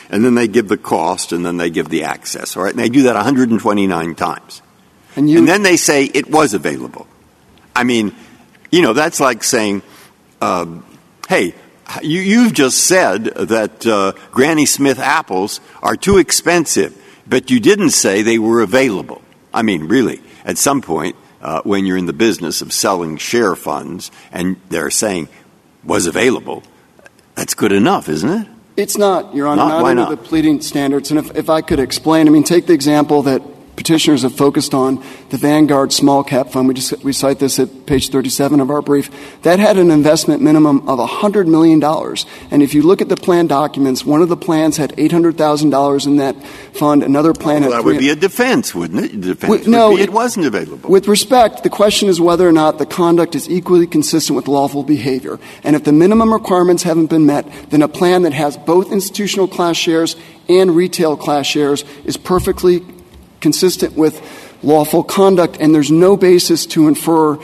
and 0.09 0.23
then 0.23 0.35
they 0.35 0.47
give 0.47 0.67
the 0.67 0.77
cost 0.77 1.31
and 1.31 1.45
then 1.45 1.57
they 1.57 1.69
give 1.69 1.89
the 1.89 2.03
access, 2.03 2.55
all 2.55 2.63
right? 2.63 2.71
And 2.71 2.79
they 2.79 2.89
do 2.89 3.03
that 3.03 3.15
129 3.15 4.15
times. 4.15 4.61
And, 5.15 5.29
you, 5.29 5.37
and 5.39 5.47
then 5.47 5.63
they 5.63 5.77
say 5.77 6.05
it 6.05 6.29
was 6.29 6.53
available. 6.53 7.07
I 7.75 7.83
mean, 7.83 8.15
you 8.71 8.81
know, 8.81 8.93
that's 8.93 9.19
like 9.19 9.43
saying, 9.43 9.81
um, 10.41 10.85
hey, 11.27 11.53
you, 12.01 12.21
you've 12.21 12.53
just 12.53 12.85
said 12.85 13.25
that 13.25 13.85
uh, 13.85 14.13
Granny 14.31 14.65
Smith 14.65 14.99
apples 14.99 15.59
are 15.81 15.95
too 15.95 16.17
expensive, 16.17 16.99
but 17.27 17.51
you 17.51 17.59
didn't 17.59 17.91
say 17.91 18.21
they 18.21 18.39
were 18.39 18.61
available. 18.61 19.21
I 19.53 19.61
mean, 19.61 19.87
really, 19.87 20.21
at 20.45 20.57
some 20.57 20.81
point, 20.81 21.15
uh, 21.43 21.61
when 21.63 21.85
you're 21.85 21.97
in 21.97 22.07
the 22.07 22.13
business 22.13 22.61
of 22.61 22.73
selling 22.73 23.17
share 23.17 23.55
funds 23.55 24.09
and 24.31 24.55
they're 24.69 24.89
saying 24.89 25.27
was 25.83 26.07
available, 26.07 26.63
that's 27.35 27.53
good 27.53 27.73
enough, 27.73 28.09
isn't 28.09 28.29
it? 28.29 28.47
It's 28.75 28.97
not, 28.97 29.35
Your 29.35 29.47
Honor, 29.47 29.57
not, 29.57 29.67
not 29.67 29.85
under 29.85 30.01
not? 30.03 30.09
the 30.09 30.17
pleading 30.17 30.61
standards. 30.61 31.11
And 31.11 31.19
if, 31.19 31.35
if 31.35 31.49
I 31.49 31.61
could 31.61 31.79
explain, 31.79 32.27
I 32.27 32.31
mean, 32.31 32.43
take 32.43 32.65
the 32.65 32.73
example 32.73 33.21
that 33.23 33.41
petitioners 33.75 34.23
have 34.23 34.35
focused 34.35 34.73
on 34.73 35.03
the 35.29 35.37
Vanguard 35.37 35.91
Small 35.91 36.23
Cap 36.23 36.49
Fund. 36.49 36.67
We 36.67 36.73
just 36.73 37.03
we 37.03 37.13
cite 37.13 37.39
this 37.39 37.59
at 37.59 37.85
page 37.85 38.09
37 38.09 38.59
of 38.59 38.69
our 38.69 38.81
brief. 38.81 39.09
That 39.41 39.59
had 39.59 39.77
an 39.77 39.91
investment 39.91 40.41
minimum 40.41 40.87
of 40.87 40.99
$100 40.99 41.47
million. 41.47 41.83
And 42.51 42.63
if 42.63 42.73
you 42.73 42.81
look 42.83 43.01
at 43.01 43.09
the 43.09 43.17
plan 43.17 43.47
documents, 43.47 44.05
one 44.05 44.21
of 44.21 44.29
the 44.29 44.37
plans 44.37 44.77
had 44.77 44.91
$800,000 44.95 46.07
in 46.07 46.17
that 46.17 46.41
fund. 46.73 47.03
Another 47.03 47.33
plan 47.33 47.61
well, 47.61 47.71
had 47.71 47.79
that 47.79 47.85
would 47.85 47.99
be 47.99 48.09
a 48.09 48.15
defense, 48.15 48.73
wouldn't 48.75 49.05
it? 49.05 49.21
Defense 49.21 49.49
with, 49.49 49.67
no, 49.67 49.97
it, 49.97 50.03
it 50.03 50.09
wasn't 50.11 50.45
available. 50.45 50.89
With 50.89 51.07
respect, 51.07 51.63
the 51.63 51.69
question 51.69 52.09
is 52.09 52.21
whether 52.21 52.47
or 52.47 52.51
not 52.51 52.77
the 52.77 52.85
conduct 52.85 53.35
is 53.35 53.49
equally 53.49 53.87
consistent 53.87 54.35
with 54.35 54.47
lawful 54.47 54.83
behavior. 54.83 55.39
And 55.63 55.75
if 55.75 55.83
the 55.83 55.91
minimum 55.93 56.33
requirements 56.33 56.83
haven't 56.83 57.07
been 57.07 57.25
met, 57.25 57.49
then 57.69 57.81
a 57.81 57.87
plan 57.87 58.23
that 58.23 58.33
has 58.33 58.57
both 58.57 58.91
institutional 58.91 59.47
class 59.47 59.75
shares 59.75 60.15
and 60.49 60.75
retail 60.75 61.15
class 61.15 61.45
shares 61.45 61.83
is 62.05 62.17
perfectly 62.17 62.79
consistent 63.43 63.95
with 63.95 64.19
lawful 64.63 65.03
conduct, 65.03 65.57
and 65.59 65.75
there's 65.75 65.91
no 65.91 66.17
basis 66.17 66.65
to 66.65 66.87
infer 66.87 67.37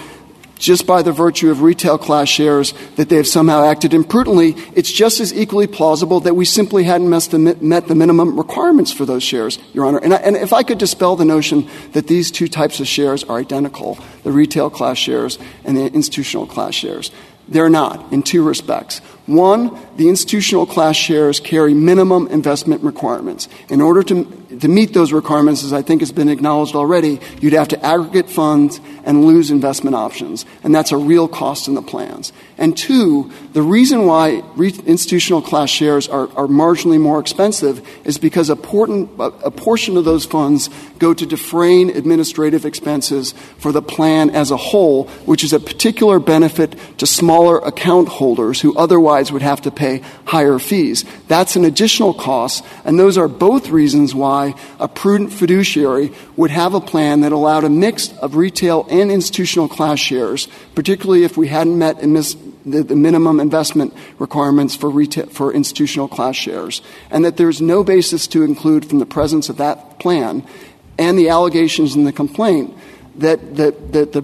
just 0.58 0.86
by 0.86 1.02
the 1.02 1.12
virtue 1.14 1.50
of 1.52 1.62
retail 1.62 1.98
class 1.98 2.28
shares 2.28 2.74
that 2.98 3.08
they 3.08 3.16
have 3.16 3.28
somehow 3.28 3.64
acted 3.64 3.94
imprudently. 3.94 4.56
It's 4.76 4.92
just 4.92 5.22
as 5.22 5.34
equally 5.34 5.68
plausible 5.68 6.20
that 6.22 6.36
we 6.36 6.44
simply 6.44 6.84
hadn't 6.84 7.10
met 7.10 7.88
the 7.88 7.96
minimum 7.96 8.38
requirements 8.38 8.92
for 8.92 9.06
those 9.06 9.24
shares, 9.24 9.58
Your 9.72 9.86
Honor. 9.86 10.00
And 10.00 10.36
if 10.36 10.52
I 10.52 10.64
could 10.64 10.78
dispel 10.78 11.16
the 11.16 11.24
notion 11.24 11.70
that 11.94 12.08
these 12.08 12.30
two 12.30 12.50
types 12.50 12.82
of 12.82 12.88
shares 12.88 13.24
are 13.24 13.38
identical, 13.38 13.98
the 14.24 14.34
retail 14.34 14.70
class 14.70 14.98
shares 14.98 15.40
and 15.64 15.78
the 15.78 15.86
institutional 15.86 16.46
class 16.46 16.74
shares, 16.74 17.12
they're 17.48 17.70
not 17.70 18.12
in 18.12 18.22
two 18.22 18.44
respects. 18.44 19.00
One, 19.28 19.80
the 19.96 20.10
institutional 20.10 20.66
class 20.66 20.98
shares 20.98 21.40
carry 21.40 21.74
minimum 21.74 22.28
investment 22.28 22.84
requirements. 22.84 23.48
In 23.70 23.80
order 23.80 24.04
to, 24.04 24.39
to 24.60 24.68
meet 24.68 24.94
those 24.94 25.12
requirements, 25.12 25.64
as 25.64 25.74
I 25.74 25.82
think 25.82 26.02
has 26.02 26.12
been 26.12 26.30
acknowledged 26.30 26.76
already, 26.76 27.20
you'd 27.42 27.54
have 27.54 27.70
to 27.70 27.86
aggregate 27.86 28.30
funds 28.30 28.80
and 29.04 29.26
lose 29.26 29.52
investment 29.52 29.96
options. 29.96 30.46
And 30.64 30.74
that's 30.74 30.92
a 30.92 30.98
real 30.98 31.28
cost 31.28 31.68
in 31.68 31.74
the 31.74 31.82
plans. 31.82 32.34
And 32.58 32.78
two, 32.78 33.32
the 33.54 33.62
reason 33.62 34.06
why 34.06 34.44
re- 34.56 34.74
institutional 34.86 35.42
class 35.42 35.70
shares 35.70 36.08
are, 36.08 36.28
are 36.36 36.48
marginally 36.48 37.00
more 37.00 37.20
expensive 37.20 37.88
is 38.06 38.18
because 38.18 38.50
a, 38.50 38.56
portion, 38.56 39.10
a 39.20 39.52
portion 39.52 39.98
of 39.98 40.06
those 40.06 40.26
funds 40.26 40.70
go 40.98 41.14
to 41.14 41.26
defraying 41.26 41.90
administrative 41.92 42.66
expenses 42.66 43.34
for 43.58 43.72
the 43.72 43.82
plan 43.82 44.30
as 44.30 44.52
a 44.52 44.58
whole, 44.58 45.06
which 45.26 45.44
is 45.44 45.54
a 45.54 45.60
particular 45.60 46.20
benefit 46.20 46.76
to 46.98 47.08
smaller 47.08 47.60
account 47.60 48.08
holders 48.08 48.62
who 48.62 48.76
otherwise 48.78 49.00
otherwise 49.00 49.32
would 49.32 49.42
have 49.42 49.62
to 49.62 49.72
pay 49.72 50.02
higher 50.26 50.60
fees. 50.60 51.06
That's 51.28 51.56
an 51.56 51.66
additional 51.66 52.14
cost, 52.14 52.66
and 52.86 53.00
those 53.00 53.18
are 53.18 53.28
both 53.28 53.70
reasons 53.70 54.14
why 54.14 54.39
a 54.80 54.88
prudent 54.88 55.32
fiduciary 55.32 56.12
would 56.36 56.52
have 56.52 56.74
a 56.74 56.82
plan 56.82 57.22
that 57.22 57.32
allowed 57.32 57.64
a 57.64 57.70
mix 57.70 58.18
of 58.18 58.36
retail 58.36 58.86
and 58.90 59.12
institutional 59.12 59.68
class 59.68 60.00
shares, 60.00 60.48
particularly 60.76 61.24
if 61.24 61.38
we 61.38 61.48
hadn't 61.48 61.78
met 61.78 62.00
the, 62.00 62.84
the 62.84 62.96
minimum 62.96 63.40
investment 63.40 63.94
requirements 64.20 64.76
for, 64.76 64.92
institutional 65.54 66.08
class 66.08 66.36
shares, 66.36 66.82
and 67.10 67.26
that 67.26 67.38
there's 67.38 67.62
no 67.62 67.84
basis 67.84 68.28
to 68.28 68.44
include 68.44 68.86
from 68.86 69.00
the 69.00 69.06
presence 69.06 69.50
of 69.50 69.58
that 69.58 70.00
plan 70.00 70.44
and 70.98 71.18
the 71.18 71.30
allegations 71.30 71.96
in 71.96 72.04
the 72.04 72.12
complaint 72.12 72.76
that, 73.16 73.56
the, 73.56 74.22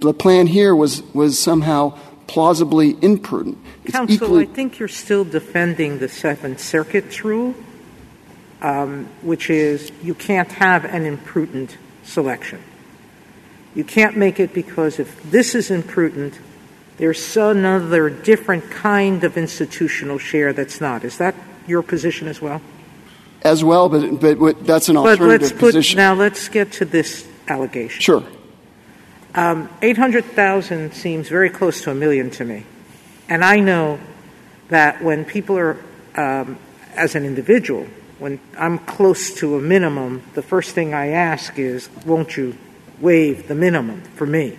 the 0.00 0.14
plan 0.14 0.46
here 0.46 0.74
was, 0.74 1.02
was 1.14 1.38
somehow 1.38 1.98
plausibly 2.26 2.96
imprudent. 3.02 3.58
Counsel, 3.86 4.38
I 4.38 4.44
think 4.44 4.78
you're 4.78 4.88
still 4.88 5.24
defending 5.24 5.98
the 5.98 6.08
Seventh 6.08 6.60
Circuit's 6.60 7.24
rule, 7.24 7.54
um, 8.62 9.08
which 9.22 9.50
is 9.50 9.92
you 10.02 10.14
can't 10.14 10.50
have 10.52 10.84
an 10.84 11.04
imprudent 11.04 11.76
selection. 12.02 12.62
You 13.74 13.84
can't 13.84 14.16
make 14.16 14.40
it 14.40 14.52
because 14.52 14.98
if 14.98 15.22
this 15.30 15.54
is 15.54 15.70
imprudent, 15.70 16.38
there's 16.96 17.36
another 17.36 18.10
different 18.10 18.70
kind 18.70 19.22
of 19.22 19.36
institutional 19.36 20.18
share 20.18 20.52
that's 20.52 20.80
not. 20.80 21.04
Is 21.04 21.18
that 21.18 21.34
your 21.66 21.82
position 21.82 22.26
as 22.26 22.40
well? 22.40 22.60
As 23.42 23.62
well, 23.62 23.88
but, 23.88 24.38
but 24.38 24.66
that's 24.66 24.88
an 24.88 24.96
alternative 24.96 25.28
but 25.28 25.40
let's 25.40 25.52
put, 25.52 25.60
position. 25.60 25.98
Now 25.98 26.14
let's 26.14 26.48
get 26.48 26.72
to 26.72 26.84
this 26.84 27.28
allegation. 27.46 28.00
Sure. 28.00 28.24
Um, 29.34 29.68
800,000 29.82 30.92
seems 30.92 31.28
very 31.28 31.50
close 31.50 31.82
to 31.82 31.92
a 31.92 31.94
million 31.94 32.30
to 32.30 32.44
me. 32.44 32.64
And 33.28 33.44
I 33.44 33.60
know 33.60 34.00
that 34.70 35.02
when 35.02 35.24
people 35.24 35.56
are, 35.56 35.76
um, 36.16 36.58
as 36.96 37.14
an 37.14 37.24
individual, 37.24 37.86
when 38.18 38.40
I'm 38.56 38.78
close 38.78 39.34
to 39.36 39.56
a 39.56 39.60
minimum, 39.60 40.22
the 40.34 40.42
first 40.42 40.74
thing 40.74 40.92
I 40.94 41.08
ask 41.08 41.58
is, 41.58 41.88
won't 42.04 42.36
you 42.36 42.56
waive 43.00 43.48
the 43.48 43.54
minimum 43.54 44.02
for 44.16 44.26
me? 44.26 44.58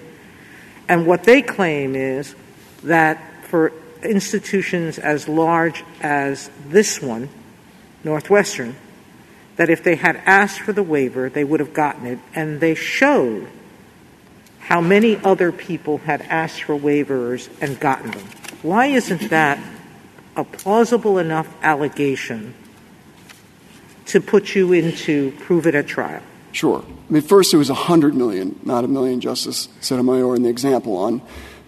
And 0.87 1.05
what 1.05 1.23
they 1.23 1.41
claim 1.41 1.95
is 1.95 2.35
that 2.83 3.21
for 3.43 3.73
institutions 4.01 4.97
as 4.97 5.27
large 5.27 5.83
as 6.01 6.49
this 6.67 7.01
one, 7.01 7.29
Northwestern, 8.03 8.75
that 9.57 9.69
if 9.69 9.83
they 9.83 9.95
had 9.95 10.15
asked 10.25 10.61
for 10.61 10.71
the 10.71 10.83
waiver, 10.83 11.29
they 11.29 11.43
would 11.43 11.59
have 11.59 11.73
gotten 11.73 12.05
it. 12.05 12.19
And 12.33 12.61
they 12.61 12.75
showed 12.75 13.47
how 14.59 14.79
many 14.79 15.17
other 15.17 15.51
people 15.51 15.97
had 15.97 16.21
asked 16.21 16.63
for 16.63 16.79
waivers 16.79 17.49
and 17.61 17.77
gotten 17.79 18.11
them. 18.11 18.25
Why 18.61 18.85
isn't 18.85 19.29
that 19.29 19.59
a 20.35 20.45
plausible 20.45 21.17
enough 21.17 21.53
allegation 21.61 22.53
to 24.09 24.21
put 24.21 24.55
you 24.55 24.73
into 24.73 25.31
prove 25.39 25.65
it 25.65 25.75
at 25.75 25.87
trial? 25.87 26.21
Sure. 26.51 26.83
I 26.83 27.13
mean, 27.13 27.21
first 27.21 27.53
it 27.53 27.57
was 27.57 27.69
100 27.69 28.15
million, 28.15 28.59
not 28.63 28.83
a 28.83 28.87
million, 28.87 29.21
Justice 29.21 29.69
Sotomayor, 29.81 30.35
in 30.35 30.43
the 30.43 30.49
example 30.49 30.97
on 30.97 31.21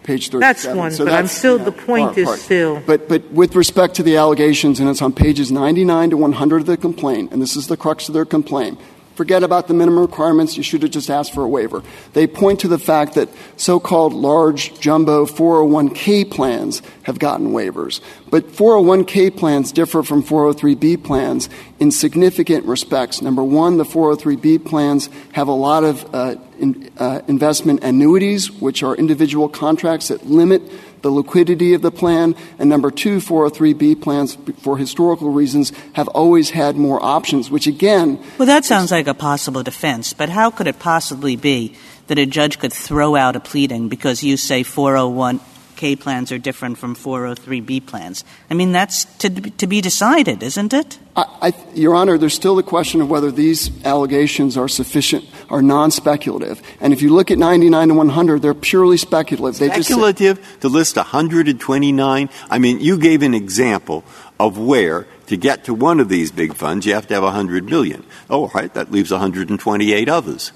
page 0.04 0.30
37. 0.30 0.40
That's 0.40 0.66
one, 0.78 0.92
so 0.92 1.06
but 1.06 1.12
that's, 1.12 1.20
I'm 1.20 1.28
still, 1.28 1.58
yeah, 1.60 1.66
the 1.66 1.72
point 1.72 2.06
part, 2.08 2.18
is 2.18 2.26
part. 2.26 2.40
still. 2.40 2.82
But, 2.86 3.08
but 3.08 3.32
with 3.32 3.56
respect 3.56 3.96
to 3.96 4.04
the 4.04 4.18
allegations, 4.18 4.80
and 4.80 4.90
it's 4.90 5.02
on 5.02 5.14
pages 5.14 5.52
99 5.52 6.12
to 6.12 6.18
100 6.18 6.62
of 6.62 6.66
the 6.66 6.78
complaint, 6.78 7.32
and 7.32 7.42
this 7.42 7.56
is 7.56 7.68
the 7.68 7.78
crux 7.78 8.08
of 8.08 8.14
their 8.14 8.26
complaint, 8.26 8.80
Forget 9.16 9.44
about 9.44 9.68
the 9.68 9.74
minimum 9.74 10.00
requirements. 10.00 10.58
You 10.58 10.64
should 10.64 10.84
have 10.84 10.92
just 10.92 11.10
asked 11.10 11.34
for 11.34 11.44
a 11.44 11.48
waiver. 11.48 11.84
They 12.14 12.28
point 12.28 12.62
to 12.62 12.68
the 12.68 12.80
fact 12.80 13.16
that 13.16 13.30
so 13.58 13.80
called 13.80 14.14
large 14.14 14.80
jumbo 14.80 15.26
401k 15.26 16.32
plans 16.32 16.82
have 17.04 17.20
gotten 17.20 17.52
waivers. 17.52 18.00
But 18.30 18.48
401k 18.48 19.36
plans 19.36 19.72
differ 19.72 20.04
from 20.04 20.24
403b 20.24 21.04
plans 21.04 21.50
in 21.80 21.92
significant 21.92 22.66
respects. 22.66 23.22
Number 23.22 23.44
one, 23.44 23.78
the 23.78 23.84
403b 23.84 24.66
plans 24.66 25.10
have 25.34 25.48
a 25.48 25.54
lot 25.54 25.84
of 25.84 26.16
uh, 26.16 26.36
in, 26.58 26.90
uh, 26.98 27.22
investment 27.28 27.84
annuities, 27.84 28.52
which 28.52 28.84
are 28.84 28.96
individual 28.96 29.50
contracts 29.50 30.08
that 30.10 30.26
limit 30.26 30.62
the 31.02 31.10
liquidity 31.10 31.74
of 31.74 31.82
the 31.82 31.92
plan, 31.92 32.36
and 32.60 32.70
number 32.70 32.92
two, 32.92 33.18
403b 33.18 34.02
plans, 34.02 34.38
for 34.60 34.78
historical 34.78 35.32
reasons, 35.32 35.72
have 35.94 36.08
always 36.10 36.52
had 36.52 36.76
more 36.76 37.04
options, 37.04 37.50
which 37.50 37.68
again. 37.68 38.24
Well, 38.38 38.46
that 38.46 38.66
sounds 38.66 38.92
like 38.92 39.08
a 39.08 39.14
possible 39.14 39.64
defense, 39.64 40.14
but 40.14 40.30
how 40.30 40.52
could 40.52 40.68
it 40.68 40.80
possibly 40.80 41.36
be 41.36 41.76
that 42.08 42.20
a 42.20 42.26
judge 42.26 42.60
could 42.60 42.74
throw 42.74 43.16
out 43.16 43.36
a 43.36 43.40
pleading 43.40 43.88
because 43.88 44.24
you 44.24 44.38
say 44.38 44.64
401k 44.64 45.51
401k 45.82 46.00
plans 46.00 46.32
are 46.32 46.38
different 46.38 46.78
from 46.78 46.96
403b 46.96 47.86
plans. 47.86 48.24
I 48.50 48.54
mean, 48.54 48.72
that's 48.72 49.06
to, 49.20 49.30
to 49.30 49.68
be 49.68 49.82
decided, 49.82 50.44
isn't 50.44 50.74
it? 50.74 51.00
I, 51.16 51.24
I, 51.42 51.54
Your 51.74 51.96
Honor, 51.96 52.18
there's 52.18 52.34
still 52.34 52.56
the 52.56 52.64
question 52.64 53.02
of 53.02 53.10
whether 53.10 53.32
these 53.32 53.72
allegations 53.86 54.58
are 54.58 54.68
sufficient 54.68 55.26
or 55.50 55.62
non-speculative. 55.62 56.62
And 56.80 56.94
if 56.94 57.02
you 57.02 57.14
look 57.14 57.32
at 57.32 57.38
99 57.38 57.90
to 57.90 57.94
100, 57.94 58.42
they're 58.42 58.54
purely 58.54 58.98
speculative. 58.98 59.60
They 59.60 59.70
speculative 59.70 60.40
just, 60.40 60.62
to 60.62 60.70
list 60.70 60.96
129? 60.96 62.30
I 62.50 62.60
mean, 62.60 62.80
you 62.80 62.98
gave 62.98 63.22
an 63.24 63.34
example 63.34 64.04
of 64.40 64.58
where 64.58 65.08
to 65.28 65.38
get 65.38 65.66
to 65.66 65.74
one 65.74 66.00
of 66.00 66.10
these 66.10 66.32
big 66.32 66.56
funds, 66.56 66.86
you 66.86 66.94
have 66.94 67.08
to 67.08 67.14
have 67.14 67.24
100 67.24 67.66
million. 67.66 68.04
Oh, 68.30 68.44
all 68.44 68.52
right, 68.54 68.74
that 68.74 68.92
leaves 68.92 69.12
128 69.12 70.10
others. 70.10 70.52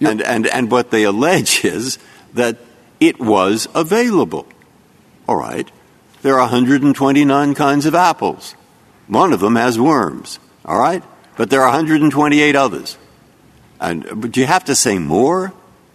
And, 0.00 0.22
and, 0.22 0.46
and 0.46 0.70
what 0.70 0.90
they 0.90 1.04
allege 1.04 1.62
is 1.64 1.98
that 2.32 2.56
it 3.00 3.20
was 3.20 3.68
available. 3.74 4.46
All 5.30 5.36
right. 5.36 5.70
There 6.22 6.34
are 6.34 6.40
129 6.40 7.54
kinds 7.54 7.86
of 7.86 7.94
apples. 7.94 8.56
One 9.06 9.32
of 9.32 9.38
them 9.38 9.54
has 9.54 9.78
worms. 9.78 10.40
All 10.64 10.76
right? 10.76 11.04
But 11.36 11.50
there 11.50 11.62
are 11.62 11.68
128 11.68 12.56
others. 12.56 12.98
And 13.78 14.02
but 14.20 14.32
do 14.32 14.40
you 14.40 14.46
have 14.46 14.64
to 14.64 14.74
say 14.74 14.98
more? 14.98 15.52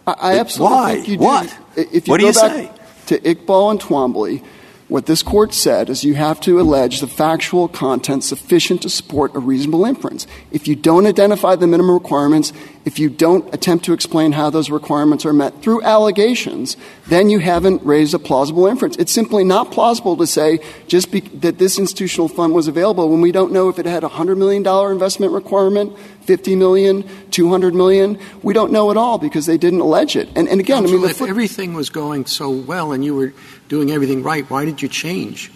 I, 0.07 0.13
I 0.13 0.39
absolutely 0.39 0.77
Why? 0.77 0.93
think 0.95 1.07
you 1.09 1.17
do. 1.17 1.23
What? 1.23 1.57
If 1.75 2.07
you 2.07 2.11
what 2.11 2.21
do 2.21 2.27
you 2.27 2.31
back 2.31 2.51
say? 2.51 2.71
To 3.07 3.19
Iqbal 3.19 3.71
and 3.71 3.79
Twombly, 3.81 4.41
what 4.87 5.05
this 5.05 5.21
court 5.21 5.53
said 5.53 5.89
is 5.89 6.05
you 6.05 6.13
have 6.13 6.39
to 6.41 6.61
allege 6.61 7.01
the 7.01 7.07
factual 7.07 7.67
content 7.67 8.23
sufficient 8.23 8.83
to 8.83 8.89
support 8.89 9.35
a 9.35 9.39
reasonable 9.39 9.83
inference. 9.83 10.27
If 10.49 10.65
you 10.65 10.77
don't 10.77 11.05
identify 11.05 11.57
the 11.57 11.67
minimum 11.67 11.93
requirements, 11.93 12.53
if 12.85 12.99
you 12.99 13.09
don't 13.09 13.51
attempt 13.53 13.83
to 13.85 13.93
explain 13.93 14.31
how 14.31 14.51
those 14.51 14.69
requirements 14.69 15.25
are 15.25 15.33
met 15.33 15.61
through 15.63 15.81
allegations, 15.81 16.77
then 17.07 17.31
you 17.31 17.39
haven't 17.39 17.83
raised 17.83 18.13
a 18.13 18.19
plausible 18.19 18.67
inference. 18.67 18.95
It's 18.97 19.11
simply 19.11 19.43
not 19.43 19.71
plausible 19.71 20.15
to 20.17 20.27
say 20.27 20.59
just 20.87 21.11
be, 21.11 21.21
that 21.21 21.57
this 21.57 21.79
institutional 21.79 22.27
fund 22.27 22.53
was 22.53 22.67
available 22.67 23.09
when 23.09 23.21
we 23.21 23.31
don't 23.31 23.51
know 23.51 23.69
if 23.69 23.79
it 23.79 23.87
had 23.87 24.03
a 24.03 24.09
$100 24.09 24.37
million 24.37 24.65
investment 24.91 25.33
requirement, 25.33 25.97
50 26.21 26.55
million, 26.55 27.03
200 27.31 27.73
million. 27.73 28.19
We 28.43 28.53
don't 28.53 28.71
know 28.71 28.91
at 28.91 28.97
all 28.97 29.17
because 29.17 29.47
they 29.47 29.57
didn't 29.57 29.81
allege 29.81 30.15
it. 30.15 30.29
And, 30.35 30.47
and 30.47 30.59
again, 30.59 30.83
Counsel, 30.83 30.99
I 30.99 31.01
mean, 31.01 31.09
if 31.09 31.21
everything 31.23 31.73
was 31.73 31.89
going 31.89 32.27
so 32.27 32.51
well 32.51 32.91
and 32.91 33.03
you 33.03 33.15
were 33.15 33.33
doing 33.67 33.89
everything 33.89 34.21
right, 34.21 34.47
why 34.47 34.63
did 34.63 34.83
you 34.83 34.87
change? 34.87 35.51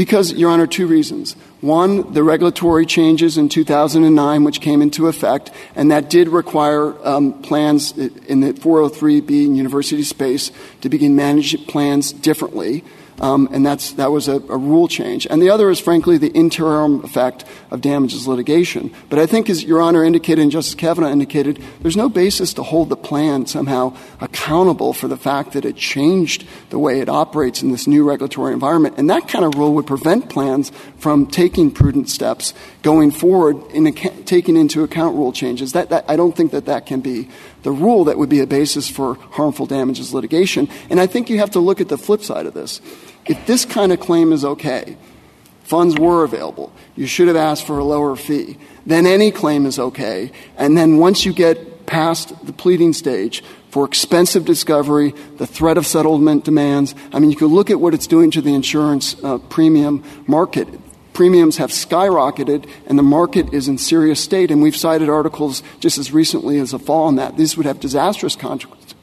Because, 0.00 0.32
Your 0.32 0.50
Honor, 0.50 0.66
two 0.66 0.86
reasons. 0.86 1.34
One, 1.60 2.14
the 2.14 2.22
regulatory 2.22 2.86
changes 2.86 3.36
in 3.36 3.50
2009, 3.50 4.44
which 4.44 4.62
came 4.62 4.80
into 4.80 5.08
effect, 5.08 5.50
and 5.74 5.90
that 5.90 6.08
did 6.08 6.30
require 6.30 6.94
um, 7.06 7.34
plans 7.42 7.92
in 7.98 8.40
the 8.40 8.54
403B 8.54 9.44
in 9.44 9.56
university 9.56 10.02
space 10.02 10.52
to 10.80 10.88
begin 10.88 11.16
managing 11.16 11.66
plans 11.66 12.14
differently. 12.14 12.82
Um, 13.20 13.48
and 13.52 13.64
that's, 13.64 13.92
that 13.92 14.10
was 14.10 14.28
a, 14.28 14.40
rule 14.40 14.88
change. 14.88 15.26
And 15.28 15.42
the 15.42 15.50
other 15.50 15.70
is, 15.70 15.78
frankly, 15.78 16.16
the 16.18 16.30
interim 16.32 17.04
effect 17.04 17.44
of 17.70 17.80
damages 17.80 18.26
litigation. 18.26 18.92
But 19.08 19.18
I 19.18 19.26
think, 19.26 19.50
as 19.50 19.62
Your 19.62 19.82
Honor 19.82 20.04
indicated 20.04 20.42
and 20.42 20.50
Justice 20.50 20.74
Kavanaugh 20.74 21.10
indicated, 21.10 21.62
there's 21.80 21.96
no 21.96 22.08
basis 22.08 22.54
to 22.54 22.62
hold 22.62 22.88
the 22.88 22.96
plan 22.96 23.46
somehow 23.46 23.96
accountable 24.20 24.92
for 24.92 25.08
the 25.08 25.16
fact 25.16 25.52
that 25.52 25.64
it 25.64 25.76
changed 25.76 26.46
the 26.70 26.78
way 26.78 27.00
it 27.00 27.08
operates 27.08 27.62
in 27.62 27.70
this 27.70 27.86
new 27.86 28.08
regulatory 28.08 28.52
environment. 28.52 28.94
And 28.96 29.10
that 29.10 29.28
kind 29.28 29.44
of 29.44 29.54
rule 29.54 29.74
would 29.74 29.86
prevent 29.86 30.30
plans 30.30 30.70
from 30.98 31.26
taking 31.26 31.70
prudent 31.70 32.08
steps 32.08 32.54
going 32.82 33.10
forward 33.10 33.56
in 33.72 33.92
taking 34.24 34.56
into 34.56 34.82
account 34.82 35.16
rule 35.16 35.32
changes. 35.32 35.72
That, 35.72 35.90
that, 35.90 36.04
I 36.08 36.16
don't 36.16 36.34
think 36.34 36.52
that 36.52 36.66
that 36.66 36.86
can 36.86 37.00
be 37.00 37.28
the 37.62 37.72
rule 37.72 38.04
that 38.04 38.18
would 38.18 38.28
be 38.28 38.40
a 38.40 38.46
basis 38.46 38.88
for 38.88 39.14
harmful 39.32 39.66
damages 39.66 40.14
litigation. 40.14 40.68
And 40.88 41.00
I 41.00 41.06
think 41.06 41.30
you 41.30 41.38
have 41.38 41.50
to 41.50 41.60
look 41.60 41.80
at 41.80 41.88
the 41.88 41.98
flip 41.98 42.22
side 42.22 42.46
of 42.46 42.54
this. 42.54 42.80
If 43.26 43.46
this 43.46 43.64
kind 43.64 43.92
of 43.92 44.00
claim 44.00 44.32
is 44.32 44.44
okay, 44.44 44.96
funds 45.62 45.98
were 45.98 46.24
available, 46.24 46.72
you 46.96 47.06
should 47.06 47.28
have 47.28 47.36
asked 47.36 47.66
for 47.66 47.78
a 47.78 47.84
lower 47.84 48.16
fee, 48.16 48.58
then 48.86 49.06
any 49.06 49.30
claim 49.30 49.66
is 49.66 49.78
okay. 49.78 50.32
And 50.56 50.76
then 50.76 50.98
once 50.98 51.24
you 51.24 51.32
get 51.32 51.86
past 51.86 52.46
the 52.46 52.52
pleading 52.52 52.92
stage 52.92 53.42
for 53.70 53.84
expensive 53.84 54.44
discovery, 54.44 55.14
the 55.36 55.46
threat 55.46 55.76
of 55.76 55.86
settlement 55.86 56.44
demands, 56.44 56.94
I 57.12 57.18
mean, 57.18 57.30
you 57.30 57.36
could 57.36 57.50
look 57.50 57.70
at 57.70 57.80
what 57.80 57.94
it's 57.94 58.06
doing 58.06 58.30
to 58.32 58.40
the 58.40 58.54
insurance 58.54 59.22
uh, 59.22 59.38
premium 59.38 60.02
market. 60.26 60.68
Premiums 61.12 61.56
have 61.56 61.70
skyrocketed 61.70 62.68
and 62.86 62.98
the 62.98 63.02
market 63.02 63.52
is 63.52 63.68
in 63.68 63.78
serious 63.78 64.20
state. 64.20 64.50
And 64.50 64.62
we've 64.62 64.76
cited 64.76 65.08
articles 65.08 65.62
just 65.80 65.98
as 65.98 66.12
recently 66.12 66.58
as 66.58 66.72
a 66.72 66.78
fall 66.78 67.04
on 67.04 67.16
that. 67.16 67.36
These 67.36 67.56
would 67.56 67.66
have 67.66 67.80
disastrous 67.80 68.36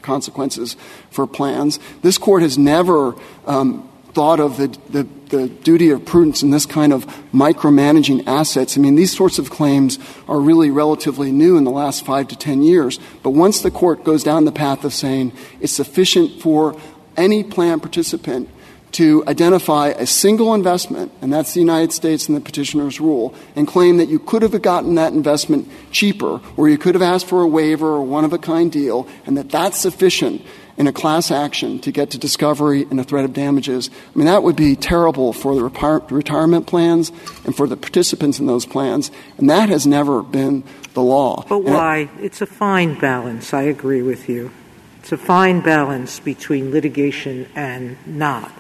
consequences 0.02 0.76
for 1.10 1.28
plans. 1.28 1.80
This 2.02 2.18
court 2.18 2.42
has 2.42 2.58
never 2.58 3.16
um, 3.46 3.90
thought 4.14 4.40
of 4.40 4.58
the, 4.58 4.68
the, 4.90 5.04
the, 5.30 5.48
duty 5.48 5.92
of 5.92 6.04
prudence 6.04 6.42
in 6.42 6.50
this 6.50 6.66
kind 6.66 6.92
of 6.92 7.06
micromanaging 7.32 8.26
assets. 8.26 8.76
I 8.76 8.82
mean, 8.82 8.96
these 8.96 9.16
sorts 9.16 9.38
of 9.38 9.52
claims 9.52 10.00
are 10.28 10.40
really 10.40 10.72
relatively 10.72 11.32
new 11.32 11.56
in 11.56 11.66
the 11.66 11.72
last 11.72 12.04
five 12.04 12.28
to 12.30 12.36
ten 12.36 12.64
years. 12.64 13.00
But 13.22 13.32
once 13.32 13.62
the 13.62 13.70
court 13.70 14.04
goes 14.04 14.24
down 14.24 14.46
the 14.46 14.52
path 14.52 14.84
of 14.84 14.92
saying 14.92 15.34
it's 15.60 15.74
sufficient 15.74 16.42
for 16.42 16.80
any 17.16 17.44
plan 17.44 17.80
participant 17.80 18.50
to 18.94 19.24
identify 19.28 19.90
a 19.90 20.06
single 20.06 20.54
investment, 20.54 21.12
and 21.22 21.32
that's 21.32 21.54
the 21.54 21.60
United 21.60 21.92
States 21.92 22.28
and 22.28 22.36
the 22.38 22.42
petitioner's 22.42 23.00
rule, 23.00 23.36
and 23.56 23.68
claim 23.68 23.98
that 23.98 24.10
you 24.10 24.20
could 24.20 24.42
have 24.42 24.60
gotten 24.62 24.96
that 24.96 25.14
investment 25.14 25.68
cheaper, 25.92 26.40
or 26.56 26.70
you 26.70 26.78
could 26.78 26.96
have 26.96 27.02
asked 27.02 27.28
for 27.28 27.42
a 27.42 27.48
waiver 27.48 27.88
or 27.88 28.02
one 28.02 28.26
of 28.26 28.34
a 28.34 28.38
kind 28.38 28.72
deal, 28.72 29.08
and 29.26 29.38
that 29.38 29.50
that's 29.50 29.78
sufficient 29.78 30.42
in 30.78 30.86
a 30.86 30.94
class 30.94 31.32
action 31.32 31.80
to 31.80 31.92
get 31.92 32.12
to 32.12 32.18
discovery 32.18 32.84
and 32.90 33.00
a 33.00 33.04
threat 33.04 33.26
of 33.26 33.34
damages, 33.34 33.90
I 34.14 34.18
mean, 34.18 34.28
that 34.28 34.44
would 34.44 34.56
be 34.56 34.76
terrible 34.76 35.34
for 35.34 35.56
the 35.56 35.64
retirement 35.64 36.68
plans 36.68 37.12
and 37.46 37.56
for 37.56 37.68
the 37.68 37.76
participants 37.76 38.40
in 38.40 38.46
those 38.46 38.66
plans. 38.66 39.12
And 39.38 39.50
that 39.50 39.70
has 39.70 39.88
never 39.88 40.22
been 40.22 40.64
the 40.94 41.02
law. 41.02 41.44
But 41.50 41.64
why? 41.64 42.10
it's 42.20 42.42
a 42.42 42.46
fine 42.46 43.00
balance. 43.00 43.54
I 43.54 43.64
agree 43.64 44.04
with 44.04 44.30
you. 44.30 44.52
It's 45.00 45.12
a 45.12 45.18
fine 45.18 45.62
balance 45.62 46.20
between 46.20 46.72
litigation 46.72 47.48
and 47.56 47.98
not. 48.06 48.52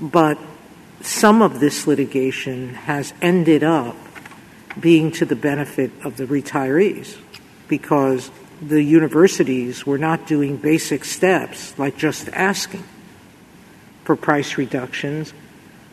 But 0.00 0.38
some 1.00 1.42
of 1.42 1.60
this 1.60 1.86
litigation 1.86 2.74
has 2.74 3.12
ended 3.20 3.62
up 3.62 3.96
being 4.78 5.10
to 5.12 5.24
the 5.24 5.36
benefit 5.36 5.90
of 6.04 6.16
the 6.16 6.26
retirees 6.26 7.16
because 7.66 8.30
the 8.60 8.82
universities 8.82 9.86
were 9.86 9.98
not 9.98 10.26
doing 10.26 10.56
basic 10.56 11.04
steps 11.04 11.78
like 11.78 11.96
just 11.96 12.28
asking 12.30 12.84
for 14.04 14.16
price 14.16 14.56
reductions, 14.56 15.32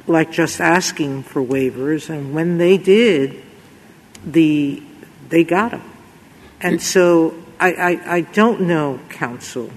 like 0.07 0.31
just 0.31 0.61
asking 0.61 1.23
for 1.23 1.43
waivers, 1.43 2.09
and 2.09 2.33
when 2.33 2.57
they 2.57 2.77
did, 2.77 3.43
the 4.25 4.81
they 5.29 5.43
got 5.43 5.71
them. 5.71 5.91
And 6.61 6.81
so 6.81 7.35
I, 7.59 7.73
I, 7.73 8.15
I 8.15 8.21
don't 8.21 8.61
know, 8.61 8.99
counsel, 9.09 9.71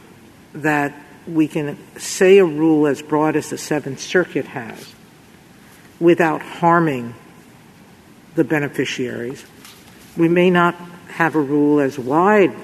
that 0.53 0.95
we 1.29 1.47
can 1.47 1.79
say 1.99 2.39
a 2.39 2.45
rule 2.45 2.87
as 2.87 3.03
broad 3.03 3.37
as 3.37 3.51
the 3.51 3.59
Seventh 3.59 4.01
Circuit 4.01 4.47
has 4.47 4.95
without 6.01 6.41
harming 6.41 7.15
the 8.35 8.45
beneficiaries. 8.45 9.45
We 10.17 10.29
may 10.29 10.51
not 10.51 10.75
have 11.09 11.35
a 11.35 11.41
rule 11.41 11.81
as 11.81 11.99
wide 11.99 12.55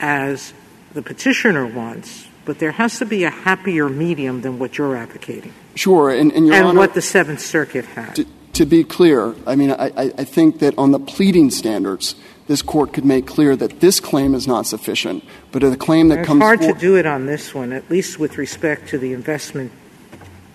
as 0.00 0.52
the 0.92 1.02
petitioner 1.02 1.66
wants, 1.66 2.26
but 2.44 2.58
there 2.58 2.72
has 2.72 2.98
to 2.98 3.06
be 3.06 3.24
a 3.24 3.30
happier 3.30 3.88
medium 3.88 4.40
than 4.42 4.58
what 4.58 4.76
you're 4.76 4.96
advocating. 4.96 5.52
Sure, 5.74 6.10
and, 6.10 6.32
and, 6.32 6.52
and 6.52 6.66
Honor, 6.66 6.78
what 6.78 6.94
the 6.94 7.02
Seventh 7.02 7.40
Circuit 7.40 7.84
has. 7.86 8.16
To, 8.16 8.26
to, 8.54 8.66
be 8.66 8.84
clear, 8.84 9.34
I 9.46 9.54
mean, 9.54 9.70
I, 9.70 9.92
I 9.96 10.24
think 10.24 10.58
that 10.58 10.76
on 10.76 10.90
the 10.90 10.98
pleading 10.98 11.50
standards, 11.50 12.16
this 12.50 12.62
court 12.62 12.92
could 12.92 13.04
make 13.04 13.28
clear 13.28 13.54
that 13.54 13.78
this 13.78 14.00
claim 14.00 14.34
is 14.34 14.48
not 14.48 14.66
sufficient, 14.66 15.22
but 15.52 15.62
a 15.62 15.76
claim 15.76 16.08
that 16.08 16.18
it's 16.18 16.26
comes. 16.26 16.42
Hard 16.42 16.60
to 16.62 16.72
do 16.72 16.96
it 16.96 17.06
on 17.06 17.26
this 17.26 17.54
one, 17.54 17.72
at 17.72 17.88
least 17.88 18.18
with 18.18 18.38
respect 18.38 18.88
to 18.88 18.98
the 18.98 19.12
investment 19.12 19.70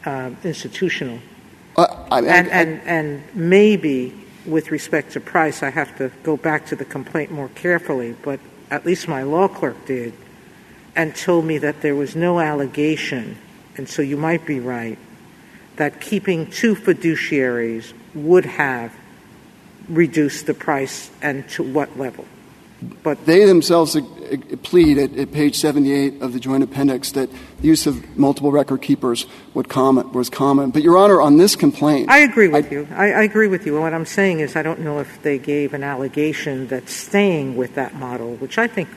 uh, 0.04 0.32
institutional. 0.44 1.20
Uh, 1.78 1.88
I, 2.12 2.20
and, 2.20 2.50
and, 2.50 2.82
and 2.82 3.24
maybe 3.34 4.14
with 4.46 4.72
respect 4.72 5.14
to 5.14 5.22
price, 5.22 5.64
I 5.64 5.70
have 5.70 5.98
to 6.00 6.12
go 6.22 6.36
back 6.36 6.66
to 6.66 6.76
the 6.76 6.84
complaint 6.84 7.32
more 7.32 7.48
carefully, 7.56 8.14
but 8.24 8.42
at 8.70 8.86
least 8.86 9.08
my 9.08 9.24
law 9.24 9.48
clerk 9.48 9.86
did, 9.86 10.12
and 10.98 11.16
told 11.16 11.46
me 11.46 11.60
that 11.60 11.80
there 11.80 11.96
was 11.96 12.14
no 12.14 12.42
allegation, 12.42 13.38
and 13.78 13.88
so 13.88 14.02
you 14.02 14.18
might 14.18 14.46
be 14.46 14.60
right, 14.60 15.00
that 15.78 16.02
keeping 16.02 16.52
two 16.52 16.76
fiduciaries 16.76 17.94
would 18.14 18.44
have 18.44 18.94
reduced 19.90 20.46
the 20.46 20.54
price 20.54 21.12
and 21.22 21.48
to 21.50 21.64
what 21.64 21.98
level. 21.98 22.26
But 23.04 23.26
they 23.26 23.46
themselves 23.46 23.96
uh, 23.96 24.00
uh, 24.00 24.58
plead 24.64 24.98
at, 24.98 25.18
at, 25.18 25.32
page 25.32 25.56
78 25.56 26.22
of 26.22 26.34
the 26.34 26.40
joint 26.40 26.64
appendix 26.64 27.12
that 27.12 27.30
the 27.32 27.68
use 27.68 27.88
of 27.88 28.18
multiple 28.18 28.52
record 28.52 28.82
keepers 28.82 29.26
would 29.54 29.70
comment, 29.70 30.14
was 30.14 30.30
common. 30.30 30.72
But, 30.72 30.84
Your 30.84 30.98
Honor, 30.98 31.22
on 31.22 31.38
this 31.38 31.56
complaint. 31.56 32.10
I 32.10 32.20
agree 32.20 32.48
with 32.48 32.66
I, 32.66 32.70
you. 32.70 32.88
I, 32.92 33.12
I, 33.12 33.24
agree 33.24 33.48
with 33.48 33.66
you. 33.66 33.80
What 33.80 33.94
I'm 33.94 34.06
saying 34.06 34.42
is 34.42 34.56
I 34.56 34.62
don't 34.62 34.82
know 34.82 35.00
if 35.00 35.22
they 35.22 35.40
gave 35.40 35.74
an 35.74 35.84
allegation 35.84 36.68
that 36.68 36.90
staying 36.90 37.56
with 37.56 37.76
that 37.76 37.96
model, 37.96 38.36
which 38.36 38.58
I 38.58 38.68
think 38.68 38.90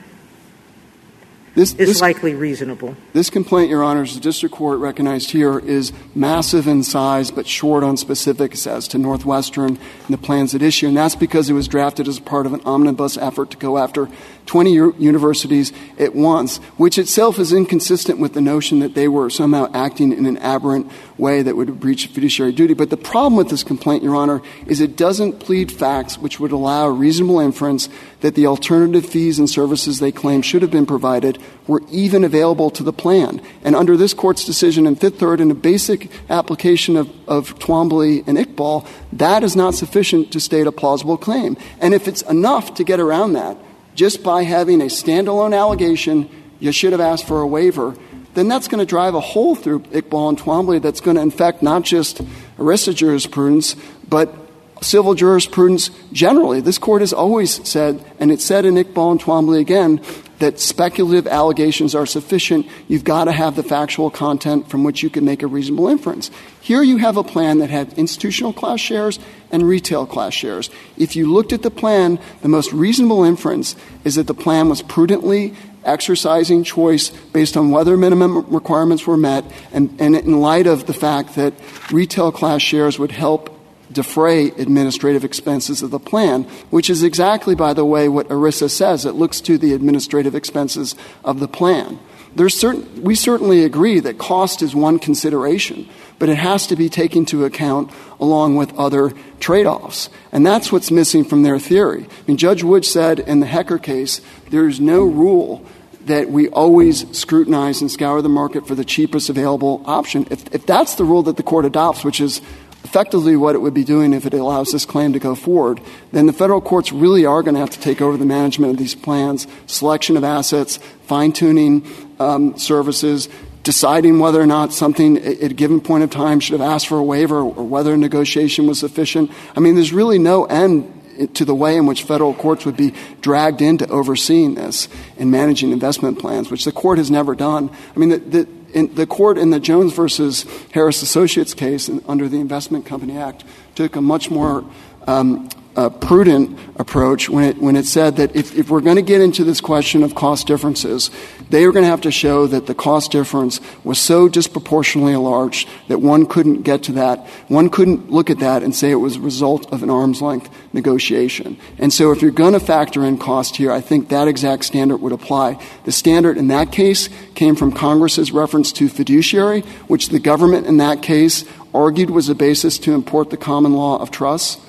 this, 1.55 1.73
is 1.75 2.01
likely 2.01 2.35
reasonable. 2.35 2.95
This 3.13 3.29
complaint, 3.29 3.69
Your 3.69 3.83
Honors, 3.83 4.13
the 4.13 4.19
district 4.19 4.55
court 4.55 4.79
recognized 4.79 5.31
here 5.31 5.59
is 5.59 5.91
massive 6.15 6.67
in 6.67 6.83
size 6.83 7.31
but 7.31 7.47
short 7.47 7.83
on 7.83 7.97
specifics 7.97 8.67
as 8.67 8.87
to 8.89 8.97
Northwestern 8.97 9.77
and 9.77 10.09
the 10.09 10.17
plans 10.17 10.53
at 10.55 10.61
issue, 10.61 10.87
and 10.87 10.97
that's 10.97 11.15
because 11.15 11.49
it 11.49 11.53
was 11.53 11.67
drafted 11.67 12.07
as 12.07 12.19
part 12.19 12.45
of 12.45 12.53
an 12.53 12.61
omnibus 12.65 13.17
effort 13.17 13.51
to 13.51 13.57
go 13.57 13.77
after 13.77 14.07
20 14.45 14.71
universities 14.97 15.71
at 15.97 16.15
once, 16.15 16.57
which 16.77 16.97
itself 16.97 17.39
is 17.39 17.53
inconsistent 17.53 18.19
with 18.19 18.33
the 18.33 18.41
notion 18.41 18.79
that 18.79 18.95
they 18.95 19.07
were 19.07 19.29
somehow 19.29 19.69
acting 19.73 20.11
in 20.11 20.25
an 20.25 20.37
aberrant 20.37 20.91
way 21.19 21.41
that 21.41 21.55
would 21.55 21.79
breach 21.79 22.07
fiduciary 22.07 22.51
duty. 22.51 22.73
But 22.73 22.89
the 22.89 22.97
problem 22.97 23.35
with 23.35 23.49
this 23.49 23.63
complaint, 23.63 24.03
Your 24.03 24.15
Honor, 24.15 24.41
is 24.65 24.79
it 24.79 24.95
doesn't 24.95 25.39
plead 25.39 25.71
facts 25.71 26.17
which 26.17 26.39
would 26.39 26.51
allow 26.51 26.87
reasonable 26.87 27.39
inference 27.39 27.89
that 28.21 28.35
the 28.35 28.47
alternative 28.47 29.05
fees 29.05 29.37
and 29.39 29.49
services 29.49 29.99
they 29.99 30.11
claim 30.11 30.41
should 30.41 30.61
have 30.61 30.71
been 30.71 30.85
provided 30.85 31.37
were 31.67 31.81
even 31.91 32.23
available 32.23 32.69
to 32.71 32.83
the 32.83 32.93
plan. 32.93 33.41
And 33.63 33.75
under 33.75 33.95
this 33.97 34.13
court's 34.13 34.45
decision 34.45 34.87
in 34.87 34.95
Fifth 34.95 35.19
Third 35.19 35.41
in 35.41 35.51
a 35.51 35.55
basic 35.55 36.09
application 36.29 36.95
of, 36.95 37.09
of 37.27 37.57
Twombly 37.59 38.25
and 38.27 38.37
Iqbal, 38.37 38.87
that 39.13 39.43
is 39.43 39.55
not 39.55 39.75
sufficient 39.75 40.31
to 40.31 40.39
state 40.39 40.67
a 40.67 40.71
plausible 40.71 41.17
claim. 41.17 41.57
And 41.79 41.93
if 41.93 42.07
it's 42.07 42.21
enough 42.23 42.73
to 42.75 42.83
get 42.83 42.99
around 42.99 43.33
that, 43.33 43.57
just 43.95 44.23
by 44.23 44.43
having 44.43 44.81
a 44.81 44.85
standalone 44.85 45.57
allegation, 45.57 46.29
you 46.59 46.71
should 46.71 46.91
have 46.91 47.01
asked 47.01 47.27
for 47.27 47.41
a 47.41 47.47
waiver, 47.47 47.95
then 48.33 48.47
that's 48.47 48.67
going 48.67 48.79
to 48.79 48.85
drive 48.85 49.15
a 49.15 49.19
hole 49.19 49.55
through 49.55 49.79
Iqbal 49.81 50.29
and 50.29 50.37
Twombly 50.37 50.81
that's 50.81 51.01
going 51.01 51.15
to 51.15 51.21
infect 51.21 51.61
not 51.61 51.83
just 51.83 52.17
ERISA 52.57 52.95
jurisprudence, 52.95 53.75
but 54.07 54.33
civil 54.81 55.13
jurisprudence 55.13 55.89
generally. 56.11 56.61
This 56.61 56.77
court 56.77 57.01
has 57.01 57.13
always 57.13 57.67
said, 57.67 58.03
and 58.19 58.31
it 58.31 58.41
said 58.41 58.65
in 58.65 58.75
Iqbal 58.75 59.11
and 59.11 59.21
Twombly 59.21 59.59
again, 59.59 60.01
that 60.39 60.59
speculative 60.59 61.27
allegations 61.27 61.93
are 61.93 62.05
sufficient. 62.05 62.65
You've 62.87 63.03
got 63.03 63.25
to 63.25 63.31
have 63.31 63.55
the 63.55 63.63
factual 63.63 64.09
content 64.09 64.69
from 64.69 64.85
which 64.85 65.03
you 65.03 65.09
can 65.09 65.25
make 65.25 65.43
a 65.43 65.47
reasonable 65.47 65.89
inference. 65.89 66.31
Here 66.61 66.81
you 66.81 66.97
have 66.97 67.17
a 67.17 67.23
plan 67.23 67.59
that 67.59 67.69
had 67.69 67.93
institutional 67.93 68.53
class 68.53 68.79
shares 68.79 69.19
and 69.51 69.67
retail 69.67 70.05
class 70.05 70.33
shares. 70.33 70.69
If 70.97 71.15
you 71.15 71.31
looked 71.31 71.51
at 71.51 71.61
the 71.61 71.71
plan, 71.71 72.19
the 72.41 72.47
most 72.47 72.71
reasonable 72.71 73.25
inference 73.25 73.75
is 74.05 74.15
that 74.15 74.27
the 74.27 74.33
plan 74.33 74.69
was 74.69 74.81
prudently 74.81 75.55
exercising 75.83 76.63
choice 76.63 77.09
based 77.09 77.55
on 77.57 77.71
whether 77.71 77.97
minimum 77.97 78.45
requirements 78.53 79.07
were 79.07 79.17
met 79.17 79.45
and, 79.71 79.99
in 79.99 80.39
light 80.39 80.67
of 80.67 80.85
the 80.85 80.93
fact 80.93 81.35
that 81.35 81.53
retail 81.91 82.31
class 82.31 82.61
shares 82.61 82.99
would 82.99 83.11
help 83.11 83.55
defray 83.91 84.47
administrative 84.47 85.23
expenses 85.23 85.81
of 85.81 85.89
the 85.89 85.99
plan, 85.99 86.43
which 86.69 86.89
is 86.89 87.01
exactly, 87.01 87.55
by 87.55 87.73
the 87.73 87.85
way, 87.85 88.07
what 88.07 88.27
ERISA 88.29 88.69
says. 88.69 89.05
It 89.05 89.15
looks 89.15 89.41
to 89.41 89.57
the 89.57 89.73
administrative 89.73 90.35
expenses 90.35 90.95
of 91.23 91.39
the 91.39 91.47
plan. 91.47 91.99
Certain, 92.47 93.01
we 93.01 93.15
certainly 93.15 93.63
agree 93.63 93.99
that 93.99 94.19
cost 94.19 94.61
is 94.61 94.75
one 94.75 94.99
consideration, 94.99 95.89
but 96.19 96.29
it 96.29 96.37
has 96.37 96.67
to 96.67 96.75
be 96.75 96.89
taken 96.89 97.19
into 97.19 97.45
account 97.45 97.91
along 98.19 98.55
with 98.55 98.77
other 98.77 99.13
trade 99.39 99.65
offs. 99.65 100.09
And 100.31 100.45
that's 100.45 100.71
what's 100.71 100.91
missing 100.91 101.23
from 101.23 101.43
their 101.43 101.57
theory. 101.57 102.03
I 102.03 102.23
mean, 102.27 102.37
Judge 102.37 102.63
Wood 102.63 102.85
said 102.85 103.19
in 103.19 103.39
the 103.39 103.47
Hecker 103.47 103.79
case, 103.79 104.21
there's 104.49 104.79
no 104.79 105.03
rule 105.03 105.65
that 106.01 106.29
we 106.29 106.49
always 106.49 107.05
scrutinize 107.17 107.81
and 107.81 107.89
scour 107.89 108.21
the 108.21 108.29
market 108.29 108.67
for 108.67 108.75
the 108.75 108.85
cheapest 108.85 109.29
available 109.29 109.81
option. 109.85 110.27
If, 110.29 110.53
if 110.53 110.65
that's 110.65 110.95
the 110.95 111.03
rule 111.03 111.23
that 111.23 111.37
the 111.37 111.43
court 111.43 111.65
adopts, 111.65 112.03
which 112.03 112.19
is 112.19 112.41
effectively 112.83 113.35
what 113.35 113.55
it 113.55 113.59
would 113.59 113.73
be 113.73 113.83
doing 113.83 114.13
if 114.13 114.25
it 114.25 114.33
allows 114.33 114.71
this 114.71 114.85
claim 114.85 115.13
to 115.13 115.19
go 115.19 115.35
forward, 115.35 115.79
then 116.11 116.25
the 116.25 116.33
federal 116.33 116.61
courts 116.61 116.91
really 116.91 117.25
are 117.25 117.43
going 117.43 117.53
to 117.53 117.59
have 117.59 117.69
to 117.69 117.79
take 117.79 118.01
over 118.01 118.17
the 118.17 118.25
management 118.25 118.71
of 118.71 118.77
these 118.77 118.95
plans, 118.95 119.47
selection 119.67 120.17
of 120.17 120.23
assets, 120.23 120.77
fine 121.03 121.31
tuning 121.31 121.85
um, 122.19 122.57
services, 122.57 123.29
deciding 123.63 124.19
whether 124.19 124.41
or 124.41 124.45
not 124.45 124.73
something 124.73 125.17
at 125.17 125.51
a 125.51 125.53
given 125.53 125.81
point 125.81 126.03
of 126.03 126.09
time 126.09 126.39
should 126.39 126.59
have 126.59 126.67
asked 126.67 126.87
for 126.87 126.97
a 126.97 127.03
waiver 127.03 127.39
or 127.39 127.65
whether 127.65 127.93
a 127.93 127.97
negotiation 127.97 128.67
was 128.67 128.79
sufficient. 128.79 129.31
I 129.55 129.59
mean, 129.59 129.75
there's 129.75 129.93
really 129.93 130.19
no 130.19 130.45
end 130.45 130.95
to 131.33 131.43
the 131.43 131.55
way 131.55 131.75
in 131.75 131.85
which 131.85 132.03
federal 132.03 132.33
courts 132.33 132.65
would 132.65 132.77
be 132.77 132.93
dragged 133.21 133.61
into 133.61 133.87
overseeing 133.89 134.55
this 134.55 134.87
and 135.17 135.29
managing 135.29 135.71
investment 135.71 136.19
plans, 136.19 136.49
which 136.49 136.63
the 136.63 136.71
court 136.71 136.97
has 136.97 137.11
never 137.11 137.35
done. 137.35 137.69
I 137.95 137.99
mean, 137.99 138.09
the, 138.09 139.07
court 139.07 139.37
in 139.37 139.49
the 139.49 139.59
Jones 139.59 139.93
versus 139.93 140.45
Harris 140.71 141.01
Associates 141.01 141.53
case 141.53 141.89
under 142.07 142.29
the 142.29 142.39
Investment 142.39 142.85
Company 142.85 143.17
Act 143.17 143.43
took 143.75 143.95
a 143.95 144.01
much 144.01 144.31
more 144.31 144.63
um, 145.07 145.49
prudent 145.87 146.57
approach 146.77 147.29
when 147.29 147.43
it, 147.43 147.57
when 147.59 147.75
it 147.75 147.85
said 147.85 148.15
that 148.15 148.35
if, 148.35 148.69
we're 148.69 148.81
going 148.81 148.95
to 148.95 149.01
get 149.01 149.21
into 149.21 149.43
this 149.43 149.61
question 149.61 150.01
of 150.01 150.15
cost 150.15 150.47
differences, 150.47 151.11
they 151.49 151.63
are 151.63 151.71
going 151.71 151.83
to 151.83 151.89
have 151.89 152.01
to 152.01 152.11
show 152.11 152.47
that 152.47 152.65
the 152.65 152.73
cost 152.73 153.11
difference 153.11 153.61
was 153.83 153.99
so 153.99 154.27
disproportionately 154.27 155.15
large 155.15 155.67
that 155.87 155.99
one 155.99 156.25
couldn't 156.25 156.63
get 156.63 156.83
to 156.83 156.93
that. 156.93 157.27
One 157.47 157.69
couldn't 157.69 158.09
look 158.09 158.29
at 158.29 158.39
that 158.39 158.63
and 158.63 158.75
say 158.75 158.89
it 158.89 158.95
was 158.95 159.17
a 159.17 159.21
result 159.21 159.71
of 159.71 159.83
an 159.83 159.89
arm's 159.89 160.21
length 160.21 160.49
negotiation. 160.73 161.57
And 161.77 161.93
so 161.93 162.11
if 162.11 162.21
you're 162.21 162.31
going 162.31 162.53
to 162.53 162.59
factor 162.59 163.05
in 163.05 163.17
cost 163.17 163.57
here, 163.57 163.71
I 163.71 163.81
think 163.81 164.09
that 164.09 164.27
exact 164.27 164.65
standard 164.65 164.97
would 164.97 165.13
apply. 165.13 165.63
The 165.85 165.91
standard 165.91 166.37
in 166.37 166.47
that 166.47 166.71
case 166.71 167.09
came 167.35 167.55
from 167.55 167.71
Congress's 167.71 168.31
reference 168.31 168.71
to 168.73 168.89
fiduciary, 168.89 169.61
which 169.87 170.09
the 170.09 170.19
government 170.19 170.65
in 170.65 170.77
that 170.77 171.03
case 171.03 171.45
argued 171.73 172.09
was 172.09 172.29
a 172.29 172.35
basis 172.35 172.79
to 172.79 172.93
import 172.93 173.29
the 173.29 173.37
common 173.37 173.73
law 173.73 173.99
of 173.99 174.09
trust. 174.11 174.59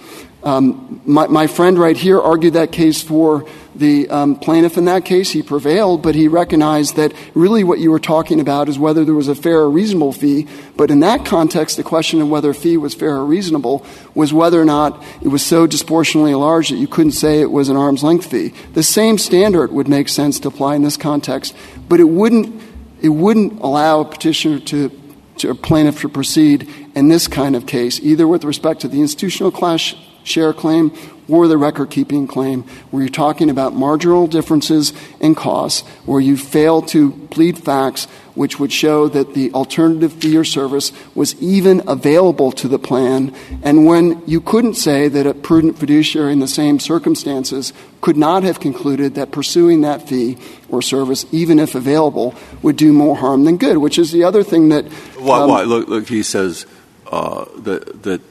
Um, 0.42 1.02
my, 1.04 1.46
friend 1.46 1.78
right 1.78 1.96
here 1.96 2.18
argued 2.18 2.54
that 2.54 2.72
case 2.72 3.02
for 3.02 3.46
the 3.74 4.08
um, 4.08 4.36
plaintiff 4.36 4.78
in 4.78 4.86
that 4.86 5.04
case. 5.04 5.30
He 5.30 5.42
prevailed, 5.42 6.02
but 6.02 6.14
he 6.14 6.28
recognized 6.28 6.96
that 6.96 7.12
really 7.34 7.62
what 7.62 7.78
you 7.78 7.90
were 7.90 8.00
talking 8.00 8.40
about 8.40 8.68
is 8.68 8.78
whether 8.78 9.04
there 9.04 9.14
was 9.14 9.28
a 9.28 9.34
fair 9.34 9.58
or 9.58 9.70
reasonable 9.70 10.12
fee. 10.12 10.46
But 10.76 10.90
in 10.90 11.00
that 11.00 11.26
context, 11.26 11.76
the 11.76 11.82
question 11.82 12.22
of 12.22 12.30
whether 12.30 12.54
fee 12.54 12.78
was 12.78 12.94
fair 12.94 13.16
or 13.16 13.24
reasonable 13.26 13.84
was 14.14 14.32
whether 14.32 14.60
or 14.60 14.64
not 14.64 15.02
it 15.20 15.28
was 15.28 15.44
so 15.44 15.66
disproportionately 15.66 16.34
large 16.34 16.70
that 16.70 16.76
you 16.76 16.88
couldn't 16.88 17.12
say 17.12 17.40
it 17.40 17.50
was 17.50 17.68
an 17.68 17.76
arm's 17.76 18.02
length 18.02 18.26
fee. 18.26 18.54
The 18.72 18.82
same 18.82 19.18
standard 19.18 19.72
would 19.72 19.88
make 19.88 20.08
sense 20.08 20.40
to 20.40 20.48
apply 20.48 20.74
in 20.74 20.82
this 20.82 20.96
context, 20.96 21.54
but 21.86 22.00
it 22.00 22.08
wouldn't, 22.08 22.62
it 23.02 23.10
wouldn't 23.10 23.60
allow 23.60 24.00
a 24.00 24.04
petitioner 24.06 24.58
to, 24.60 24.90
to 25.36 25.50
a 25.50 25.54
plaintiff 25.54 26.00
to 26.00 26.08
proceed 26.08 26.66
in 26.94 27.08
this 27.08 27.28
kind 27.28 27.54
of 27.54 27.66
case, 27.66 28.00
either 28.00 28.26
with 28.26 28.44
respect 28.44 28.80
to 28.80 28.88
the 28.88 29.02
institutional 29.02 29.50
class 29.50 29.94
share 30.24 30.52
claim 30.52 30.92
or 31.28 31.46
the 31.46 31.56
record 31.56 31.90
keeping 31.90 32.26
claim, 32.26 32.62
where 32.90 33.02
you're 33.02 33.08
talking 33.08 33.50
about 33.50 33.72
marginal 33.72 34.26
differences 34.26 34.92
in 35.20 35.34
costs, 35.34 35.86
where 36.04 36.20
you 36.20 36.36
fail 36.36 36.82
to 36.82 37.12
plead 37.30 37.56
facts 37.56 38.08
which 38.34 38.58
would 38.58 38.72
show 38.72 39.08
that 39.08 39.34
the 39.34 39.52
alternative 39.52 40.12
fee 40.12 40.36
or 40.36 40.44
service 40.44 40.92
was 41.14 41.40
even 41.42 41.82
available 41.86 42.50
to 42.52 42.68
the 42.68 42.78
plan, 42.78 43.34
and 43.62 43.84
when 43.84 44.22
you 44.26 44.40
couldn't 44.40 44.74
say 44.74 45.08
that 45.08 45.26
a 45.26 45.34
prudent 45.34 45.78
fiduciary 45.78 46.32
in 46.32 46.38
the 46.38 46.48
same 46.48 46.78
circumstances 46.78 47.72
could 48.00 48.16
not 48.16 48.42
have 48.42 48.58
concluded 48.60 49.14
that 49.14 49.30
pursuing 49.30 49.82
that 49.82 50.08
fee 50.08 50.38
or 50.68 50.80
service, 50.80 51.26
even 51.32 51.58
if 51.58 51.74
available, 51.74 52.34
would 52.62 52.76
do 52.76 52.92
more 52.92 53.16
harm 53.16 53.44
than 53.44 53.56
good, 53.56 53.78
which 53.78 53.98
is 53.98 54.10
the 54.12 54.24
other 54.24 54.42
thing 54.42 54.70
that. 54.70 54.86
Why? 55.18 55.40
Um, 55.40 55.50
why? 55.50 55.62
Look, 55.64 55.88
look, 55.88 56.08
he 56.08 56.22
says 56.22 56.66
uh, 57.10 57.44
that, 57.58 58.02
that 58.04 58.22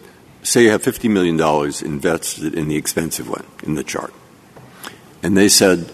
say 0.44 0.64
you 0.64 0.72
have 0.72 0.82
$50 0.82 1.10
million 1.10 1.40
invested 1.86 2.53
in 2.53 2.68
the 2.68 2.76
expensive 2.76 3.30
one 3.30 3.45
in 3.64 3.76
the 3.76 3.84
chart. 3.84 4.14
And 5.22 5.36
they 5.36 5.49
said, 5.49 5.91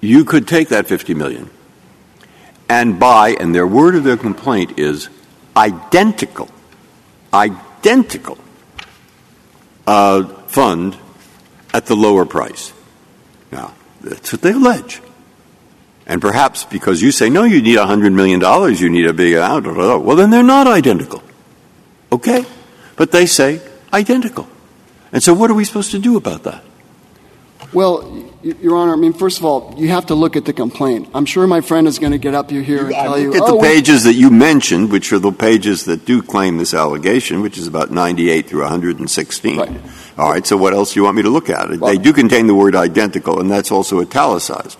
you 0.00 0.24
could 0.24 0.46
take 0.46 0.68
that 0.68 0.86
50 0.86 1.14
million 1.14 1.50
and 2.68 2.98
buy, 2.98 3.30
and 3.30 3.54
their 3.54 3.66
word 3.66 3.94
of 3.94 4.04
their 4.04 4.16
complaint 4.16 4.78
is 4.78 5.08
identical, 5.56 6.48
identical 7.32 8.38
uh, 9.86 10.24
fund 10.46 10.96
at 11.72 11.86
the 11.86 11.94
lower 11.94 12.26
price. 12.26 12.72
Now, 13.52 13.74
that's 14.00 14.32
what 14.32 14.42
they 14.42 14.52
allege. 14.52 15.00
And 16.06 16.20
perhaps 16.20 16.64
because 16.64 17.02
you 17.02 17.10
say, 17.10 17.30
no, 17.30 17.44
you 17.44 17.62
need 17.62 17.78
$100 17.78 18.12
million, 18.12 18.40
you 18.76 18.88
need 18.88 19.06
a 19.06 19.12
big 19.12 19.34
amount, 19.34 19.66
well, 19.66 20.16
then 20.16 20.30
they're 20.30 20.42
not 20.42 20.66
identical. 20.66 21.22
Okay? 22.12 22.44
But 22.96 23.12
they 23.12 23.26
say 23.26 23.60
identical. 23.92 24.48
And 25.12 25.22
so 25.22 25.32
what 25.34 25.50
are 25.50 25.54
we 25.54 25.64
supposed 25.64 25.92
to 25.92 25.98
do 25.98 26.16
about 26.16 26.42
that? 26.44 26.64
Well, 27.72 28.32
Your 28.42 28.76
Honor, 28.76 28.92
I 28.92 28.96
mean, 28.96 29.12
first 29.12 29.38
of 29.38 29.44
all, 29.44 29.74
you 29.76 29.88
have 29.88 30.06
to 30.06 30.14
look 30.14 30.36
at 30.36 30.44
the 30.44 30.52
complaint. 30.52 31.08
I'm 31.14 31.26
sure 31.26 31.46
my 31.46 31.60
friend 31.60 31.86
is 31.88 31.98
going 31.98 32.12
to 32.12 32.18
get 32.18 32.34
up 32.34 32.50
here 32.50 32.86
and 32.86 32.94
tell 32.94 33.18
you. 33.18 33.32
Look 33.32 33.42
at 33.42 33.46
the 33.46 33.54
oh, 33.54 33.60
pages 33.60 34.04
that 34.04 34.14
you 34.14 34.30
mentioned, 34.30 34.90
which 34.92 35.12
are 35.12 35.18
the 35.18 35.32
pages 35.32 35.84
that 35.84 36.04
do 36.04 36.22
claim 36.22 36.58
this 36.58 36.74
allegation, 36.74 37.42
which 37.42 37.58
is 37.58 37.66
about 37.66 37.90
98 37.90 38.46
through 38.46 38.62
116. 38.62 39.58
Right. 39.58 39.70
All 40.16 40.30
right, 40.30 40.46
so 40.46 40.56
what 40.56 40.72
else 40.72 40.94
do 40.94 41.00
you 41.00 41.04
want 41.04 41.16
me 41.16 41.22
to 41.22 41.30
look 41.30 41.50
at? 41.50 41.68
They 41.80 41.98
do 41.98 42.12
contain 42.12 42.46
the 42.46 42.54
word 42.54 42.74
identical, 42.74 43.40
and 43.40 43.50
that's 43.50 43.70
also 43.70 44.00
italicized. 44.00 44.78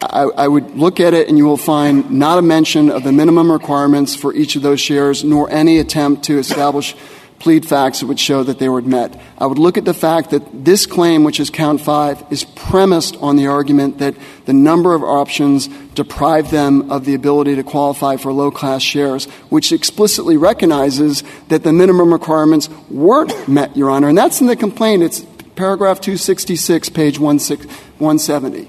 I, 0.00 0.46
would 0.46 0.76
look 0.76 1.00
at 1.00 1.14
it 1.14 1.28
and 1.28 1.36
you 1.36 1.44
will 1.44 1.56
find 1.56 2.10
not 2.10 2.38
a 2.38 2.42
mention 2.42 2.90
of 2.90 3.02
the 3.02 3.12
minimum 3.12 3.50
requirements 3.50 4.14
for 4.14 4.32
each 4.32 4.56
of 4.56 4.62
those 4.62 4.80
shares, 4.80 5.24
nor 5.24 5.50
any 5.50 5.78
attempt 5.78 6.24
to 6.24 6.38
establish 6.38 6.94
plead 7.38 7.66
facts 7.66 8.00
that 8.00 8.06
would 8.06 8.18
show 8.18 8.42
that 8.42 8.58
they 8.58 8.68
were 8.68 8.82
met. 8.82 9.20
I 9.38 9.46
would 9.46 9.58
look 9.58 9.78
at 9.78 9.84
the 9.84 9.94
fact 9.94 10.30
that 10.30 10.64
this 10.64 10.86
claim, 10.86 11.24
which 11.24 11.38
is 11.38 11.50
count 11.50 11.80
five, 11.80 12.24
is 12.30 12.44
premised 12.44 13.16
on 13.16 13.36
the 13.36 13.46
argument 13.46 13.98
that 13.98 14.16
the 14.46 14.52
number 14.52 14.94
of 14.94 15.02
options 15.02 15.68
deprive 15.94 16.50
them 16.50 16.90
of 16.90 17.04
the 17.04 17.14
ability 17.14 17.54
to 17.56 17.62
qualify 17.62 18.16
for 18.16 18.32
low 18.32 18.50
class 18.50 18.82
shares, 18.82 19.26
which 19.50 19.72
explicitly 19.72 20.36
recognizes 20.36 21.22
that 21.48 21.62
the 21.62 21.72
minimum 21.72 22.12
requirements 22.12 22.68
weren't 22.90 23.48
met, 23.48 23.76
Your 23.76 23.90
Honor. 23.90 24.08
And 24.08 24.18
that's 24.18 24.40
in 24.40 24.46
the 24.46 24.56
complaint. 24.56 25.02
It's 25.02 25.20
paragraph 25.54 26.00
266, 26.00 26.88
page 26.88 27.18
170. 27.18 27.58
Uh, 28.00 28.62
and, 28.62 28.68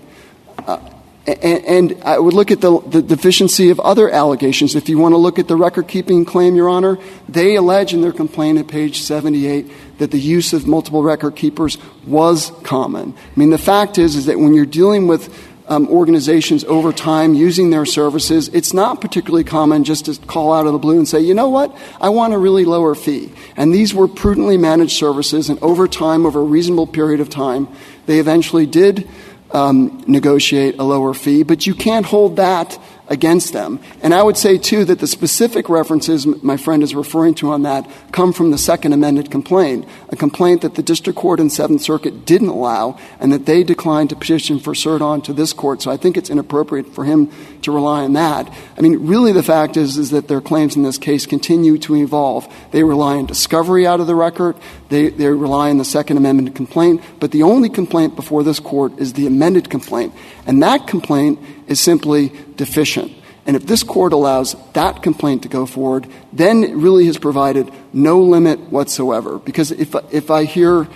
and, 1.28 1.98
I 2.04 2.18
would 2.18 2.34
look 2.34 2.52
at 2.52 2.62
the, 2.62 2.80
deficiency 3.06 3.70
of 3.70 3.80
other 3.80 4.10
allegations. 4.10 4.76
If 4.76 4.90
you 4.90 4.98
want 4.98 5.14
to 5.14 5.18
look 5.18 5.40
at 5.40 5.48
the 5.48 5.56
record 5.56 5.88
keeping 5.88 6.26
claim, 6.26 6.56
Your 6.56 6.70
Honor, 6.70 6.98
they 7.28 7.56
allege 7.56 7.94
in 7.94 8.02
their 8.02 8.12
complaint 8.12 8.58
at 8.58 8.68
page 8.68 9.02
78 9.02 10.00
that 10.00 10.12
the 10.12 10.20
use 10.20 10.54
of 10.54 10.66
multiple 10.66 11.04
record 11.04 11.36
keepers 11.36 11.78
was 12.06 12.52
common. 12.64 13.14
I 13.14 13.40
mean, 13.40 13.50
the 13.50 13.58
fact 13.58 13.98
is, 13.98 14.16
is 14.16 14.26
that 14.26 14.40
when 14.40 14.54
you're 14.54 14.66
dealing 14.66 15.08
with 15.08 15.34
um, 15.68 15.88
organizations 15.90 16.64
over 16.64 16.92
time 16.92 17.36
using 17.36 17.70
their 17.70 17.86
services, 17.86 18.48
it's 18.50 18.74
not 18.74 19.02
particularly 19.02 19.44
common 19.44 19.84
just 19.84 20.06
to 20.06 20.20
call 20.26 20.52
out 20.52 20.66
of 20.66 20.74
the 20.74 20.80
blue 20.80 20.98
and 20.98 21.08
say, 21.08 21.20
you 21.20 21.36
know 21.36 21.50
what, 21.50 21.78
I 22.02 22.10
want 22.10 22.34
a 22.34 22.40
really 22.40 22.66
lower 22.66 22.96
fee. 22.96 23.32
And 23.56 23.72
these 23.72 23.94
were 23.94 24.08
prudently 24.08 24.58
managed 24.58 24.98
services, 24.98 25.48
and 25.50 25.60
over 25.62 25.88
time, 25.88 26.26
over 26.26 26.40
a 26.40 26.44
reasonable 26.44 26.88
period 26.88 27.20
of 27.20 27.30
time, 27.30 27.68
they 28.08 28.20
eventually 28.20 28.66
did 28.66 29.08
Um, 29.52 30.04
negotiate 30.06 30.78
a 30.78 30.84
lower 30.84 31.16
fee, 31.16 31.42
but 31.42 31.66
you 31.66 31.74
can't 31.74 32.06
hold 32.06 32.36
that 32.36 32.78
against 33.10 33.54
them. 33.54 33.80
And 34.02 34.14
I 34.14 34.24
would 34.24 34.38
say, 34.38 34.58
too, 34.58 34.86
that 34.86 35.00
the 35.00 35.08
specific 35.08 35.68
references 35.68 36.26
my 36.26 36.58
friend 36.58 36.84
is 36.84 36.96
referring 36.96 37.34
to 37.36 37.50
on 37.50 37.64
that 37.64 37.90
come 38.12 38.32
from 38.32 38.52
the 38.52 38.58
second 38.58 38.94
amended 38.94 39.32
complaint, 39.32 39.86
a 40.10 40.16
complaint 40.16 40.62
that 40.62 40.76
the 40.76 40.84
district 40.84 41.18
court 41.18 41.40
and 41.40 41.52
Seventh 41.52 41.82
Circuit 41.82 42.26
didn't 42.26 42.50
allow 42.50 42.98
and 43.20 43.34
that 43.34 43.46
they 43.46 43.64
declined 43.64 44.12
to 44.12 44.16
petition 44.16 44.60
for 44.60 44.74
cert 44.74 45.02
on 45.02 45.22
to 45.24 45.34
this 45.34 45.54
court. 45.54 45.82
So 45.82 45.92
I 45.92 45.98
think 45.98 46.18
it's 46.18 46.30
inappropriate 46.30 46.94
for 46.94 47.04
him 47.04 47.32
to 47.64 47.72
rely 47.72 48.04
on 48.04 48.14
that. 48.14 48.54
I 48.78 48.82
mean, 48.82 49.08
really 49.08 49.32
the 49.32 49.44
fact 49.44 49.76
is, 49.76 49.98
is 49.98 50.12
that 50.12 50.28
their 50.28 50.42
claims 50.42 50.76
in 50.76 50.84
this 50.84 51.00
case 51.00 51.26
continue 51.26 51.80
to 51.80 51.96
evolve. 51.96 52.48
They 52.72 52.84
rely 52.84 53.18
on 53.18 53.26
discovery 53.26 53.88
out 53.88 54.00
of 54.00 54.08
the 54.08 54.16
record. 54.16 54.56
They, 54.90 55.10
they 55.10 55.28
rely 55.28 55.72
on 55.72 55.78
the 55.78 55.86
second 55.86 56.18
amendment 56.18 56.56
complaint. 56.56 57.02
But 57.20 57.32
the 57.32 57.44
only 57.44 57.70
complaint 57.70 58.16
before 58.16 58.44
this 58.44 58.60
court 58.60 59.00
is 59.00 59.14
the 59.14 59.26
amended 59.26 59.70
complaint. 59.70 60.14
And 60.46 60.62
that 60.62 60.88
complaint 60.88 61.40
is 61.70 61.80
simply 61.80 62.34
deficient. 62.58 63.14
And 63.46 63.56
if 63.56 63.66
this 63.66 63.84
court 63.84 64.12
allows 64.12 64.56
that 64.74 65.02
complaint 65.02 65.44
to 65.44 65.50
go 65.50 65.66
forward, 65.66 66.08
then 66.34 66.64
it 66.64 66.76
really 66.76 67.06
has 67.06 67.18
provided 67.18 67.72
no 67.94 68.22
limit 68.22 68.60
whatsoever. 68.72 69.40
Because 69.40 69.72
if, 69.72 69.96
if 70.12 70.30
I 70.30 70.44
hear 70.44 70.88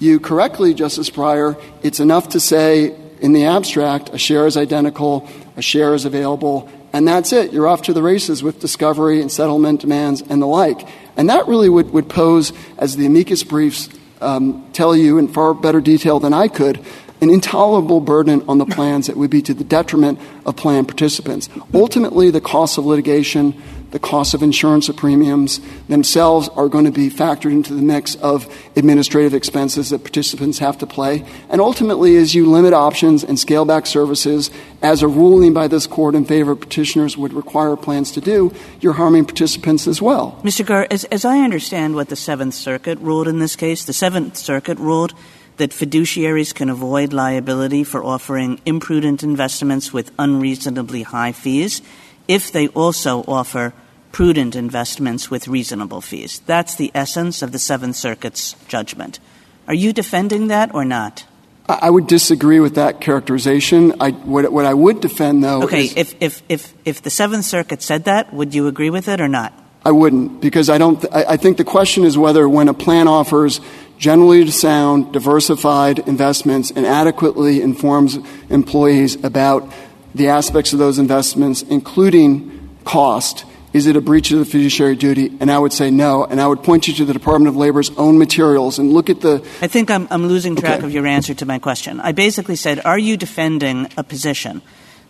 you 0.00 0.18
correctly, 0.18 0.74
Justice 0.74 1.10
Breyer, 1.10 1.62
it's 1.82 2.00
enough 2.00 2.30
to 2.30 2.40
say 2.40 2.98
in 3.20 3.32
the 3.32 3.44
abstract 3.44 4.10
a 4.12 4.18
share 4.18 4.46
is 4.46 4.56
identical, 4.56 5.28
a 5.56 5.62
share 5.62 5.94
is 5.94 6.04
available, 6.04 6.68
and 6.92 7.06
that's 7.06 7.32
it. 7.32 7.52
You're 7.52 7.68
off 7.68 7.82
to 7.82 7.92
the 7.92 8.02
races 8.02 8.42
with 8.42 8.60
discovery 8.60 9.20
and 9.20 9.30
settlement 9.30 9.80
demands 9.80 10.20
and 10.20 10.42
the 10.42 10.46
like. 10.46 10.86
And 11.16 11.30
that 11.30 11.46
really 11.46 11.68
would, 11.68 11.92
would 11.92 12.08
pose, 12.08 12.52
as 12.76 12.96
the 12.96 13.06
amicus 13.06 13.44
briefs 13.44 13.88
um, 14.20 14.70
tell 14.72 14.96
you 14.96 15.18
in 15.18 15.28
far 15.28 15.54
better 15.54 15.80
detail 15.80 16.20
than 16.20 16.32
I 16.32 16.48
could, 16.48 16.84
an 17.22 17.30
intolerable 17.30 18.00
burden 18.00 18.44
on 18.48 18.58
the 18.58 18.66
plans 18.66 19.06
that 19.06 19.16
would 19.16 19.30
be 19.30 19.40
to 19.40 19.54
the 19.54 19.62
detriment 19.62 20.18
of 20.44 20.56
plan 20.56 20.84
participants. 20.84 21.48
Ultimately, 21.72 22.32
the 22.32 22.40
cost 22.40 22.78
of 22.78 22.84
litigation, 22.84 23.54
the 23.92 24.00
cost 24.00 24.34
of 24.34 24.42
insurance 24.42 24.88
premiums 24.88 25.60
themselves 25.86 26.48
are 26.56 26.68
going 26.68 26.84
to 26.84 26.90
be 26.90 27.08
factored 27.08 27.52
into 27.52 27.74
the 27.74 27.82
mix 27.82 28.16
of 28.16 28.52
administrative 28.74 29.34
expenses 29.34 29.90
that 29.90 30.00
participants 30.00 30.58
have 30.58 30.76
to 30.78 30.86
play. 30.86 31.24
And 31.48 31.60
ultimately, 31.60 32.16
as 32.16 32.34
you 32.34 32.50
limit 32.50 32.72
options 32.72 33.22
and 33.22 33.38
scale 33.38 33.64
back 33.64 33.86
services, 33.86 34.50
as 34.82 35.02
a 35.02 35.08
ruling 35.08 35.52
by 35.52 35.68
this 35.68 35.86
court 35.86 36.16
in 36.16 36.24
favor 36.24 36.50
of 36.50 36.60
petitioners 36.60 37.16
would 37.16 37.32
require 37.32 37.76
plans 37.76 38.10
to 38.12 38.20
do, 38.20 38.52
you're 38.80 38.94
harming 38.94 39.26
participants 39.26 39.86
as 39.86 40.02
well. 40.02 40.40
Mr. 40.42 40.66
Garre, 40.66 40.88
as, 40.90 41.04
as 41.04 41.24
I 41.24 41.38
understand 41.38 41.94
what 41.94 42.08
the 42.08 42.16
Seventh 42.16 42.54
Circuit 42.54 42.98
ruled 42.98 43.28
in 43.28 43.38
this 43.38 43.54
case, 43.54 43.84
the 43.84 43.92
Seventh 43.92 44.36
Circuit 44.36 44.80
ruled 44.80 45.14
that 45.56 45.70
fiduciaries 45.70 46.54
can 46.54 46.68
avoid 46.70 47.12
liability 47.12 47.84
for 47.84 48.04
offering 48.04 48.60
imprudent 48.64 49.22
investments 49.22 49.92
with 49.92 50.10
unreasonably 50.18 51.02
high 51.02 51.32
fees 51.32 51.82
if 52.28 52.50
they 52.52 52.68
also 52.68 53.24
offer 53.28 53.72
prudent 54.12 54.54
investments 54.54 55.30
with 55.30 55.48
reasonable 55.48 56.00
fees. 56.00 56.40
That's 56.46 56.74
the 56.74 56.90
essence 56.94 57.42
of 57.42 57.52
the 57.52 57.58
Seventh 57.58 57.96
Circuit's 57.96 58.54
judgment. 58.68 59.18
Are 59.66 59.74
you 59.74 59.92
defending 59.92 60.48
that 60.48 60.74
or 60.74 60.84
not? 60.84 61.24
I 61.68 61.88
would 61.88 62.08
disagree 62.08 62.60
with 62.60 62.74
that 62.74 63.00
characterization. 63.00 63.94
I, 64.00 64.10
what, 64.10 64.52
what, 64.52 64.66
I 64.66 64.74
would 64.74 65.00
defend, 65.00 65.44
though, 65.44 65.62
okay. 65.62 65.84
Is, 65.84 65.96
if, 65.96 66.14
if, 66.20 66.42
if, 66.48 66.74
if 66.84 67.02
the 67.02 67.10
Seventh 67.10 67.44
Circuit 67.44 67.82
said 67.82 68.04
that, 68.04 68.34
would 68.34 68.54
you 68.54 68.66
agree 68.66 68.90
with 68.90 69.08
it 69.08 69.20
or 69.20 69.28
not? 69.28 69.52
I 69.84 69.90
wouldn't, 69.90 70.40
because 70.40 70.70
I 70.70 70.78
don't. 70.78 71.00
Th- 71.00 71.12
I, 71.12 71.32
I 71.32 71.36
think 71.36 71.56
the 71.56 71.64
question 71.64 72.04
is 72.04 72.16
whether, 72.16 72.48
when 72.48 72.68
a 72.68 72.74
plan 72.74 73.08
offers 73.08 73.60
generally 73.98 74.48
sound, 74.50 75.12
diversified 75.12 76.00
investments 76.00 76.70
and 76.70 76.86
adequately 76.86 77.60
informs 77.62 78.18
employees 78.48 79.22
about 79.24 79.72
the 80.14 80.28
aspects 80.28 80.72
of 80.72 80.78
those 80.78 80.98
investments, 80.98 81.62
including 81.62 82.76
cost, 82.84 83.44
is 83.72 83.86
it 83.86 83.96
a 83.96 84.00
breach 84.00 84.30
of 84.30 84.38
the 84.38 84.44
fiduciary 84.44 84.96
duty? 84.96 85.36
And 85.40 85.50
I 85.50 85.58
would 85.58 85.72
say 85.72 85.90
no. 85.90 86.24
And 86.24 86.40
I 86.40 86.46
would 86.46 86.62
point 86.62 86.88
you 86.88 86.94
to 86.94 87.04
the 87.04 87.12
Department 87.14 87.48
of 87.48 87.56
Labor's 87.56 87.90
own 87.96 88.18
materials 88.18 88.78
and 88.78 88.92
look 88.92 89.08
at 89.08 89.20
the. 89.20 89.42
I 89.62 89.66
think 89.66 89.90
I'm, 89.90 90.06
I'm 90.10 90.26
losing 90.26 90.56
track 90.56 90.82
of 90.82 90.92
your 90.92 91.06
answer 91.06 91.32
to 91.34 91.46
my 91.46 91.58
question. 91.58 91.98
I 92.00 92.12
basically 92.12 92.56
said, 92.56 92.80
are 92.84 92.98
you 92.98 93.16
defending 93.16 93.88
a 93.96 94.04
position 94.04 94.62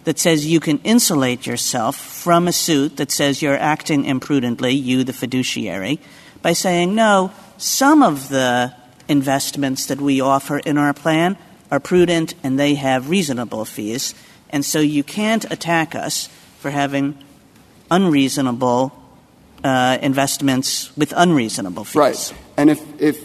that 0.04 0.18
says 0.18 0.46
you 0.46 0.60
can 0.60 0.78
insulate 0.78 1.46
yourself 1.46 1.96
from 1.96 2.48
a 2.48 2.52
suit 2.52 2.96
that 2.96 3.10
says 3.10 3.40
you're 3.40 3.58
acting 3.58 4.04
imprudently, 4.04 4.72
you, 4.72 5.04
the 5.04 5.12
fiduciary, 5.12 6.00
by 6.42 6.52
saying, 6.52 6.94
no, 6.94 7.30
some 7.56 8.02
of 8.02 8.28
the 8.28 8.74
investments 9.08 9.86
that 9.86 10.00
we 10.00 10.20
offer 10.20 10.58
in 10.58 10.78
our 10.78 10.92
plan 10.92 11.36
are 11.70 11.80
prudent 11.80 12.34
and 12.42 12.58
they 12.58 12.74
have 12.74 13.08
reasonable 13.08 13.64
fees. 13.64 14.14
And 14.50 14.64
so 14.64 14.80
you 14.80 15.04
can't 15.04 15.50
attack 15.50 15.94
us 15.94 16.28
for 16.58 16.70
having 16.70 17.16
unreasonable 17.90 18.92
uh, 19.64 19.98
investments 20.02 20.94
with 20.96 21.12
unreasonable 21.16 21.84
fees. 21.84 21.96
Right. 21.96 22.34
And 22.56 22.70
if, 22.70 23.00
if 23.00 23.24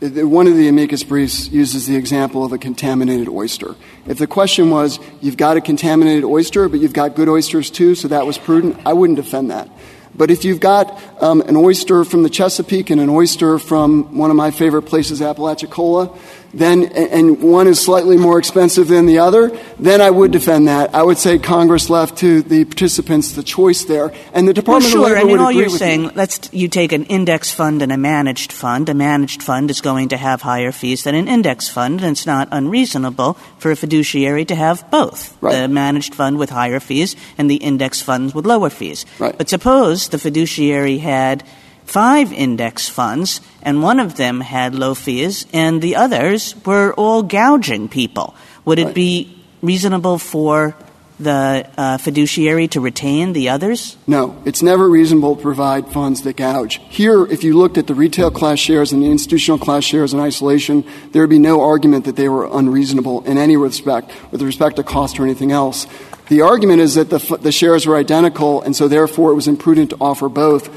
one 0.00 0.46
of 0.46 0.56
the 0.56 0.68
amicus 0.68 1.02
briefs 1.02 1.48
uses 1.48 1.86
the 1.86 1.96
example 1.96 2.44
of 2.44 2.52
a 2.52 2.58
contaminated 2.58 3.28
oyster. 3.28 3.74
If 4.06 4.18
the 4.18 4.28
question 4.28 4.70
was, 4.70 5.00
you've 5.20 5.36
got 5.36 5.56
a 5.56 5.60
contaminated 5.60 6.24
oyster, 6.24 6.68
but 6.68 6.78
you've 6.78 6.92
got 6.92 7.16
good 7.16 7.28
oysters 7.28 7.68
too, 7.70 7.94
so 7.96 8.08
that 8.08 8.24
was 8.24 8.38
prudent, 8.38 8.80
I 8.86 8.92
wouldn't 8.92 9.16
defend 9.16 9.50
that. 9.50 9.68
But 10.14 10.30
if 10.30 10.44
you've 10.44 10.60
got 10.60 11.00
um, 11.22 11.40
an 11.42 11.56
oyster 11.56 12.04
from 12.04 12.22
the 12.22 12.30
Chesapeake 12.30 12.90
and 12.90 13.00
an 13.00 13.08
oyster 13.08 13.58
from 13.58 14.16
one 14.16 14.30
of 14.30 14.36
my 14.36 14.50
favorite 14.50 14.82
places, 14.82 15.20
Apalachicola, 15.20 16.16
then 16.58 16.84
and 16.84 17.42
one 17.42 17.66
is 17.68 17.80
slightly 17.80 18.16
more 18.16 18.38
expensive 18.38 18.88
than 18.88 19.06
the 19.06 19.18
other, 19.18 19.56
then 19.78 20.00
I 20.00 20.10
would 20.10 20.30
defend 20.30 20.68
that. 20.68 20.94
I 20.94 21.02
would 21.02 21.18
say 21.18 21.38
Congress 21.38 21.88
left 21.88 22.18
to 22.18 22.42
the 22.42 22.64
participants 22.64 23.32
the 23.32 23.42
choice 23.42 23.84
there, 23.84 24.12
and 24.32 24.46
the 24.46 24.54
Department 24.54 24.94
well, 24.94 25.08
sure. 25.08 25.16
of 25.16 25.22
Labor 25.22 25.28
I 25.28 25.32
mean, 25.32 25.38
all 25.38 25.52
you're 25.52 25.68
saying, 25.68 26.10
let's 26.14 26.52
you 26.52 26.68
take 26.68 26.92
an 26.92 27.04
index 27.04 27.52
fund 27.52 27.82
and 27.82 27.92
a 27.92 27.96
managed 27.96 28.52
fund. 28.52 28.88
A 28.88 28.94
managed 28.94 29.42
fund 29.42 29.70
is 29.70 29.80
going 29.80 30.08
to 30.10 30.16
have 30.16 30.42
higher 30.42 30.72
fees 30.72 31.04
than 31.04 31.14
an 31.14 31.28
index 31.28 31.68
fund, 31.68 32.00
and 32.00 32.12
it's 32.12 32.26
not 32.26 32.48
unreasonable 32.50 33.34
for 33.58 33.70
a 33.70 33.76
fiduciary 33.76 34.44
to 34.46 34.54
have 34.54 34.90
both 34.90 35.38
the 35.40 35.68
managed 35.68 36.14
fund 36.14 36.38
with 36.38 36.50
higher 36.50 36.80
fees 36.80 37.16
and 37.36 37.50
the 37.50 37.56
index 37.56 38.02
funds 38.02 38.34
with 38.34 38.46
lower 38.46 38.70
fees. 38.70 39.06
Right. 39.18 39.36
But 39.36 39.48
suppose 39.48 40.08
the 40.08 40.18
fiduciary 40.18 40.98
had 40.98 41.44
five 41.88 42.32
index 42.32 42.88
funds, 42.88 43.40
and 43.62 43.82
one 43.82 43.98
of 43.98 44.16
them 44.16 44.40
had 44.40 44.74
low 44.74 44.94
fees, 44.94 45.46
and 45.52 45.80
the 45.80 45.96
others 45.96 46.54
were 46.64 46.92
all 46.94 47.22
gouging 47.22 47.88
people. 47.88 48.34
Would 48.64 48.78
it 48.78 48.94
be 48.94 49.42
reasonable 49.62 50.18
for 50.18 50.76
the 51.18 51.68
uh, 51.76 51.98
fiduciary 51.98 52.68
to 52.68 52.80
retain 52.80 53.32
the 53.32 53.48
others? 53.48 53.96
No, 54.06 54.40
it's 54.44 54.62
never 54.62 54.88
reasonable 54.88 55.34
to 55.34 55.42
provide 55.42 55.88
funds 55.88 56.22
that 56.22 56.36
gouge. 56.36 56.80
Here, 56.90 57.26
if 57.26 57.42
you 57.42 57.56
looked 57.58 57.78
at 57.78 57.86
the 57.86 57.94
retail 57.94 58.30
class 58.30 58.58
shares 58.58 58.92
and 58.92 59.02
the 59.02 59.10
institutional 59.10 59.58
class 59.58 59.82
shares 59.82 60.12
in 60.12 60.20
isolation, 60.20 60.84
there 61.12 61.22
would 61.22 61.30
be 61.30 61.40
no 61.40 61.62
argument 61.62 62.04
that 62.04 62.16
they 62.16 62.28
were 62.28 62.46
unreasonable 62.46 63.24
in 63.24 63.38
any 63.38 63.56
respect, 63.56 64.12
with 64.30 64.42
respect 64.42 64.76
to 64.76 64.84
cost 64.84 65.18
or 65.18 65.24
anything 65.24 65.50
else. 65.50 65.86
The 66.28 66.42
argument 66.42 66.82
is 66.82 66.94
that 66.94 67.10
the, 67.10 67.18
the 67.40 67.52
shares 67.52 67.86
were 67.86 67.96
identical, 67.96 68.62
and 68.62 68.76
so 68.76 68.86
therefore 68.86 69.32
it 69.32 69.34
was 69.34 69.48
imprudent 69.48 69.90
to 69.90 69.96
offer 70.00 70.28
both. 70.28 70.68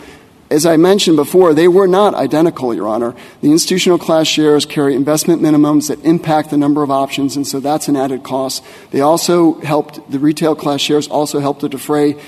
As 0.52 0.66
I 0.66 0.76
mentioned 0.76 1.16
before, 1.16 1.54
they 1.54 1.70
were 1.70 1.88
not 1.88 2.14
identical, 2.14 2.74
Your 2.74 2.90
Honor. 2.90 3.16
The 3.40 3.54
institutional 3.54 3.98
class 3.98 4.28
shares 4.28 4.66
carry 4.66 4.96
investment 4.96 5.42
minimums 5.42 5.88
that 5.88 6.04
impact 6.04 6.50
the 6.50 6.58
number 6.58 6.84
of 6.84 6.92
options, 6.92 7.38
and 7.38 7.48
so 7.48 7.62
that's 7.62 7.88
an 7.88 7.96
added 7.96 8.24
cost. 8.24 8.62
They 8.92 9.00
also 9.00 9.62
helped, 9.62 10.12
the 10.12 10.20
retail 10.20 10.54
class 10.54 10.82
shares 10.82 11.08
also 11.08 11.40
helped 11.40 11.62
to 11.62 11.70
defray 11.70 12.22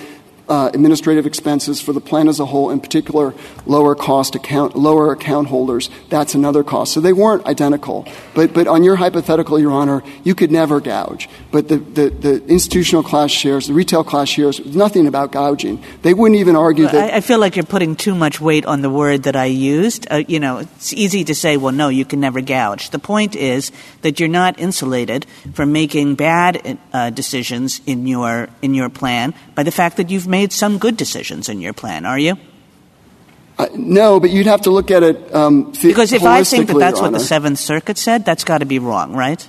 administrative 0.50 1.26
expenses 1.26 1.82
for 1.82 1.94
the 1.94 2.02
plan 2.02 2.28
as 2.28 2.40
a 2.40 2.46
whole, 2.46 2.70
in 2.70 2.80
particular 2.80 3.34
lower 3.66 3.96
cost 3.96 4.36
account, 4.36 4.76
lower 4.76 5.12
account 5.12 5.48
holders. 5.48 5.90
That's 6.10 6.36
another 6.36 6.64
cost. 6.64 6.94
So 6.94 7.02
they 7.02 7.14
weren't 7.14 7.46
identical. 7.46 8.08
But, 8.34 8.54
but 8.54 8.68
on 8.68 8.84
your 8.84 8.96
hypothetical, 8.96 9.60
Your 9.60 9.72
Honor, 9.72 10.04
you 10.24 10.36
could 10.36 10.52
never 10.52 10.80
gouge. 10.80 11.30
But 11.52 11.68
the, 11.68 11.78
the, 11.78 12.10
the 12.10 12.46
institutional 12.46 13.04
class 13.04 13.32
shares, 13.32 13.68
the 13.68 13.74
retail 13.74 14.04
class 14.04 14.30
shares, 14.30 14.64
nothing 14.66 15.08
about 15.08 15.32
gouging. 15.32 15.84
They 16.02 16.14
wouldn't 16.14 16.40
even 16.40 16.56
argue 16.56 16.86
that. 16.86 17.14
I, 17.14 17.18
I, 17.18 17.22
feel 17.22 17.40
like 17.40 17.56
you're 17.56 17.66
putting 17.66 17.96
too 17.96 18.16
much 18.16 18.42
weight 18.42 18.66
on 18.66 18.82
the 18.82 18.90
word 18.90 19.24
that 19.24 19.36
I 19.36 19.46
used. 19.46 20.08
Uh, 20.12 20.24
you 20.28 20.40
know, 20.40 20.60
it's 20.60 20.94
easy 20.94 21.24
to 21.26 21.36
say, 21.36 21.58
well, 21.58 21.74
no, 21.74 21.90
you 21.90 22.06
can 22.06 22.20
never 22.20 22.42
gouge. 22.42 22.90
The 22.90 23.00
point 23.00 23.36
is 23.36 23.72
that 24.02 24.20
you're 24.20 24.30
not 24.30 24.60
insulated 24.60 25.26
from 25.54 25.72
making 25.72 26.16
bad 26.16 26.78
uh, 26.92 27.10
decisions 27.10 27.82
in 27.86 28.08
your 28.08 28.50
in 28.62 28.74
your 28.74 28.90
plan 28.90 29.34
by 29.56 29.64
the 29.64 29.72
fact 29.72 29.98
that 29.98 30.10
you've 30.10 30.28
made 30.34 30.52
some 30.52 30.80
good 30.80 30.98
decisions 30.98 31.48
in 31.48 31.62
your 31.62 31.74
plan, 31.74 32.08
are 32.08 32.18
you? 32.18 32.34
Uh, 33.60 33.68
no, 33.76 34.20
but 34.20 34.32
you'd 34.32 34.48
have 34.48 34.62
to 34.62 34.72
look 34.72 34.90
at 34.90 35.04
it 35.04 35.18
um, 35.36 35.72
because 35.84 36.12
if 36.12 36.24
I 36.24 36.44
think 36.44 36.68
that 36.70 36.80
that's 36.80 37.00
what 37.00 37.14
the 37.14 37.20
Seventh 37.20 37.60
Circuit 37.60 38.00
said, 38.00 38.26
that's 38.26 38.44
got 38.44 38.58
to 38.58 38.66
be 38.66 38.80
wrong, 38.80 39.14
right? 39.14 39.48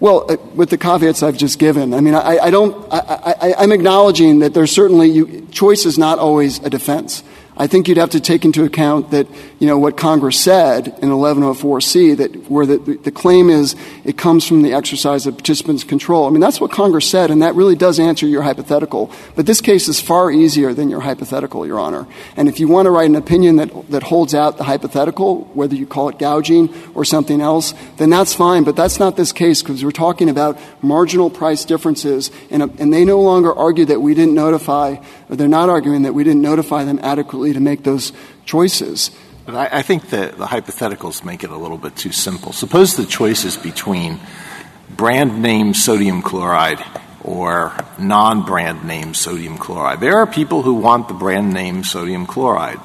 Well, 0.00 0.26
uh, 0.28 0.36
with 0.56 0.70
the 0.70 0.78
caveats 0.78 1.22
I've 1.22 1.38
just 1.38 1.60
given, 1.60 1.94
I 1.94 2.00
mean, 2.00 2.16
I, 2.16 2.38
I 2.38 2.50
don't. 2.50 2.74
I, 2.92 3.54
am 3.62 3.70
acknowledging 3.70 4.40
that 4.40 4.52
there's 4.52 4.72
certainly 4.72 5.08
you, 5.08 5.46
choice 5.52 5.86
is 5.86 5.96
not 5.96 6.18
always 6.18 6.58
a 6.58 6.68
defense. 6.68 7.22
I 7.58 7.66
think 7.66 7.88
you'd 7.88 7.96
have 7.96 8.10
to 8.10 8.20
take 8.20 8.44
into 8.44 8.64
account 8.64 9.12
that, 9.12 9.26
you 9.58 9.66
know, 9.66 9.78
what 9.78 9.96
Congress 9.96 10.38
said 10.38 10.88
in 11.00 11.08
1104C, 11.08 12.18
that 12.18 12.50
where 12.50 12.66
the, 12.66 12.76
the 12.76 13.10
claim 13.10 13.48
is 13.48 13.74
it 14.04 14.18
comes 14.18 14.46
from 14.46 14.60
the 14.60 14.74
exercise 14.74 15.26
of 15.26 15.34
participants' 15.34 15.82
control. 15.82 16.26
I 16.26 16.30
mean, 16.30 16.40
that's 16.40 16.60
what 16.60 16.70
Congress 16.70 17.08
said, 17.08 17.30
and 17.30 17.40
that 17.40 17.54
really 17.54 17.74
does 17.74 17.98
answer 17.98 18.26
your 18.26 18.42
hypothetical. 18.42 19.10
But 19.36 19.46
this 19.46 19.62
case 19.62 19.88
is 19.88 20.02
far 20.02 20.30
easier 20.30 20.74
than 20.74 20.90
your 20.90 21.00
hypothetical, 21.00 21.66
Your 21.66 21.78
Honor. 21.78 22.06
And 22.36 22.46
if 22.46 22.60
you 22.60 22.68
want 22.68 22.86
to 22.86 22.90
write 22.90 23.08
an 23.08 23.16
opinion 23.16 23.56
that, 23.56 23.90
that 23.90 24.02
holds 24.02 24.34
out 24.34 24.58
the 24.58 24.64
hypothetical, 24.64 25.44
whether 25.54 25.74
you 25.74 25.86
call 25.86 26.10
it 26.10 26.18
gouging 26.18 26.74
or 26.94 27.06
something 27.06 27.40
else, 27.40 27.72
then 27.96 28.10
that's 28.10 28.34
fine. 28.34 28.64
But 28.64 28.76
that's 28.76 28.98
not 28.98 29.16
this 29.16 29.32
case 29.32 29.62
because 29.62 29.82
we're 29.82 29.92
talking 29.92 30.28
about 30.28 30.58
marginal 30.82 31.30
price 31.30 31.64
differences, 31.64 32.30
and, 32.50 32.62
and 32.78 32.92
they 32.92 33.06
no 33.06 33.22
longer 33.22 33.54
argue 33.54 33.86
that 33.86 34.02
we 34.02 34.12
didn't 34.12 34.34
notify, 34.34 34.96
or 35.30 35.36
they're 35.36 35.48
not 35.48 35.70
arguing 35.70 36.02
that 36.02 36.12
we 36.12 36.22
didn't 36.22 36.42
notify 36.42 36.84
them 36.84 37.00
adequately 37.02 37.45
to 37.52 37.60
make 37.60 37.84
those 37.84 38.12
choices. 38.44 39.10
But 39.44 39.54
I, 39.72 39.82
think 39.82 40.10
that 40.10 40.38
the 40.38 40.46
hypotheticals 40.46 41.24
make 41.24 41.44
it 41.44 41.50
a 41.50 41.56
little 41.56 41.78
bit 41.78 41.94
too 41.94 42.10
simple. 42.10 42.52
Suppose 42.52 42.96
the 42.96 43.06
choice 43.06 43.44
is 43.44 43.56
between 43.56 44.18
brand 44.90 45.40
name 45.40 45.72
sodium 45.72 46.20
chloride 46.20 46.84
or 47.22 47.72
non 47.98 48.44
brand 48.44 48.84
name 48.84 49.14
sodium 49.14 49.56
chloride. 49.56 50.00
There 50.00 50.18
are 50.18 50.26
people 50.26 50.62
who 50.62 50.74
want 50.74 51.06
the 51.06 51.14
brand 51.14 51.52
name 51.52 51.84
sodium 51.84 52.26
chloride. 52.26 52.80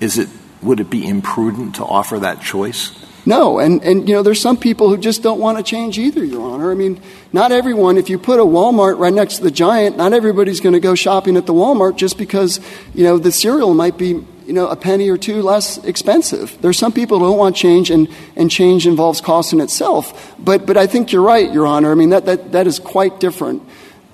Is 0.00 0.18
it, 0.18 0.28
would 0.62 0.80
it 0.80 0.90
be 0.90 1.06
imprudent 1.06 1.76
to 1.76 1.84
offer 1.84 2.18
that 2.18 2.42
choice? 2.42 2.92
No, 3.28 3.58
and, 3.58 3.84
and 3.84 4.08
you 4.08 4.14
know, 4.14 4.22
there's 4.22 4.40
some 4.40 4.56
people 4.56 4.88
who 4.88 4.96
just 4.96 5.22
don't 5.22 5.38
want 5.38 5.58
to 5.58 5.62
change 5.62 5.98
either, 5.98 6.24
Your 6.24 6.48
Honor. 6.48 6.70
I 6.70 6.74
mean, 6.74 6.98
not 7.30 7.52
everyone, 7.52 7.98
if 7.98 8.08
you 8.08 8.18
put 8.18 8.40
a 8.40 8.42
Walmart 8.42 8.98
right 8.98 9.12
next 9.12 9.36
to 9.36 9.42
the 9.42 9.50
Giant, 9.50 9.98
not 9.98 10.14
everybody's 10.14 10.60
going 10.60 10.72
to 10.72 10.80
go 10.80 10.94
shopping 10.94 11.36
at 11.36 11.44
the 11.44 11.52
Walmart 11.52 11.96
just 11.96 12.16
because, 12.16 12.58
you 12.94 13.04
know, 13.04 13.18
the 13.18 13.30
cereal 13.30 13.74
might 13.74 13.98
be, 13.98 14.24
you 14.46 14.54
know, 14.54 14.66
a 14.68 14.76
penny 14.76 15.10
or 15.10 15.18
two 15.18 15.42
less 15.42 15.76
expensive. 15.84 16.56
There's 16.62 16.78
some 16.78 16.90
people 16.90 17.18
who 17.18 17.26
don't 17.26 17.36
want 17.36 17.54
change, 17.54 17.90
and, 17.90 18.08
and 18.34 18.50
change 18.50 18.86
involves 18.86 19.20
cost 19.20 19.52
in 19.52 19.60
itself. 19.60 20.34
But, 20.38 20.64
but 20.64 20.78
I 20.78 20.86
think 20.86 21.12
you're 21.12 21.20
right, 21.20 21.52
Your 21.52 21.66
Honor. 21.66 21.92
I 21.92 21.96
mean, 21.96 22.08
that, 22.08 22.24
that, 22.24 22.52
that 22.52 22.66
is 22.66 22.78
quite 22.78 23.20
different 23.20 23.62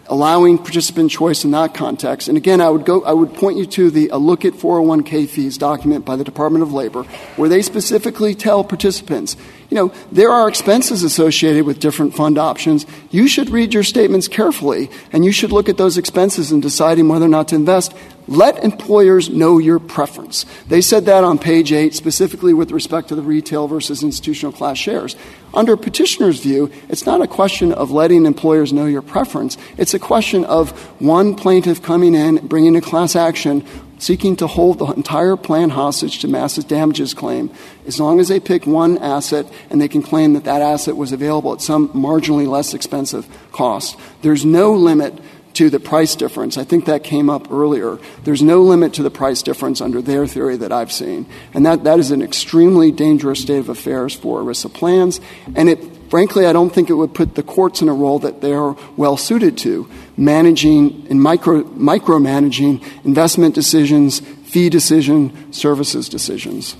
allowing 0.06 0.58
participant 0.58 1.10
choice 1.10 1.44
in 1.44 1.50
that 1.52 1.74
context. 1.74 2.28
And 2.28 2.36
again, 2.36 2.60
I 2.60 2.70
would 2.70 2.84
go, 2.84 3.02
I 3.04 3.12
would 3.12 3.34
point 3.34 3.58
you 3.58 3.66
to 3.66 3.90
the 3.90 4.08
a 4.08 4.18
look 4.18 4.44
at 4.44 4.52
401k 4.54 5.28
fees 5.28 5.58
document 5.58 6.04
by 6.04 6.16
the 6.16 6.24
Department 6.24 6.62
of 6.62 6.72
Labor, 6.72 7.04
where 7.36 7.48
they 7.48 7.62
specifically 7.62 8.34
tell 8.34 8.64
participants, 8.64 9.36
you 9.74 9.80
know, 9.80 9.92
there 10.12 10.30
are 10.30 10.48
expenses 10.48 11.02
associated 11.02 11.66
with 11.66 11.80
different 11.80 12.14
fund 12.14 12.38
options. 12.38 12.86
You 13.10 13.26
should 13.26 13.50
read 13.50 13.74
your 13.74 13.82
statements 13.82 14.28
carefully, 14.28 14.88
and 15.10 15.24
you 15.24 15.32
should 15.32 15.50
look 15.50 15.68
at 15.68 15.78
those 15.78 15.98
expenses 15.98 16.52
in 16.52 16.60
deciding 16.60 17.08
whether 17.08 17.24
or 17.24 17.28
not 17.28 17.48
to 17.48 17.56
invest. 17.56 17.92
Let 18.28 18.62
employers 18.62 19.30
know 19.30 19.58
your 19.58 19.80
preference. 19.80 20.46
They 20.68 20.80
said 20.80 21.06
that 21.06 21.24
on 21.24 21.40
page 21.40 21.72
8, 21.72 21.92
specifically 21.92 22.54
with 22.54 22.70
respect 22.70 23.08
to 23.08 23.16
the 23.16 23.22
retail 23.22 23.66
versus 23.66 24.04
institutional 24.04 24.52
class 24.52 24.78
shares. 24.78 25.16
Under 25.52 25.76
petitioner's 25.76 26.38
view, 26.38 26.70
it's 26.88 27.04
not 27.04 27.20
a 27.20 27.26
question 27.26 27.72
of 27.72 27.90
letting 27.90 28.26
employers 28.26 28.72
know 28.72 28.86
your 28.86 29.02
preference. 29.02 29.58
It's 29.76 29.92
a 29.92 29.98
question 29.98 30.44
of 30.44 30.70
one 31.00 31.34
plaintiff 31.34 31.82
coming 31.82 32.14
in, 32.14 32.46
bringing 32.46 32.76
a 32.76 32.80
class 32.80 33.16
action, 33.16 33.66
seeking 34.04 34.36
to 34.36 34.46
hold 34.46 34.78
the 34.78 34.86
entire 34.86 35.34
plan 35.34 35.70
hostage 35.70 36.18
to 36.18 36.28
massive 36.28 36.68
damages 36.68 37.14
claim, 37.14 37.50
as 37.86 37.98
long 37.98 38.20
as 38.20 38.28
they 38.28 38.38
pick 38.38 38.66
one 38.66 38.98
asset 38.98 39.46
and 39.70 39.80
they 39.80 39.88
can 39.88 40.02
claim 40.02 40.34
that 40.34 40.44
that 40.44 40.60
asset 40.60 40.94
was 40.94 41.10
available 41.10 41.54
at 41.54 41.62
some 41.62 41.88
marginally 41.88 42.46
less 42.46 42.74
expensive 42.74 43.26
cost. 43.50 43.96
There's 44.20 44.44
no 44.44 44.74
limit 44.74 45.18
to 45.54 45.70
the 45.70 45.80
price 45.80 46.16
difference. 46.16 46.58
I 46.58 46.64
think 46.64 46.84
that 46.84 47.02
came 47.02 47.30
up 47.30 47.50
earlier. 47.50 47.98
There's 48.24 48.42
no 48.42 48.60
limit 48.60 48.92
to 48.94 49.02
the 49.02 49.10
price 49.10 49.40
difference 49.40 49.80
under 49.80 50.02
their 50.02 50.26
theory 50.26 50.56
that 50.58 50.72
I've 50.72 50.92
seen. 50.92 51.26
And 51.54 51.64
that, 51.64 51.84
that 51.84 51.98
is 51.98 52.10
an 52.10 52.20
extremely 52.20 52.90
dangerous 52.90 53.40
state 53.40 53.58
of 53.58 53.70
affairs 53.70 54.14
for 54.14 54.42
ERISA 54.42 54.74
plans. 54.74 55.20
And 55.54 55.70
it, 55.70 55.78
frankly, 56.14 56.46
I 56.46 56.52
don't 56.52 56.70
think 56.70 56.90
it 56.90 56.94
would 56.94 57.12
put 57.12 57.34
the 57.34 57.42
courts 57.42 57.82
in 57.82 57.88
a 57.88 57.92
role 57.92 58.20
that 58.20 58.40
they're 58.40 58.76
well 58.96 59.16
suited 59.16 59.58
to, 59.58 59.90
managing 60.16 61.08
and 61.10 61.20
micro, 61.20 61.64
micromanaging 61.64 62.80
investment 63.04 63.52
decisions, 63.52 64.20
fee 64.20 64.68
decision, 64.68 65.52
services 65.52 66.08
decisions. 66.08 66.76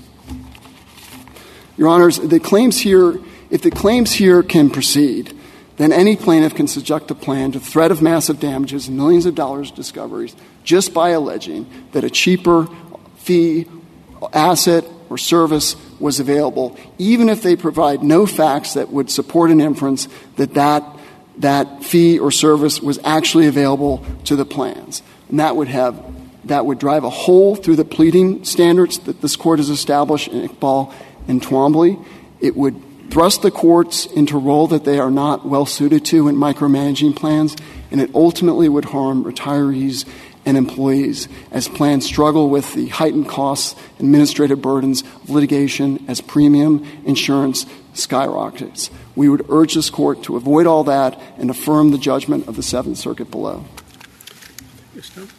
Your 1.75 1.89
Honors, 1.89 2.17
the 2.17 2.39
claims 2.39 2.79
here, 2.79 3.19
if 3.49 3.61
the 3.61 3.71
claims 3.71 4.13
here 4.13 4.41
can 4.41 4.69
proceed, 4.69 5.37
then 5.75 5.91
any 5.91 6.15
plaintiff 6.15 6.55
can 6.55 6.69
subject 6.69 7.11
a 7.11 7.15
plan 7.15 7.51
to 7.51 7.59
threat 7.59 7.91
of 7.91 8.01
massive 8.01 8.39
damages 8.39 8.87
and 8.87 8.95
millions 8.95 9.25
of 9.25 9.35
dollars 9.35 9.69
discoveries 9.69 10.33
just 10.63 10.93
by 10.93 11.09
alleging 11.09 11.69
that 11.91 12.05
a 12.05 12.09
cheaper 12.09 12.69
fee, 13.17 13.65
asset, 14.31 14.85
or 15.09 15.17
service 15.17 15.75
was 15.99 16.19
available, 16.19 16.77
even 16.97 17.29
if 17.29 17.41
they 17.41 17.55
provide 17.55 18.03
no 18.03 18.25
facts 18.25 18.73
that 18.73 18.89
would 18.89 19.09
support 19.09 19.51
an 19.51 19.61
inference 19.61 20.07
that 20.37 20.53
that, 20.55 20.83
that 21.37 21.83
fee 21.83 22.19
or 22.19 22.31
service 22.31 22.81
was 22.81 22.99
actually 23.03 23.47
available 23.47 24.05
to 24.25 24.35
the 24.35 24.45
plans. 24.45 25.01
And 25.29 25.39
that 25.39 25.55
would 25.55 25.67
have 25.67 26.03
that 26.45 26.65
would 26.65 26.77
drive 26.77 27.03
a 27.03 27.09
hole 27.09 27.55
through 27.55 27.75
the 27.75 27.85
pleading 27.85 28.45
standards 28.45 28.99
that 28.99 29.21
this 29.21 29.35
court 29.35 29.59
has 29.59 29.69
established 29.69 30.27
in 30.27 30.47
Iqbal 30.47 30.93
and 31.27 31.41
Twombly. 31.41 32.03
It 32.39 32.55
would 32.55 32.81
thrust 33.09 33.41
the 33.41 33.51
courts 33.51 34.05
into 34.05 34.37
a 34.37 34.39
role 34.39 34.67
that 34.67 34.85
they 34.85 34.99
are 34.99 35.11
not 35.11 35.45
well 35.45 35.65
suited 35.65 36.05
to 36.05 36.27
in 36.27 36.35
micromanaging 36.35 37.15
plans, 37.15 37.55
and 37.91 37.99
it 37.99 38.11
ultimately 38.13 38.69
would 38.69 38.85
harm 38.85 39.23
retirees 39.23 40.05
and 40.45 40.57
employees 40.57 41.27
as 41.51 41.67
plans 41.67 42.05
struggle 42.05 42.49
with 42.49 42.73
the 42.73 42.87
heightened 42.87 43.27
costs, 43.27 43.75
administrative 43.99 44.61
burdens 44.61 45.01
of 45.01 45.29
litigation 45.29 46.05
as 46.07 46.21
premium 46.21 46.85
insurance 47.05 47.65
skyrockets. 47.93 48.89
We 49.15 49.29
would 49.29 49.49
urge 49.49 49.73
this 49.73 49.89
court 49.89 50.23
to 50.23 50.35
avoid 50.35 50.67
all 50.67 50.83
that 50.85 51.19
and 51.37 51.49
affirm 51.49 51.91
the 51.91 51.97
judgment 51.97 52.47
of 52.47 52.55
the 52.55 52.63
Seventh 52.63 52.97
Circuit 52.97 53.31
below. 53.31 53.65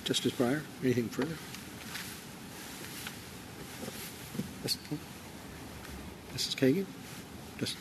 Justice 0.05 0.33
Breyer, 0.33 0.62
anything 0.83 1.09
further? 1.09 1.37
Mrs. 6.35 6.57
Kagan? 6.57 6.87
Just 7.59 7.77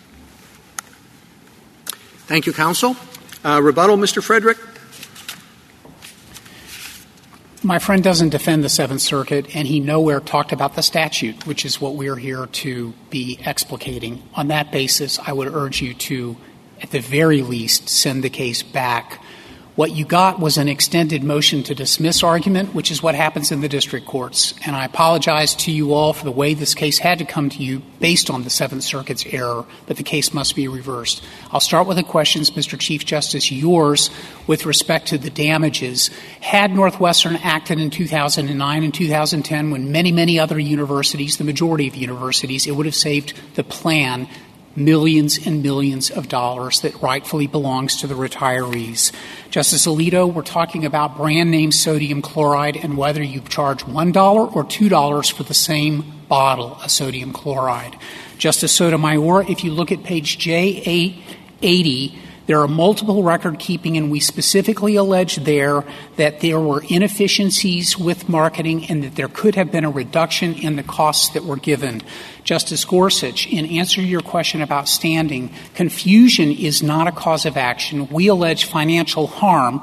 Thank 2.27 2.47
you, 2.47 2.53
counsel. 2.53 2.95
Uh, 3.43 3.61
rebuttal, 3.61 3.97
Mr. 3.97 4.23
Frederick. 4.23 4.57
My 7.65 7.79
friend 7.79 8.03
doesn't 8.03 8.29
defend 8.29 8.63
the 8.63 8.69
Seventh 8.69 9.01
Circuit, 9.01 9.55
and 9.55 9.67
he 9.67 9.79
nowhere 9.79 10.19
talked 10.19 10.51
about 10.51 10.75
the 10.75 10.83
statute, 10.83 11.47
which 11.47 11.65
is 11.65 11.81
what 11.81 11.95
we're 11.95 12.15
here 12.15 12.45
to 12.45 12.93
be 13.09 13.39
explicating. 13.41 14.21
On 14.35 14.49
that 14.49 14.71
basis, 14.71 15.17
I 15.17 15.33
would 15.33 15.47
urge 15.47 15.81
you 15.81 15.95
to, 15.95 16.37
at 16.79 16.91
the 16.91 16.99
very 16.99 17.41
least, 17.41 17.89
send 17.89 18.23
the 18.23 18.29
case 18.29 18.61
back 18.61 19.19
what 19.75 19.91
you 19.91 20.05
got 20.05 20.39
was 20.39 20.57
an 20.57 20.69
extended 20.69 21.21
motion 21.21 21.61
to 21.63 21.75
dismiss 21.75 22.23
argument, 22.23 22.73
which 22.73 22.89
is 22.89 23.03
what 23.03 23.13
happens 23.13 23.51
in 23.51 23.59
the 23.59 23.67
district 23.67 24.05
courts. 24.05 24.53
And 24.65 24.73
I 24.73 24.85
apologize 24.85 25.53
to 25.55 25.71
you 25.71 25.93
all 25.93 26.13
for 26.13 26.23
the 26.23 26.31
way 26.31 26.53
this 26.53 26.73
case 26.73 26.97
had 26.99 27.19
to 27.19 27.25
come 27.25 27.49
to 27.49 27.61
you 27.61 27.81
based 27.99 28.29
on 28.29 28.43
the 28.43 28.49
Seventh 28.49 28.83
Circuit's 28.83 29.25
error, 29.25 29.65
but 29.85 29.97
the 29.97 30.03
case 30.03 30.33
must 30.33 30.55
be 30.55 30.69
reversed. 30.69 31.21
I'll 31.51 31.59
start 31.59 31.87
with 31.87 31.97
the 31.97 32.03
questions, 32.03 32.51
Mr. 32.51 32.79
Chief 32.79 33.05
Justice, 33.05 33.51
yours 33.51 34.09
with 34.47 34.65
respect 34.65 35.07
to 35.07 35.17
the 35.17 35.29
damages. 35.29 36.07
Had 36.39 36.71
Northwestern 36.71 37.35
acted 37.35 37.77
in 37.77 37.89
2009 37.89 38.83
and 38.83 38.93
2010 38.93 39.71
when 39.71 39.91
many, 39.91 40.13
many 40.13 40.39
other 40.39 40.57
universities, 40.57 41.35
the 41.35 41.43
majority 41.43 41.87
of 41.89 41.95
universities, 41.95 42.65
it 42.65 42.77
would 42.77 42.85
have 42.85 42.95
saved 42.95 43.33
the 43.55 43.63
plan 43.63 44.29
millions 44.75 45.45
and 45.45 45.63
millions 45.63 46.09
of 46.09 46.27
dollars 46.27 46.81
that 46.81 47.01
rightfully 47.01 47.47
belongs 47.47 47.97
to 47.97 48.07
the 48.07 48.13
retirees. 48.13 49.11
Justice 49.49 49.85
Alito, 49.85 50.31
we're 50.31 50.41
talking 50.41 50.85
about 50.85 51.17
brand 51.17 51.51
name 51.51 51.71
sodium 51.71 52.21
chloride 52.21 52.77
and 52.77 52.97
whether 52.97 53.23
you 53.23 53.41
charge 53.41 53.83
$1 53.85 54.55
or 54.55 54.63
$2 54.63 55.33
for 55.33 55.43
the 55.43 55.53
same 55.53 56.03
bottle 56.27 56.77
of 56.83 56.91
sodium 56.91 57.31
chloride. 57.31 57.97
Justice 58.37 58.73
Sotomayor, 58.73 59.49
if 59.49 59.63
you 59.63 59.71
look 59.71 59.91
at 59.91 60.03
page 60.03 60.37
J880, 60.39 62.17
there 62.47 62.61
are 62.61 62.67
multiple 62.67 63.23
record 63.23 63.59
keeping, 63.59 63.97
and 63.97 64.11
we 64.11 64.19
specifically 64.19 64.95
allege 64.95 65.37
there 65.37 65.83
that 66.17 66.41
there 66.41 66.59
were 66.59 66.83
inefficiencies 66.87 67.97
with 67.97 68.29
marketing 68.29 68.85
and 68.85 69.03
that 69.03 69.15
there 69.15 69.27
could 69.27 69.55
have 69.55 69.71
been 69.71 69.85
a 69.85 69.89
reduction 69.89 70.53
in 70.53 70.75
the 70.75 70.83
costs 70.83 71.29
that 71.33 71.43
were 71.43 71.57
given. 71.57 72.01
Justice 72.43 72.85
Gorsuch, 72.85 73.47
in 73.47 73.65
answer 73.65 74.01
to 74.01 74.07
your 74.07 74.21
question 74.21 74.61
about 74.61 74.87
standing, 74.87 75.51
confusion 75.73 76.51
is 76.51 76.83
not 76.83 77.07
a 77.07 77.11
cause 77.11 77.45
of 77.45 77.57
action. 77.57 78.07
We 78.09 78.27
allege 78.27 78.65
financial 78.65 79.25
harm 79.25 79.81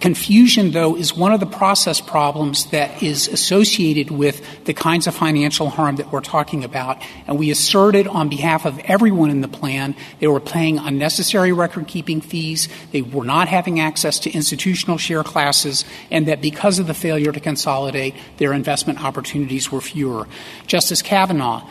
Confusion, 0.00 0.72
though, 0.72 0.96
is 0.96 1.16
one 1.16 1.32
of 1.32 1.40
the 1.40 1.46
process 1.46 2.00
problems 2.00 2.66
that 2.70 3.02
is 3.02 3.28
associated 3.28 4.10
with 4.10 4.64
the 4.64 4.74
kinds 4.74 5.06
of 5.06 5.14
financial 5.14 5.70
harm 5.70 5.96
that 5.96 6.12
we're 6.12 6.20
talking 6.20 6.64
about. 6.64 7.02
And 7.26 7.38
we 7.38 7.50
asserted 7.50 8.06
on 8.06 8.28
behalf 8.28 8.66
of 8.66 8.78
everyone 8.80 9.30
in 9.30 9.40
the 9.40 9.48
plan 9.48 9.94
they 10.20 10.26
were 10.26 10.40
paying 10.40 10.78
unnecessary 10.78 11.52
record 11.52 11.86
keeping 11.86 12.20
fees, 12.20 12.68
they 12.92 13.02
were 13.02 13.24
not 13.24 13.48
having 13.48 13.80
access 13.80 14.18
to 14.20 14.30
institutional 14.30 14.98
share 14.98 15.22
classes, 15.22 15.84
and 16.10 16.26
that 16.28 16.40
because 16.40 16.78
of 16.78 16.86
the 16.86 16.94
failure 16.94 17.32
to 17.32 17.40
consolidate, 17.40 18.14
their 18.38 18.52
investment 18.52 19.02
opportunities 19.02 19.70
were 19.70 19.80
fewer. 19.80 20.26
Justice 20.66 21.02
Kavanaugh, 21.02 21.66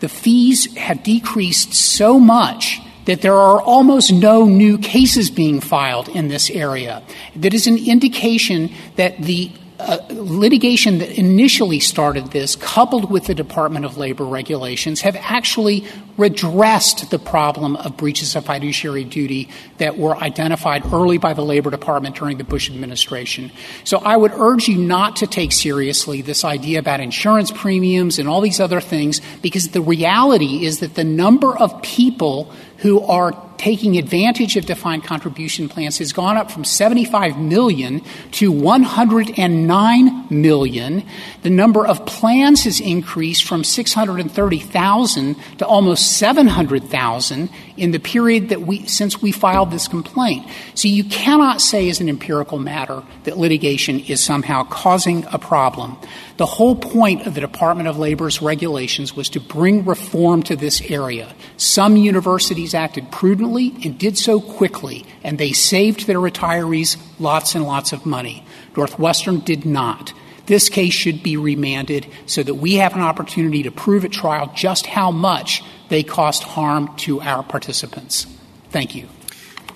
the 0.00 0.08
fees 0.08 0.74
have 0.76 1.02
decreased 1.02 1.72
so 1.74 2.18
much 2.18 2.80
that 3.04 3.20
there 3.20 3.34
are 3.34 3.60
almost 3.60 4.12
no 4.12 4.46
new 4.46 4.78
cases 4.78 5.30
being 5.30 5.60
filed 5.60 6.08
in 6.08 6.28
this 6.28 6.50
area. 6.50 7.02
That 7.36 7.54
is 7.54 7.66
an 7.66 7.78
indication 7.78 8.70
that 8.96 9.18
the 9.18 9.50
uh, 9.78 9.98
litigation 10.10 10.98
that 10.98 11.10
initially 11.18 11.80
started 11.80 12.30
this, 12.30 12.54
coupled 12.54 13.10
with 13.10 13.26
the 13.26 13.34
Department 13.34 13.84
of 13.84 13.98
Labor 13.98 14.24
regulations, 14.24 15.00
have 15.00 15.16
actually 15.16 15.84
redressed 16.16 17.10
the 17.10 17.18
problem 17.18 17.74
of 17.76 17.96
breaches 17.96 18.36
of 18.36 18.46
fiduciary 18.46 19.02
duty 19.02 19.48
that 19.78 19.98
were 19.98 20.16
identified 20.16 20.84
early 20.92 21.18
by 21.18 21.34
the 21.34 21.42
Labor 21.42 21.70
Department 21.70 22.14
during 22.14 22.38
the 22.38 22.44
Bush 22.44 22.70
administration. 22.70 23.50
So 23.82 23.98
I 23.98 24.16
would 24.16 24.32
urge 24.32 24.68
you 24.68 24.78
not 24.78 25.16
to 25.16 25.26
take 25.26 25.50
seriously 25.50 26.22
this 26.22 26.44
idea 26.44 26.78
about 26.78 27.00
insurance 27.00 27.50
premiums 27.50 28.20
and 28.20 28.28
all 28.28 28.40
these 28.40 28.60
other 28.60 28.80
things, 28.80 29.20
because 29.42 29.70
the 29.70 29.82
reality 29.82 30.64
is 30.64 30.78
that 30.80 30.94
the 30.94 31.04
number 31.04 31.54
of 31.58 31.82
people 31.82 32.52
who 32.84 33.00
are 33.00 33.32
taking 33.58 33.96
advantage 33.96 34.56
of 34.56 34.66
defined 34.66 35.04
contribution 35.04 35.68
plans 35.68 35.98
has 35.98 36.12
gone 36.12 36.36
up 36.36 36.50
from 36.50 36.64
75 36.64 37.38
million 37.38 38.02
to 38.32 38.50
109 38.50 40.26
million. 40.30 41.06
The 41.42 41.50
number 41.50 41.86
of 41.86 42.04
plans 42.06 42.64
has 42.64 42.80
increased 42.80 43.44
from 43.44 43.64
630,000 43.64 45.36
to 45.58 45.66
almost 45.66 46.18
700,000 46.18 47.48
in 47.76 47.90
the 47.90 47.98
period 47.98 48.50
that 48.50 48.62
we 48.62 48.86
since 48.86 49.20
we 49.20 49.32
filed 49.32 49.70
this 49.70 49.88
complaint. 49.88 50.46
So 50.74 50.88
you 50.88 51.04
cannot 51.04 51.60
say 51.60 51.88
as 51.88 52.00
an 52.00 52.08
empirical 52.08 52.58
matter 52.58 53.02
that 53.24 53.38
litigation 53.38 54.00
is 54.00 54.22
somehow 54.22 54.64
causing 54.64 55.24
a 55.32 55.38
problem. 55.38 55.96
The 56.36 56.46
whole 56.46 56.74
point 56.74 57.26
of 57.26 57.34
the 57.34 57.40
Department 57.40 57.88
of 57.88 57.96
Labor's 57.96 58.42
regulations 58.42 59.14
was 59.14 59.28
to 59.30 59.40
bring 59.40 59.84
reform 59.84 60.42
to 60.44 60.56
this 60.56 60.80
area. 60.82 61.32
Some 61.56 61.96
universities 61.96 62.74
acted 62.74 63.12
prudently 63.12 63.53
and 63.56 63.98
did 63.98 64.18
so 64.18 64.40
quickly, 64.40 65.04
and 65.22 65.38
they 65.38 65.52
saved 65.52 66.06
their 66.06 66.18
retirees 66.18 66.96
lots 67.18 67.54
and 67.54 67.64
lots 67.64 67.92
of 67.92 68.04
money. 68.04 68.44
Northwestern 68.76 69.40
did 69.40 69.64
not. 69.64 70.12
This 70.46 70.68
case 70.68 70.92
should 70.92 71.22
be 71.22 71.36
remanded 71.36 72.06
so 72.26 72.42
that 72.42 72.54
we 72.56 72.74
have 72.74 72.94
an 72.94 73.00
opportunity 73.00 73.62
to 73.62 73.70
prove 73.70 74.04
at 74.04 74.12
trial 74.12 74.52
just 74.54 74.86
how 74.86 75.10
much 75.10 75.62
they 75.88 76.02
cost 76.02 76.42
harm 76.42 76.94
to 76.98 77.20
our 77.20 77.42
participants. 77.42 78.26
Thank 78.70 78.94
you. 78.94 79.08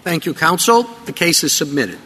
Thank 0.03 0.27
you, 0.27 0.35
counsel. 0.35 0.83
The 1.07 1.13
case 1.13 1.45
is 1.45 1.53
submitted. 1.53 1.99